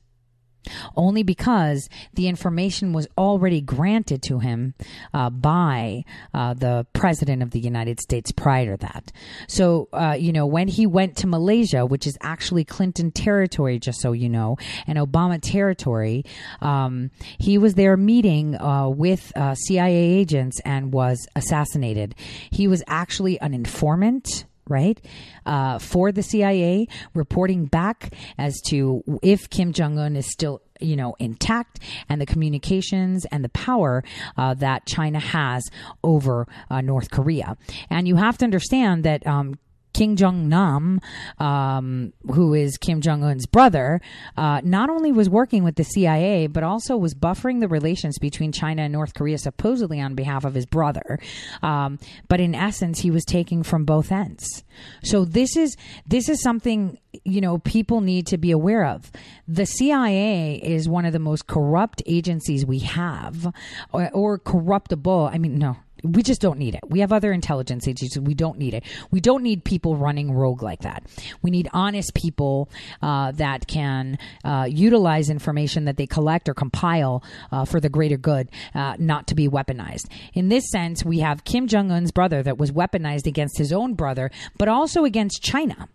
only 0.96 1.22
because 1.22 1.88
the 2.14 2.28
information 2.28 2.92
was 2.92 3.06
already 3.18 3.60
granted 3.60 4.22
to 4.22 4.38
him 4.38 4.74
uh, 5.14 5.30
by 5.30 6.04
uh, 6.34 6.54
the 6.54 6.86
president 6.92 7.42
of 7.42 7.50
the 7.50 7.60
United 7.60 8.00
States 8.00 8.32
prior 8.32 8.76
to 8.76 8.86
that. 8.86 9.12
So, 9.48 9.88
uh, 9.92 10.16
you 10.18 10.32
know, 10.32 10.46
when 10.46 10.68
he 10.68 10.86
went 10.86 11.16
to 11.18 11.26
Malaysia, 11.26 11.86
which 11.86 12.06
is 12.06 12.16
actually 12.20 12.64
Clinton 12.64 13.10
territory, 13.10 13.78
just 13.78 14.00
so 14.00 14.12
you 14.12 14.28
know, 14.28 14.56
and 14.86 14.98
Obama 14.98 15.40
territory, 15.40 16.24
um, 16.60 17.10
he 17.38 17.58
was 17.58 17.74
there 17.74 17.96
meeting 17.96 18.56
uh, 18.56 18.88
with 18.88 19.32
uh, 19.36 19.54
CIA 19.54 19.94
agents 19.94 20.60
and 20.64 20.92
was 20.92 21.26
assassinated. 21.36 22.14
He 22.50 22.68
was 22.68 22.82
actually 22.86 23.40
an 23.40 23.54
informant 23.54 24.46
right? 24.68 25.00
Uh, 25.44 25.78
for 25.78 26.12
the 26.12 26.22
CIA, 26.22 26.88
reporting 27.14 27.66
back 27.66 28.12
as 28.38 28.60
to 28.66 29.02
if 29.22 29.48
Kim 29.50 29.72
Jong 29.72 29.98
Un 29.98 30.16
is 30.16 30.30
still 30.30 30.62
you 30.80 30.96
know 30.96 31.14
intact 31.18 31.80
and 32.08 32.20
the 32.20 32.26
communications 32.26 33.24
and 33.26 33.44
the 33.44 33.48
power 33.48 34.04
uh, 34.36 34.54
that 34.54 34.86
China 34.86 35.18
has 35.18 35.64
over 36.02 36.46
uh, 36.70 36.80
North 36.80 37.10
Korea. 37.10 37.56
And 37.90 38.06
you 38.06 38.16
have 38.16 38.38
to 38.38 38.44
understand 38.44 39.04
that 39.04 39.26
um, 39.26 39.58
Kim 39.96 40.14
Jong 40.14 40.46
Nam, 40.46 41.00
um, 41.38 42.12
who 42.34 42.52
is 42.52 42.76
Kim 42.76 43.00
Jong 43.00 43.24
Un's 43.24 43.46
brother, 43.46 44.02
uh, 44.36 44.60
not 44.62 44.90
only 44.90 45.10
was 45.10 45.30
working 45.30 45.64
with 45.64 45.76
the 45.76 45.84
CIA, 45.84 46.48
but 46.48 46.62
also 46.62 46.98
was 46.98 47.14
buffering 47.14 47.60
the 47.60 47.68
relations 47.68 48.18
between 48.18 48.52
China 48.52 48.82
and 48.82 48.92
North 48.92 49.14
Korea, 49.14 49.38
supposedly 49.38 49.98
on 49.98 50.14
behalf 50.14 50.44
of 50.44 50.52
his 50.52 50.66
brother. 50.66 51.18
Um, 51.62 51.98
but 52.28 52.40
in 52.40 52.54
essence, 52.54 53.00
he 53.00 53.10
was 53.10 53.24
taking 53.24 53.62
from 53.62 53.86
both 53.86 54.12
ends. 54.12 54.64
So 55.02 55.24
this 55.24 55.56
is 55.56 55.74
this 56.06 56.28
is 56.28 56.42
something 56.42 56.98
you 57.24 57.40
know 57.40 57.56
people 57.58 58.02
need 58.02 58.26
to 58.26 58.36
be 58.36 58.50
aware 58.50 58.84
of. 58.84 59.10
The 59.48 59.64
CIA 59.64 60.56
is 60.56 60.90
one 60.90 61.06
of 61.06 61.14
the 61.14 61.18
most 61.18 61.46
corrupt 61.46 62.02
agencies 62.04 62.66
we 62.66 62.80
have, 62.80 63.50
or, 63.94 64.10
or 64.12 64.38
corruptible. 64.38 65.30
I 65.32 65.38
mean, 65.38 65.56
no, 65.56 65.78
we 66.02 66.22
just 66.22 66.40
don't 66.40 66.58
need 66.58 66.74
it. 66.74 66.80
We 66.88 67.00
have 67.00 67.12
other 67.12 67.32
intelligence 67.32 67.88
agencies. 67.88 68.20
We 68.20 68.34
don't 68.34 68.58
need 68.58 68.74
it. 68.74 68.84
We 69.10 69.20
don't 69.20 69.42
need 69.42 69.64
people 69.64 69.96
running 69.96 70.32
rogue 70.32 70.62
like 70.62 70.80
that. 70.80 71.04
We 71.42 71.50
need 71.50 71.68
honest 71.72 72.14
people 72.14 72.68
uh, 73.02 73.32
that 73.32 73.66
can 73.66 74.18
uh, 74.44 74.66
utilize 74.68 75.30
information 75.30 75.84
that 75.86 75.96
they 75.96 76.06
collect 76.06 76.48
or 76.48 76.54
compile 76.54 77.22
uh, 77.50 77.64
for 77.64 77.80
the 77.80 77.88
greater 77.88 78.16
good, 78.16 78.50
uh, 78.74 78.96
not 78.98 79.26
to 79.28 79.34
be 79.34 79.48
weaponized. 79.48 80.10
In 80.34 80.48
this 80.48 80.70
sense, 80.70 81.04
we 81.04 81.20
have 81.20 81.44
Kim 81.44 81.66
Jong 81.66 81.90
Un's 81.90 82.12
brother 82.12 82.42
that 82.42 82.58
was 82.58 82.72
weaponized 82.72 83.26
against 83.26 83.58
his 83.58 83.72
own 83.72 83.94
brother, 83.94 84.30
but 84.58 84.68
also 84.68 85.04
against 85.04 85.42
China 85.42 85.88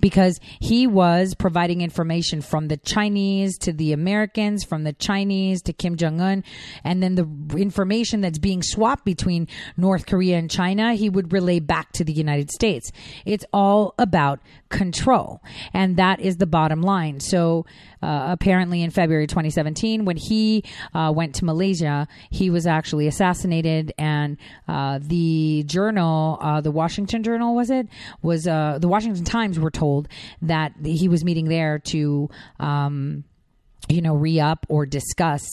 because 0.00 0.40
he 0.60 0.86
was 0.86 1.34
providing 1.34 1.80
information 1.80 2.40
from 2.40 2.68
the 2.68 2.76
Chinese 2.76 3.58
to 3.58 3.72
the 3.72 3.92
Americans, 3.92 4.64
from 4.64 4.84
the 4.84 4.92
Chinese 4.92 5.62
to 5.62 5.72
Kim 5.72 5.96
Jong 5.96 6.20
un, 6.20 6.44
and 6.84 7.02
then 7.02 7.14
the 7.14 7.56
information 7.56 8.20
that's 8.20 8.38
being 8.38 8.62
swapped 8.62 9.04
between 9.04 9.48
North 9.76 10.06
Korea 10.06 10.38
and 10.38 10.50
China, 10.50 10.94
he 10.94 11.08
would 11.08 11.32
relay 11.32 11.60
back 11.60 11.92
to 11.92 12.04
the 12.04 12.12
United 12.12 12.50
States. 12.50 12.90
It's 13.24 13.44
all 13.52 13.94
about 13.98 14.40
control, 14.68 15.42
and 15.72 15.96
that 15.96 16.20
is 16.20 16.36
the 16.36 16.46
bottom 16.46 16.82
line. 16.82 17.20
So, 17.20 17.66
uh, 18.02 18.26
apparently, 18.28 18.82
in 18.82 18.90
February 18.90 19.26
2017, 19.26 20.04
when 20.04 20.16
he 20.16 20.64
uh, 20.94 21.12
went 21.14 21.34
to 21.36 21.44
Malaysia, 21.44 22.08
he 22.30 22.50
was 22.50 22.66
actually 22.66 23.06
assassinated, 23.06 23.92
and 23.96 24.36
uh, 24.68 24.98
the 25.00 25.62
journal, 25.66 26.38
uh, 26.40 26.60
the 26.60 26.70
Washington 26.70 27.22
Journal, 27.22 27.54
was 27.54 27.70
it? 27.70 27.88
Was 28.22 28.46
uh, 28.46 28.78
the 28.80 28.88
Washington 28.88 29.24
Times 29.24 29.58
were 29.58 29.70
told 29.70 30.08
that 30.42 30.72
he 30.84 31.08
was 31.08 31.24
meeting 31.24 31.48
there 31.48 31.78
to. 31.78 32.28
Um, 32.58 33.24
you 33.88 34.00
know, 34.00 34.14
re 34.14 34.38
up 34.38 34.64
or 34.68 34.86
discuss 34.86 35.44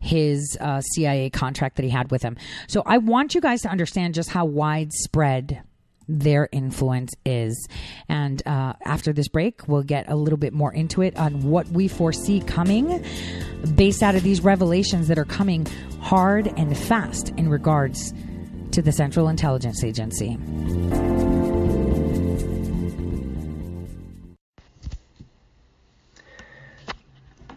his 0.00 0.56
CIA 0.94 1.28
contract 1.28 1.76
that 1.76 1.82
he 1.82 1.90
had 1.90 2.10
with 2.10 2.22
him. 2.22 2.34
So 2.66 2.82
I 2.86 2.96
want 2.96 3.34
you 3.34 3.42
guys 3.42 3.60
to 3.60 3.68
understand 3.68 4.14
just 4.14 4.30
how 4.30 4.46
widespread 4.46 5.62
their 6.08 6.48
influence 6.52 7.14
is. 7.24 7.68
And 8.08 8.42
uh, 8.46 8.74
after 8.84 9.12
this 9.12 9.28
break, 9.28 9.66
we'll 9.68 9.82
get 9.82 10.08
a 10.08 10.16
little 10.16 10.38
bit 10.38 10.52
more 10.52 10.72
into 10.72 11.02
it 11.02 11.16
on 11.16 11.42
what 11.42 11.68
we 11.68 11.88
foresee 11.88 12.40
coming 12.40 13.04
based 13.74 14.02
out 14.02 14.14
of 14.14 14.22
these 14.22 14.42
revelations 14.42 15.08
that 15.08 15.18
are 15.18 15.24
coming 15.24 15.66
hard 16.00 16.46
and 16.56 16.76
fast 16.76 17.30
in 17.36 17.48
regards 17.48 18.12
to 18.72 18.82
the 18.82 18.92
Central 18.92 19.28
Intelligence 19.28 19.84
Agency. 19.84 20.36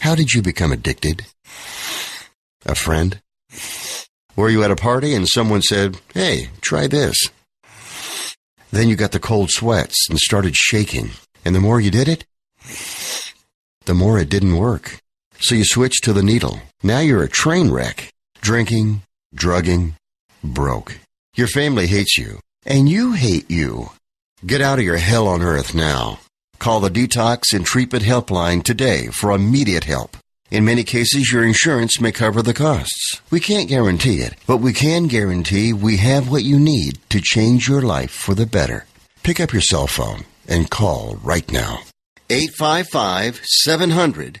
How 0.00 0.16
did 0.16 0.32
you 0.32 0.42
become 0.42 0.72
addicted? 0.72 1.26
A 2.66 2.74
friend? 2.74 3.20
Were 4.34 4.50
you 4.50 4.64
at 4.64 4.72
a 4.72 4.76
party 4.76 5.14
and 5.14 5.28
someone 5.28 5.62
said, 5.62 6.00
hey, 6.12 6.48
try 6.60 6.88
this? 6.88 7.14
Then 8.72 8.88
you 8.88 8.96
got 8.96 9.12
the 9.12 9.20
cold 9.20 9.52
sweats 9.52 10.10
and 10.10 10.18
started 10.18 10.56
shaking. 10.56 11.10
And 11.44 11.54
the 11.54 11.60
more 11.60 11.80
you 11.80 11.92
did 11.92 12.08
it, 12.08 12.24
the 13.84 13.94
more 13.94 14.18
it 14.18 14.28
didn't 14.28 14.56
work. 14.56 14.98
So 15.40 15.54
you 15.54 15.64
switched 15.64 16.04
to 16.04 16.12
the 16.12 16.22
needle. 16.22 16.60
Now 16.82 17.00
you're 17.00 17.22
a 17.22 17.28
train 17.28 17.70
wreck. 17.70 18.10
Drinking, 18.40 19.02
drugging, 19.34 19.94
broke. 20.44 20.98
Your 21.34 21.48
family 21.48 21.86
hates 21.86 22.18
you. 22.18 22.40
And 22.66 22.88
you 22.88 23.12
hate 23.12 23.50
you. 23.50 23.90
Get 24.46 24.60
out 24.60 24.78
of 24.78 24.84
your 24.84 24.98
hell 24.98 25.26
on 25.26 25.42
earth 25.42 25.74
now. 25.74 26.20
Call 26.58 26.80
the 26.80 26.90
Detox 26.90 27.54
and 27.54 27.64
Treatment 27.64 28.04
Helpline 28.04 28.62
today 28.62 29.06
for 29.06 29.32
immediate 29.32 29.84
help. 29.84 30.16
In 30.50 30.64
many 30.64 30.84
cases, 30.84 31.32
your 31.32 31.44
insurance 31.44 32.00
may 32.00 32.12
cover 32.12 32.42
the 32.42 32.52
costs. 32.52 33.22
We 33.30 33.40
can't 33.40 33.68
guarantee 33.68 34.20
it, 34.20 34.34
but 34.46 34.58
we 34.58 34.74
can 34.74 35.06
guarantee 35.06 35.72
we 35.72 35.96
have 35.98 36.30
what 36.30 36.42
you 36.44 36.58
need 36.58 36.98
to 37.10 37.20
change 37.20 37.66
your 37.66 37.80
life 37.80 38.10
for 38.10 38.34
the 38.34 38.46
better. 38.46 38.84
Pick 39.22 39.40
up 39.40 39.52
your 39.52 39.62
cell 39.62 39.86
phone 39.86 40.24
and 40.48 40.70
call 40.70 41.18
right 41.22 41.50
now. 41.50 41.80
855 42.28 43.40
700 43.44 44.40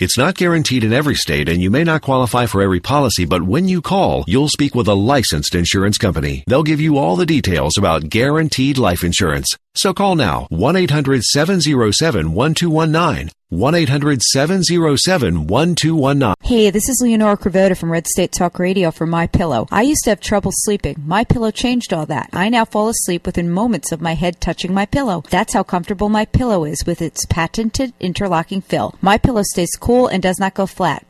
It's 0.00 0.16
not 0.16 0.34
guaranteed 0.34 0.82
in 0.82 0.94
every 0.94 1.14
state 1.14 1.50
and 1.50 1.60
you 1.60 1.70
may 1.70 1.84
not 1.84 2.00
qualify 2.00 2.46
for 2.46 2.62
every 2.62 2.80
policy, 2.80 3.26
but 3.26 3.42
when 3.42 3.68
you 3.68 3.82
call, 3.82 4.24
you'll 4.26 4.48
speak 4.48 4.74
with 4.74 4.88
a 4.88 4.94
licensed 4.94 5.54
insurance 5.54 5.98
company. 5.98 6.42
They'll 6.46 6.62
give 6.62 6.80
you 6.80 6.96
all 6.96 7.16
the 7.16 7.26
details 7.26 7.76
about 7.76 8.08
guaranteed 8.08 8.78
life 8.78 9.04
insurance. 9.04 9.54
So 9.74 9.92
call 9.92 10.16
now 10.16 10.48
1-800-707-1219. 10.50 13.30
1-800-707-1219. 13.52 16.34
Hey, 16.42 16.70
this 16.70 16.88
is 16.88 17.00
Leonora 17.02 17.36
Cravotta 17.36 17.76
from 17.76 17.90
Red 17.90 18.06
State 18.06 18.30
Talk 18.30 18.60
Radio 18.60 18.92
for 18.92 19.06
My 19.06 19.26
Pillow. 19.26 19.66
I 19.72 19.82
used 19.82 20.04
to 20.04 20.10
have 20.10 20.20
trouble 20.20 20.52
sleeping. 20.54 21.02
My 21.04 21.24
Pillow 21.24 21.50
changed 21.50 21.92
all 21.92 22.06
that. 22.06 22.30
I 22.32 22.48
now 22.48 22.64
fall 22.64 22.88
asleep 22.88 23.26
within 23.26 23.50
moments 23.50 23.90
of 23.90 24.00
my 24.00 24.14
head 24.14 24.40
touching 24.40 24.72
my 24.72 24.86
pillow. 24.86 25.24
That's 25.30 25.54
how 25.54 25.64
comfortable 25.64 26.08
My 26.08 26.26
Pillow 26.26 26.64
is 26.64 26.86
with 26.86 27.02
its 27.02 27.26
patented 27.26 27.92
interlocking 27.98 28.60
fill. 28.60 28.94
My 29.00 29.18
Pillow 29.18 29.42
stays 29.42 29.70
cool 29.80 29.89
and 30.08 30.22
does 30.22 30.38
not 30.38 30.54
go 30.54 30.66
flat. 30.66 31.09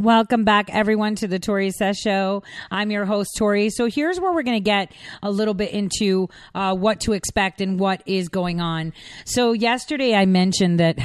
Welcome 0.00 0.44
back, 0.44 0.70
everyone, 0.72 1.14
to 1.16 1.28
the 1.28 1.38
Tori 1.38 1.70
Says 1.72 1.98
Show. 1.98 2.42
I'm 2.70 2.90
your 2.90 3.04
host, 3.04 3.32
Tori. 3.36 3.68
So 3.68 3.84
here's 3.84 4.18
where 4.18 4.32
we're 4.32 4.44
going 4.44 4.56
to 4.56 4.64
get 4.64 4.92
a 5.22 5.30
little 5.30 5.52
bit 5.52 5.72
into 5.72 6.30
uh, 6.54 6.74
what 6.74 7.00
to 7.00 7.12
expect 7.12 7.60
and 7.60 7.78
what 7.78 8.02
is 8.06 8.30
going 8.30 8.62
on. 8.62 8.94
So 9.26 9.52
yesterday 9.52 10.14
I 10.14 10.24
mentioned 10.24 10.80
that, 10.80 10.96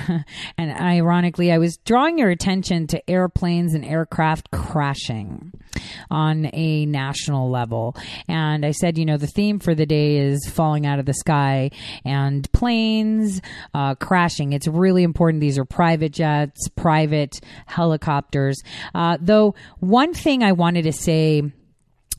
and 0.57 0.71
ironically, 0.71 1.51
I 1.51 1.57
was 1.57 1.75
drawing 1.83 2.17
your 2.17 2.29
attention 2.29 2.87
to 2.87 3.09
airplanes 3.09 3.73
and 3.73 3.83
aircraft 3.83 4.51
crashing 4.51 5.51
on 6.09 6.49
a 6.53 6.85
national 6.85 7.49
level. 7.49 7.97
And 8.29 8.65
I 8.65 8.71
said, 8.71 8.97
you 8.97 9.05
know, 9.05 9.17
the 9.17 9.27
theme 9.27 9.59
for 9.59 9.75
the 9.75 9.85
day 9.85 10.17
is 10.19 10.47
falling 10.47 10.85
out 10.85 10.99
of 10.99 11.05
the 11.05 11.13
sky 11.13 11.71
and 12.05 12.49
planes 12.53 13.41
uh, 13.73 13.95
crashing. 13.95 14.53
It's 14.53 14.67
really 14.69 15.03
important. 15.03 15.41
These 15.41 15.57
are 15.57 15.65
private 15.65 16.13
jets, 16.13 16.69
private 16.69 17.41
helicopters. 17.65 18.61
Uh, 18.93 19.17
though, 19.19 19.55
one 19.79 20.13
thing 20.13 20.43
I 20.43 20.51
wanted 20.51 20.83
to 20.83 20.93
say 20.93 21.43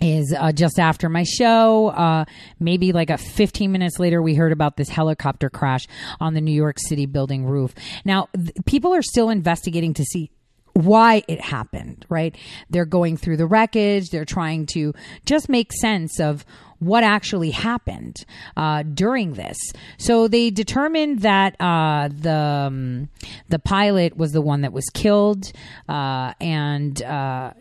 is 0.01 0.35
uh, 0.39 0.53
just 0.53 0.79
after 0.79 1.09
my 1.09 1.23
show. 1.23 1.89
Uh, 1.89 2.25
maybe 2.61 2.93
like 2.93 3.11
a 3.11 3.17
15 3.17 3.73
minutes 3.73 3.99
later, 3.99 4.21
we 4.21 4.35
heard 4.35 4.53
about 4.53 4.77
this 4.77 4.89
helicopter 4.89 5.49
crash 5.49 5.87
on 6.21 6.35
the 6.35 6.41
New 6.41 6.53
York 6.53 6.77
City 6.79 7.07
building 7.07 7.47
roof. 7.47 7.75
Now, 8.05 8.29
th- 8.35 8.53
people 8.67 8.95
are 8.95 9.03
still 9.03 9.31
investigating 9.31 9.95
to 9.95 10.05
see 10.05 10.31
why 10.75 11.23
it 11.27 11.41
happened, 11.41 12.05
right? 12.11 12.37
They're 12.69 12.85
going 12.85 13.17
through 13.17 13.39
the 13.39 13.47
wreckage. 13.47 14.11
They're 14.11 14.27
trying 14.27 14.67
to 14.75 14.93
just 15.25 15.49
make 15.49 15.73
sense 15.73 16.21
of 16.21 16.45
what 16.79 17.05
actually 17.05 17.51
happened 17.51 18.25
uh, 18.57 18.83
during 18.83 19.35
this. 19.35 19.57
So 19.99 20.29
they 20.29 20.51
determined 20.51 21.21
that 21.21 21.61
uh, 21.61 22.09
the 22.13 22.67
um, 22.67 23.09
the 23.49 23.59
pilot 23.59 24.17
was 24.17 24.33
the 24.33 24.41
one 24.41 24.63
that 24.63 24.73
was 24.73 24.85
killed, 24.93 25.53
uh, 25.89 26.35
and 26.41 27.03
uh, 27.03 27.53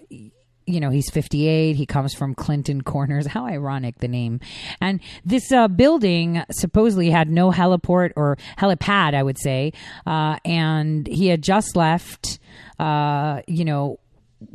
you 0.68 0.80
know 0.80 0.90
he's 0.90 1.10
58 1.12 1.76
he 1.76 1.86
comes 1.86 2.14
from 2.14 2.34
clinton 2.36 2.82
corners. 2.82 3.28
How 3.36 3.46
ironic 3.46 4.00
the 4.00 4.08
name. 4.08 4.40
And 4.82 5.00
this 5.24 5.52
uh, 5.52 5.68
building 5.68 6.44
supposedly 6.52 7.10
had 7.10 7.30
no 7.30 7.52
heliport 7.52 8.12
or 8.16 8.38
helipad 8.58 9.14
i 9.14 9.22
would 9.22 9.38
say 9.40 9.74
uh, 10.06 10.38
and 10.44 11.08
he 11.08 11.28
had 11.28 11.42
just 11.42 11.76
left 11.76 12.40
uh, 12.80 13.42
you 13.48 13.66
know 13.66 14.00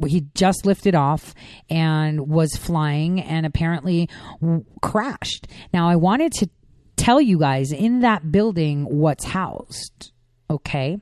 he 0.07 0.27
just 0.35 0.67
lifted 0.67 0.95
off 0.95 1.35
and 1.69 2.29
was 2.29 2.55
flying 2.57 3.21
and 3.21 3.47
apparently 3.47 4.09
w- 4.41 4.65
crashed 4.83 5.47
now 5.73 5.89
i 5.89 5.97
wanted 5.97 6.33
to 6.33 6.49
tell 6.97 7.21
you 7.21 7.39
guys 7.39 7.73
in 7.73 8.01
that 8.01 8.31
building 8.31 8.85
what's 8.85 9.25
housed 9.25 10.13
okay 10.49 10.99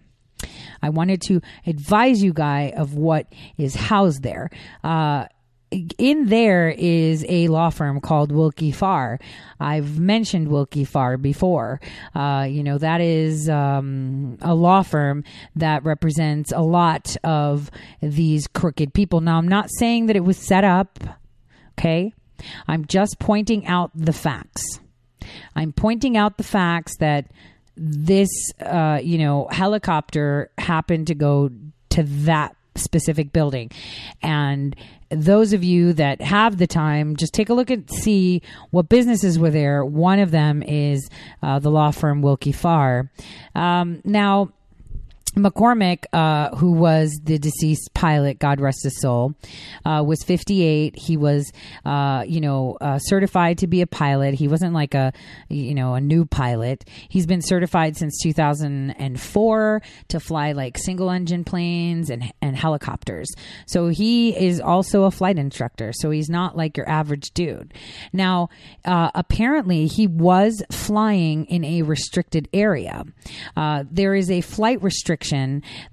I 0.83 0.91
wanted 0.91 1.21
to 1.23 1.41
advise 1.67 2.23
you 2.23 2.33
guy 2.33 2.73
of 2.77 2.95
what 2.95 3.27
is 3.57 3.75
housed 3.75 4.23
there. 4.23 4.51
Uh, 4.85 5.27
in 5.71 6.27
there 6.27 6.69
is 6.71 7.25
a 7.29 7.49
law 7.49 7.71
firm 7.71 8.01
called 8.01 8.33
Willkie 8.33 8.73
Farr. 8.73 9.19
I've 9.61 9.99
mentioned 9.99 10.49
Willkie 10.49 10.87
Farr 10.87 11.17
before. 11.17 11.81
Uh, 12.15 12.47
you 12.49 12.63
know, 12.63 12.79
that 12.79 13.01
is 13.01 13.49
um, 13.49 14.39
a 14.41 14.55
law 14.55 14.83
firm 14.83 15.25
that 15.57 15.85
represents 15.85 16.53
a 16.53 16.61
lot 16.61 17.17
of 17.25 17.71
these 18.01 18.47
crooked 18.47 18.95
people. 18.95 19.21
Now, 19.21 19.39
I'm 19.39 19.49
not 19.49 19.69
saying 19.79 20.07
that 20.07 20.17
it 20.17 20.25
was 20.25 20.39
set 20.39 20.65
up, 20.65 20.99
okay? 21.79 22.13
I'm 22.67 22.87
just 22.87 23.19
pointing 23.19 23.67
out 23.67 23.91
the 23.95 24.13
facts. 24.13 24.81
I'm 25.55 25.73
pointing 25.73 26.17
out 26.17 26.39
the 26.39 26.45
facts 26.45 26.97
that 26.99 27.27
this, 27.77 28.31
uh, 28.61 29.01
you 29.03 29.19
know, 29.19 29.49
helicopter 29.51 30.51
happened 30.57 31.09
to 31.09 31.15
go 31.15 31.51
to 31.91 32.03
that 32.03 32.57
specific 32.77 33.33
building. 33.33 33.71
And 34.23 34.75
those 35.11 35.53
of 35.53 35.65
you 35.65 35.93
that 35.95 36.21
have 36.21 36.59
the 36.59 36.67
time, 36.67 37.17
just 37.17 37.33
take 37.33 37.49
a 37.49 37.55
look 37.55 37.71
and 37.71 37.89
see 37.91 38.43
what 38.71 38.89
businesses 38.89 39.39
were 39.39 39.51
there. 39.51 39.85
One 39.85 40.19
of 40.19 40.31
them 40.31 40.63
is 40.63 41.09
uh, 41.43 41.59
the 41.59 41.71
law 41.71 41.91
firm 41.91 42.23
Willkie 42.23 42.53
Farr. 42.53 43.11
Um, 43.55 44.01
now, 44.05 44.53
McCormick, 45.39 46.05
uh, 46.13 46.57
who 46.57 46.73
was 46.73 47.21
the 47.23 47.39
deceased 47.39 47.91
pilot, 47.95 48.39
God 48.39 48.61
rest 48.61 48.83
his 48.83 49.01
soul, 49.01 49.35
uh, 49.85 50.03
was 50.07 50.23
58. 50.25 50.97
He 50.97 51.17
was, 51.17 51.53
uh, 51.85 52.25
you 52.27 52.41
know, 52.41 52.77
uh, 52.81 52.99
certified 52.99 53.59
to 53.59 53.67
be 53.67 53.81
a 53.81 53.87
pilot. 53.87 54.35
He 54.35 54.49
wasn't 54.49 54.75
like 54.75 54.95
a, 54.95 55.13
you 55.49 55.75
know, 55.75 55.95
a 55.95 56.01
new 56.01 56.25
pilot. 56.25 56.85
He's 57.09 57.27
been 57.27 57.43
certified 57.43 57.97
since 57.97 58.19
2004 58.23 59.83
to 60.09 60.21
fly 60.21 60.53
like 60.53 60.77
single 60.79 61.11
engine 61.11 61.45
planes 61.45 62.11
and, 62.11 62.33
and 62.43 62.57
helicopters. 62.57 63.29
So 63.67 63.89
he 63.89 64.37
is 64.37 64.61
also 64.61 65.05
a 65.05 65.11
flight 65.11 65.39
instructor. 65.39 65.93
So 65.95 66.11
he's 66.11 66.29
not 66.29 66.57
like 66.57 66.77
your 66.77 66.89
average 66.89 67.31
dude. 67.31 67.75
Now, 68.13 68.49
uh, 68.85 69.11
apparently, 69.15 69.87
he 69.87 70.07
was 70.07 70.63
flying 70.71 71.45
in 71.47 71.65
a 71.65 71.83
restricted 71.83 72.49
area. 72.53 73.05
Uh, 73.57 73.85
there 73.91 74.15
is 74.15 74.31
a 74.31 74.41
flight 74.41 74.83
restriction 74.83 75.28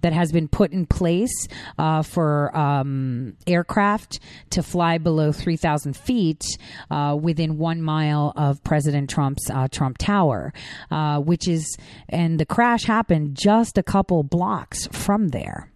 that 0.01 0.13
has 0.13 0.31
been 0.31 0.47
put 0.47 0.71
in 0.71 0.85
place 0.85 1.47
uh, 1.77 2.01
for 2.01 2.55
um, 2.57 3.35
aircraft 3.47 4.19
to 4.51 4.63
fly 4.63 4.97
below 4.97 5.31
3,000 5.31 5.95
feet 5.95 6.43
uh, 6.89 7.17
within 7.19 7.57
one 7.57 7.81
mile 7.81 8.33
of 8.35 8.63
President 8.63 9.09
Trump's 9.09 9.49
uh, 9.49 9.67
Trump 9.69 9.97
Tower, 9.97 10.53
uh, 10.91 11.19
which 11.19 11.47
is, 11.47 11.77
and 12.09 12.39
the 12.39 12.45
crash 12.45 12.85
happened 12.85 13.35
just 13.35 13.77
a 13.77 13.83
couple 13.83 14.23
blocks 14.23 14.87
from 14.87 15.29
there. 15.29 15.69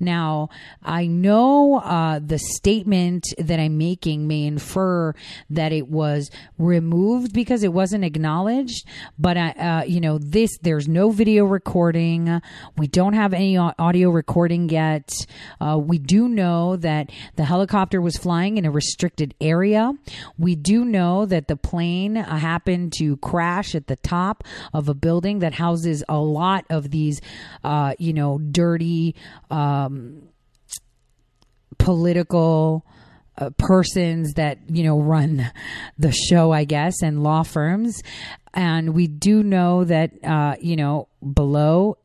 Now, 0.00 0.50
I 0.82 1.06
know 1.06 1.78
uh, 1.78 2.20
the 2.24 2.38
statement 2.38 3.32
that 3.38 3.58
I'm 3.58 3.78
making 3.78 4.26
may 4.26 4.44
infer 4.44 5.14
that 5.50 5.72
it 5.72 5.88
was 5.88 6.30
removed 6.58 7.32
because 7.32 7.62
it 7.62 7.72
wasn't 7.72 8.04
acknowledged, 8.04 8.86
but 9.18 9.36
uh, 9.36 9.52
uh, 9.58 9.84
you 9.86 10.00
know, 10.00 10.18
this 10.18 10.58
there's 10.62 10.88
no 10.88 11.10
video 11.10 11.44
recording. 11.44 12.40
We 12.76 12.86
don't 12.86 13.14
have 13.14 13.32
any 13.32 13.56
audio 13.56 14.10
recording 14.10 14.68
yet. 14.68 15.14
Uh, 15.60 15.78
we 15.78 15.98
do 15.98 16.28
know 16.28 16.76
that 16.76 17.10
the 17.36 17.44
helicopter 17.44 18.00
was 18.00 18.16
flying 18.16 18.56
in 18.56 18.64
a 18.64 18.70
restricted 18.70 19.34
area. 19.40 19.92
We 20.38 20.54
do 20.54 20.84
know 20.84 21.26
that 21.26 21.48
the 21.48 21.56
plane 21.56 22.16
uh, 22.16 22.36
happened 22.36 22.92
to 22.98 23.16
crash 23.18 23.74
at 23.74 23.86
the 23.86 23.96
top 23.96 24.44
of 24.72 24.88
a 24.88 24.94
building 24.94 25.38
that 25.40 25.54
houses 25.54 26.04
a 26.08 26.18
lot 26.18 26.64
of 26.70 26.90
these, 26.90 27.20
uh, 27.62 27.94
you 27.98 28.12
know, 28.12 28.38
dirty 28.38 29.14
um, 29.50 30.28
political 31.78 32.84
uh, 33.36 33.50
persons 33.58 34.34
that 34.34 34.58
you 34.68 34.84
know 34.84 35.00
run 35.00 35.50
the 35.98 36.12
show, 36.12 36.52
I 36.52 36.64
guess, 36.64 37.02
and 37.02 37.22
law 37.22 37.42
firms. 37.42 38.02
And 38.52 38.94
we 38.94 39.08
do 39.08 39.42
know 39.42 39.84
that 39.84 40.12
uh, 40.24 40.56
you 40.60 40.76
know 40.76 41.08
below 41.32 41.98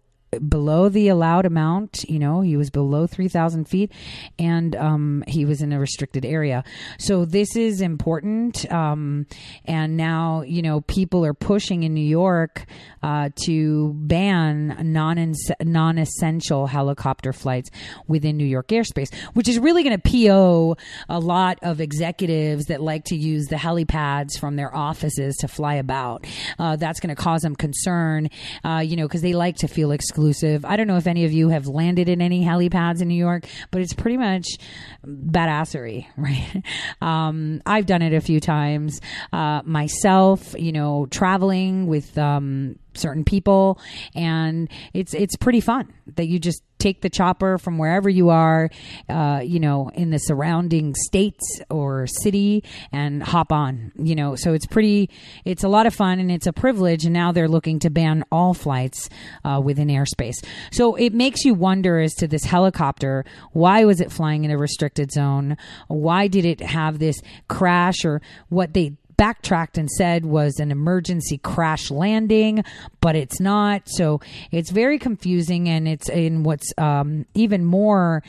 below 0.48 0.90
the 0.90 1.08
allowed 1.08 1.46
amount. 1.46 2.04
You 2.08 2.20
know, 2.20 2.42
he 2.42 2.58
was 2.58 2.70
below 2.70 3.08
3,000 3.08 3.66
feet 3.66 3.92
and 4.38 4.76
um, 4.76 5.24
he 5.28 5.46
was 5.46 5.62
in 5.62 5.74
a 5.74 5.80
restricted 5.80 6.26
area. 6.26 6.64
So 7.00 7.26
this 7.26 7.56
is 7.56 7.82
important. 7.82 8.72
Um, 8.72 9.26
and 9.66 9.98
now, 9.98 10.42
you 10.42 10.62
know, 10.62 10.82
people 10.82 11.26
are 11.26 11.34
pushing 11.34 11.84
in 11.84 11.94
New 11.94 12.06
York 12.06 12.66
uh, 13.02 13.30
to 13.46 13.94
ban 13.96 14.78
non 14.80 15.34
non 15.62 15.98
essential 15.98 16.68
helicopter 16.68 17.34
flights 17.34 17.70
within 18.08 18.38
New 18.38 18.46
York 18.46 18.68
airspace, 18.70 19.14
which 19.34 19.48
is 19.48 19.58
really 19.58 19.84
going 19.84 20.00
to 20.00 20.28
PO 20.28 20.78
a 21.08 21.20
lot 21.20 21.60
of 21.62 21.82
executives 21.82 22.66
that 22.66 22.82
like 22.82 23.06
to 23.06 23.16
use 23.16 23.48
the 23.48 23.56
helipads 23.56 24.38
from 24.40 24.56
their 24.56 24.76
offices 24.76 25.36
to 25.38 25.48
fly 25.48 25.76
about. 25.76 26.26
Uh, 26.58 26.76
that's 26.76 27.00
going 27.00 27.14
to 27.14 27.22
cause 27.22 27.42
them 27.42 27.56
concern, 27.56 28.30
uh, 28.64 28.84
you 28.86 28.96
know, 28.96 29.08
because 29.08 29.22
they 29.22 29.34
like 29.34 29.56
to 29.58 29.68
feel 29.68 29.92
excluded 29.92 30.19
exclusive. 30.20 30.66
I 30.66 30.76
don't 30.76 30.88
know 30.88 30.98
if 30.98 31.08
any 31.08 31.24
of 31.26 31.32
you 31.32 31.50
have 31.50 31.68
landed 31.68 32.10
in 32.10 32.22
any 32.22 32.44
helipads 32.44 33.02
in 33.02 33.08
New 33.08 33.16
York, 33.16 33.46
but 33.72 33.82
it's 33.82 33.94
pretty 33.94 34.18
much 34.18 34.46
badassery, 35.06 36.08
right? 36.18 36.64
Um, 37.02 37.62
I've 37.66 37.86
done 37.86 38.02
it 38.02 38.14
a 38.14 38.22
few 38.22 38.40
times 38.40 39.00
uh, 39.32 39.62
myself, 39.64 40.56
you 40.58 40.72
know, 40.72 41.08
traveling 41.10 41.88
with 41.88 42.18
um, 42.18 42.78
certain 43.00 43.24
people 43.24 43.80
and 44.16 44.70
it's 44.94 45.14
it's 45.14 45.36
pretty 45.36 45.62
fun 45.62 45.94
that 46.16 46.28
you 46.28 46.40
just 46.40 46.64
take 46.80 47.02
the 47.02 47.10
chopper 47.10 47.58
from 47.58 47.78
wherever 47.78 48.10
you 48.10 48.30
are 48.30 48.70
uh, 49.10 49.42
you 49.44 49.60
know 49.60 49.90
in 49.94 50.10
the 50.12 50.18
surrounding 50.18 50.96
states 50.96 51.62
or 51.70 52.08
city 52.08 52.64
and 52.92 53.22
hop 53.22 53.52
on 53.52 53.92
you 53.96 54.16
know. 54.16 54.36
So 54.36 54.54
it's 54.54 54.66
pretty 54.66 55.10
it's 55.46 55.64
a 55.64 55.68
lot 55.68 55.86
of 55.86 55.94
fun 55.94 56.20
and 56.20 56.32
it's 56.32 56.48
a 56.48 56.54
privilege 56.54 57.06
and 57.06 57.14
now 57.14 57.32
they're 57.32 57.48
looking 57.48 57.80
to 57.80 57.90
ban 57.90 58.24
all 58.32 58.54
flights 58.54 59.10
uh, 59.44 59.62
within 59.64 59.88
airspace. 59.88 60.44
So 60.72 60.96
it 60.96 61.14
makes 61.14 61.46
you 61.46 61.54
wonder 61.54 62.00
as 62.00 62.14
to 62.16 62.28
this 62.28 62.44
helicopter. 62.44 63.26
Why 63.52 63.86
was 63.86 64.02
it 64.02 64.12
flying 64.12 64.46
in 64.46 64.52
a 64.52 64.58
restricted 64.58 65.12
zone? 65.12 65.58
Why 65.88 66.28
did 66.28 66.46
it 66.46 66.62
have 66.62 67.00
this 67.00 67.22
crash 67.48 68.06
or 68.06 68.22
what 68.50 68.74
they 68.74 68.94
backtracked 69.20 69.78
and 69.78 69.90
said 69.90 70.26
was 70.26 70.62
an 70.62 70.72
emergency 70.72 71.38
crash 71.38 71.92
landing, 71.92 72.64
but 73.02 73.18
it's 73.18 73.42
not. 73.42 73.84
So 73.86 74.22
it's 74.50 74.72
very 74.72 74.98
confusing, 74.98 75.68
and 75.68 75.90
it's 75.90 76.08
in 76.08 76.44
what's 76.44 76.72
um, 76.78 77.26
even 77.34 77.66
more 77.66 78.24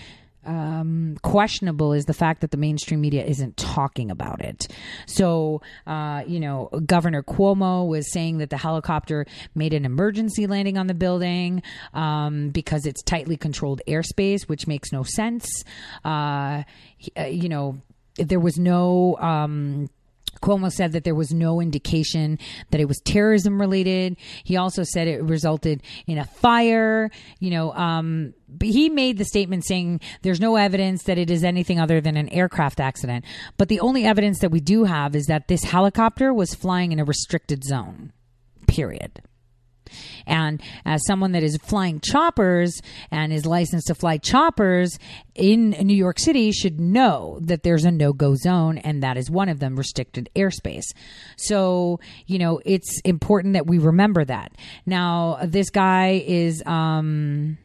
um, 0.45 1.17
questionable 1.23 1.93
is 1.93 2.07
the 2.07 2.13
fact 2.13 2.41
that 2.41 2.51
the 2.51 2.57
mainstream 2.57 3.01
media 3.01 3.25
isn't 3.25 3.57
talking 3.57 4.11
about 4.11 4.41
it. 4.41 4.67
So, 5.07 5.63
uh, 5.87 6.25
you 6.27 6.41
know, 6.41 6.71
Governor 6.87 7.23
Cuomo 7.23 7.87
was 7.87 8.11
saying 8.11 8.39
that 8.39 8.51
the 8.51 8.57
helicopter 8.57 9.27
made 9.55 9.73
an 9.75 9.85
emergency 9.85 10.49
landing 10.49 10.77
on 10.77 10.89
the 10.89 10.95
building 10.95 11.63
um, 11.95 12.51
because 12.51 12.85
it's 12.85 13.03
tightly 13.03 13.37
controlled 13.37 13.81
airspace, 13.87 14.49
which 14.49 14.67
makes 14.67 14.91
no 14.91 15.05
sense. 15.05 15.47
Uh, 16.05 16.65
uh 17.17 17.25
you 17.27 17.49
know, 17.49 17.81
there 18.17 18.41
was 18.41 18.59
no. 18.59 19.17
Um, 19.21 19.89
Cuomo 20.43 20.71
said 20.71 20.93
that 20.93 21.05
there 21.05 21.15
was 21.15 21.33
no 21.33 21.61
indication 21.61 22.39
that 22.71 22.81
it 22.81 22.87
was 22.87 23.01
terrorism 23.05 23.61
related. 23.61 24.17
He 24.45 24.57
also 24.57 24.83
said 24.83 25.07
it 25.07 25.23
resulted 25.23 25.83
in 26.07 26.19
a 26.19 26.25
fire. 26.25 27.11
You 27.39 27.51
know, 27.51 27.73
um, 27.75 28.35
he 28.63 28.89
made 28.89 29.19
the 29.19 29.25
statement 29.25 29.67
saying 29.67 30.01
there's 30.23 30.41
no 30.41 30.57
evidence 30.57 31.05
that 31.05 31.19
it 31.19 31.31
is 31.31 31.45
anything 31.45 31.79
other 31.79 32.01
than 32.01 32.17
an 32.17 32.29
aircraft 32.31 32.81
accident. 32.81 33.25
But 33.57 33.69
the 33.69 33.81
only 33.81 34.05
evidence 34.05 34.39
that 34.41 34.51
we 34.51 34.61
do 34.61 34.85
have 34.85 35.15
is 35.15 35.27
that 35.27 35.49
this 35.49 35.65
helicopter 35.65 36.33
was 36.33 36.55
flying 36.55 36.93
in 36.93 37.01
a 37.01 37.05
restricted 37.05 37.65
zone. 37.65 38.13
Period. 38.67 39.23
And 40.27 40.61
as 40.85 41.05
someone 41.07 41.33
that 41.33 41.43
is 41.43 41.57
flying 41.59 42.01
choppers 42.01 42.81
and 43.11 43.33
is 43.33 43.47
licensed 43.47 43.89
to 43.89 43.95
fly 43.95 44.19
choppers 44.19 44.99
in 45.35 45.71
New 45.71 45.97
York 45.97 46.19
City 46.19 46.53
should 46.53 46.81
know 46.81 47.39
that 47.43 47.63
there's 47.63 47.85
a 47.85 47.91
no 47.91 48.13
go 48.13 48.35
zone, 48.35 48.79
and 48.79 49.03
that 49.03 49.17
is 49.17 49.31
one 49.31 49.49
of 49.49 49.61
them 49.61 49.77
restricted 49.77 50.29
airspace. 50.37 50.85
So, 51.37 52.01
you 52.27 52.39
know, 52.39 52.61
it's 52.65 53.01
important 53.05 53.55
that 53.55 53.67
we 53.67 53.79
remember 53.79 54.25
that. 54.25 54.53
Now, 54.87 55.39
this 55.45 55.71
guy 55.71 56.23
is, 56.27 56.63
um, 56.67 57.59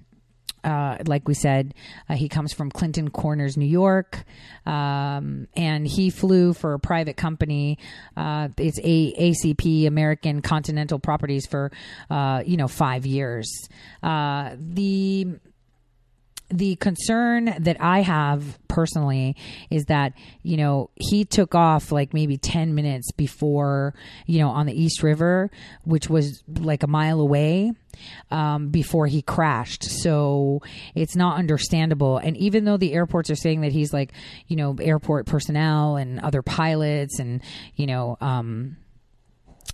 uh, 0.65 0.97
like 1.05 1.27
we 1.27 1.35
said, 1.35 1.73
uh, 2.09 2.15
he 2.15 2.27
comes 2.27 2.51
from 2.51 2.71
Clinton 2.71 3.09
Corners, 3.09 3.55
New 3.55 3.67
York, 3.67 4.23
um, 4.65 5.47
and 5.55 5.87
he 5.87 6.09
flew 6.09 6.53
for 6.53 6.73
a 6.73 6.79
private 6.79 7.15
company. 7.15 7.77
Uh, 8.17 8.49
it's 8.57 8.79
a 8.83 9.13
ACP 9.13 9.87
American 9.87 10.41
Continental 10.41 10.97
Properties 10.99 11.45
for 11.45 11.71
uh, 12.09 12.41
you 12.45 12.57
know 12.57 12.67
five 12.67 13.05
years. 13.05 13.69
Uh, 14.01 14.55
the 14.57 15.27
the 16.49 16.75
concern 16.75 17.55
that 17.59 17.77
I 17.79 18.01
have 18.01 18.59
personally 18.67 19.35
is 19.69 19.85
that, 19.85 20.13
you 20.43 20.57
know, 20.57 20.89
he 20.95 21.25
took 21.25 21.55
off 21.55 21.91
like 21.91 22.13
maybe 22.13 22.37
10 22.37 22.75
minutes 22.75 23.11
before, 23.11 23.95
you 24.25 24.39
know, 24.39 24.49
on 24.49 24.65
the 24.65 24.73
East 24.73 25.01
River, 25.01 25.49
which 25.83 26.09
was 26.09 26.43
like 26.47 26.83
a 26.83 26.87
mile 26.87 27.19
away. 27.19 27.71
Um, 28.29 28.71
before 28.71 29.07
he 29.07 29.21
crashed. 29.21 29.85
So 29.85 30.61
it's 30.95 31.15
not 31.15 31.37
understandable. 31.37 32.17
And 32.17 32.35
even 32.35 32.65
though 32.65 32.75
the 32.75 32.91
airports 32.91 33.29
are 33.29 33.37
saying 33.37 33.61
that 33.61 33.71
he's 33.71 33.93
like, 33.93 34.11
you 34.47 34.57
know, 34.57 34.75
airport 34.81 35.27
personnel 35.27 35.95
and 35.95 36.19
other 36.19 36.41
pilots 36.41 37.19
and, 37.19 37.41
you 37.77 37.87
know, 37.87 38.17
um, 38.19 38.75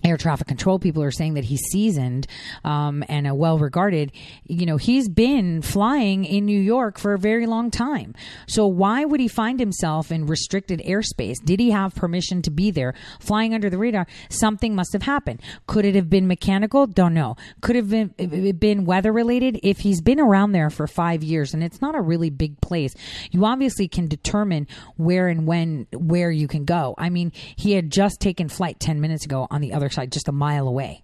air 0.04 0.18
traffic 0.18 0.48
control 0.48 0.80
people 0.80 1.04
are 1.04 1.12
saying 1.12 1.36
that 1.36 1.46
he's 1.46 1.62
seasoned 1.72 2.28
um, 2.64 3.04
and 3.08 3.28
a 3.28 3.36
well 3.36 3.58
regarded. 3.58 4.12
You 4.46 4.66
know, 4.66 4.78
he's 4.78 5.10
been 5.10 5.62
flying 5.62 6.26
in 6.26 6.46
New 6.46 6.60
York 6.60 6.98
for 6.98 7.14
a 7.14 7.20
very 7.20 7.46
long 7.46 7.72
time. 7.72 8.16
So 8.48 8.68
why 8.68 9.06
would 9.06 9.20
he 9.20 9.28
find 9.28 9.60
himself 9.60 10.12
in 10.12 10.26
restricted 10.26 10.82
airspace? 10.86 11.36
Did 11.44 11.60
he 11.60 11.72
have 11.72 11.96
permission 11.96 12.42
to 12.44 12.52
be 12.52 12.72
there, 12.72 12.94
flying 13.20 13.54
under 13.54 13.70
the 13.70 13.78
radar? 13.78 14.08
Something 14.30 14.76
must 14.76 14.94
have 14.94 15.04
happened. 15.04 15.42
Could 15.68 15.86
it 15.86 15.96
have 15.96 16.10
been 16.10 16.28
mechanical? 16.28 16.88
Don't 16.88 17.14
know. 17.14 17.36
Could 17.62 17.76
have 17.76 17.90
been 17.90 18.14
been 18.60 18.86
weather 18.86 19.12
related. 19.12 19.60
If 19.64 19.80
he's 19.80 20.02
been 20.02 20.20
around 20.20 20.52
there 20.52 20.70
for 20.70 20.88
five 20.88 21.24
years 21.24 21.54
and 21.54 21.64
it's 21.64 21.82
not 21.82 21.96
a 21.96 22.02
really 22.02 22.30
big 22.30 22.60
place, 22.62 22.96
you 23.32 23.46
obviously 23.46 23.88
can 23.88 24.08
determine 24.08 24.68
where 24.98 25.28
and 25.28 25.46
when 25.46 25.88
where 25.94 26.32
you 26.32 26.48
can 26.48 26.66
go. 26.66 26.96
I 26.98 27.10
mean, 27.10 27.32
he 27.56 27.74
had 27.74 27.92
just 27.92 28.20
taken 28.20 28.50
flight 28.50 28.80
ten 28.80 29.02
minutes 29.02 29.26
ago 29.26 29.48
on 29.50 29.62
the 29.62 29.74
other 29.74 29.81
side, 29.90 30.12
just 30.12 30.28
a 30.28 30.34
mile 30.34 30.68
away. 30.68 31.04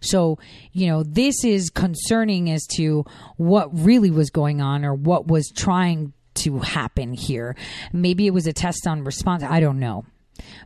So, 0.00 0.38
you 0.72 0.86
know, 0.86 1.02
this 1.02 1.44
is 1.44 1.70
concerning 1.70 2.50
as 2.50 2.66
to 2.76 3.04
what 3.36 3.68
really 3.72 4.10
was 4.10 4.30
going 4.30 4.60
on 4.60 4.84
or 4.84 4.94
what 4.94 5.28
was 5.28 5.50
trying 5.54 6.12
to 6.34 6.58
happen 6.58 7.14
here. 7.14 7.56
Maybe 7.92 8.26
it 8.26 8.34
was 8.34 8.46
a 8.46 8.52
test 8.52 8.86
on 8.86 9.04
response. 9.04 9.42
I 9.42 9.60
don't 9.60 9.78
know. 9.78 10.04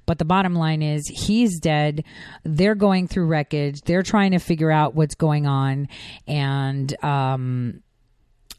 But 0.06 0.18
the 0.18 0.24
bottom 0.24 0.54
line 0.54 0.82
is 0.82 1.06
he's 1.08 1.58
dead. 1.58 2.04
They're 2.44 2.74
going 2.74 3.08
through 3.08 3.26
wreckage. 3.26 3.80
They're 3.82 4.02
trying 4.02 4.30
to 4.32 4.38
figure 4.38 4.70
out 4.70 4.94
what's 4.94 5.14
going 5.14 5.46
on. 5.46 5.88
And 6.26 7.04
um, 7.04 7.82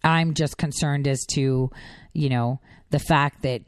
I'm 0.03 0.34
just 0.34 0.57
concerned 0.57 1.07
as 1.07 1.26
to, 1.31 1.72
you 2.14 2.30
know, 2.30 2.60
the 2.89 2.99
fact 2.99 3.44
that 3.44 3.61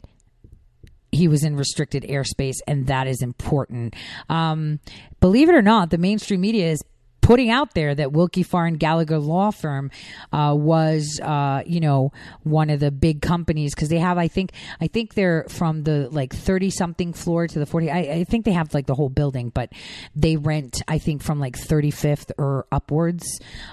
he 1.12 1.28
was 1.28 1.44
in 1.44 1.56
restricted 1.56 2.04
airspace, 2.04 2.58
and 2.68 2.88
that 2.88 3.08
is 3.08 3.22
important. 3.22 3.96
Um, 4.30 4.80
believe 5.20 5.50
it 5.50 5.56
or 5.56 5.62
not, 5.62 5.90
the 5.90 5.98
mainstream 5.98 6.42
media 6.42 6.72
is 6.72 6.84
putting 7.30 7.52
out 7.52 7.76
there 7.76 7.94
that 7.94 8.12
Willkie 8.12 8.42
Farr 8.42 8.66
and 8.66 8.80
Gallagher 8.80 9.20
law 9.20 9.52
firm 9.52 9.92
uh, 10.34 10.56
was, 10.58 11.20
uh, 11.22 11.62
you 11.64 11.80
know, 11.80 12.12
one 12.42 12.72
of 12.72 12.80
the 12.80 12.90
big 12.90 13.22
companies 13.22 13.76
because 13.76 13.90
they 13.90 14.00
have, 14.00 14.18
I 14.18 14.28
think, 14.28 14.52
I 14.82 14.88
think 14.88 15.14
they're 15.14 15.46
from 15.48 15.84
the 15.84 16.10
like 16.10 16.34
thirty 16.34 16.72
something 16.72 17.14
floor 17.14 17.46
to 17.46 17.60
the 17.60 17.68
forty. 17.68 17.92
I, 17.92 18.00
I, 18.00 18.24
think 18.24 18.46
they 18.46 18.54
have 18.54 18.74
like 18.74 18.88
the 18.88 18.96
whole 18.96 19.10
building, 19.10 19.50
but 19.50 19.72
they 20.16 20.38
rent, 20.38 20.82
I 20.88 20.98
think, 20.98 21.22
from 21.22 21.40
like 21.40 21.56
thirty 21.56 21.92
fifth 21.92 22.32
or 22.40 22.66
upwards, 22.72 23.24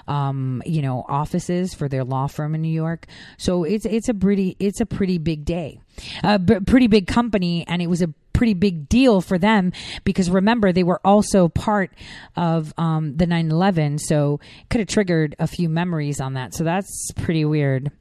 um, 0.07 0.61
you 0.63 0.83
know, 0.83 1.03
offices 1.07 1.73
for 1.73 1.89
their 1.89 2.03
law 2.03 2.27
firm 2.27 2.53
in 2.53 2.61
New 2.61 2.69
York. 2.69 3.07
So 3.39 3.63
it's 3.63 3.87
it's 3.87 4.07
a 4.07 4.13
pretty 4.13 4.55
it's 4.59 4.81
a 4.81 4.85
pretty 4.85 5.17
big 5.17 5.45
day, 5.45 5.79
a 6.23 6.39
b- 6.39 6.59
pretty 6.65 6.87
big 6.87 7.07
company, 7.07 7.65
and 7.67 7.81
it 7.81 7.87
was 7.87 8.01
a 8.01 8.13
pretty 8.33 8.53
big 8.53 8.87
deal 8.87 9.19
for 9.19 9.39
them 9.39 9.73
because 10.03 10.29
remember 10.29 10.71
they 10.71 10.83
were 10.83 11.01
also 11.03 11.47
part 11.47 11.91
of 12.35 12.73
um, 12.77 13.17
the 13.17 13.25
9/11, 13.25 13.99
so 13.99 14.39
could 14.69 14.79
have 14.79 14.87
triggered 14.87 15.35
a 15.39 15.47
few 15.47 15.69
memories 15.69 16.21
on 16.21 16.33
that. 16.33 16.53
So 16.53 16.63
that's 16.63 17.11
pretty 17.15 17.45
weird. 17.45 17.91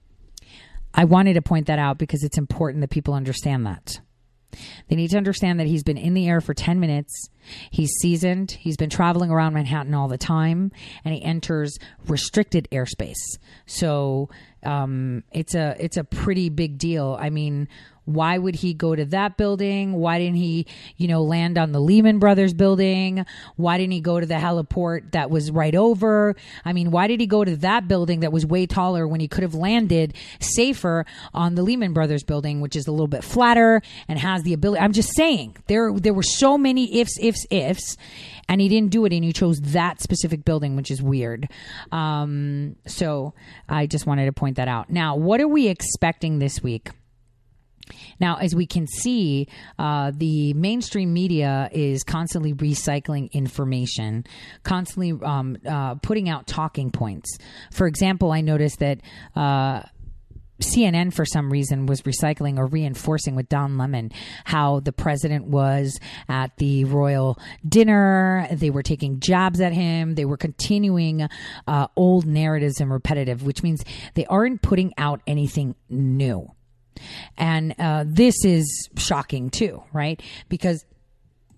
I 0.95 1.05
wanted 1.05 1.35
to 1.35 1.43
point 1.43 1.67
that 1.67 1.79
out 1.79 1.99
because 1.99 2.23
it's 2.23 2.39
important 2.39 2.81
that 2.81 2.91
people 2.91 3.15
understand 3.15 3.67
that. 3.67 4.01
They 4.89 4.97
need 4.97 5.11
to 5.11 5.17
understand 5.17 5.61
that 5.61 5.67
he's 5.67 5.83
been 5.83 5.99
in 5.99 6.15
the 6.15 6.29
air 6.29 6.41
for 6.41 6.55
10 6.55 6.81
minutes. 6.81 7.13
He's 7.71 7.91
seasoned. 8.01 8.53
He's 8.53 8.77
been 8.77 8.91
traveling 8.91 9.31
around 9.31 9.55
Manhattan 9.55 9.95
all 9.95 10.09
the 10.09 10.19
time, 10.19 10.73
and 11.05 11.15
he 11.15 11.23
enters 11.23 11.79
restricted 12.07 12.69
airspace. 12.73 13.15
So 13.67 14.31
um, 14.65 15.23
it's 15.33 15.55
a 15.55 15.77
it's 15.79 15.97
a 15.97 16.05
pretty 16.05 16.49
big 16.49 16.79
deal. 16.79 17.17
I 17.21 17.31
mean, 17.31 17.69
why 18.07 18.39
would 18.39 18.55
he 18.55 18.73
go 18.73 18.95
to 18.95 19.05
that 19.07 19.37
building? 19.37 19.93
Why 19.93 20.19
didn't 20.19 20.37
he, 20.37 20.67
you 20.97 21.09
know, 21.09 21.23
land 21.23 21.59
on 21.59 21.73
the 21.73 21.81
Lehman 21.81 22.19
Brothers 22.19 22.55
building? 22.55 23.27
Why 23.57 23.77
didn't 23.77 23.93
he 23.93 24.01
go 24.01 24.21
to 24.21 24.27
the 24.27 24.35
heliport 24.35 25.13
that 25.13 25.31
was 25.31 25.51
right 25.51 25.75
over? 25.75 26.35
I 26.65 26.73
mean, 26.73 26.91
why 26.91 27.09
did 27.09 27.21
he 27.21 27.27
go 27.27 27.45
to 27.45 27.57
that 27.57 27.89
building 27.89 28.21
that 28.21 28.33
was 28.33 28.47
way 28.47 28.67
taller 28.67 29.07
when 29.07 29.21
he 29.21 29.29
could 29.29 29.43
have 29.43 29.55
landed 29.55 30.15
safer 30.41 31.05
on 31.35 31.57
the 31.57 31.63
Lehman 31.63 31.93
Brothers 31.93 32.23
building, 32.23 32.61
which 32.61 32.77
is 32.77 32.87
a 32.87 32.93
little 32.93 33.09
bit 33.09 33.25
flatter 33.25 33.83
and 34.09 34.19
has 34.19 34.43
the 34.45 34.53
ability? 34.53 34.81
I'm 34.81 34.93
just 34.93 35.15
saying 35.17 35.57
there 35.67 35.93
there 35.93 36.15
were 36.15 36.23
so 36.23 36.57
many 36.57 37.01
ifs, 37.01 37.19
ifs, 37.21 37.45
ifs, 37.51 37.97
and 38.49 38.61
he 38.61 38.69
didn't 38.69 38.91
do 38.91 39.05
it, 39.05 39.13
and 39.13 39.25
he 39.25 39.33
chose 39.33 39.61
that 39.61 40.01
specific 40.01 40.45
building, 40.45 40.77
which 40.77 40.91
is 40.91 41.03
weird. 41.03 41.49
Um, 41.91 42.77
so 42.87 43.35
I 43.69 43.87
just 43.87 44.07
wanted 44.07 44.27
to 44.27 44.33
point 44.33 44.57
that 44.57 44.69
out. 44.69 44.91
Now, 44.91 45.17
what 45.17 45.41
are 45.41 45.49
we 45.49 45.69
expecting 45.69 46.39
this 46.39 46.63
week? 46.63 46.91
Now, 48.21 48.37
as 48.37 48.55
we 48.55 48.67
can 48.67 48.87
see, 48.87 49.49
uh, 49.79 50.13
the 50.15 50.55
mainstream 50.55 51.13
media 51.13 51.69
is 51.73 52.03
constantly 52.05 52.55
recycling 52.55 53.31
information, 53.33 54.25
constantly 54.63 55.13
um, 55.25 55.57
uh, 55.67 55.97
putting 55.97 56.29
out 56.29 56.47
talking 56.47 56.91
points. 56.91 57.39
For 57.73 57.87
example, 57.87 58.33
I 58.33 58.41
noticed 58.41 58.79
that. 58.81 59.01
Uh, 59.35 59.83
CNN, 60.61 61.13
for 61.13 61.27
some 61.27 61.53
reason, 61.53 61.85
was 61.85 62.01
recycling 62.03 62.57
or 62.57 62.67
reinforcing 62.67 63.35
with 63.35 63.47
Don 63.49 63.77
Lemon 63.77 64.11
how 64.45 64.81
the 64.81 64.93
president 64.93 65.45
was 65.45 66.01
at 66.31 66.57
the 66.57 66.85
royal 66.85 67.39
dinner. 67.69 68.49
They 68.51 68.71
were 68.71 68.83
taking 68.83 69.21
jabs 69.21 69.61
at 69.61 69.75
him. 69.75 70.15
They 70.15 70.25
were 70.25 70.39
continuing 70.39 71.29
uh, 71.67 71.89
old 71.95 72.25
narratives 72.25 72.81
and 72.81 72.91
repetitive, 72.91 73.43
which 73.43 73.63
means 73.63 73.85
they 74.15 74.25
aren't 74.27 74.63
putting 74.63 74.95
out 74.97 75.21
anything 75.27 75.75
new. 75.91 76.51
And 77.37 77.75
uh, 77.79 78.05
this 78.07 78.45
is 78.45 78.89
shocking 78.97 79.51
too, 79.51 79.83
right? 79.93 80.21
Because 80.49 80.85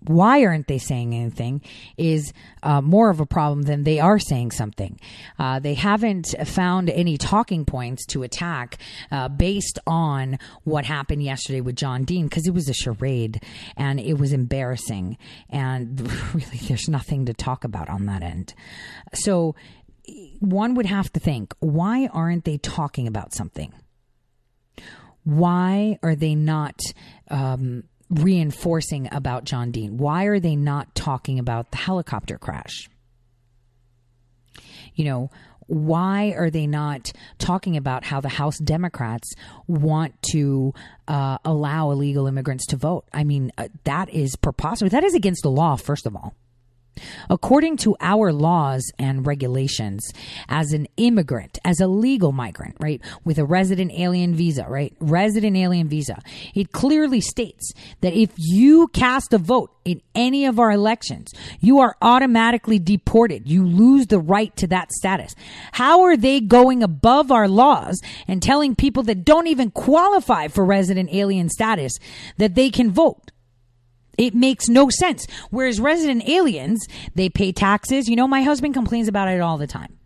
why 0.07 0.45
aren't 0.45 0.67
they 0.67 0.77
saying 0.77 1.13
anything 1.13 1.61
is 1.97 2.33
uh, 2.63 2.81
more 2.81 3.09
of 3.09 3.19
a 3.19 3.25
problem 3.25 3.63
than 3.63 3.83
they 3.83 3.99
are 3.99 4.19
saying 4.19 4.51
something. 4.51 4.99
Uh, 5.37 5.59
they 5.59 5.73
haven't 5.73 6.35
found 6.45 6.89
any 6.89 7.17
talking 7.17 7.65
points 7.65 8.05
to 8.07 8.23
attack 8.23 8.77
uh, 9.11 9.27
based 9.27 9.79
on 9.85 10.39
what 10.63 10.85
happened 10.85 11.23
yesterday 11.23 11.61
with 11.61 11.75
John 11.75 12.05
Dean 12.05 12.27
because 12.27 12.47
it 12.47 12.53
was 12.53 12.69
a 12.69 12.73
charade 12.73 13.41
and 13.75 13.99
it 13.99 14.13
was 14.13 14.31
embarrassing. 14.31 15.17
And 15.49 15.99
really, 16.33 16.57
there's 16.67 16.87
nothing 16.87 17.25
to 17.25 17.33
talk 17.33 17.63
about 17.63 17.89
on 17.89 18.05
that 18.05 18.23
end. 18.23 18.53
So 19.13 19.55
one 20.39 20.75
would 20.75 20.85
have 20.85 21.11
to 21.13 21.19
think 21.19 21.53
why 21.59 22.07
aren't 22.07 22.45
they 22.45 22.57
talking 22.57 23.07
about 23.07 23.33
something? 23.33 23.73
Why 25.23 25.99
are 26.01 26.15
they 26.15 26.35
not 26.35 26.79
um, 27.29 27.83
reinforcing 28.09 29.09
about 29.11 29.43
John 29.43 29.71
Dean? 29.71 29.97
Why 29.97 30.25
are 30.25 30.39
they 30.39 30.55
not 30.55 30.95
talking 30.95 31.39
about 31.39 31.71
the 31.71 31.77
helicopter 31.77 32.37
crash? 32.37 32.89
You 34.95 35.05
know, 35.05 35.31
why 35.67 36.33
are 36.35 36.49
they 36.49 36.65
not 36.65 37.11
talking 37.37 37.77
about 37.77 38.03
how 38.03 38.21
the 38.21 38.29
House 38.29 38.57
Democrats 38.57 39.33
want 39.67 40.19
to 40.31 40.73
uh, 41.07 41.37
allow 41.45 41.91
illegal 41.91 42.25
immigrants 42.25 42.65
to 42.67 42.75
vote? 42.75 43.05
I 43.13 43.23
mean, 43.23 43.51
uh, 43.57 43.67
that 43.83 44.09
is 44.09 44.35
preposterous. 44.35 44.91
That 44.91 45.03
is 45.03 45.13
against 45.13 45.43
the 45.43 45.51
law, 45.51 45.75
first 45.75 46.07
of 46.07 46.15
all. 46.15 46.33
According 47.29 47.77
to 47.77 47.95
our 47.99 48.31
laws 48.31 48.91
and 48.97 49.25
regulations, 49.25 50.11
as 50.47 50.73
an 50.73 50.87
immigrant, 50.97 51.59
as 51.63 51.79
a 51.79 51.87
legal 51.87 52.31
migrant, 52.31 52.75
right, 52.79 53.01
with 53.23 53.37
a 53.37 53.45
resident 53.45 53.91
alien 53.93 54.35
visa, 54.35 54.65
right, 54.67 54.93
resident 54.99 55.57
alien 55.57 55.87
visa, 55.87 56.21
it 56.53 56.71
clearly 56.71 57.21
states 57.21 57.71
that 58.01 58.13
if 58.13 58.31
you 58.37 58.87
cast 58.89 59.33
a 59.33 59.37
vote 59.37 59.71
in 59.85 60.01
any 60.13 60.45
of 60.45 60.59
our 60.59 60.71
elections, 60.71 61.31
you 61.59 61.79
are 61.79 61.95
automatically 62.01 62.79
deported. 62.79 63.49
You 63.49 63.65
lose 63.65 64.07
the 64.07 64.19
right 64.19 64.55
to 64.57 64.67
that 64.67 64.91
status. 64.91 65.33
How 65.71 66.03
are 66.03 66.17
they 66.17 66.41
going 66.41 66.83
above 66.83 67.31
our 67.31 67.47
laws 67.47 67.99
and 68.27 68.41
telling 68.41 68.75
people 68.75 69.03
that 69.03 69.25
don't 69.25 69.47
even 69.47 69.71
qualify 69.71 70.47
for 70.47 70.65
resident 70.65 71.09
alien 71.11 71.49
status 71.49 71.97
that 72.37 72.55
they 72.55 72.69
can 72.69 72.91
vote? 72.91 73.31
It 74.19 74.35
makes 74.35 74.67
no 74.67 74.89
sense. 74.89 75.25
Whereas 75.49 75.79
resident 75.79 76.27
aliens, 76.27 76.85
they 77.15 77.29
pay 77.29 77.53
taxes. 77.53 78.09
You 78.09 78.17
know, 78.17 78.27
my 78.27 78.41
husband 78.41 78.73
complains 78.73 79.07
about 79.07 79.29
it 79.29 79.39
all 79.39 79.57
the 79.57 79.65
time. 79.65 79.98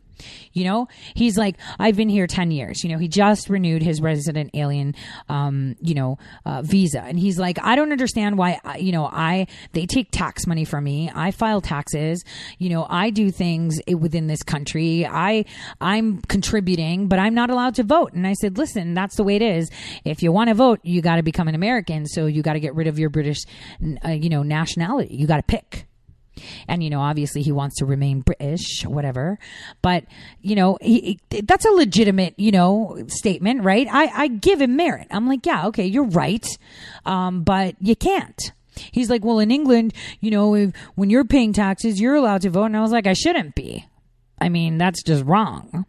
You 0.53 0.65
know, 0.65 0.87
he's 1.15 1.37
like, 1.37 1.57
I've 1.79 1.95
been 1.95 2.09
here 2.09 2.27
10 2.27 2.51
years. 2.51 2.83
You 2.83 2.91
know, 2.91 2.97
he 2.97 3.07
just 3.07 3.49
renewed 3.49 3.81
his 3.81 4.01
resident 4.01 4.51
alien, 4.53 4.95
um, 5.29 5.75
you 5.81 5.95
know, 5.95 6.17
uh, 6.45 6.61
visa. 6.61 7.01
And 7.01 7.19
he's 7.19 7.39
like, 7.39 7.57
I 7.61 7.75
don't 7.75 7.91
understand 7.91 8.37
why, 8.37 8.59
you 8.79 8.91
know, 8.91 9.05
I, 9.05 9.47
they 9.73 9.85
take 9.85 10.09
tax 10.11 10.47
money 10.47 10.65
from 10.65 10.83
me. 10.83 11.11
I 11.13 11.31
file 11.31 11.61
taxes. 11.61 12.23
You 12.59 12.69
know, 12.69 12.85
I 12.89 13.09
do 13.09 13.31
things 13.31 13.79
within 13.87 14.27
this 14.27 14.43
country. 14.43 15.05
I, 15.05 15.45
I'm 15.81 16.21
contributing, 16.21 17.07
but 17.07 17.19
I'm 17.19 17.33
not 17.33 17.49
allowed 17.49 17.75
to 17.75 17.83
vote. 17.83 18.13
And 18.13 18.27
I 18.27 18.33
said, 18.33 18.57
listen, 18.57 18.93
that's 18.93 19.15
the 19.15 19.23
way 19.23 19.35
it 19.35 19.41
is. 19.41 19.69
If 20.05 20.23
you 20.23 20.31
want 20.31 20.49
to 20.49 20.53
vote, 20.53 20.79
you 20.83 21.01
got 21.01 21.15
to 21.15 21.23
become 21.23 21.47
an 21.47 21.55
American. 21.55 22.05
So 22.05 22.27
you 22.27 22.41
got 22.41 22.53
to 22.53 22.59
get 22.59 22.75
rid 22.75 22.87
of 22.87 22.99
your 22.99 23.09
British, 23.09 23.39
uh, 24.05 24.09
you 24.09 24.29
know, 24.29 24.43
nationality. 24.43 25.15
You 25.15 25.27
got 25.27 25.37
to 25.37 25.43
pick. 25.43 25.87
And, 26.67 26.83
you 26.83 26.89
know, 26.89 27.01
obviously 27.01 27.41
he 27.41 27.51
wants 27.51 27.77
to 27.77 27.85
remain 27.85 28.21
British, 28.21 28.85
whatever. 28.85 29.39
But, 29.81 30.05
you 30.41 30.55
know, 30.55 30.77
he, 30.81 31.19
that's 31.29 31.65
a 31.65 31.71
legitimate, 31.71 32.35
you 32.37 32.51
know, 32.51 33.03
statement, 33.07 33.63
right? 33.63 33.87
I, 33.89 34.23
I 34.23 34.27
give 34.27 34.61
him 34.61 34.75
merit. 34.75 35.07
I'm 35.11 35.27
like, 35.27 35.45
yeah, 35.45 35.67
okay, 35.67 35.85
you're 35.85 36.07
right. 36.07 36.45
Um, 37.05 37.43
but 37.43 37.75
you 37.79 37.95
can't. 37.95 38.39
He's 38.91 39.09
like, 39.09 39.23
well, 39.23 39.39
in 39.39 39.51
England, 39.51 39.93
you 40.19 40.31
know, 40.31 40.55
if, 40.55 40.75
when 40.95 41.09
you're 41.09 41.25
paying 41.25 41.53
taxes, 41.53 42.01
you're 42.01 42.15
allowed 42.15 42.41
to 42.41 42.49
vote. 42.49 42.65
And 42.65 42.77
I 42.77 42.81
was 42.81 42.91
like, 42.91 43.07
I 43.07 43.13
shouldn't 43.13 43.55
be. 43.55 43.85
I 44.39 44.49
mean, 44.49 44.77
that's 44.77 45.03
just 45.03 45.23
wrong. 45.25 45.85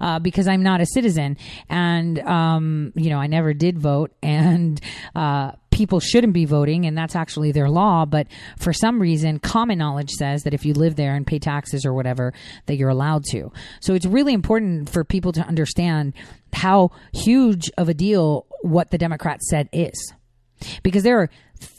Uh, 0.00 0.20
because 0.20 0.46
I'm 0.46 0.62
not 0.62 0.80
a 0.80 0.86
citizen, 0.86 1.36
and 1.68 2.20
um, 2.20 2.92
you 2.94 3.10
know 3.10 3.18
I 3.18 3.26
never 3.26 3.52
did 3.52 3.80
vote, 3.80 4.12
and 4.22 4.80
uh, 5.16 5.52
people 5.76 6.00
shouldn't 6.00 6.32
be 6.32 6.46
voting, 6.46 6.86
and 6.86 6.96
that's 6.96 7.14
actually 7.14 7.52
their 7.52 7.68
law. 7.68 8.06
But 8.06 8.28
for 8.58 8.72
some 8.72 8.98
reason, 8.98 9.38
common 9.38 9.76
knowledge 9.78 10.10
says 10.10 10.44
that 10.44 10.54
if 10.54 10.64
you 10.64 10.72
live 10.72 10.96
there 10.96 11.14
and 11.14 11.26
pay 11.26 11.38
taxes 11.38 11.84
or 11.84 11.92
whatever, 11.92 12.32
that 12.64 12.76
you're 12.76 12.88
allowed 12.88 13.24
to. 13.32 13.52
So 13.80 13.92
it's 13.92 14.06
really 14.06 14.32
important 14.32 14.88
for 14.88 15.04
people 15.04 15.32
to 15.32 15.42
understand 15.42 16.14
how 16.54 16.92
huge 17.12 17.70
of 17.76 17.90
a 17.90 17.94
deal 17.94 18.46
what 18.62 18.90
the 18.90 18.96
Democrats 18.96 19.50
said 19.50 19.68
is. 19.70 20.14
Because 20.82 21.02
there 21.02 21.20
are 21.20 21.30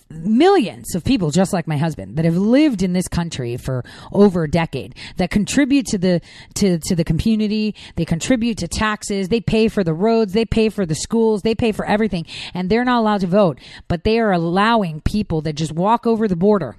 millions 0.10 0.96
of 0.96 1.04
people 1.04 1.32
just 1.32 1.54
like 1.54 1.68
my 1.68 1.78
husband 1.78 2.16
that 2.18 2.26
have 2.26 2.38
lived 2.38 2.82
in 2.82 2.94
this 2.94 3.08
country 3.08 3.58
for 3.58 3.84
over 4.12 4.44
a 4.44 4.50
decade 4.50 4.96
that 5.18 5.30
contribute 5.30 5.86
to 5.88 5.98
the 5.98 6.22
to 6.56 6.80
to 6.80 6.96
the 6.96 7.04
community. 7.04 7.76
They 7.96 8.06
contribute 8.06 8.58
to 8.60 8.68
taxes. 8.68 9.30
They 9.30 9.42
pay 9.42 9.68
for 9.68 9.84
the 9.84 9.94
roads. 9.94 10.34
They 10.34 10.46
pay 10.46 10.70
for 10.70 10.86
the 10.86 10.96
schools. 10.96 11.42
They 11.42 11.56
pay 11.56 11.72
for 11.72 11.86
everything. 11.86 12.26
And 12.54 12.70
they're 12.70 12.86
not 12.86 13.00
allowed 13.00 13.22
to 13.22 13.28
vote 13.28 13.60
but 13.88 14.04
they 14.04 14.20
are 14.20 14.32
allowing 14.32 15.02
people 15.02 15.42
that 15.42 15.54
just 15.54 15.72
walk 15.72 16.08
over 16.08 16.28
the 16.28 16.36
border 16.36 16.76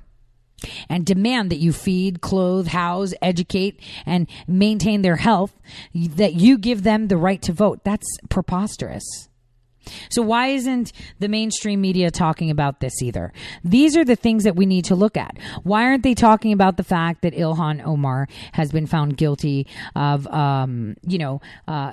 and 0.89 1.07
demand 1.07 1.51
that 1.51 1.59
you 1.59 1.73
feed, 1.73 2.21
clothe, 2.21 2.69
house, 2.69 3.15
educate, 3.23 3.81
and 4.05 4.29
maintain 4.49 5.03
their 5.03 5.17
health, 5.17 5.53
that 5.95 6.35
you 6.35 6.59
give 6.59 6.83
them 6.83 7.07
the 7.07 7.17
right 7.17 7.41
to 7.43 7.53
vote. 7.53 7.85
That's 7.85 8.07
preposterous. 8.29 9.29
So 10.11 10.23
why 10.23 10.49
isn't 10.49 10.93
the 11.19 11.29
mainstream 11.29 11.81
media 11.81 12.11
talking 12.11 12.51
about 12.51 12.81
this 12.81 13.03
either? 13.03 13.33
These 13.65 13.97
are 13.97 14.05
the 14.05 14.17
things 14.17 14.45
that 14.45 14.57
we 14.57 14.67
need 14.67 14.85
to 14.87 14.95
look 14.95 15.17
at. 15.17 15.37
Why 15.63 15.85
aren't 15.85 16.03
they 16.03 16.15
talking 16.15 16.53
about 16.53 16.77
the 16.77 16.85
fact 16.85 17.23
that 17.23 17.35
Ilhan 17.35 17.85
Omar 17.87 18.29
has 18.53 18.73
been 18.73 18.87
found 18.87 19.17
guilty 19.17 19.67
of, 19.95 20.27
um, 20.29 20.97
you 21.07 21.19
know, 21.19 21.41
uh, 21.67 21.93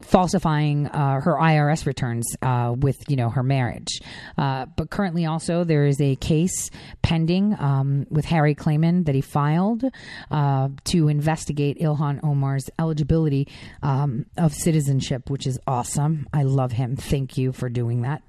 falsifying 0.00 0.86
uh, 0.86 1.20
her 1.20 1.34
IRS 1.34 1.86
returns 1.86 2.26
uh, 2.42 2.74
with 2.76 2.96
you 3.08 3.16
know 3.16 3.30
her 3.30 3.42
marriage. 3.42 4.00
Uh, 4.36 4.66
but 4.76 4.90
currently, 4.90 5.26
also 5.26 5.64
there 5.64 5.86
is 5.86 6.00
a 6.00 6.16
case 6.16 6.70
pending 7.02 7.56
um, 7.58 8.06
with 8.10 8.24
Harry 8.26 8.54
Kleiman 8.54 9.04
that 9.04 9.14
he 9.14 9.20
filed 9.20 9.84
uh, 10.30 10.68
to 10.84 11.08
investigate 11.08 11.78
Ilhan 11.80 12.22
Omar's 12.22 12.70
eligibility 12.78 13.48
um, 13.82 14.26
of 14.36 14.54
citizenship, 14.54 15.30
which 15.30 15.46
is 15.46 15.58
awesome. 15.66 16.26
I 16.32 16.42
love 16.42 16.72
him. 16.72 16.96
Thank 16.96 17.36
you 17.36 17.52
for 17.52 17.68
doing 17.68 18.02
that. 18.02 18.22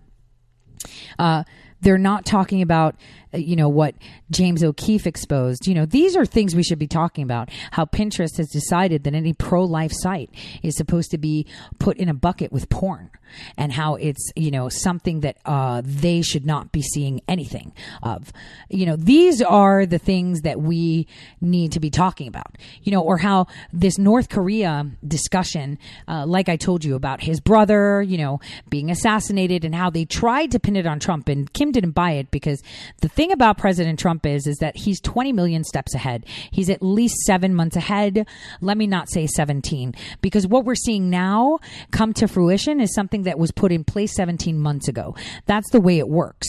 Uh, 1.18 1.44
they're 1.82 1.98
not 1.98 2.26
talking 2.26 2.62
about, 2.62 2.96
you 3.34 3.56
know, 3.56 3.70
what 3.70 3.96
James 4.32 4.64
O'Keefe 4.64 5.08
exposed. 5.08 5.68
You 5.68 5.76
know, 5.76 5.86
these 5.86 6.16
are 6.16 6.26
things 6.26 6.56
we 6.56 6.64
should 6.64 6.80
be 6.80 6.88
talking 6.88 7.24
about. 7.24 7.50
How 7.72 7.86
Pinterest 7.86 8.38
has 8.38 8.50
decided 8.50 9.04
that 9.04 9.14
any 9.14 9.34
pro 9.34 9.64
life 9.64 9.92
site 9.94 10.30
is 10.64 10.76
supposed 10.76 11.12
to 11.12 11.18
be 11.18 11.46
put 11.80 11.98
in 11.98 12.10
a 12.10 12.14
bucket 12.14 12.52
with 12.52 12.70
porn. 12.70 13.10
and 13.58 13.72
how 13.72 13.96
it's 13.96 14.32
you 14.36 14.52
know 14.52 14.70
something 14.70 15.22
that 15.22 15.38
uh, 15.46 15.82
they 15.84 16.22
should 16.22 16.46
not 16.46 16.72
be 16.72 16.82
seeing 16.82 17.22
anything 17.28 17.74
of. 18.04 18.32
You 18.70 18.86
know, 18.86 18.96
these 18.96 19.42
are 19.42 19.86
the 19.86 19.98
things 19.98 20.42
that 20.42 20.62
we 20.62 21.08
need 21.42 21.72
to 21.74 21.80
be 21.80 21.90
talking 21.90 22.28
about. 22.28 22.58
You 22.84 22.92
know, 22.92 23.02
or 23.02 23.18
how 23.18 23.48
this 23.72 23.98
North 23.98 24.30
Korea 24.30 24.90
discussion, 25.08 25.78
uh, 26.08 26.26
like 26.26 26.50
I 26.50 26.56
told 26.56 26.84
you 26.84 26.96
about 26.96 27.22
his 27.22 27.40
brother, 27.40 28.02
you 28.02 28.18
know, 28.18 28.40
being 28.70 28.90
assassinated, 28.90 29.66
and 29.66 29.74
how 29.76 29.90
they 29.90 30.06
tried 30.06 30.52
to 30.52 30.60
pin 30.60 30.76
it 30.76 30.88
on 30.88 31.00
Trump, 31.00 31.30
and 31.30 31.52
Kim 31.54 31.72
didn't 31.72 31.92
buy 31.92 32.12
it 32.12 32.32
because 32.32 32.62
the 33.02 33.10
thing 33.20 33.32
about 33.34 33.58
President 33.58 34.00
Trump 34.00 34.26
is 34.26 34.48
is 34.48 34.60
that 34.60 34.78
he's 34.78 35.02
20 35.02 35.34
million 35.34 35.66
steps 35.66 35.94
ahead. 35.94 36.26
He's 36.52 36.70
at 36.70 36.82
least 36.82 37.18
seven 37.26 37.54
months 37.54 37.76
ahead. 37.76 38.26
Let 38.62 38.78
me 38.78 38.88
not 38.88 39.10
say 39.10 39.28
17 39.28 39.94
because 40.22 40.48
what 40.48 40.64
we're 40.64 40.76
seeing 40.76 41.10
now 41.10 41.60
come 41.92 42.14
to 42.14 42.30
fruition 42.30 42.80
is 42.80 42.94
something 42.96 43.24
that 43.24 43.38
was 43.38 43.52
put 43.52 43.74
in 43.74 43.84
place 43.84 44.16
17 44.16 44.58
months 44.58 44.88
ago. 44.88 45.18
That's 45.48 45.70
the 45.72 45.82
way 45.82 46.00
it 46.00 46.08
works. 46.08 46.48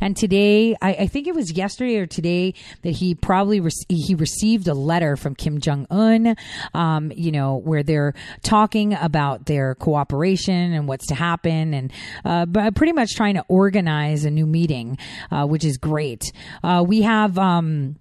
And 0.00 0.16
today, 0.16 0.76
I, 0.80 0.94
I, 0.94 1.06
think 1.06 1.26
it 1.26 1.34
was 1.34 1.52
yesterday 1.52 1.96
or 1.96 2.06
today 2.06 2.54
that 2.82 2.90
he 2.90 3.14
probably 3.14 3.60
re- 3.60 3.70
he 3.88 4.14
received 4.14 4.68
a 4.68 4.74
letter 4.74 5.16
from 5.16 5.34
Kim 5.34 5.60
Jong 5.60 5.86
Un, 5.90 6.36
um, 6.74 7.12
you 7.14 7.32
know, 7.32 7.56
where 7.56 7.82
they're 7.82 8.14
talking 8.42 8.94
about 8.94 9.46
their 9.46 9.74
cooperation 9.74 10.72
and 10.72 10.86
what's 10.88 11.06
to 11.06 11.14
happen, 11.14 11.74
and 11.74 11.92
uh, 12.24 12.46
but 12.46 12.74
pretty 12.74 12.92
much 12.92 13.14
trying 13.14 13.34
to 13.34 13.44
organize 13.48 14.24
a 14.24 14.30
new 14.30 14.46
meeting, 14.46 14.98
uh, 15.30 15.46
which 15.46 15.64
is 15.64 15.76
great. 15.76 16.32
Uh, 16.62 16.84
we 16.86 17.02
have. 17.02 17.38
Um, 17.38 17.96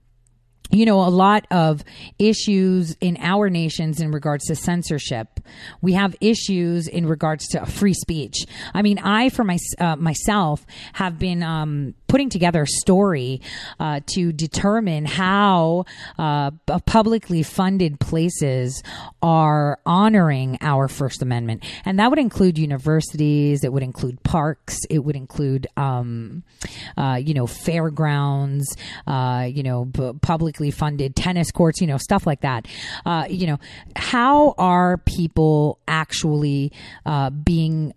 you 0.72 0.86
know, 0.86 1.02
a 1.02 1.10
lot 1.10 1.46
of 1.52 1.84
issues 2.18 2.96
in 3.00 3.18
our 3.20 3.50
nations 3.50 4.00
in 4.00 4.12
regards 4.12 4.46
to 4.46 4.56
censorship. 4.56 5.40
We 5.82 5.94
have 5.94 6.16
issues 6.20 6.88
in 6.88 7.06
regards 7.06 7.48
to 7.50 7.66
free 7.66 7.94
speech. 7.94 8.46
I 8.74 8.82
mean, 8.82 8.98
I, 9.00 9.30
for 9.30 9.44
my, 9.44 9.58
uh, 9.80 9.96
myself, 9.98 10.66
have 10.94 11.20
been 11.20 11.44
um, 11.44 11.94
putting 12.14 12.30
together 12.30 12.62
a 12.62 12.68
story 12.68 13.42
uh, 13.80 14.00
to 14.06 14.32
determine 14.32 15.04
how 15.04 15.84
uh, 16.20 16.52
publicly 16.86 17.42
funded 17.42 18.00
places 18.00 18.84
are 19.24 19.80
honoring 19.84 20.56
our 20.62 20.88
First 20.88 21.24
Amendment. 21.24 21.64
And 21.86 21.98
that 21.98 22.12
would 22.12 22.20
include 22.20 22.60
universities, 22.60 23.64
it 23.64 23.74
would 23.74 23.82
include 23.82 24.22
parks, 24.22 24.78
it 24.92 25.00
would 25.00 25.16
include, 25.16 25.66
um, 25.76 26.44
uh, 26.96 27.20
you 27.20 27.34
know, 27.34 27.48
fairgrounds, 27.48 28.78
uh, 29.08 29.50
you 29.52 29.64
know, 29.64 29.86
b- 29.86 30.12
publicly 30.22 30.70
funded 30.70 31.16
tennis 31.16 31.50
courts, 31.50 31.82
you 31.82 31.88
know, 31.88 31.98
stuff 31.98 32.28
like 32.28 32.42
that. 32.42 32.68
Uh, 33.08 33.26
you 33.28 33.48
know, 33.48 33.58
how 33.96 34.54
are 34.60 34.98
people 34.98 35.80
actually 35.88 36.72
uh, 37.08 37.32
being 37.32 37.92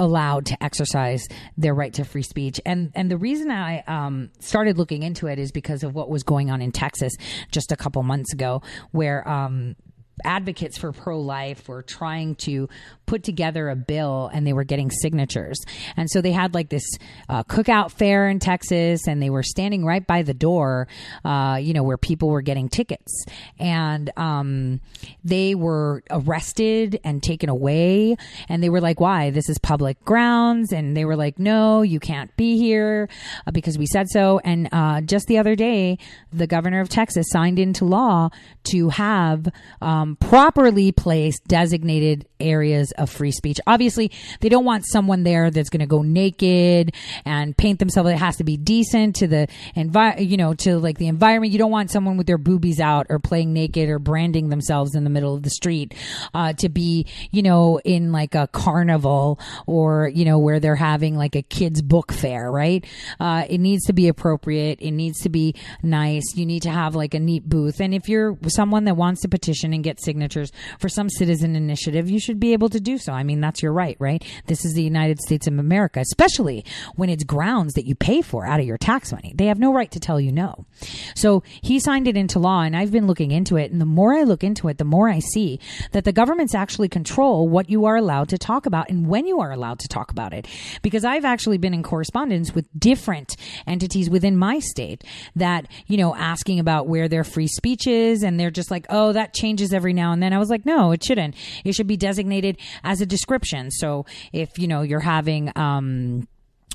allowed 0.00 0.46
to 0.46 0.60
exercise 0.64 1.28
their 1.56 1.74
right 1.74 1.92
to 1.94 2.04
free 2.04 2.22
speech. 2.22 2.60
And 2.66 2.90
and 2.96 3.08
the 3.08 3.18
reason 3.18 3.50
I 3.50 3.82
um, 3.82 4.30
started 4.40 4.78
looking 4.78 5.04
into 5.04 5.28
it 5.28 5.38
is 5.38 5.52
because 5.52 5.84
of 5.84 5.94
what 5.94 6.08
was 6.08 6.24
going 6.24 6.50
on 6.50 6.60
in 6.60 6.72
Texas 6.72 7.12
just 7.52 7.70
a 7.70 7.76
couple 7.76 8.02
months 8.02 8.32
ago, 8.32 8.62
where 8.90 9.28
um, 9.28 9.76
advocates 10.24 10.78
for 10.78 10.92
pro 10.92 11.20
life 11.20 11.68
were 11.68 11.82
trying 11.82 12.34
to 12.36 12.68
put 13.10 13.24
together 13.24 13.68
a 13.68 13.74
bill 13.74 14.30
and 14.32 14.46
they 14.46 14.52
were 14.52 14.62
getting 14.62 14.88
signatures. 14.88 15.58
And 15.96 16.08
so 16.08 16.20
they 16.20 16.30
had 16.30 16.54
like 16.54 16.68
this 16.68 16.88
uh, 17.28 17.42
cookout 17.42 17.90
fair 17.90 18.28
in 18.28 18.38
Texas 18.38 19.08
and 19.08 19.20
they 19.20 19.30
were 19.30 19.42
standing 19.42 19.84
right 19.84 20.06
by 20.06 20.22
the 20.22 20.32
door, 20.32 20.86
uh, 21.24 21.58
you 21.60 21.74
know, 21.74 21.82
where 21.82 21.96
people 21.96 22.28
were 22.28 22.40
getting 22.40 22.68
tickets. 22.68 23.24
And 23.58 24.12
um, 24.16 24.80
they 25.24 25.56
were 25.56 26.04
arrested 26.08 27.00
and 27.02 27.20
taken 27.20 27.48
away. 27.48 28.14
And 28.48 28.62
they 28.62 28.70
were 28.70 28.80
like, 28.80 29.00
why? 29.00 29.30
This 29.30 29.48
is 29.48 29.58
public 29.58 30.04
grounds. 30.04 30.72
And 30.72 30.96
they 30.96 31.04
were 31.04 31.16
like, 31.16 31.36
no, 31.36 31.82
you 31.82 31.98
can't 31.98 32.34
be 32.36 32.58
here 32.58 33.08
uh, 33.44 33.50
because 33.50 33.76
we 33.76 33.86
said 33.86 34.08
so. 34.08 34.38
And 34.44 34.68
uh, 34.70 35.00
just 35.00 35.26
the 35.26 35.38
other 35.38 35.56
day, 35.56 35.98
the 36.32 36.46
governor 36.46 36.80
of 36.80 36.88
Texas 36.88 37.26
signed 37.30 37.58
into 37.58 37.84
law 37.84 38.30
to 38.70 38.90
have 38.90 39.48
um, 39.82 40.14
properly 40.14 40.92
placed 40.92 41.42
designated 41.48 42.28
areas 42.38 42.92
of 43.00 43.10
free 43.10 43.32
speech. 43.32 43.58
Obviously, 43.66 44.10
they 44.40 44.48
don't 44.48 44.64
want 44.64 44.84
someone 44.86 45.22
there 45.22 45.50
that's 45.50 45.70
going 45.70 45.80
to 45.80 45.86
go 45.86 46.02
naked 46.02 46.94
and 47.24 47.56
paint 47.56 47.78
themselves. 47.78 48.10
It 48.10 48.18
has 48.18 48.36
to 48.36 48.44
be 48.44 48.56
decent 48.56 49.16
to 49.16 49.26
the 49.26 49.48
envi- 49.76 50.28
you 50.28 50.36
know, 50.36 50.54
to 50.54 50.78
like 50.78 50.98
the 50.98 51.08
environment. 51.08 51.52
You 51.52 51.58
don't 51.58 51.70
want 51.70 51.90
someone 51.90 52.16
with 52.16 52.26
their 52.26 52.38
boobies 52.38 52.80
out 52.80 53.06
or 53.08 53.18
playing 53.18 53.52
naked 53.52 53.88
or 53.88 53.98
branding 53.98 54.48
themselves 54.48 54.94
in 54.94 55.04
the 55.04 55.10
middle 55.10 55.34
of 55.34 55.42
the 55.42 55.50
street 55.50 55.94
uh, 56.34 56.52
to 56.54 56.68
be, 56.68 57.06
you 57.30 57.42
know, 57.42 57.80
in 57.84 58.12
like 58.12 58.34
a 58.34 58.46
carnival 58.48 59.40
or 59.66 60.08
you 60.08 60.24
know 60.24 60.38
where 60.38 60.60
they're 60.60 60.76
having 60.76 61.16
like 61.16 61.34
a 61.34 61.42
kids 61.42 61.82
book 61.82 62.12
fair, 62.12 62.50
right? 62.50 62.84
Uh, 63.18 63.44
it 63.48 63.58
needs 63.58 63.84
to 63.86 63.92
be 63.92 64.08
appropriate. 64.08 64.78
It 64.80 64.92
needs 64.92 65.20
to 65.20 65.28
be 65.28 65.54
nice. 65.82 66.24
You 66.34 66.46
need 66.46 66.62
to 66.62 66.70
have 66.70 66.94
like 66.94 67.14
a 67.14 67.20
neat 67.20 67.48
booth. 67.48 67.80
And 67.80 67.94
if 67.94 68.08
you're 68.08 68.36
someone 68.48 68.84
that 68.84 68.96
wants 68.96 69.22
to 69.22 69.28
petition 69.28 69.72
and 69.72 69.82
get 69.82 70.02
signatures 70.02 70.52
for 70.78 70.88
some 70.88 71.08
citizen 71.08 71.56
initiative, 71.56 72.10
you 72.10 72.20
should 72.20 72.38
be 72.40 72.52
able 72.52 72.68
to 72.68 72.80
do 72.80 72.89
so. 72.98 73.12
I 73.12 73.22
mean, 73.22 73.40
that's 73.40 73.62
your 73.62 73.72
right, 73.72 73.96
right? 73.98 74.24
This 74.46 74.64
is 74.64 74.74
the 74.74 74.82
United 74.82 75.20
States 75.20 75.46
of 75.46 75.58
America, 75.58 76.00
especially 76.00 76.64
when 76.96 77.10
it's 77.10 77.24
grounds 77.24 77.74
that 77.74 77.86
you 77.86 77.94
pay 77.94 78.22
for 78.22 78.46
out 78.46 78.60
of 78.60 78.66
your 78.66 78.78
tax 78.78 79.12
money. 79.12 79.32
They 79.36 79.46
have 79.46 79.58
no 79.58 79.72
right 79.72 79.90
to 79.90 80.00
tell 80.00 80.20
you 80.20 80.32
no. 80.32 80.66
So 81.14 81.42
he 81.62 81.78
signed 81.78 82.08
it 82.08 82.16
into 82.16 82.38
law, 82.38 82.62
and 82.62 82.76
I've 82.76 82.92
been 82.92 83.06
looking 83.06 83.30
into 83.30 83.56
it. 83.56 83.70
And 83.70 83.80
the 83.80 83.86
more 83.86 84.14
I 84.14 84.22
look 84.22 84.44
into 84.44 84.68
it, 84.68 84.78
the 84.78 84.84
more 84.84 85.08
I 85.08 85.18
see 85.18 85.60
that 85.92 86.04
the 86.04 86.12
governments 86.12 86.54
actually 86.54 86.88
control 86.88 87.48
what 87.48 87.70
you 87.70 87.84
are 87.84 87.96
allowed 87.96 88.28
to 88.30 88.38
talk 88.38 88.66
about 88.66 88.88
and 88.88 89.06
when 89.06 89.26
you 89.26 89.40
are 89.40 89.52
allowed 89.52 89.78
to 89.80 89.88
talk 89.88 90.10
about 90.10 90.32
it. 90.32 90.46
Because 90.82 91.04
I've 91.04 91.24
actually 91.24 91.58
been 91.58 91.74
in 91.74 91.82
correspondence 91.82 92.54
with 92.54 92.66
different 92.78 93.36
entities 93.66 94.10
within 94.10 94.36
my 94.36 94.58
state 94.58 95.04
that, 95.36 95.66
you 95.86 95.96
know, 95.96 96.14
asking 96.14 96.58
about 96.58 96.86
where 96.86 97.08
their 97.08 97.24
free 97.24 97.46
speech 97.46 97.86
is, 97.86 98.22
and 98.22 98.38
they're 98.38 98.50
just 98.50 98.70
like, 98.70 98.86
oh, 98.90 99.12
that 99.12 99.34
changes 99.34 99.72
every 99.72 99.92
now 99.92 100.12
and 100.12 100.22
then. 100.22 100.32
I 100.32 100.38
was 100.38 100.50
like, 100.50 100.66
no, 100.66 100.92
it 100.92 101.02
shouldn't. 101.02 101.34
It 101.64 101.74
should 101.74 101.86
be 101.86 101.96
designated 101.96 102.58
as 102.84 103.00
a 103.00 103.06
description. 103.06 103.70
So 103.70 104.06
if, 104.32 104.58
you 104.58 104.68
know, 104.68 104.82
you're 104.82 105.00
having, 105.00 105.52
um, 105.56 106.26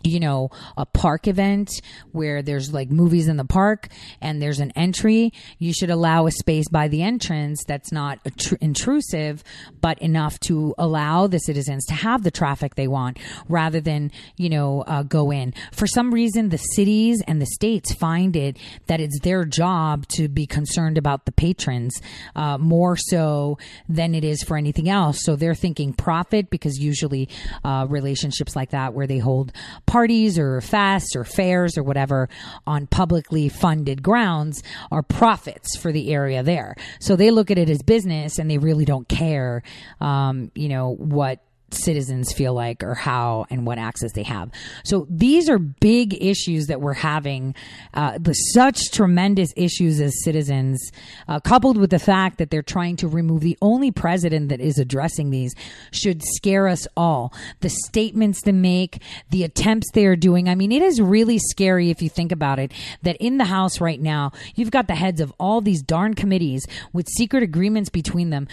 you 0.04 0.20
know, 0.20 0.52
a 0.78 0.86
park 0.86 1.28
event 1.28 1.70
where 2.12 2.42
there's 2.42 2.74
like 2.74 2.90
movies 2.90 3.28
in 3.28 3.38
the 3.38 3.46
park 3.46 3.88
and 4.22 4.42
there's 4.42 4.60
an 4.60 4.72
entry, 4.76 5.34
you 5.58 5.74
should 5.74 5.90
allow 5.90 6.28
a 6.28 6.32
space 6.32 6.70
by 6.70 6.88
the 6.88 7.02
entrance 7.02 7.64
that's 7.68 7.92
not 7.92 8.20
tr- 8.38 8.56
intrusive, 8.62 9.44
but 9.82 9.98
enough 10.00 10.40
to 10.42 10.76
allow 10.78 11.28
the 11.28 11.40
citizens 11.40 11.86
to 11.86 11.94
have 11.94 12.24
the 12.24 12.32
traffic 12.32 12.76
they 12.76 12.88
want 12.88 13.18
rather 13.50 13.82
than, 13.82 14.12
you 14.38 14.50
know, 14.50 14.82
uh, 14.82 15.04
go 15.04 15.32
in. 15.32 15.54
For 15.72 15.88
some 15.88 16.14
reason, 16.14 16.50
the 16.50 16.58
cities 16.58 17.24
and 17.28 17.42
the 17.42 17.48
states 17.48 17.94
find 17.94 18.36
it 18.36 18.58
that 18.88 19.00
it's 19.00 19.20
their 19.22 19.44
job 19.46 20.08
to 20.10 20.28
be 20.28 20.46
concerned 20.46 20.98
about 20.98 21.26
the 21.26 21.32
patrons 21.32 22.00
uh, 22.36 22.58
more 22.58 22.96
so 22.96 23.58
than 23.90 24.14
it 24.14 24.24
is 24.24 24.44
for 24.44 24.58
anything 24.58 24.90
else. 24.90 25.24
So 25.24 25.36
they're 25.36 25.56
thinking 25.56 25.94
profit 25.94 26.50
because 26.50 26.78
usually 26.78 27.30
uh, 27.64 27.88
relationships 27.90 28.56
like 28.56 28.70
that 28.72 28.94
where 28.94 29.08
they 29.08 29.18
hold 29.18 29.52
parties 29.86 30.38
or 30.40 30.62
fasts 30.62 31.16
or 31.16 31.24
fairs 31.24 31.78
or 31.78 31.84
whatever 31.84 32.30
on 32.66 32.88
publicly 32.88 33.50
funded 33.50 34.02
grounds 34.02 34.64
are 34.92 35.04
profits 35.04 35.78
for 35.78 35.92
the 35.92 36.14
area 36.14 36.44
there. 36.44 36.76
So 37.00 37.16
they 37.16 37.32
look 37.32 37.52
at 37.52 37.58
it 37.58 37.70
as 37.70 37.82
business 37.82 38.40
and 38.40 38.50
they 38.50 38.58
really 38.58 38.86
don't 38.86 39.08
care, 39.08 39.64
um, 40.02 40.52
you 40.56 40.70
know, 40.70 40.96
what 40.96 41.45
citizens 41.72 42.32
feel 42.32 42.54
like 42.54 42.84
or 42.84 42.94
how 42.94 43.46
and 43.50 43.66
what 43.66 43.78
access 43.78 44.12
they 44.14 44.24
have. 44.24 44.52
So 44.84 45.08
these 45.10 45.50
are 45.50 45.60
big 45.60 46.22
issues 46.22 46.68
that 46.68 46.82
we're 46.82 46.94
having, 46.94 47.56
uh, 47.94 48.20
such 48.54 48.92
tremendous 48.92 49.54
issues 49.56 50.00
as 50.00 50.24
citizens, 50.24 50.92
uh, 51.28 51.40
coupled 51.40 51.78
with 51.78 51.90
the 51.90 52.00
fact 52.00 52.38
that 52.38 52.50
they're 52.50 52.62
trying 52.62 52.96
to 52.98 53.08
remove 53.08 53.42
the 53.42 53.58
only 53.62 53.92
president 53.92 54.50
that 54.50 54.62
is 54.62 54.78
addressing 54.78 55.30
these 55.30 55.54
should 55.92 56.22
scare 56.24 56.68
us 56.68 56.88
all. 56.96 57.34
The 57.62 57.70
statements 57.70 58.42
they 58.44 58.52
make, 58.52 59.02
the 59.30 59.44
attempts 59.44 59.92
they 59.94 60.06
are 60.06 60.16
doing. 60.16 60.50
I 60.50 60.56
mean, 60.56 60.72
it 60.72 60.82
is 60.82 61.02
really 61.02 61.40
scary 61.40 61.90
if 61.90 62.02
you 62.02 62.10
think 62.10 62.32
about 62.32 62.60
it 62.60 62.72
that 63.04 63.18
in 63.18 63.38
the 63.38 63.46
House 63.46 63.82
right 63.82 64.02
now, 64.02 64.32
you've 64.56 64.72
got 64.72 64.88
the 64.88 64.96
heads 64.96 65.22
of 65.22 65.34
all 65.40 65.62
these 65.62 65.82
darn 65.82 66.14
committees 66.14 66.66
with 66.94 67.08
secret 67.08 67.44
agreements 67.44 67.90
between 67.90 68.30
them 68.30 68.48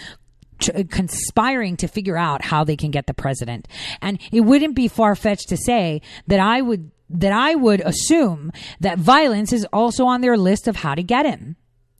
Uh, 0.69 0.83
conspiring 0.89 1.77
to 1.77 1.87
figure 1.87 2.17
out 2.17 2.45
how 2.45 2.63
they 2.63 2.75
can 2.75 2.91
get 2.91 3.07
the 3.07 3.13
president. 3.13 3.67
And 4.01 4.19
it 4.31 4.41
wouldn't 4.41 4.75
be 4.75 4.87
far 4.87 5.15
fetched 5.15 5.49
to 5.49 5.57
say 5.57 6.01
that 6.27 6.39
I 6.39 6.61
would 6.61 6.91
that 7.09 7.31
I 7.31 7.55
would 7.55 7.81
assume 7.81 8.51
that 8.79 8.97
violence 8.97 9.53
is 9.53 9.65
also 9.71 10.05
on 10.05 10.21
their 10.21 10.37
list 10.37 10.67
of 10.67 10.77
how 10.77 10.95
to 10.95 11.03
get 11.03 11.25
him. 11.25 11.55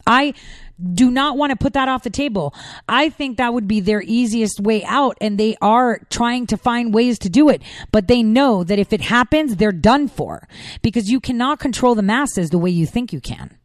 I 0.08 0.34
do 0.82 1.12
not 1.12 1.38
want 1.38 1.52
to 1.52 1.56
put 1.56 1.74
that 1.74 1.88
off 1.88 2.04
the 2.04 2.10
table. 2.10 2.54
I 2.90 3.10
think 3.10 3.38
that 3.38 3.54
would 3.54 3.68
be 3.68 3.80
their 3.80 4.02
easiest 4.02 4.60
way 4.60 4.84
out, 4.84 5.18
and 5.22 5.38
they 5.38 5.56
are 5.62 6.00
trying 6.10 6.48
to 6.48 6.58
find 6.58 6.94
ways 6.94 7.20
to 7.20 7.30
do 7.30 7.50
it. 7.50 7.62
But 7.92 8.08
they 8.08 8.24
know 8.24 8.64
that 8.64 8.80
if 8.80 8.92
it 8.92 9.02
happens, 9.02 9.56
they're 9.56 9.72
done 9.72 10.08
for 10.08 10.48
because 10.82 11.10
you 11.10 11.20
cannot 11.20 11.60
control 11.60 11.96
the 11.96 12.02
masses 12.02 12.50
the 12.50 12.58
way 12.58 12.72
you 12.72 12.86
think 12.86 13.14
you 13.14 13.22
can. 13.22 13.58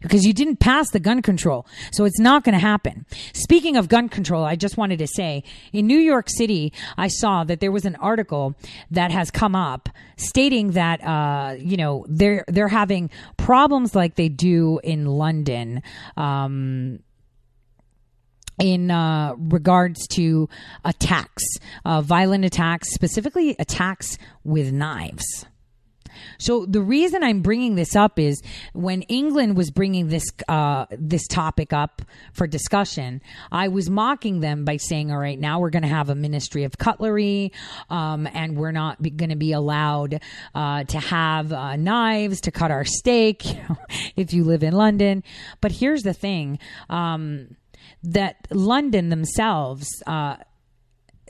Because 0.00 0.24
you 0.24 0.32
didn't 0.32 0.56
pass 0.56 0.90
the 0.90 1.00
gun 1.00 1.22
control. 1.22 1.66
So 1.92 2.04
it's 2.04 2.18
not 2.18 2.44
going 2.44 2.54
to 2.54 2.58
happen. 2.58 3.06
Speaking 3.32 3.76
of 3.76 3.88
gun 3.88 4.08
control, 4.08 4.44
I 4.44 4.56
just 4.56 4.76
wanted 4.76 4.98
to 4.98 5.06
say 5.06 5.44
in 5.72 5.86
New 5.86 5.98
York 5.98 6.28
City, 6.28 6.72
I 6.96 7.08
saw 7.08 7.44
that 7.44 7.60
there 7.60 7.72
was 7.72 7.84
an 7.84 7.96
article 7.96 8.54
that 8.90 9.10
has 9.10 9.30
come 9.30 9.54
up 9.54 9.88
stating 10.16 10.72
that, 10.72 11.02
uh, 11.02 11.54
you 11.58 11.76
know, 11.76 12.04
they're, 12.08 12.44
they're 12.48 12.68
having 12.68 13.10
problems 13.36 13.94
like 13.94 14.14
they 14.14 14.28
do 14.28 14.80
in 14.82 15.06
London. 15.06 15.82
Um, 16.16 17.00
in 18.60 18.90
uh, 18.90 19.34
regards 19.38 20.06
to 20.08 20.48
attacks, 20.84 21.42
uh, 21.84 22.00
violent 22.00 22.44
attacks, 22.44 22.92
specifically 22.92 23.56
attacks 23.58 24.18
with 24.44 24.72
knives. 24.72 25.46
So 26.38 26.66
the 26.66 26.80
reason 26.80 27.22
I'm 27.22 27.40
bringing 27.40 27.74
this 27.74 27.96
up 27.96 28.18
is 28.18 28.42
when 28.72 29.02
England 29.02 29.56
was 29.56 29.70
bringing 29.70 30.08
this 30.08 30.24
uh, 30.48 30.86
this 30.90 31.26
topic 31.26 31.72
up 31.72 32.02
for 32.32 32.46
discussion, 32.46 33.20
I 33.50 33.68
was 33.68 33.90
mocking 33.90 34.40
them 34.40 34.64
by 34.64 34.76
saying, 34.76 35.10
"All 35.10 35.18
right, 35.18 35.38
now 35.38 35.60
we're 35.60 35.70
going 35.70 35.82
to 35.82 35.88
have 35.88 36.08
a 36.08 36.14
Ministry 36.14 36.64
of 36.64 36.78
Cutlery, 36.78 37.52
um, 37.90 38.28
and 38.32 38.56
we're 38.56 38.72
not 38.72 39.02
going 39.02 39.30
to 39.30 39.36
be 39.36 39.52
allowed 39.52 40.20
uh, 40.54 40.84
to 40.84 40.98
have 40.98 41.52
uh, 41.52 41.76
knives 41.76 42.40
to 42.42 42.50
cut 42.50 42.70
our 42.70 42.84
steak 42.84 43.42
if 44.16 44.32
you 44.32 44.44
live 44.44 44.62
in 44.62 44.72
London." 44.72 45.22
But 45.60 45.72
here's 45.72 46.02
the 46.02 46.14
thing. 46.14 46.58
Um, 46.88 47.56
that 48.04 48.48
London 48.50 49.08
themselves 49.08 49.88
uh, 50.06 50.36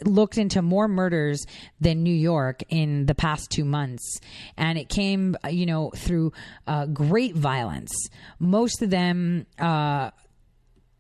looked 0.07 0.39
into 0.39 0.63
more 0.63 0.89
murders 0.89 1.47
than 1.81 2.03
New 2.03 2.15
York 2.15 2.63
in 2.69 3.07
the 3.07 3.15
past 3.15 3.51
two 3.51 3.65
months. 3.65 4.21
And 4.57 4.79
it 4.79 4.89
came, 4.89 5.37
uh, 5.45 5.49
you 5.49 5.67
know, 5.67 5.91
through 5.95 6.33
uh, 6.67 6.87
great 6.87 7.35
violence. 7.35 7.93
Most 8.39 8.83
of 8.83 8.91
them, 8.91 9.47
uh, 9.59 10.11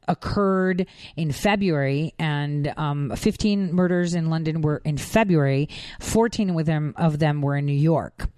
occurred 0.08 0.86
in 1.16 1.30
February, 1.30 2.12
and 2.18 2.72
um, 2.76 3.12
15 3.14 3.72
murders 3.72 4.14
in 4.14 4.30
London 4.30 4.60
were 4.60 4.82
in 4.84 4.96
February. 4.98 5.68
14 6.00 6.54
with 6.54 6.66
them 6.66 6.94
of 6.96 7.18
them 7.18 7.40
were 7.40 7.56
in 7.56 7.66
New 7.66 7.72
York. 7.72 8.28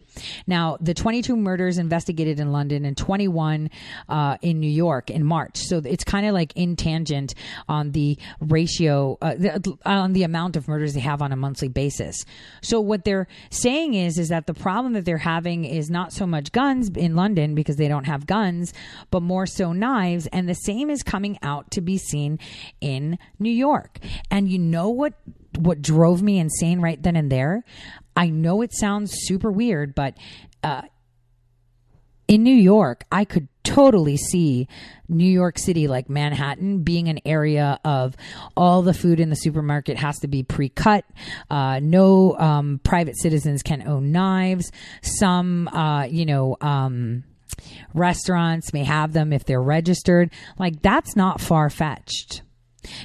Now, 0.47 0.77
the 0.81 0.95
22 0.95 1.37
murders 1.37 1.79
investigated 1.79 2.41
in 2.41 2.53
London 2.53 2.85
and 2.85 2.97
21 2.97 3.71
uh, 4.09 4.37
in 4.43 4.61
New 4.61 4.71
York 4.71 5.11
in 5.11 5.25
March. 5.25 5.57
So 5.59 5.81
it's 5.85 6.05
kind 6.05 6.27
of 6.27 6.35
like 6.35 6.53
in 6.57 6.77
tangent 6.77 7.35
on 7.69 7.93
the 7.93 8.19
ratio, 8.41 9.19
uh, 9.21 9.35
the, 9.35 9.77
on 9.85 10.13
the 10.13 10.23
amount 10.23 10.57
of 10.57 10.69
murders 10.69 10.95
they 10.95 11.01
have 11.01 11.23
on 11.23 11.33
a 11.33 11.37
monthly 11.37 11.69
basis. 11.69 12.25
So 12.63 12.81
what 12.81 13.05
they're 13.05 13.29
saying 13.51 13.95
is, 13.95 14.19
is 14.19 14.29
that 14.29 14.47
the 14.47 14.55
problem 14.55 14.93
that 14.95 15.05
they're 15.05 15.19
having 15.19 15.65
is 15.65 15.91
not 15.91 16.13
so 16.13 16.27
much 16.27 16.53
guns 16.53 16.91
in 16.91 17.17
London 17.17 17.55
because 17.55 17.77
they 17.77 17.89
don't 17.89 18.05
have 18.05 18.27
guns, 18.27 18.73
but 19.11 19.21
more 19.21 19.47
so 19.47 19.73
knives. 19.73 20.27
And 20.29 20.49
the 20.49 20.55
same 20.55 20.91
is 20.91 21.03
coming 21.03 21.39
out 21.43 21.71
to 21.73 21.81
be 21.81 21.99
seen 21.99 22.39
in 22.81 23.19
New 23.39 23.51
York. 23.53 23.99
And 24.31 24.49
you 24.49 24.59
know 24.59 24.89
what 24.89 25.15
what 25.59 25.81
drove 25.81 26.23
me 26.23 26.39
insane 26.39 26.81
right 26.81 27.01
then 27.03 27.17
and 27.17 27.31
there. 27.31 27.65
I 28.17 28.29
know 28.29 28.63
it 28.63 28.73
sounds 28.73 29.13
super 29.15 29.51
weird, 29.51 29.95
but 29.95 30.15
uh, 30.63 30.83
in 32.29 32.43
New 32.43 32.55
York, 32.55 33.05
I 33.11 33.25
could 33.25 33.49
totally 33.65 34.17
see 34.17 34.69
New 35.09 35.29
York 35.29 35.59
City, 35.59 35.89
like 35.89 36.09
Manhattan, 36.09 36.83
being 36.83 37.09
an 37.09 37.19
area 37.25 37.81
of 37.85 38.17
all 38.57 38.83
the 38.83 38.95
food 38.95 39.21
in 39.21 39.31
the 39.31 39.37
supermarket 39.37 39.99
has 39.99 40.19
to 40.21 40.29
be 40.29 40.43
pre 40.43 40.69
cut. 40.69 41.05
Uh, 41.51 41.81
no 41.83 42.37
um, 42.39 42.81
private 42.85 43.19
citizens 43.19 43.63
can 43.63 43.87
own 43.87 44.13
knives. 44.13 44.71
Some, 45.03 45.69
uh, 45.69 46.05
you 46.05 46.25
know, 46.25 46.57
um, 46.61 47.25
restaurants 47.95 48.73
may 48.73 48.85
have 48.85 49.13
them 49.13 49.33
if 49.33 49.45
they're 49.45 49.63
registered. 49.63 50.31
Like, 50.59 50.83
that's 50.83 51.17
not 51.17 51.41
far 51.41 51.69
fetched 51.69 52.43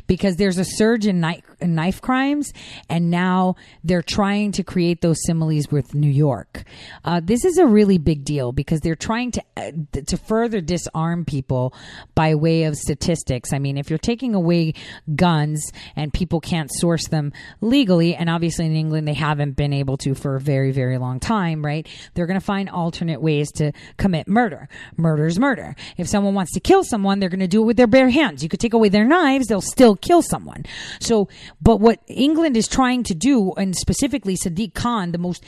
because 0.08 0.36
there's 0.36 0.58
a 0.58 0.66
surge 0.66 1.06
in 1.06 1.20
knife, 1.20 1.44
knife, 1.62 2.02
crimes, 2.02 2.52
and 2.90 3.10
now 3.10 3.56
they're 3.84 4.02
trying 4.02 4.52
to 4.54 4.64
create 4.64 5.02
those 5.02 5.18
similes 5.26 5.72
with 5.72 5.94
New 5.94 6.10
York. 6.10 6.64
Uh, 7.04 7.22
this 7.24 7.46
is 7.46 7.58
a 7.58 7.66
really 7.66 7.98
big 7.98 8.24
deal 8.24 8.52
because 8.52 8.82
they're 8.82 8.96
trying 8.96 9.32
to 9.32 9.44
uh, 9.58 9.72
to 10.06 10.18
further 10.18 10.62
disarm 10.62 11.26
people 11.26 11.74
by 12.16 12.36
way 12.36 12.64
of 12.64 12.76
statistics. 12.76 13.54
I 13.54 13.60
mean, 13.60 13.78
if 13.78 13.90
you're 13.90 14.00
taking 14.00 14.36
away 14.36 14.74
guns 15.16 15.72
and 15.96 16.14
people 16.14 16.40
can't 16.40 16.70
source 16.72 17.08
them 17.08 17.34
legally, 17.62 18.16
and 18.16 18.30
obviously 18.30 18.66
in 18.66 18.76
England 18.76 19.08
they 19.08 19.14
haven't 19.14 19.56
been 19.56 19.74
able 19.74 19.98
to 19.98 20.14
for 20.14 20.36
a 20.36 20.40
very 20.42 20.72
very 20.72 20.98
long 20.98 21.20
time, 21.20 21.66
right? 21.66 21.88
They're 22.14 22.28
going 22.28 22.40
to 22.40 22.46
find 22.46 22.70
alternate 22.70 23.22
ways 23.22 23.52
to 23.54 23.72
commit 23.98 24.28
murder. 24.28 24.70
Murder 24.98 25.26
is 25.26 25.40
murder. 25.40 25.76
If 25.98 26.08
someone 26.08 26.34
wants 26.34 26.54
to 26.54 26.60
kill 26.60 26.84
someone, 26.84 27.20
they're 27.20 27.30
going 27.30 27.40
to 27.40 27.48
do 27.48 27.62
it 27.62 27.66
with 27.66 27.78
their 27.78 27.88
bare 27.88 28.10
hands. 28.10 28.44
You 28.44 28.50
could 28.50 28.60
take 28.60 28.74
away 28.74 28.90
their 28.90 29.06
knives; 29.06 29.48
they'll 29.48 29.62
still 29.70 29.96
kill 29.96 30.22
someone. 30.22 30.66
So, 31.00 31.30
but 31.62 31.80
what 31.80 32.02
England 32.08 32.58
is 32.58 32.68
trying 32.68 33.04
to 33.04 33.16
do, 33.16 33.54
and 33.54 33.76
specifically 33.76 34.36
Sadiq 34.36 34.74
Khan, 34.74 35.12
the 35.12 35.18
most 35.18 35.44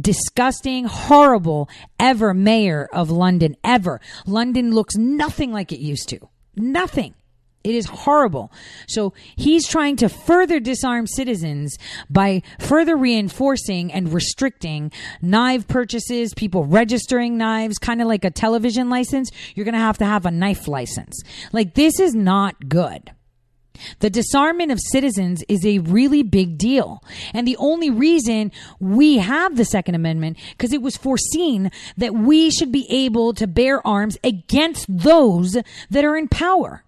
disgusting, 0.00 0.84
horrible 0.84 1.68
ever 1.98 2.34
mayor 2.34 2.88
of 2.92 3.10
London 3.10 3.56
ever. 3.64 4.00
London 4.26 4.72
looks 4.72 4.96
nothing 4.96 5.52
like 5.52 5.72
it 5.72 5.80
used 5.80 6.08
to. 6.10 6.18
Nothing. 6.56 7.14
It 7.64 7.74
is 7.74 7.86
horrible. 7.86 8.52
So 8.86 9.14
he's 9.36 9.66
trying 9.66 9.96
to 9.96 10.10
further 10.10 10.60
disarm 10.60 11.06
citizens 11.06 11.78
by 12.10 12.42
further 12.60 12.94
reinforcing 12.94 13.90
and 13.90 14.12
restricting 14.12 14.92
knife 15.22 15.66
purchases, 15.66 16.34
people 16.34 16.66
registering 16.66 17.38
knives, 17.38 17.78
kind 17.78 18.02
of 18.02 18.06
like 18.06 18.26
a 18.26 18.30
television 18.30 18.90
license. 18.90 19.30
You're 19.54 19.64
going 19.64 19.72
to 19.72 19.80
have 19.80 19.96
to 19.98 20.04
have 20.04 20.26
a 20.26 20.30
knife 20.30 20.68
license. 20.68 21.22
Like 21.52 21.72
this 21.72 21.98
is 21.98 22.14
not 22.14 22.68
good. 22.68 23.10
The 24.00 24.10
disarmament 24.10 24.72
of 24.72 24.78
citizens 24.80 25.42
is 25.48 25.64
a 25.64 25.78
really 25.80 26.22
big 26.22 26.58
deal. 26.58 27.02
And 27.32 27.46
the 27.46 27.56
only 27.56 27.90
reason 27.90 28.52
we 28.80 29.18
have 29.18 29.56
the 29.56 29.64
Second 29.64 29.94
Amendment, 29.94 30.38
because 30.52 30.72
it 30.72 30.82
was 30.82 30.96
foreseen 30.96 31.70
that 31.96 32.14
we 32.14 32.50
should 32.50 32.72
be 32.72 32.86
able 32.90 33.34
to 33.34 33.46
bear 33.46 33.84
arms 33.86 34.16
against 34.24 34.86
those 34.88 35.56
that 35.90 36.04
are 36.04 36.16
in 36.16 36.28
power. 36.28 36.84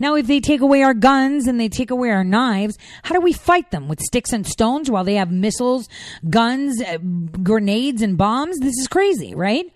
Now, 0.00 0.16
if 0.16 0.26
they 0.26 0.40
take 0.40 0.60
away 0.60 0.82
our 0.82 0.94
guns 0.94 1.46
and 1.46 1.60
they 1.60 1.68
take 1.68 1.90
away 1.90 2.10
our 2.10 2.24
knives, 2.24 2.76
how 3.04 3.14
do 3.14 3.20
we 3.20 3.32
fight 3.32 3.70
them? 3.70 3.88
With 3.88 4.00
sticks 4.00 4.32
and 4.32 4.46
stones 4.46 4.90
while 4.90 5.04
they 5.04 5.14
have 5.14 5.30
missiles, 5.30 5.88
guns, 6.28 6.82
uh, 6.82 6.98
grenades, 6.98 8.02
and 8.02 8.18
bombs? 8.18 8.58
This 8.58 8.76
is 8.76 8.88
crazy, 8.88 9.34
right? 9.34 9.66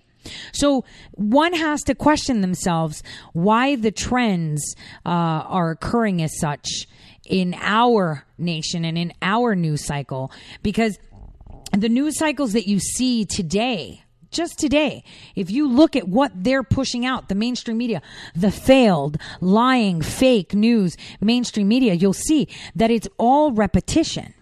So 0.53 0.85
one 1.13 1.53
has 1.55 1.83
to 1.85 1.95
question 1.95 2.41
themselves 2.41 3.03
why 3.33 3.77
the 3.77 3.91
trends 3.91 4.75
uh, 5.05 5.09
are 5.09 5.71
occurring 5.71 6.23
as 6.23 6.39
such 6.39 6.87
in 7.25 7.55
our 7.61 8.25
nation 8.39 8.85
and 8.85 8.99
in 8.99 9.13
our 9.23 9.55
news 9.55 9.85
cycle 9.85 10.33
because 10.63 10.99
the 11.73 11.89
news 11.89 12.19
cycles 12.19 12.53
that 12.53 12.67
you 12.67 12.79
see 12.81 13.25
today 13.25 14.03
just 14.33 14.59
today, 14.59 15.05
if 15.37 15.51
you 15.51 15.69
look 15.69 15.95
at 15.95 16.09
what 16.09 16.33
they're 16.35 16.63
pushing 16.63 17.05
out, 17.05 17.29
the 17.29 17.35
mainstream 17.35 17.77
media, 17.77 18.01
the 18.35 18.51
failed, 18.51 19.19
lying, 19.43 20.01
fake 20.01 20.55
news, 20.55 20.97
mainstream 21.21 21.69
media, 21.69 21.93
you'll 21.93 22.15
see 22.15 22.49
that 22.75 22.91
it's 22.91 23.07
all 23.19 23.53
repetition. 23.53 24.33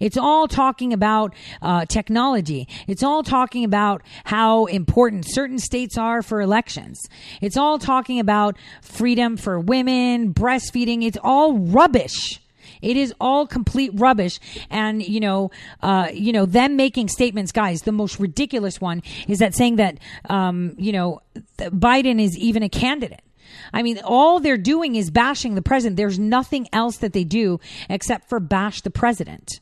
It's 0.00 0.16
all 0.16 0.48
talking 0.48 0.92
about 0.92 1.34
uh, 1.62 1.84
technology. 1.86 2.68
It's 2.86 3.02
all 3.02 3.22
talking 3.22 3.64
about 3.64 4.02
how 4.24 4.66
important 4.66 5.24
certain 5.28 5.58
states 5.58 5.98
are 5.98 6.22
for 6.22 6.40
elections. 6.40 7.00
It's 7.40 7.56
all 7.56 7.78
talking 7.78 8.20
about 8.20 8.56
freedom 8.82 9.36
for 9.36 9.58
women, 9.58 10.32
breastfeeding. 10.32 11.04
It's 11.04 11.18
all 11.22 11.58
rubbish. 11.58 12.40
It 12.80 12.96
is 12.96 13.14
all 13.20 13.46
complete 13.46 13.90
rubbish. 13.94 14.38
And, 14.70 15.02
you 15.02 15.20
know, 15.20 15.50
uh, 15.82 16.08
you 16.12 16.32
know, 16.32 16.46
them 16.46 16.76
making 16.76 17.08
statements, 17.08 17.52
guys, 17.52 17.82
the 17.82 17.92
most 17.92 18.20
ridiculous 18.20 18.80
one 18.80 19.02
is 19.26 19.38
that 19.38 19.54
saying 19.54 19.76
that, 19.76 19.98
um, 20.28 20.74
you 20.78 20.92
know, 20.92 21.20
Biden 21.58 22.20
is 22.20 22.36
even 22.36 22.62
a 22.62 22.68
candidate. 22.68 23.22
I 23.72 23.82
mean, 23.82 23.98
all 24.04 24.40
they're 24.40 24.56
doing 24.56 24.96
is 24.96 25.10
bashing 25.10 25.54
the 25.54 25.62
president. 25.62 25.96
There's 25.96 26.18
nothing 26.18 26.68
else 26.72 26.98
that 26.98 27.12
they 27.12 27.24
do 27.24 27.60
except 27.88 28.28
for 28.28 28.40
bash 28.40 28.82
the 28.82 28.90
president. 28.90 29.60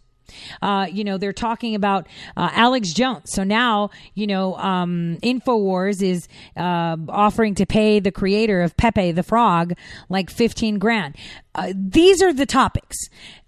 Uh, 0.62 0.86
you 0.90 1.04
know, 1.04 1.18
they're 1.18 1.32
talking 1.32 1.74
about 1.74 2.06
uh, 2.36 2.50
Alex 2.52 2.92
Jones. 2.92 3.30
So 3.32 3.44
now, 3.44 3.90
you 4.14 4.26
know, 4.26 4.56
um, 4.56 5.18
InfoWars 5.22 6.02
is 6.02 6.28
uh, 6.56 6.96
offering 7.08 7.54
to 7.56 7.66
pay 7.66 8.00
the 8.00 8.12
creator 8.12 8.62
of 8.62 8.76
Pepe 8.76 9.12
the 9.12 9.22
Frog 9.22 9.74
like 10.08 10.30
15 10.30 10.78
grand. 10.78 11.16
Uh, 11.54 11.72
these 11.74 12.22
are 12.22 12.32
the 12.32 12.46
topics 12.46 12.96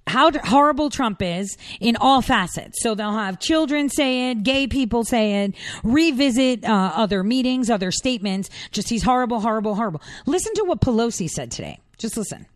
how 0.09 0.31
horrible 0.33 0.91
Trump 0.91 1.23
is 1.23 1.57
in 1.81 1.97
all 1.97 2.23
facets. 2.23 2.83
So 2.83 2.95
they'll 2.95 3.13
have 3.13 3.39
children 3.39 3.89
say 3.89 4.31
it, 4.31 4.43
gay 4.43 4.67
people 4.67 5.05
say 5.05 5.45
it, 5.45 5.55
revisit 5.85 6.65
uh, 6.65 6.93
other 6.95 7.23
meetings, 7.23 7.71
other 7.71 7.91
statements. 7.91 8.49
Just 8.73 8.89
he's 8.89 9.03
horrible, 9.03 9.41
horrible, 9.41 9.75
horrible. 9.75 10.03
Listen 10.27 10.55
to 10.55 10.65
what 10.65 10.81
Pelosi 10.81 11.29
said 11.29 11.51
today. 11.51 11.79
Just 11.99 12.17
listen. 12.17 12.47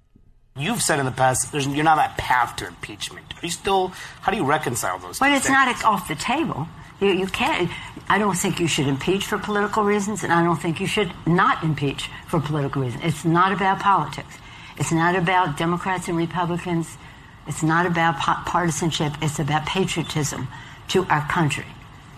You've 0.57 0.83
said 0.83 0.99
in 0.99 1.07
the 1.07 1.13
past 1.13 1.53
you're 1.55 1.85
not 1.85 1.97
that 1.97 2.19
path 2.19 2.57
to 2.57 2.67
impeachment. 2.67 3.33
Are 3.43 3.47
you 3.47 3.51
still? 3.51 3.89
How 4.21 4.31
do 4.31 4.37
you 4.37 4.45
reconcile 4.45 4.99
those? 4.99 5.19
But 5.19 5.33
it's 5.33 5.49
not 5.49 5.83
off 5.85 6.09
the 6.09 6.15
table. 6.15 6.69
You, 7.01 7.09
you 7.09 7.27
can't. 7.27 7.71
I 8.09 8.19
don't 8.19 8.37
think 8.37 8.61
you 8.61 8.69
should 8.69 8.87
impeach 8.87 9.25
for 9.25 9.39
political 9.39 9.83
reasons, 9.83 10.23
and 10.23 10.33
I 10.33 10.45
don't 10.45 10.61
think 10.61 10.79
you 10.79 10.87
should 10.87 11.11
not 11.27 11.65
impeach 11.65 12.11
for 12.27 12.39
political 12.39 12.83
reasons. 12.83 13.03
It's 13.03 13.25
not 13.25 13.53
about 13.53 13.81
politics. 13.81 14.37
It's 14.77 14.93
not 14.93 15.17
about 15.17 15.57
Democrats 15.57 16.09
and 16.09 16.19
Republicans. 16.19 16.99
It's 17.47 17.63
not 17.63 17.87
about 17.87 18.17
partisanship. 18.19 19.15
It's 19.23 19.39
about 19.39 19.65
patriotism 19.65 20.49
to 20.89 21.05
our 21.07 21.27
country. 21.29 21.67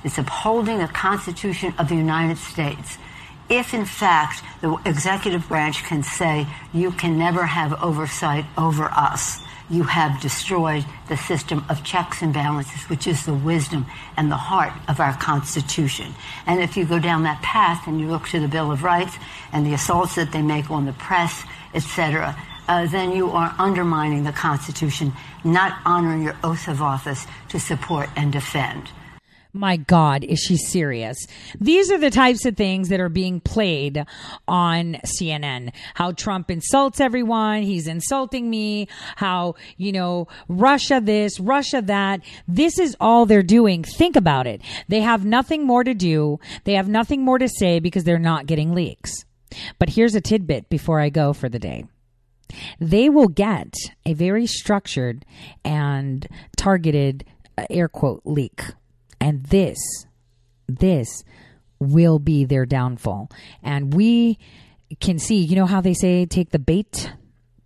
It's 0.02 0.18
upholding 0.18 0.78
the 0.78 0.88
Constitution 0.88 1.72
of 1.78 1.88
the 1.88 1.94
United 1.94 2.38
States. 2.38 2.98
If, 3.48 3.74
in 3.74 3.84
fact, 3.84 4.42
the 4.62 4.76
executive 4.86 5.48
branch 5.48 5.84
can 5.84 6.02
say, 6.02 6.46
you 6.72 6.90
can 6.90 7.18
never 7.18 7.44
have 7.44 7.82
oversight 7.82 8.46
over 8.56 8.84
us, 8.84 9.42
you 9.70 9.82
have 9.84 10.20
destroyed 10.20 10.84
the 11.08 11.16
system 11.16 11.64
of 11.68 11.84
checks 11.84 12.22
and 12.22 12.32
balances, 12.32 12.88
which 12.88 13.06
is 13.06 13.24
the 13.24 13.34
wisdom 13.34 13.86
and 14.16 14.30
the 14.30 14.36
heart 14.36 14.72
of 14.88 15.00
our 15.00 15.16
Constitution. 15.16 16.14
And 16.46 16.60
if 16.60 16.76
you 16.76 16.84
go 16.84 16.98
down 16.98 17.22
that 17.24 17.42
path 17.42 17.86
and 17.86 18.00
you 18.00 18.08
look 18.08 18.28
to 18.28 18.40
the 18.40 18.48
Bill 18.48 18.70
of 18.70 18.82
Rights 18.82 19.16
and 19.52 19.66
the 19.66 19.74
assaults 19.74 20.16
that 20.16 20.32
they 20.32 20.42
make 20.42 20.70
on 20.70 20.84
the 20.86 20.92
press, 20.92 21.44
etc., 21.74 22.36
uh, 22.66 22.86
then 22.86 23.12
you 23.12 23.30
are 23.30 23.54
undermining 23.58 24.24
the 24.24 24.32
Constitution, 24.32 25.12
not 25.44 25.78
honoring 25.84 26.22
your 26.22 26.36
oath 26.42 26.66
of 26.68 26.80
office 26.80 27.26
to 27.50 27.60
support 27.60 28.08
and 28.16 28.32
defend. 28.32 28.90
My 29.56 29.76
God, 29.76 30.24
is 30.24 30.40
she 30.40 30.56
serious? 30.56 31.16
These 31.60 31.92
are 31.92 31.98
the 31.98 32.10
types 32.10 32.44
of 32.44 32.56
things 32.56 32.88
that 32.88 32.98
are 32.98 33.08
being 33.08 33.38
played 33.38 34.04
on 34.48 34.96
CNN. 35.06 35.72
How 35.94 36.10
Trump 36.10 36.50
insults 36.50 37.00
everyone. 37.00 37.62
He's 37.62 37.86
insulting 37.86 38.50
me. 38.50 38.88
How, 39.14 39.54
you 39.76 39.92
know, 39.92 40.26
Russia 40.48 41.00
this, 41.00 41.38
Russia 41.38 41.80
that. 41.82 42.22
This 42.48 42.80
is 42.80 42.96
all 42.98 43.26
they're 43.26 43.44
doing. 43.44 43.84
Think 43.84 44.16
about 44.16 44.48
it. 44.48 44.60
They 44.88 45.02
have 45.02 45.24
nothing 45.24 45.64
more 45.64 45.84
to 45.84 45.94
do. 45.94 46.40
They 46.64 46.74
have 46.74 46.88
nothing 46.88 47.22
more 47.24 47.38
to 47.38 47.48
say 47.48 47.78
because 47.78 48.02
they're 48.02 48.18
not 48.18 48.46
getting 48.46 48.74
leaks. 48.74 49.24
But 49.78 49.90
here's 49.90 50.16
a 50.16 50.20
tidbit 50.20 50.68
before 50.68 50.98
I 50.98 51.10
go 51.10 51.32
for 51.32 51.48
the 51.48 51.60
day 51.60 51.84
they 52.80 53.08
will 53.08 53.28
get 53.28 53.74
a 54.04 54.14
very 54.14 54.46
structured 54.46 55.24
and 55.64 56.26
targeted 56.56 57.24
uh, 57.56 57.66
air 57.70 57.88
quote 57.88 58.20
leak 58.24 58.62
and 59.24 59.42
this, 59.44 59.78
this 60.68 61.24
will 61.78 62.18
be 62.18 62.44
their 62.44 62.66
downfall. 62.66 63.30
And 63.62 63.94
we 63.94 64.38
can 65.00 65.18
see, 65.18 65.36
you 65.36 65.56
know 65.56 65.64
how 65.64 65.80
they 65.80 65.94
say 65.94 66.26
take 66.26 66.50
the 66.50 66.58
bait? 66.58 67.10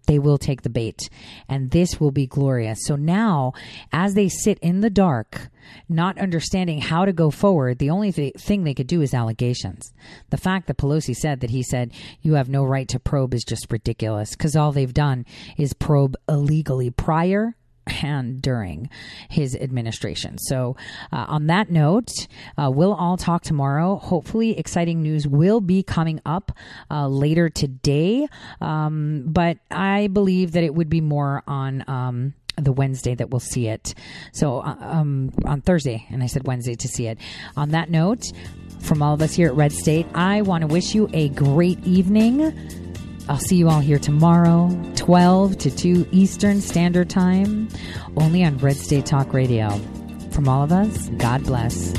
They 0.06 0.20
will 0.20 0.39
take 0.39 0.62
the 0.62 0.70
bait. 0.70 1.10
And 1.48 1.72
this 1.72 1.98
will 1.98 2.12
be 2.12 2.28
glorious. 2.28 2.78
So 2.85 2.94
now, 2.94 3.55
as 3.93 4.14
they 4.14 4.28
sit 4.28 4.60
in 4.60 4.82
the 4.82 4.89
dark, 4.89 5.48
not 5.89 6.16
understanding 6.16 6.80
how 6.80 7.05
to 7.05 7.12
go 7.12 7.28
forward, 7.28 7.78
the 7.78 7.90
only 7.90 8.12
th- 8.12 8.35
thing 8.36 8.62
they 8.62 8.72
could 8.72 8.86
do 8.86 9.02
is 9.02 9.12
allegations. 9.12 9.93
The 10.30 10.36
fact 10.36 10.68
that 10.68 10.78
Pelosi 10.78 11.14
said 11.14 11.40
that 11.40 11.51
he 11.51 11.64
said, 11.64 11.93
you 12.22 12.35
have 12.35 12.48
no 12.48 12.62
right 12.62 12.89
to 12.89 13.01
probe 13.01 13.35
is 13.35 13.43
just 13.43 13.66
ridiculous 13.72 14.30
because 14.30 14.55
all 14.55 14.70
they've 14.70 14.94
done 14.94 15.26
is 15.56 15.72
probe 15.72 16.14
illegally 16.28 16.90
prior 16.90 17.56
and 18.02 18.40
during 18.40 18.90
his 19.28 19.55
administration. 19.55 20.39
So, 20.39 20.77
uh, 21.12 21.27
on 21.28 21.47
that 21.47 21.70
note, 21.70 22.10
uh, 22.56 22.70
we'll 22.73 22.94
all 22.94 23.16
talk 23.16 23.43
tomorrow. 23.43 23.97
Hopefully, 23.97 24.59
exciting 24.59 25.02
news 25.02 25.27
will 25.27 25.60
be 25.60 25.82
coming 25.82 26.20
up 26.24 26.52
uh, 26.90 27.09
later 27.09 27.48
today. 27.48 28.28
Um, 28.60 29.24
but 29.27 29.59
I 29.70 30.09
believe 30.09 30.52
that 30.52 30.65
it 30.65 30.74
would 30.74 30.89
be 30.89 31.01
more 31.01 31.43
on. 31.47 31.85
Um, 31.89 32.35
the 32.60 32.73
Wednesday 32.73 33.15
that 33.15 33.31
we'll 33.31 33.39
see 33.39 33.69
it. 33.69 33.94
So 34.32 34.59
uh, 34.59 34.77
um, 34.81 35.31
on 35.44 35.60
Thursday, 35.60 36.05
and 36.10 36.24
I 36.24 36.27
said 36.27 36.44
Wednesday 36.44 36.74
to 36.74 36.89
see 36.89 37.06
it. 37.06 37.19
On 37.56 37.70
that 37.70 37.89
note, 37.89 38.24
from 38.81 39.01
all 39.01 39.15
of 39.15 39.23
us 39.23 39.35
here 39.35 39.47
at 39.47 39.55
Red 39.55 39.73
State, 39.73 40.06
I 40.12 40.43
want 40.43 40.62
to 40.62 40.66
wish 40.66 40.93
you 40.93 41.09
a 41.12 41.28
great 41.28 41.78
evening. 41.85 42.88
I'll 43.28 43.38
see 43.38 43.56
you 43.56 43.68
all 43.68 43.80
here 43.80 43.98
tomorrow, 43.98 44.70
12 44.96 45.59
to 45.59 45.70
2 45.70 46.09
Eastern 46.12 46.60
Standard 46.60 47.10
Time, 47.10 47.68
only 48.16 48.42
on 48.42 48.56
Red 48.59 48.76
State 48.76 49.05
Talk 49.05 49.34
Radio. 49.34 49.70
From 50.30 50.48
all 50.48 50.62
of 50.62 50.72
us, 50.72 51.09
God 51.18 51.44
bless. 51.44 51.92